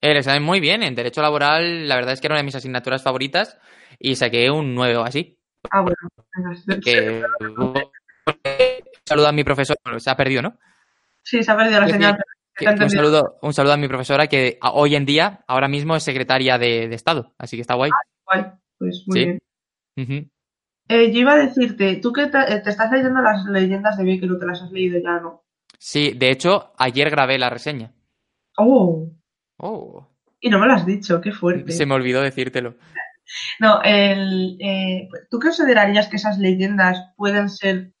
El 0.00 0.16
examen 0.16 0.42
muy 0.42 0.58
bien, 0.58 0.82
en 0.82 0.94
derecho 0.94 1.20
laboral, 1.20 1.86
la 1.86 1.96
verdad 1.96 2.14
es 2.14 2.22
que 2.22 2.28
era 2.28 2.34
una 2.36 2.40
de 2.40 2.46
mis 2.46 2.54
asignaturas 2.54 3.02
favoritas 3.02 3.58
y 3.98 4.16
saqué 4.16 4.50
un 4.50 4.74
9 4.74 4.96
o 4.96 5.02
así. 5.04 5.38
Ah, 5.70 5.82
bueno. 5.82 5.96
Que, 6.82 7.22
saludo 9.04 9.28
a 9.28 9.32
mi 9.32 9.44
profesor, 9.44 9.76
bueno, 9.84 10.00
se 10.00 10.08
ha 10.10 10.16
perdido, 10.16 10.40
¿no? 10.40 10.58
Sí, 11.22 11.42
se 11.42 11.52
ha 11.52 11.56
perdido 11.58 11.78
la 11.80 11.88
señal. 11.88 12.16
que- 12.56 12.64
te 12.64 12.84
un, 12.84 12.88
saludo, 12.90 13.38
un 13.42 13.52
saludo 13.52 13.74
a 13.74 13.76
mi 13.76 13.86
profesora 13.88 14.28
que 14.28 14.56
a- 14.62 14.72
hoy 14.72 14.94
en 14.96 15.04
día, 15.04 15.44
ahora 15.46 15.68
mismo 15.68 15.94
es 15.94 16.02
secretaria 16.02 16.56
de, 16.56 16.88
de 16.88 16.94
Estado, 16.94 17.34
así 17.36 17.56
que 17.58 17.60
está 17.60 17.74
guay. 17.74 17.90
Guay. 18.24 18.44
Pues 18.78 19.04
muy 19.06 19.18
Sí. 19.18 19.24
bien. 19.26 19.38
Eh, 19.96 21.12
yo 21.12 21.20
iba 21.20 21.32
a 21.32 21.36
decirte, 21.38 21.96
tú 21.96 22.12
que 22.12 22.26
te, 22.26 22.38
eh, 22.38 22.60
te 22.60 22.70
estás 22.70 22.90
leyendo 22.90 23.20
las 23.22 23.44
leyendas 23.46 23.96
de 23.96 24.04
Baker 24.04 24.32
o 24.32 24.38
te 24.38 24.46
las 24.46 24.62
has 24.62 24.72
leído 24.72 25.00
ya, 25.00 25.20
¿no? 25.20 25.44
Sí, 25.78 26.12
de 26.12 26.30
hecho, 26.30 26.72
ayer 26.78 27.10
grabé 27.10 27.38
la 27.38 27.50
reseña. 27.50 27.92
Oh, 28.58 29.10
Oh, 29.58 30.06
y 30.40 30.50
no 30.50 30.58
me 30.58 30.66
lo 30.66 30.72
has 30.74 30.84
dicho, 30.84 31.20
qué 31.20 31.30
fuerte. 31.30 31.70
se 31.72 31.86
me 31.86 31.94
olvidó 31.94 32.20
decírtelo. 32.22 32.74
No, 33.60 33.80
el, 33.82 34.58
eh, 34.60 35.08
¿tú 35.30 35.38
considerarías 35.38 36.08
que 36.08 36.16
esas 36.16 36.38
leyendas 36.38 36.98
pueden 37.16 37.48
ser, 37.48 37.92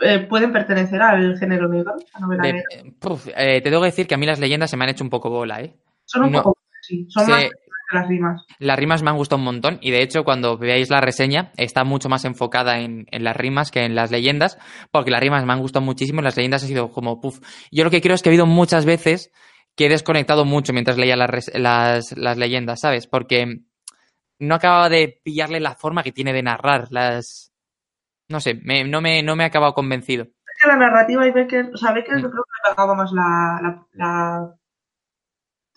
eh, 0.00 0.20
pueden 0.28 0.52
pertenecer 0.52 1.02
al 1.02 1.36
género 1.38 1.68
negro? 1.68 1.96
A 2.12 2.20
novela 2.20 2.44
De- 2.44 2.52
negra? 2.52 2.92
puf, 3.00 3.26
eh, 3.36 3.60
te 3.60 3.70
tengo 3.70 3.80
que 3.80 3.86
decir 3.86 4.06
que 4.06 4.14
a 4.14 4.18
mí 4.18 4.26
las 4.26 4.38
leyendas 4.38 4.70
se 4.70 4.76
me 4.76 4.84
han 4.84 4.90
hecho 4.90 5.02
un 5.02 5.10
poco 5.10 5.28
bola, 5.30 5.60
¿eh? 5.60 5.74
Son 6.04 6.24
un 6.24 6.30
no. 6.32 6.42
poco, 6.42 6.58
sí, 6.82 7.06
son 7.08 7.24
Se- 7.26 7.32
más 7.32 7.44
las 7.92 8.08
rimas. 8.08 8.44
Las 8.58 8.78
rimas 8.78 9.02
me 9.02 9.10
han 9.10 9.16
gustado 9.16 9.38
un 9.38 9.44
montón 9.44 9.78
y 9.80 9.90
de 9.90 10.02
hecho 10.02 10.24
cuando 10.24 10.58
veáis 10.58 10.90
la 10.90 11.00
reseña 11.00 11.52
está 11.56 11.84
mucho 11.84 12.08
más 12.08 12.24
enfocada 12.24 12.78
en, 12.80 13.06
en 13.10 13.24
las 13.24 13.36
rimas 13.36 13.70
que 13.70 13.84
en 13.84 13.94
las 13.94 14.10
leyendas 14.10 14.58
porque 14.90 15.10
las 15.10 15.20
rimas 15.20 15.44
me 15.44 15.52
han 15.52 15.60
gustado 15.60 15.84
muchísimo 15.84 16.20
y 16.20 16.24
las 16.24 16.36
leyendas 16.36 16.64
ha 16.64 16.66
sido 16.66 16.90
como 16.90 17.20
puff. 17.20 17.40
Yo 17.72 17.84
lo 17.84 17.90
que 17.90 18.00
creo 18.00 18.14
es 18.14 18.22
que 18.22 18.28
ha 18.28 18.32
habido 18.32 18.46
muchas 18.46 18.84
veces 18.84 19.32
que 19.76 19.86
he 19.86 19.88
desconectado 19.88 20.44
mucho 20.44 20.72
mientras 20.72 20.98
leía 20.98 21.16
las, 21.16 21.50
las, 21.54 22.16
las 22.16 22.36
leyendas, 22.36 22.80
¿sabes? 22.80 23.06
Porque 23.06 23.60
no 24.40 24.54
acababa 24.56 24.88
de 24.88 25.20
pillarle 25.24 25.60
la 25.60 25.74
forma 25.74 26.02
que 26.02 26.12
tiene 26.12 26.32
de 26.32 26.42
narrar 26.42 26.88
las... 26.90 27.52
No 28.28 28.40
sé, 28.40 28.54
me- 28.62 28.84
no, 28.84 29.00
me, 29.00 29.22
no 29.22 29.36
me 29.36 29.44
ha 29.44 29.46
acabado 29.46 29.72
convencido. 29.74 30.24
Es 30.24 30.62
que 30.62 30.68
la 30.68 30.76
narrativa 30.76 31.26
y 31.26 31.30
Becker, 31.30 31.70
o 31.72 31.76
sea, 31.76 31.92
Becker 31.92 32.16
Mm. 32.16 32.22
yo 32.22 32.30
creo 32.30 32.42
que 32.44 32.68
le 32.68 32.74
pegaba 32.74 32.94
más 32.94 33.10
la, 33.12 33.60
la, 33.62 33.86
la, 33.94 34.54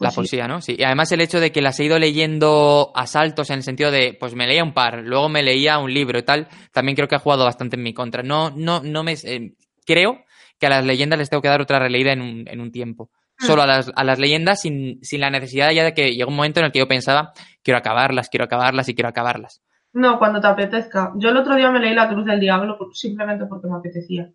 La 0.04 0.10
pues 0.10 0.30
sí. 0.30 0.36
poesía, 0.38 0.48
¿no? 0.48 0.62
Sí. 0.62 0.76
Y 0.78 0.84
además 0.84 1.12
el 1.12 1.22
hecho 1.22 1.40
de 1.40 1.52
que 1.52 1.62
las 1.62 1.80
he 1.80 1.86
ido 1.86 1.98
leyendo 2.00 2.92
a 2.96 3.06
saltos 3.08 3.50
en 3.50 3.58
el 3.58 3.64
sentido 3.64 3.92
de, 3.92 4.16
pues 4.20 4.36
me 4.36 4.48
leía 4.48 4.64
un 4.64 4.74
par, 4.74 5.02
luego 5.04 5.30
me 5.30 5.44
leía 5.44 5.78
un 5.80 5.94
libro 5.94 6.20
y 6.20 6.24
tal, 6.24 6.48
también 6.72 6.96
creo 6.96 7.08
que 7.08 7.16
ha 7.16 7.20
jugado 7.20 7.46
bastante 7.46 7.76
en 7.76 7.84
mi 7.84 7.94
contra. 7.94 8.24
No, 8.24 8.50
no, 8.52 8.82
no 8.84 9.04
me... 9.04 9.14
eh, 9.24 9.54
creo 9.86 10.24
que 10.60 10.68
a 10.68 10.70
las 10.70 10.86
leyendas 10.86 11.18
les 11.20 11.30
tengo 11.30 11.42
que 11.42 11.48
dar 11.50 11.62
otra 11.62 11.80
releída 11.80 12.14
en 12.14 12.22
un, 12.22 12.46
en 12.48 12.60
un 12.62 12.72
tiempo. 12.72 13.10
Mm. 13.40 13.46
Solo 13.46 13.62
a 13.64 13.68
las, 13.68 13.92
a 13.96 14.04
las 14.04 14.20
leyendas 14.20 14.62
sin, 14.62 15.00
sin 15.04 15.22
la 15.22 15.30
necesidad 15.30 15.72
ya 15.72 15.84
de 15.84 15.94
que 15.94 16.12
llegó 16.14 16.30
un 16.30 16.36
momento 16.36 16.60
en 16.60 16.68
el 16.68 16.72
que 16.72 16.80
yo 16.80 16.88
pensaba, 16.88 17.32
quiero 17.64 17.78
acabarlas, 17.80 18.30
quiero 18.30 18.46
acabarlas 18.46 18.88
y 18.90 18.94
quiero 18.96 19.10
acabarlas. 19.10 19.62
No, 19.94 20.18
cuando 20.20 20.40
te 20.40 20.48
apetezca. 20.48 21.12
Yo 21.18 21.30
el 21.30 21.38
otro 21.38 21.56
día 21.56 21.70
me 21.70 21.80
leí 21.80 21.94
La 21.94 22.08
Cruz 22.08 22.26
del 22.26 22.40
Diablo 22.40 22.78
por- 22.78 22.96
simplemente 22.96 23.46
porque 23.50 23.68
me 23.68 23.76
apetecía. 23.78 24.30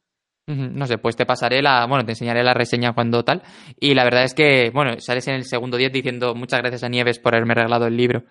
No 0.47 0.87
sé, 0.87 0.99
pues 0.99 1.17
te 1.17 1.27
pasaré 1.27 1.61
la, 1.61 1.87
bueno, 1.87 2.05
te 2.05 2.13
enseñaré 2.13 2.45
la 2.45 2.55
reseña 2.55 2.93
cuando 2.93 3.25
tal. 3.25 3.43
Y 3.81 3.95
la 3.95 4.05
verdad 4.05 4.23
es 4.23 4.33
que, 4.35 4.71
bueno, 4.73 4.93
sales 5.01 5.27
en 5.27 5.35
el 5.35 5.45
segundo 5.45 5.77
día 5.77 5.89
diciendo 5.89 6.35
muchas 6.37 6.61
gracias 6.61 6.85
a 6.85 6.89
Nieves 6.89 7.19
por 7.19 7.35
haberme 7.35 7.55
regalado 7.55 7.87
el 7.89 7.97
libro. 7.97 8.23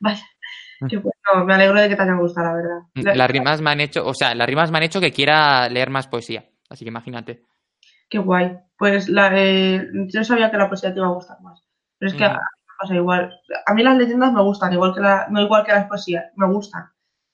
Mm. 0.00 0.86
qué 0.88 0.96
bueno. 0.96 1.44
Me 1.46 1.54
alegro 1.54 1.80
de 1.80 1.88
que 1.88 1.96
te 1.96 2.02
hayan 2.02 2.18
gustado, 2.18 2.48
la 2.48 2.54
verdad. 2.54 2.78
La- 2.94 3.14
Las 3.14 3.30
rimas 3.30 3.60
me 3.60 3.70
han 3.70 3.80
hecho, 3.80 4.04
o 4.06 4.14
sea, 4.14 4.34
las 4.34 4.46
rimas 4.46 4.70
me 4.70 4.78
han 4.78 4.84
hecho 4.84 5.00
que 5.00 5.12
quiera 5.12 5.68
leer 5.68 5.90
más 5.90 6.06
poesía. 6.08 6.44
Así 6.70 6.84
que 6.84 6.88
imagínate. 6.90 7.42
Qué 8.08 8.18
guay. 8.18 8.56
Pues 8.78 9.08
la, 9.08 9.30
eh, 9.34 9.86
yo 10.08 10.24
sabía 10.24 10.50
que 10.50 10.56
la 10.56 10.68
poesía 10.68 10.92
te 10.92 10.98
iba 11.00 11.08
a 11.08 11.12
gustar 11.12 11.40
más. 11.42 11.62
Pero 11.98 12.10
es 12.10 12.16
que 12.16 12.24
Ujú. 12.24 12.32
a, 12.32 12.36
a 12.36 12.38
mí 12.38 12.62
me 12.66 12.74
pasa 12.80 12.94
igual. 12.96 13.40
A 13.66 13.74
mí 13.74 13.82
las 13.82 13.96
leyendas 13.98 14.32
me 14.32 14.42
gustan, 14.42 14.72
igual 14.72 14.94
que 14.94 15.00
la, 15.00 15.26
no 15.30 15.40
igual 15.42 15.64
que 15.64 15.72
las 15.72 15.86
poesías, 15.86 16.24
me 16.36 16.46
gustan. 16.46 16.84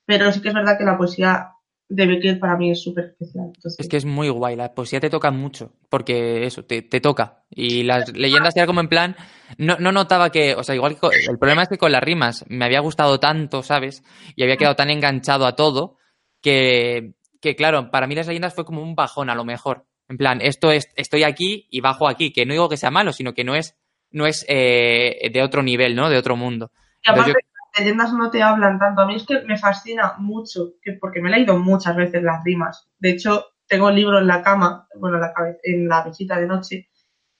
Pero 0.04 0.30
sí 0.32 0.42
que 0.42 0.48
es 0.48 0.54
verdad 0.54 0.76
que 0.76 0.84
la 0.84 0.96
poesía 0.98 1.52
de 1.88 2.06
Beckett 2.06 2.38
para 2.38 2.56
mí 2.56 2.70
es 2.70 2.82
súper 2.82 3.06
especial. 3.06 3.46
Entonces, 3.46 3.76
Es 3.78 3.88
que 3.88 3.96
es 3.96 4.04
muy 4.04 4.28
guay, 4.28 4.56
la 4.56 4.74
poesía 4.74 5.00
te 5.00 5.08
toca 5.08 5.30
mucho, 5.30 5.72
porque 5.88 6.44
eso, 6.44 6.64
te, 6.64 6.82
te 6.82 7.00
toca. 7.00 7.44
Y 7.50 7.82
las 7.82 8.12
leyendas 8.14 8.54
era 8.56 8.66
como 8.66 8.80
en 8.80 8.88
plan, 8.88 9.16
no, 9.56 9.76
no 9.78 9.90
notaba 9.90 10.30
que, 10.30 10.54
o 10.54 10.62
sea, 10.62 10.74
igual 10.74 10.98
que 11.00 11.08
el 11.28 11.38
problema 11.38 11.62
es 11.62 11.68
que 11.68 11.78
con 11.78 11.92
las 11.92 12.02
rimas 12.02 12.44
me 12.48 12.66
había 12.66 12.80
gustado 12.80 13.18
tanto, 13.18 13.62
¿sabes? 13.62 14.02
Y 14.36 14.42
había 14.42 14.58
quedado 14.58 14.76
tan 14.76 14.90
enganchado 14.90 15.46
a 15.46 15.56
todo, 15.56 15.96
que, 16.42 17.14
que 17.40 17.56
claro, 17.56 17.90
para 17.90 18.06
mí 18.06 18.14
las 18.14 18.26
leyendas 18.26 18.54
fue 18.54 18.66
como 18.66 18.82
un 18.82 18.94
bajón 18.94 19.30
a 19.30 19.34
lo 19.34 19.44
mejor. 19.44 19.86
En 20.08 20.18
plan, 20.18 20.40
esto 20.42 20.70
es, 20.70 20.88
estoy 20.96 21.22
aquí 21.22 21.68
y 21.70 21.80
bajo 21.80 22.08
aquí, 22.08 22.32
que 22.32 22.44
no 22.44 22.52
digo 22.52 22.68
que 22.68 22.76
sea 22.76 22.90
malo, 22.90 23.12
sino 23.12 23.32
que 23.32 23.44
no 23.44 23.54
es, 23.54 23.76
no 24.10 24.26
es 24.26 24.44
eh, 24.48 25.30
de 25.32 25.42
otro 25.42 25.62
nivel, 25.62 25.94
¿no? 25.94 26.10
De 26.10 26.18
otro 26.18 26.36
mundo. 26.36 26.70
Y 27.02 27.10
aparte, 27.10 27.30
Entonces 27.30 27.48
leyendas 27.76 28.12
no 28.12 28.30
te 28.30 28.42
hablan 28.42 28.78
tanto. 28.78 29.02
A 29.02 29.06
mí 29.06 29.16
es 29.16 29.24
que 29.26 29.42
me 29.42 29.58
fascina 29.58 30.14
mucho, 30.18 30.74
que, 30.82 30.92
porque 30.94 31.20
me 31.20 31.28
he 31.28 31.32
leído 31.32 31.58
muchas 31.58 31.96
veces 31.96 32.22
las 32.22 32.42
rimas. 32.44 32.88
De 32.98 33.10
hecho, 33.10 33.46
tengo 33.66 33.88
el 33.90 33.96
libro 33.96 34.18
en 34.18 34.26
la 34.26 34.42
cama, 34.42 34.86
bueno, 34.96 35.16
en 35.16 35.22
la, 35.22 35.32
cabe- 35.34 35.58
en 35.62 35.88
la 35.88 36.04
mesita 36.04 36.38
de 36.40 36.46
noche, 36.46 36.88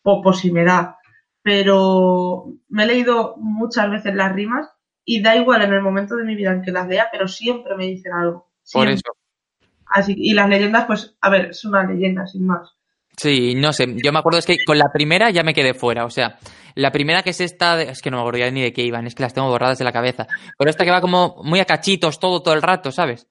por, 0.03 0.23
por 0.23 0.37
si 0.37 0.53
me 0.53 0.65
da. 0.65 0.99
Pero 1.43 2.47
me 2.69 2.85
he 2.85 2.87
leído 2.87 3.37
muchas 3.39 3.91
veces 3.91 4.15
las 4.15 4.33
rimas 4.35 4.69
y 5.05 5.23
da 5.23 5.37
igual 5.37 5.63
en 5.63 5.73
el 5.73 5.83
momento 5.83 6.17
de 6.17 6.25
mi 6.25 6.35
vida 6.37 6.53
en 6.53 6.63
que 6.63 6.73
las 6.73 6.89
lea, 6.89 7.09
pero 7.13 7.29
siempre 7.29 7.77
me 7.77 7.87
dicen 7.87 8.13
algo. 8.13 8.51
Por 8.73 8.89
eso. 8.89 9.03
Así, 9.87 10.15
y 10.17 10.35
las 10.35 10.49
leyendas, 10.49 10.87
pues, 10.87 11.17
a 11.21 11.31
ver, 11.31 11.47
es 11.47 11.65
una 11.65 11.85
leyenda, 11.85 12.27
sin 12.27 12.47
más. 12.47 12.78
Sí, 13.19 13.55
no 13.57 13.73
sé, 13.73 13.87
yo 14.03 14.13
me 14.13 14.21
acuerdo 14.21 14.39
es 14.39 14.47
que 14.47 14.57
con 14.65 14.79
la 14.79 14.93
primera 14.93 15.31
ya 15.31 15.43
me 15.43 15.53
quedé 15.53 15.75
fuera, 15.75 16.05
o 16.05 16.11
sea, 16.11 16.39
la 16.77 16.93
primera 16.93 17.23
que 17.25 17.31
es 17.31 17.41
esta, 17.41 17.77
de- 17.77 17.91
es 17.91 18.01
que 18.01 18.11
no 18.13 18.17
me 18.19 18.21
acuerdo 18.23 18.39
ya 18.39 18.51
ni 18.53 18.63
de 18.63 18.73
qué 18.73 18.83
iban, 18.83 19.07
es 19.09 19.15
que 19.17 19.25
las 19.25 19.35
tengo 19.35 19.49
borradas 19.49 19.77
de 19.79 19.85
la 19.85 19.91
cabeza, 19.93 20.29
pero 20.57 20.71
esta 20.71 20.85
que 20.85 20.93
va 20.93 21.01
como 21.01 21.35
muy 21.43 21.59
a 21.59 21.65
cachitos 21.65 22.21
todo, 22.21 22.41
todo 22.43 22.55
el 22.55 22.63
rato, 22.63 22.93
¿sabes? 22.93 23.27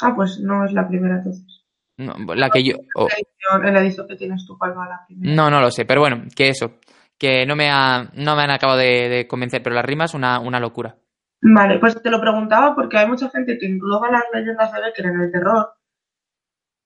Ah, 0.00 0.12
pues 0.14 0.38
no 0.38 0.64
es 0.64 0.72
la 0.72 0.86
primera 0.88 1.16
entonces. 1.16 1.64
No, 1.98 2.14
la 2.34 2.48
que 2.50 2.62
yo... 2.62 2.76
o- 2.94 3.08
La 3.08 3.14
edición, 3.16 3.66
en 3.68 3.74
la 3.74 3.80
edición 3.80 4.06
que 4.08 4.16
tienes 4.16 4.46
tú, 4.46 4.56
¿cuál 4.56 4.78
va 4.78 4.88
la 4.88 5.00
primera? 5.06 5.34
no, 5.34 5.50
no 5.50 5.60
lo 5.60 5.70
sé, 5.72 5.84
pero 5.84 6.00
bueno, 6.00 6.22
que 6.36 6.48
eso, 6.48 6.78
que 7.18 7.44
no 7.46 7.56
me, 7.56 7.68
ha, 7.68 8.08
no 8.14 8.36
me 8.36 8.42
han 8.42 8.50
acabado 8.50 8.78
de, 8.78 9.08
de 9.08 9.26
convencer, 9.26 9.60
pero 9.62 9.74
las 9.74 9.84
rimas 9.84 10.14
una, 10.14 10.38
una 10.38 10.60
locura. 10.60 10.96
Vale, 11.42 11.78
pues 11.80 12.00
te 12.00 12.10
lo 12.10 12.20
preguntaba 12.20 12.74
porque 12.76 12.96
hay 12.98 13.08
mucha 13.08 13.28
gente 13.30 13.58
que 13.58 13.66
engloba 13.66 14.10
las 14.10 14.22
leyendas 14.32 14.72
de 14.72 14.80
Becker 14.80 15.06
en 15.06 15.20
el 15.20 15.32
terror, 15.32 15.72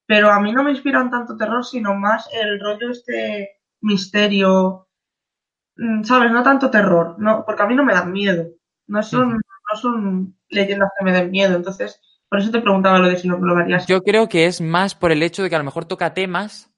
pero 0.06 0.30
a 0.30 0.40
mí 0.40 0.52
no 0.52 0.62
me 0.62 0.70
inspiran 0.70 1.10
tanto 1.10 1.36
terror, 1.36 1.64
sino 1.64 1.94
más 1.94 2.28
el 2.32 2.60
rollo 2.60 2.90
este 2.90 3.60
misterio, 3.80 4.88
mm, 5.76 6.02
¿sabes? 6.04 6.30
No 6.30 6.42
tanto 6.42 6.70
terror, 6.70 7.16
no, 7.18 7.44
porque 7.44 7.62
a 7.62 7.66
mí 7.66 7.74
no 7.74 7.84
me 7.84 7.94
dan 7.94 8.12
miedo, 8.12 8.46
no 8.86 9.02
son, 9.02 9.32
no 9.32 9.80
son 9.80 10.36
leyendas 10.48 10.90
que 10.98 11.04
me 11.04 11.12
den 11.12 11.30
miedo, 11.30 11.56
entonces 11.56 12.00
por 12.28 12.40
eso 12.40 12.50
te 12.50 12.60
preguntaba 12.60 12.98
lo 12.98 13.08
de 13.08 13.16
si 13.16 13.28
lo 13.28 13.36
englobarías. 13.36 13.86
Yo 13.86 14.02
creo 14.02 14.28
que 14.28 14.46
es 14.46 14.60
más 14.60 14.94
por 14.94 15.12
el 15.12 15.22
hecho 15.22 15.42
de 15.42 15.50
que 15.50 15.56
a 15.56 15.58
lo 15.58 15.64
mejor 15.64 15.84
toca 15.84 16.14
temas 16.14 16.70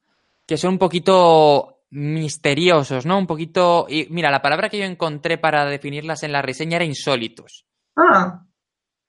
que 0.46 0.56
son 0.56 0.74
un 0.74 0.78
poquito 0.78 1.82
misteriosos, 1.90 3.06
¿no? 3.06 3.18
Un 3.18 3.26
poquito... 3.26 3.86
Y 3.88 4.06
mira, 4.10 4.30
la 4.30 4.42
palabra 4.42 4.68
que 4.68 4.78
yo 4.78 4.84
encontré 4.84 5.38
para 5.38 5.64
definirlas 5.64 6.22
en 6.22 6.32
la 6.32 6.42
reseña 6.42 6.76
era 6.76 6.84
insólitos. 6.84 7.66
Ah, 7.96 8.46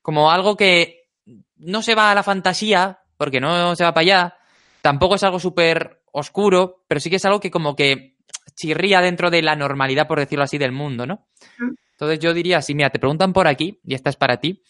como 0.07 0.31
algo 0.31 0.55
que 0.55 1.09
no 1.57 1.81
se 1.81 1.93
va 1.93 2.11
a 2.11 2.15
la 2.15 2.23
fantasía, 2.23 2.99
porque 3.17 3.39
no 3.39 3.75
se 3.75 3.83
va 3.83 3.93
para 3.93 4.01
allá, 4.01 4.37
tampoco 4.81 5.15
es 5.15 5.23
algo 5.23 5.39
súper 5.39 6.01
oscuro, 6.11 6.83
pero 6.87 6.99
sí 6.99 7.09
que 7.09 7.17
es 7.17 7.25
algo 7.25 7.39
que 7.39 7.51
como 7.51 7.75
que 7.75 8.15
chirría 8.55 9.01
dentro 9.01 9.29
de 9.29 9.41
la 9.41 9.55
normalidad, 9.55 10.07
por 10.07 10.19
decirlo 10.19 10.43
así, 10.43 10.57
del 10.57 10.71
mundo, 10.71 11.05
¿no? 11.05 11.27
Mm. 11.59 11.73
Entonces 11.91 12.19
yo 12.19 12.33
diría, 12.33 12.61
si 12.61 12.75
mira, 12.75 12.89
te 12.89 12.99
preguntan 12.99 13.33
por 13.33 13.47
aquí, 13.47 13.79
y 13.83 13.95
esta 13.95 14.09
es 14.09 14.15
para 14.15 14.37
ti, 14.37 14.63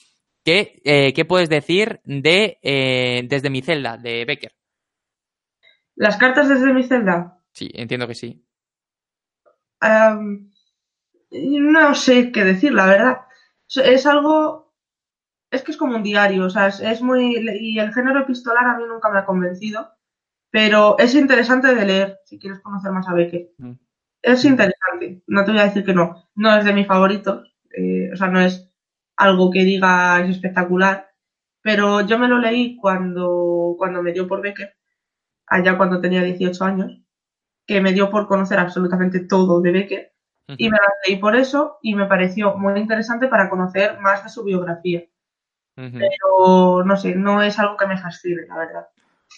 ¿qué, 0.43 0.81
eh, 0.85 1.13
¿qué 1.13 1.25
puedes 1.25 1.49
decir 1.49 1.99
de 2.05 2.57
eh, 2.61 3.23
Desde 3.27 3.49
mi 3.49 3.61
celda, 3.61 3.97
de 3.97 4.25
Becker? 4.25 4.53
las 5.97 6.17
cartas 6.17 6.47
desde 6.47 6.73
mi 6.73 6.83
celda. 6.83 7.41
Sí, 7.51 7.69
entiendo 7.73 8.07
que 8.07 8.15
sí. 8.15 8.45
No 11.31 11.95
sé 11.95 12.31
qué 12.31 12.43
decir, 12.43 12.71
la 12.71 12.85
verdad. 12.85 13.17
Es 13.67 14.05
algo. 14.05 14.66
Es 15.51 15.63
que 15.63 15.71
es 15.71 15.77
como 15.77 15.95
un 15.95 16.03
diario, 16.03 16.45
o 16.45 16.49
sea, 16.49 16.67
es, 16.67 16.79
es 16.79 17.01
muy. 17.01 17.37
Y 17.61 17.79
el 17.79 17.93
género 17.93 18.21
epistolar 18.21 18.65
a 18.65 18.77
mí 18.77 18.83
nunca 18.87 19.09
me 19.09 19.19
ha 19.19 19.25
convencido, 19.25 19.91
pero 20.51 20.97
es 20.99 21.15
interesante 21.15 21.73
de 21.73 21.85
leer 21.85 22.19
si 22.25 22.39
quieres 22.39 22.59
conocer 22.61 22.91
más 22.91 23.07
a 23.07 23.13
Becker. 23.13 23.49
Mm. 23.57 23.73
Es 24.21 24.43
interesante, 24.43 25.23
no 25.27 25.45
te 25.45 25.51
voy 25.51 25.61
a 25.61 25.65
decir 25.65 25.85
que 25.85 25.93
no. 25.93 26.27
No 26.35 26.55
es 26.57 26.65
de 26.65 26.73
mis 26.73 26.87
favoritos, 26.87 27.55
eh, 27.71 28.09
o 28.11 28.15
sea, 28.15 28.27
no 28.27 28.41
es 28.41 28.69
algo 29.15 29.51
que 29.51 29.63
diga 29.63 30.21
es 30.21 30.29
espectacular, 30.31 31.09
pero 31.61 32.01
yo 32.01 32.19
me 32.19 32.27
lo 32.27 32.37
leí 32.39 32.77
cuando, 32.77 33.75
cuando 33.77 34.01
me 34.01 34.13
dio 34.13 34.27
por 34.27 34.41
Becker, 34.41 34.75
allá 35.47 35.77
cuando 35.77 36.01
tenía 36.01 36.23
18 36.23 36.63
años, 36.63 37.01
que 37.65 37.81
me 37.81 37.93
dio 37.93 38.09
por 38.09 38.27
conocer 38.27 38.59
absolutamente 38.59 39.21
todo 39.21 39.61
de 39.61 39.71
Becker 39.71 40.13
y 40.57 40.69
me 40.69 40.77
las 40.77 40.93
leí 41.05 41.17
por 41.17 41.35
eso 41.35 41.77
y 41.81 41.93
me 41.95 42.05
pareció 42.05 42.55
muy 42.57 42.79
interesante 42.79 43.27
para 43.27 43.49
conocer 43.49 43.99
más 43.99 44.23
de 44.23 44.29
su 44.29 44.43
biografía. 44.43 45.03
Pero 45.77 46.83
no 46.83 46.97
sé, 46.97 47.13
no 47.15 47.41
es 47.43 47.59
algo 47.59 47.77
que 47.77 47.85
me 47.85 47.97
fascine, 47.97 48.47
la 48.47 48.57
verdad. 48.57 48.87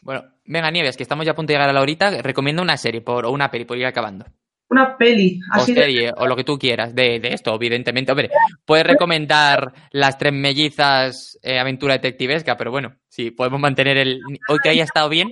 Bueno, 0.03 0.23
venga, 0.45 0.71
Nieves, 0.71 0.95
que 0.95 1.03
estamos 1.03 1.25
ya 1.25 1.33
a 1.33 1.35
punto 1.35 1.49
de 1.49 1.55
llegar 1.55 1.69
a 1.69 1.73
la 1.73 1.81
horita. 1.81 2.21
Recomiendo 2.21 2.61
una 2.61 2.77
serie 2.77 3.01
por, 3.01 3.25
o 3.25 3.31
una 3.31 3.51
peli 3.51 3.65
por 3.65 3.77
ir 3.77 3.85
acabando. 3.85 4.25
Una 4.69 4.95
peli, 4.95 5.41
o 5.51 5.55
así 5.55 5.73
de... 5.73 5.81
serie, 5.81 6.13
o 6.15 6.27
lo 6.27 6.35
que 6.35 6.43
tú 6.43 6.57
quieras, 6.57 6.95
de, 6.95 7.19
de 7.19 7.33
esto, 7.33 7.53
evidentemente. 7.55 8.11
Hombre, 8.11 8.29
puedes 8.63 8.85
recomendar 8.85 9.73
las 9.91 10.17
tres 10.17 10.31
mellizas 10.31 11.37
eh, 11.41 11.59
aventura 11.59 11.95
detectivesca, 11.95 12.55
pero 12.55 12.71
bueno, 12.71 12.95
sí, 13.09 13.31
podemos 13.31 13.59
mantener 13.59 13.97
el. 13.97 14.21
Hoy 14.47 14.59
que 14.61 14.69
haya 14.69 14.83
estado 14.83 15.09
bien. 15.09 15.31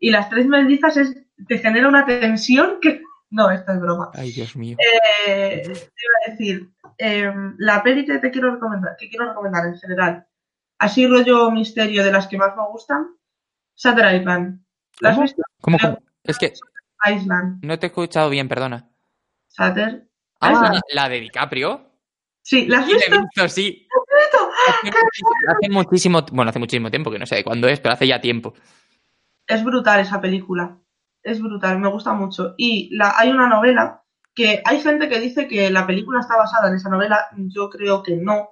Y 0.00 0.10
las 0.10 0.28
tres 0.28 0.46
mellizas 0.46 0.96
es, 0.96 1.16
te 1.48 1.58
genera 1.58 1.88
una 1.88 2.04
tensión 2.04 2.78
que... 2.80 3.00
No, 3.34 3.50
esto 3.50 3.72
es 3.72 3.80
broma. 3.80 4.10
Ay, 4.14 4.30
Dios 4.30 4.54
mío. 4.54 4.76
Eh, 5.26 5.62
te 5.64 5.70
iba 5.72 6.14
a 6.24 6.30
decir, 6.30 6.70
eh, 6.98 7.32
la 7.58 7.82
peli 7.82 8.04
que 8.04 8.18
te 8.18 8.30
quiero 8.30 8.52
recomendar, 8.54 8.94
que 8.96 9.08
quiero 9.10 9.26
recomendar 9.28 9.66
en 9.66 9.76
general, 9.76 10.26
así 10.78 11.04
rollo 11.08 11.50
misterio 11.50 12.04
de 12.04 12.12
las 12.12 12.28
que 12.28 12.38
más 12.38 12.54
me 12.56 12.62
gustan, 12.68 13.08
Shutter 13.76 14.14
Island. 14.20 14.64
¿La 15.00 15.10
has 15.10 15.20
visto? 15.20 15.42
¿Cómo, 15.60 15.78
cómo? 15.80 15.98
Es 16.22 16.38
que 16.38 16.52
Island. 17.12 17.58
no 17.64 17.76
te 17.76 17.86
he 17.86 17.88
escuchado 17.88 18.30
bien, 18.30 18.46
perdona. 18.48 18.88
Shutter 19.50 20.06
Ah, 20.40 20.52
Island. 20.52 20.80
la 20.92 21.08
de 21.08 21.20
DiCaprio. 21.20 21.90
Sí, 22.40 22.66
¿la 22.68 22.78
has 22.78 22.86
Sí, 22.86 22.92
la 22.92 22.98
he 22.98 23.00
visto? 23.10 23.20
visto, 23.20 23.48
sí. 23.48 23.88
Hace 24.68 24.90
muchísimo, 24.92 25.30
hace 25.48 25.70
muchísimo, 25.70 26.26
bueno, 26.32 26.50
hace 26.50 26.58
muchísimo 26.60 26.88
tiempo, 26.90 27.10
que 27.10 27.18
no 27.18 27.26
sé 27.26 27.34
de 27.36 27.44
cuándo 27.44 27.66
es, 27.66 27.80
pero 27.80 27.94
hace 27.94 28.06
ya 28.06 28.20
tiempo. 28.20 28.54
Es 29.48 29.64
brutal 29.64 29.98
esa 30.00 30.20
película. 30.20 30.78
Es 31.24 31.42
brutal, 31.42 31.80
me 31.80 31.88
gusta 31.88 32.12
mucho. 32.12 32.54
Y 32.56 32.94
la, 32.94 33.14
hay 33.16 33.30
una 33.30 33.48
novela 33.48 34.02
que 34.34 34.62
hay 34.64 34.80
gente 34.80 35.08
que 35.08 35.18
dice 35.18 35.48
que 35.48 35.70
la 35.70 35.86
película 35.86 36.20
está 36.20 36.36
basada 36.36 36.68
en 36.68 36.76
esa 36.76 36.90
novela. 36.90 37.26
Yo 37.36 37.70
creo 37.70 38.02
que 38.02 38.16
no, 38.16 38.50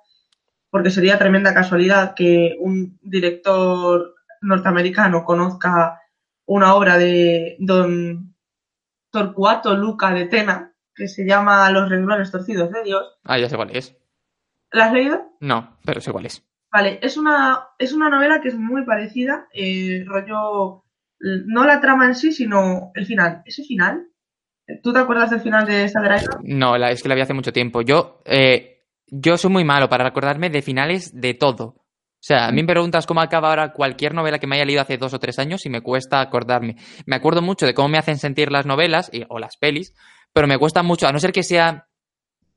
porque 0.71 0.91
sería 0.91 1.19
tremenda 1.19 1.55
casualidad 1.55 2.15
que 2.15 2.57
un 2.59 2.99
director 3.03 4.15
norteamericano 4.41 5.25
conozca 5.25 6.01
una 6.47 6.75
obra 6.75 6.99
de 6.99 7.57
don 7.61 8.35
Torcuato 9.11 9.77
Luca 9.77 10.13
de 10.13 10.27
Tena, 10.27 10.75
que 10.95 11.07
se 11.07 11.27
llama 11.27 11.71
Los 11.71 11.89
renglones 11.91 12.33
torcidos 12.33 12.73
de 12.73 12.83
Dios. 12.83 13.19
Ah, 13.25 13.39
ya 13.39 13.49
sé 13.49 13.57
cuál 13.57 13.71
es. 13.71 13.97
¿La 14.71 14.87
has 14.87 14.93
leído? 14.93 15.37
No, 15.41 15.77
pero 15.85 16.01
sé 16.01 16.11
cuál 16.11 16.27
es. 16.27 16.43
Vale, 16.73 16.99
es 17.03 17.19
una, 17.19 17.69
es 17.79 17.93
una 17.93 18.09
novela 18.09 18.41
que 18.41 18.49
es 18.49 18.57
muy 18.57 18.87
parecida, 18.87 19.47
eh, 19.53 20.05
rollo, 20.07 20.82
no 21.47 21.65
la 21.65 21.81
trama 21.81 22.07
en 22.07 22.15
sí, 22.15 22.33
sino 22.33 22.91
el 22.95 23.07
final. 23.07 23.43
¿Ese 23.45 23.63
final? 23.65 24.09
¿Tú 24.83 24.93
te 24.93 24.99
acuerdas 25.01 25.31
del 25.31 25.41
final 25.41 25.67
de 25.67 25.87
Shutter 25.89 26.17
Island? 26.17 26.41
No, 26.45 26.79
la, 26.79 26.91
es 26.91 27.03
que 27.03 27.09
la 27.09 27.15
vi 27.15 27.21
hace 27.21 27.35
mucho 27.35 27.53
tiempo. 27.53 27.83
Yo, 27.83 28.23
eh, 28.25 28.83
yo 29.09 29.37
soy 29.37 29.51
muy 29.51 29.65
malo 29.65 29.89
para 29.89 30.05
recordarme 30.05 30.51
de 30.51 30.63
finales 30.63 31.13
de 31.21 31.35
todo. 31.35 31.65
O 31.65 32.25
sea, 32.25 32.47
a 32.47 32.53
mí 32.53 32.63
me 32.63 32.69
preguntas 32.69 33.05
cómo 33.07 33.21
acaba 33.21 33.49
ahora 33.51 33.73
cualquier 33.73 34.15
novela 34.15 34.39
que 34.39 34.47
me 34.47 34.55
haya 34.57 34.65
leído 34.65 34.81
hace 34.81 34.97
dos 34.97 35.13
o 35.13 35.19
tres 35.19 35.39
años 35.41 35.67
y 35.67 35.71
me 35.71 35.81
cuesta 35.81 36.21
acordarme. 36.21 36.77
Me 37.07 37.17
acuerdo 37.17 37.43
mucho 37.43 37.67
de 37.67 37.75
cómo 37.75 37.89
me 37.89 37.99
hacen 37.99 38.17
sentir 38.19 38.53
las 38.53 38.65
novelas 38.65 39.11
y- 39.13 39.25
o 39.29 39.41
las 39.41 39.57
pelis, 39.57 39.93
pero 40.33 40.47
me 40.47 40.57
cuesta 40.57 40.85
mucho, 40.85 41.09
a 41.09 41.13
no 41.13 41.19
ser 41.19 41.33
que 41.33 41.43
sea 41.43 41.89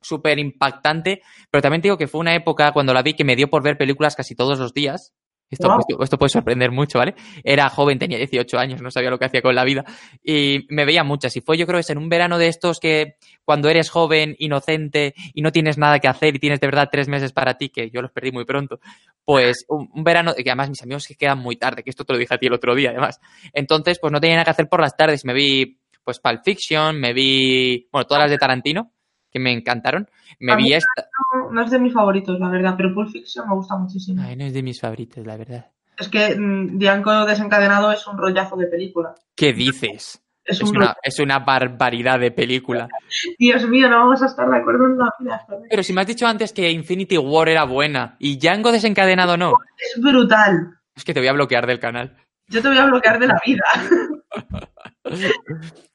súper 0.01 0.37
impactante, 0.37 1.21
pero 1.49 1.63
también 1.63 1.81
digo 1.81 1.97
que 1.97 2.07
fue 2.07 2.21
una 2.21 2.35
época 2.35 2.71
cuando 2.73 2.93
la 2.93 3.01
vi 3.01 3.15
que 3.15 3.23
me 3.23 3.35
dio 3.35 3.49
por 3.49 3.63
ver 3.63 3.75
películas 3.75 4.15
casi 4.15 4.35
todos 4.35 4.59
los 4.59 4.71
días. 4.71 5.14
Esto, 5.49 5.77
esto, 5.79 6.03
esto 6.03 6.17
puede 6.17 6.29
sorprender 6.29 6.71
mucho, 6.71 6.97
¿vale? 6.97 7.13
Era 7.43 7.69
joven, 7.69 7.99
tenía 7.99 8.17
18 8.17 8.57
años, 8.57 8.81
no 8.81 8.89
sabía 8.89 9.11
lo 9.11 9.19
que 9.19 9.25
hacía 9.25 9.41
con 9.41 9.53
la 9.53 9.63
vida. 9.63 9.85
Y 10.23 10.65
me 10.69 10.85
veía 10.85 11.03
muchas. 11.03 11.35
Y 11.37 11.41
fue, 11.41 11.57
yo 11.57 11.67
creo, 11.67 11.79
que 11.79 11.91
en 11.91 11.99
un 11.99 12.09
verano 12.09 12.37
de 12.39 12.47
estos 12.47 12.79
que 12.79 13.17
cuando 13.43 13.69
eres 13.69 13.89
joven, 13.89 14.35
inocente 14.39 15.13
y 15.33 15.41
no 15.41 15.51
tienes 15.51 15.77
nada 15.77 15.99
que 15.99 16.07
hacer 16.07 16.35
y 16.35 16.39
tienes 16.39 16.59
de 16.59 16.67
verdad 16.67 16.89
tres 16.91 17.07
meses 17.07 17.31
para 17.31 17.57
ti, 17.57 17.69
que 17.69 17.91
yo 17.91 18.01
los 18.01 18.11
perdí 18.11 18.31
muy 18.31 18.43
pronto, 18.43 18.79
pues 19.23 19.65
un, 19.69 19.87
un 19.93 20.03
verano, 20.03 20.33
que 20.33 20.49
además 20.49 20.69
mis 20.69 20.81
amigos 20.81 21.07
que 21.07 21.15
quedan 21.15 21.39
muy 21.39 21.57
tarde, 21.57 21.83
que 21.83 21.91
esto 21.91 22.05
te 22.05 22.13
lo 22.13 22.19
dije 22.19 22.33
a 22.33 22.37
ti 22.39 22.47
el 22.47 22.53
otro 22.53 22.73
día, 22.73 22.89
además. 22.89 23.21
Entonces, 23.53 23.99
pues 23.99 24.11
no 24.11 24.19
tenía 24.19 24.37
nada 24.37 24.45
que 24.45 24.51
hacer 24.51 24.67
por 24.67 24.81
las 24.81 24.97
tardes. 24.97 25.25
Me 25.25 25.33
vi, 25.33 25.79
pues, 26.03 26.19
Pulp 26.19 26.41
Fiction, 26.43 26.99
me 26.99 27.13
vi, 27.13 27.87
bueno, 27.91 28.05
todas 28.07 28.23
las 28.23 28.31
de 28.31 28.37
Tarantino, 28.39 28.94
que 29.35 29.39
me 29.41 29.51
encantaron. 29.51 30.09
Me 30.39 30.53
A 30.53 30.55
vi 30.55 30.63
mí 30.63 30.73
esta. 30.73 31.09
No, 31.33 31.51
no 31.51 31.61
es 31.61 31.69
de 31.69 31.77
mis 31.77 31.91
favoritos, 31.93 32.39
la 32.39 32.47
verdad, 32.47 32.75
pero 32.77 32.93
Pulp 32.93 33.09
Fiction 33.11 33.45
me 33.49 33.53
gusta 33.53 33.75
muchísimo. 33.75 34.21
Ay, 34.25 34.37
no 34.37 34.45
es 34.45 34.53
de 34.53 34.63
mis 34.63 34.79
favoritos, 34.79 35.25
la 35.27 35.35
verdad. 35.35 35.65
Es 35.97 36.07
que 36.07 36.37
mm, 36.39 36.77
Django 36.79 37.25
desencadenado 37.25 37.91
es 37.91 38.07
un 38.07 38.17
rollazo 38.17 38.55
de 38.55 38.67
película. 38.67 39.13
¿Qué 39.35 39.51
dices? 39.51 40.21
Es, 40.45 40.61
Es 40.61 40.63
un 40.63 40.77
una, 40.77 40.95
es 41.03 41.19
una 41.19 41.39
barbaridad 41.39 42.17
de 42.17 42.31
película. 42.31 42.87
Dios 43.37 43.67
mío, 43.67 43.89
no 43.89 43.97
vamos 43.99 44.21
a 44.23 44.27
estar 44.27 44.49
de 44.49 44.55
acuerdo 44.57 44.85
en 44.85 44.97
la 44.97 45.09
vida. 45.19 45.45
Pero 45.69 45.83
si 45.83 45.91
me 45.91 45.99
has 45.99 46.07
dicho 46.07 46.25
antes 46.25 46.53
que 46.53 46.71
Infinity 46.71 47.17
War 47.17 47.49
era 47.49 47.65
buena 47.65 48.15
y 48.19 48.37
Django 48.37 48.71
desencadenado 48.71 49.35
no, 49.35 49.51
Es 49.77 50.01
brutal. 50.01 50.77
es 50.95 51.03
que 51.03 51.13
te 51.13 51.19
voy 51.19 51.27
a 51.27 51.33
bloquear 51.33 51.67
del 51.67 51.79
canal. 51.79 52.15
Yo 52.47 52.61
te 52.61 52.69
voy 52.69 52.77
a 52.77 52.85
bloquear 52.85 53.19
de 53.19 53.27
la 53.27 53.39
vida. 53.45 53.63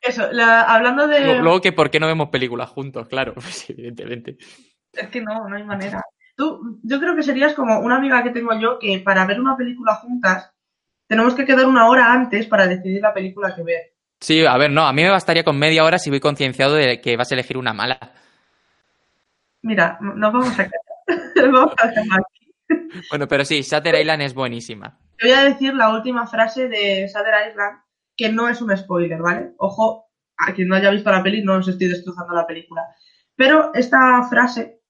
Eso, 0.00 0.30
la- 0.32 0.62
hablando 0.62 1.06
de... 1.06 1.20
Luego, 1.20 1.42
luego 1.42 1.60
que 1.60 1.72
por 1.72 1.90
qué 1.90 1.98
no 2.00 2.06
vemos 2.06 2.28
películas 2.30 2.70
juntos, 2.70 3.08
claro, 3.08 3.34
pues 3.34 3.68
evidentemente. 3.70 4.36
Es 4.92 5.08
que 5.08 5.20
no, 5.20 5.48
no 5.48 5.56
hay 5.56 5.64
manera. 5.64 6.02
Tú, 6.36 6.80
yo 6.82 6.98
creo 6.98 7.14
que 7.16 7.22
serías 7.22 7.54
como 7.54 7.80
una 7.80 7.96
amiga 7.96 8.22
que 8.22 8.30
tengo 8.30 8.58
yo 8.58 8.78
que 8.78 8.98
para 9.00 9.26
ver 9.26 9.40
una 9.40 9.56
película 9.56 9.94
juntas 9.96 10.52
tenemos 11.06 11.34
que 11.34 11.44
quedar 11.44 11.66
una 11.66 11.88
hora 11.88 12.12
antes 12.12 12.46
para 12.46 12.66
decidir 12.66 13.02
la 13.02 13.12
película 13.12 13.54
que 13.54 13.62
ver. 13.62 13.94
Sí, 14.20 14.44
a 14.46 14.56
ver, 14.56 14.70
no, 14.70 14.86
a 14.86 14.92
mí 14.92 15.02
me 15.02 15.10
bastaría 15.10 15.44
con 15.44 15.58
media 15.58 15.84
hora 15.84 15.98
si 15.98 16.08
voy 16.10 16.20
concienciado 16.20 16.74
de 16.74 17.00
que 17.00 17.16
vas 17.16 17.30
a 17.30 17.34
elegir 17.34 17.56
una 17.58 17.72
mala. 17.72 17.98
Mira, 19.62 19.98
nos 20.00 20.32
vamos 20.32 20.58
a 20.58 20.64
quedar. 20.68 20.80
vamos 21.52 21.74
a 21.76 21.86
dejarlo 21.88 22.14
aquí. 22.14 22.50
Bueno, 23.10 23.26
pero 23.28 23.44
sí, 23.44 23.62
Shutter 23.62 24.00
Island 24.00 24.22
es 24.22 24.34
buenísima. 24.34 24.98
Te 25.18 25.26
voy 25.26 25.36
a 25.36 25.44
decir 25.44 25.74
la 25.74 25.90
última 25.92 26.26
frase 26.26 26.68
de 26.68 27.06
Shutter 27.08 27.34
Island, 27.50 27.78
que 28.20 28.30
no 28.30 28.50
es 28.50 28.60
un 28.60 28.76
spoiler, 28.76 29.22
¿vale? 29.22 29.54
Ojo, 29.56 30.10
a 30.36 30.52
quien 30.52 30.68
no 30.68 30.76
haya 30.76 30.90
visto 30.90 31.10
la 31.10 31.22
peli, 31.22 31.42
no 31.42 31.54
os 31.54 31.68
estoy 31.68 31.88
destrozando 31.88 32.34
la 32.34 32.46
película. 32.46 32.82
Pero 33.34 33.72
esta 33.72 34.22
frase 34.28 34.82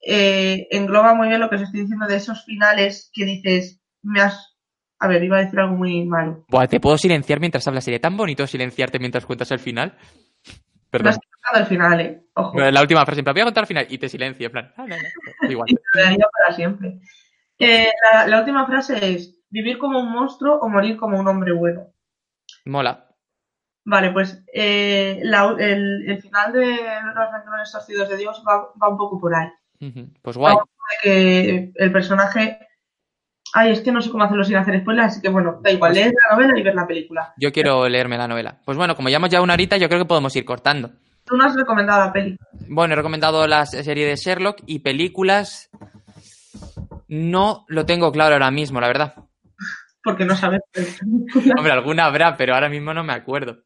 eh, 0.00 0.66
engloba 0.72 1.14
muy 1.14 1.28
bien 1.28 1.38
lo 1.38 1.48
que 1.48 1.54
os 1.54 1.62
estoy 1.62 1.82
diciendo 1.82 2.08
de 2.08 2.16
esos 2.16 2.44
finales 2.44 3.12
que 3.14 3.24
dices, 3.24 3.80
me 4.02 4.20
has... 4.20 4.56
A 4.98 5.06
ver, 5.06 5.22
iba 5.22 5.36
a 5.36 5.44
decir 5.44 5.60
algo 5.60 5.76
muy 5.76 6.04
malo. 6.04 6.44
Buah, 6.48 6.66
te 6.66 6.80
puedo 6.80 6.98
silenciar 6.98 7.38
mientras 7.38 7.68
hablas. 7.68 7.84
Sería 7.84 8.00
tan 8.00 8.16
bonito 8.16 8.44
silenciarte 8.44 8.98
mientras 8.98 9.24
cuentas 9.24 9.52
el 9.52 9.60
final. 9.60 9.94
No 9.96 10.54
Perdón. 10.90 11.12
estoy 11.12 11.28
contando 11.30 11.60
el 11.60 11.66
final, 11.66 12.00
¿eh? 12.00 12.26
Ojo. 12.34 12.58
La 12.58 12.80
última 12.80 13.04
frase, 13.04 13.20
en 13.20 13.24
plan, 13.24 13.34
voy 13.34 13.42
a 13.42 13.44
contar 13.44 13.62
el 13.62 13.68
final 13.68 13.86
y 13.88 13.98
te 13.98 14.08
silencio, 14.08 14.46
en 14.46 14.52
plan, 14.52 14.72
ah, 14.76 14.84
no, 14.88 14.96
no, 14.96 15.02
no, 15.42 15.50
igual. 15.50 15.68
y 15.70 15.76
para 15.94 16.56
siempre. 16.56 16.98
Eh, 17.60 17.88
la, 18.12 18.26
la 18.26 18.40
última 18.40 18.66
frase 18.66 19.14
es, 19.14 19.44
vivir 19.50 19.78
como 19.78 20.00
un 20.00 20.10
monstruo 20.10 20.58
o 20.58 20.68
morir 20.68 20.96
como 20.96 21.20
un 21.20 21.28
hombre 21.28 21.52
bueno. 21.52 21.93
Mola. 22.66 23.08
Vale, 23.86 24.10
pues 24.12 24.42
eh, 24.52 25.20
la- 25.24 25.54
el, 25.58 26.08
el 26.10 26.22
final 26.22 26.52
de 26.52 26.64
Los 27.14 27.32
Renglones 27.32 27.70
Torcidos 27.70 28.08
de 28.08 28.16
Dios 28.16 28.42
va, 28.48 28.68
va 28.82 28.88
un 28.88 28.96
poco 28.96 29.20
por 29.20 29.34
ahí. 29.34 29.48
Pues 30.22 30.36
guay. 30.36 30.56
Que 31.02 31.72
el 31.74 31.92
personaje... 31.92 32.58
Ay, 33.52 33.70
es 33.72 33.82
que 33.82 33.92
no 33.92 34.00
sé 34.00 34.10
cómo 34.10 34.24
hacerlo 34.24 34.42
sin 34.42 34.56
hacer 34.56 34.80
spoilers, 34.80 35.12
así 35.12 35.20
que 35.22 35.28
bueno, 35.28 35.60
da 35.62 35.70
igual, 35.70 35.92
lees 35.94 36.12
la 36.28 36.34
novela 36.34 36.58
y 36.58 36.62
ver 36.62 36.74
la 36.74 36.86
película. 36.86 37.34
Yo 37.36 37.52
quiero 37.52 37.88
leerme 37.88 38.18
la 38.18 38.26
novela. 38.26 38.58
Pues 38.64 38.76
bueno, 38.76 38.96
como 38.96 39.08
llevamos 39.10 39.30
ya 39.30 39.40
una 39.42 39.52
horita, 39.54 39.76
yo 39.76 39.86
creo 39.88 40.00
que 40.00 40.08
podemos 40.08 40.34
ir 40.34 40.44
cortando. 40.44 40.90
Tú 41.24 41.36
no 41.36 41.44
has 41.44 41.54
recomendado 41.54 42.06
la 42.06 42.12
peli. 42.12 42.36
Bueno, 42.68 42.94
he 42.94 42.96
recomendado 42.96 43.46
la 43.46 43.64
serie 43.66 44.06
de 44.06 44.16
Sherlock 44.16 44.62
y 44.66 44.80
películas. 44.80 45.70
No 47.08 47.64
lo 47.68 47.86
tengo 47.86 48.10
claro 48.10 48.32
ahora 48.34 48.50
mismo, 48.50 48.80
la 48.80 48.88
verdad. 48.88 49.14
Porque 50.04 50.24
no 50.24 50.36
sabes. 50.36 50.60
Hombre, 51.56 51.72
alguna 51.72 52.04
habrá, 52.04 52.36
pero 52.36 52.54
ahora 52.54 52.68
mismo 52.68 52.92
no 52.94 53.02
me 53.02 53.14
acuerdo. 53.14 53.64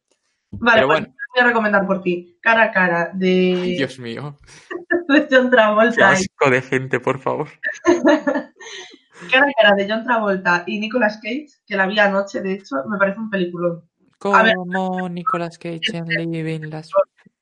Vale, 0.51 0.77
Pero 0.77 0.87
pues 0.87 1.01
bueno. 1.01 1.15
voy 1.35 1.43
a 1.43 1.47
recomendar 1.47 1.87
por 1.87 2.01
ti. 2.01 2.39
Cara 2.41 2.63
a 2.63 2.71
cara 2.73 3.11
de, 3.13 3.75
Dios 3.77 3.99
mío. 3.99 4.39
de 5.09 5.27
John 5.31 5.51
Qué 5.51 5.57
Travolta. 5.57 6.01
y- 6.01 6.15
asco 6.15 6.51
de 6.51 6.63
gente, 6.63 7.01
por 7.01 7.19
favor. 7.19 7.49
Cara 9.33 9.47
a 9.49 9.63
cara 9.63 9.75
de 9.75 9.89
John 9.91 10.05
Travolta 10.05 10.63
y 10.67 10.79
Nicolas 10.79 11.17
Cage, 11.17 11.49
que 11.67 11.77
la 11.77 11.87
vi 11.89 11.99
anoche, 11.99 12.41
de 12.41 12.53
hecho, 12.53 12.77
me 12.89 12.99
parece 12.99 13.19
un 13.19 13.29
peliculón. 13.29 13.83
Ver. 14.23 14.55
Como 14.55 15.09
Nicolas 15.09 15.59
Cage 15.59 15.81
en 15.97 16.07
Living 16.31 16.71
Las... 16.71 16.91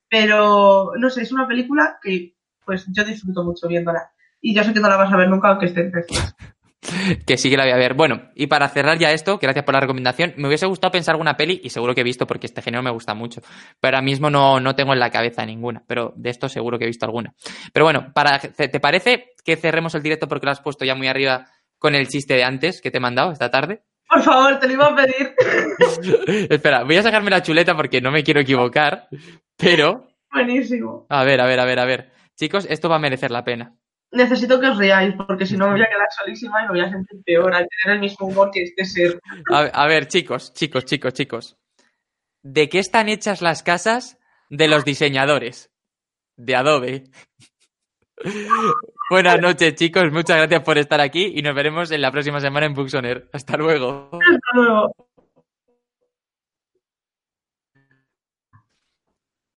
Pero, 0.09 0.93
no 0.99 1.11
sé, 1.11 1.23
es 1.23 1.33
una 1.33 1.47
película 1.47 1.99
que 2.03 2.35
pues 2.65 2.87
yo 2.93 3.05
disfruto 3.05 3.45
mucho 3.45 3.69
viéndola. 3.69 4.11
Y 4.41 4.55
yo 4.55 4.65
sé 4.65 4.73
que 4.73 4.81
no 4.81 4.89
la 4.89 4.97
vas 4.97 5.13
a 5.13 5.17
ver 5.17 5.29
nunca, 5.29 5.49
aunque 5.49 5.67
esté 5.67 5.83
en 5.83 5.93
Netflix. 5.93 6.35
Que 7.27 7.37
sí 7.37 7.51
que 7.51 7.57
la 7.57 7.65
voy 7.65 7.73
a 7.73 7.77
ver. 7.77 7.95
Bueno, 7.95 8.31
y 8.35 8.47
para 8.47 8.69
cerrar 8.69 8.99
ya 8.99 9.13
esto, 9.13 9.39
gracias 9.39 9.65
por 9.65 9.75
la 9.75 9.81
recomendación, 9.81 10.35
me 10.37 10.49
hubiese 10.49 10.67
gustado 10.67 10.93
pensar 10.93 11.15
alguna 11.15 11.37
peli, 11.37 11.61
y 11.63 11.71
seguro 11.71 11.95
que 11.95 12.01
he 12.03 12.05
visto 12.05 12.27
porque 12.27 12.47
este 12.47 12.63
género 12.63 12.83
me 12.83 12.91
gusta 12.91 13.15
mucho, 13.15 13.41
pero 13.81 13.97
ahora 13.97 14.05
mismo 14.05 14.31
no, 14.31 14.61
no 14.61 14.75
tengo 14.75 14.93
en 14.93 15.01
la 15.01 15.11
cabeza 15.11 15.45
ninguna, 15.45 15.83
pero 15.87 16.13
de 16.17 16.31
esto 16.31 16.49
seguro 16.49 16.79
que 16.79 16.85
he 16.85 16.89
visto 16.89 17.07
alguna. 17.07 17.35
Pero 17.73 17.85
bueno, 17.85 18.13
para, 18.15 18.39
¿te 18.39 18.81
parece 18.81 19.35
que 19.45 19.57
cerremos 19.57 19.95
el 19.95 20.03
directo 20.03 20.29
porque 20.29 20.47
lo 20.47 20.53
has 20.53 20.61
puesto 20.61 20.85
ya 20.85 20.95
muy 20.95 21.09
arriba 21.09 21.47
con 21.79 21.95
el 21.95 22.09
chiste 22.09 22.35
de 22.35 22.45
antes 22.45 22.81
que 22.81 22.91
te 22.91 22.99
he 22.99 23.01
mandado 23.01 23.33
esta 23.33 23.51
tarde? 23.51 23.83
Por 24.09 24.23
favor, 24.23 24.59
te 24.61 24.69
lo 24.69 24.73
iba 24.75 24.87
a 24.87 24.97
pedir. 24.97 25.35
Espera, 26.51 26.85
voy 26.85 26.97
a 26.97 27.03
sacarme 27.03 27.31
la 27.31 27.43
chuleta 27.43 27.77
porque 27.77 28.01
no 28.01 28.11
me 28.11 28.23
quiero 28.23 28.41
equivocar, 28.41 29.09
pero... 29.57 30.07
Buenísimo. 30.31 31.07
A 31.09 31.25
ver, 31.25 31.41
a 31.41 31.47
ver, 31.47 31.61
a 31.61 31.65
ver, 31.65 31.79
a 31.79 31.85
ver. 31.85 32.13
Chicos, 32.37 32.67
esto 32.69 32.89
va 32.89 32.97
a 32.97 33.01
merecer 33.01 33.31
la 33.31 33.43
pena. 33.43 33.75
Necesito 34.13 34.61
que 34.61 34.69
os 34.69 34.79
riáis, 34.79 35.15
porque 35.15 35.47
si 35.47 35.57
no 35.57 35.67
me 35.67 35.73
voy 35.73 35.83
a 35.83 35.89
quedar 35.89 36.09
solísima 36.11 36.61
y 36.61 36.65
me 36.65 36.71
voy 36.71 36.81
a 36.81 36.91
sentir 36.91 37.23
peor 37.25 37.55
al 37.55 37.67
tener 37.69 37.97
el 37.97 38.01
mismo 38.01 38.29
humor 38.29 38.51
que 38.53 38.63
este 38.63 38.85
ser. 38.85 39.21
A, 39.53 39.61
a 39.61 39.87
ver, 39.87 40.07
chicos, 40.07 40.53
chicos, 40.55 40.85
chicos, 40.85 41.13
chicos. 41.13 41.57
¿De 42.43 42.69
qué 42.69 42.79
están 42.79 43.09
hechas 43.09 43.43
las 43.43 43.63
casas 43.63 44.19
de 44.49 44.69
los 44.69 44.85
diseñadores? 44.85 45.71
De 46.37 46.55
Adobe. 46.55 47.05
Buenas 49.11 49.41
noches, 49.41 49.75
chicos. 49.75 50.11
Muchas 50.13 50.37
gracias 50.39 50.63
por 50.63 50.79
estar 50.79 51.01
aquí 51.01 51.33
y 51.35 51.43
nos 51.43 51.55
veremos 51.55 51.91
en 51.91 52.03
la 52.03 52.11
próxima 52.11 52.41
semana 52.41 52.67
en 52.67 52.75
Buxoner. 52.75 53.29
Hasta 53.33 53.57
luego. 53.57 54.11
Hasta 54.13 54.51
luego. 54.55 55.06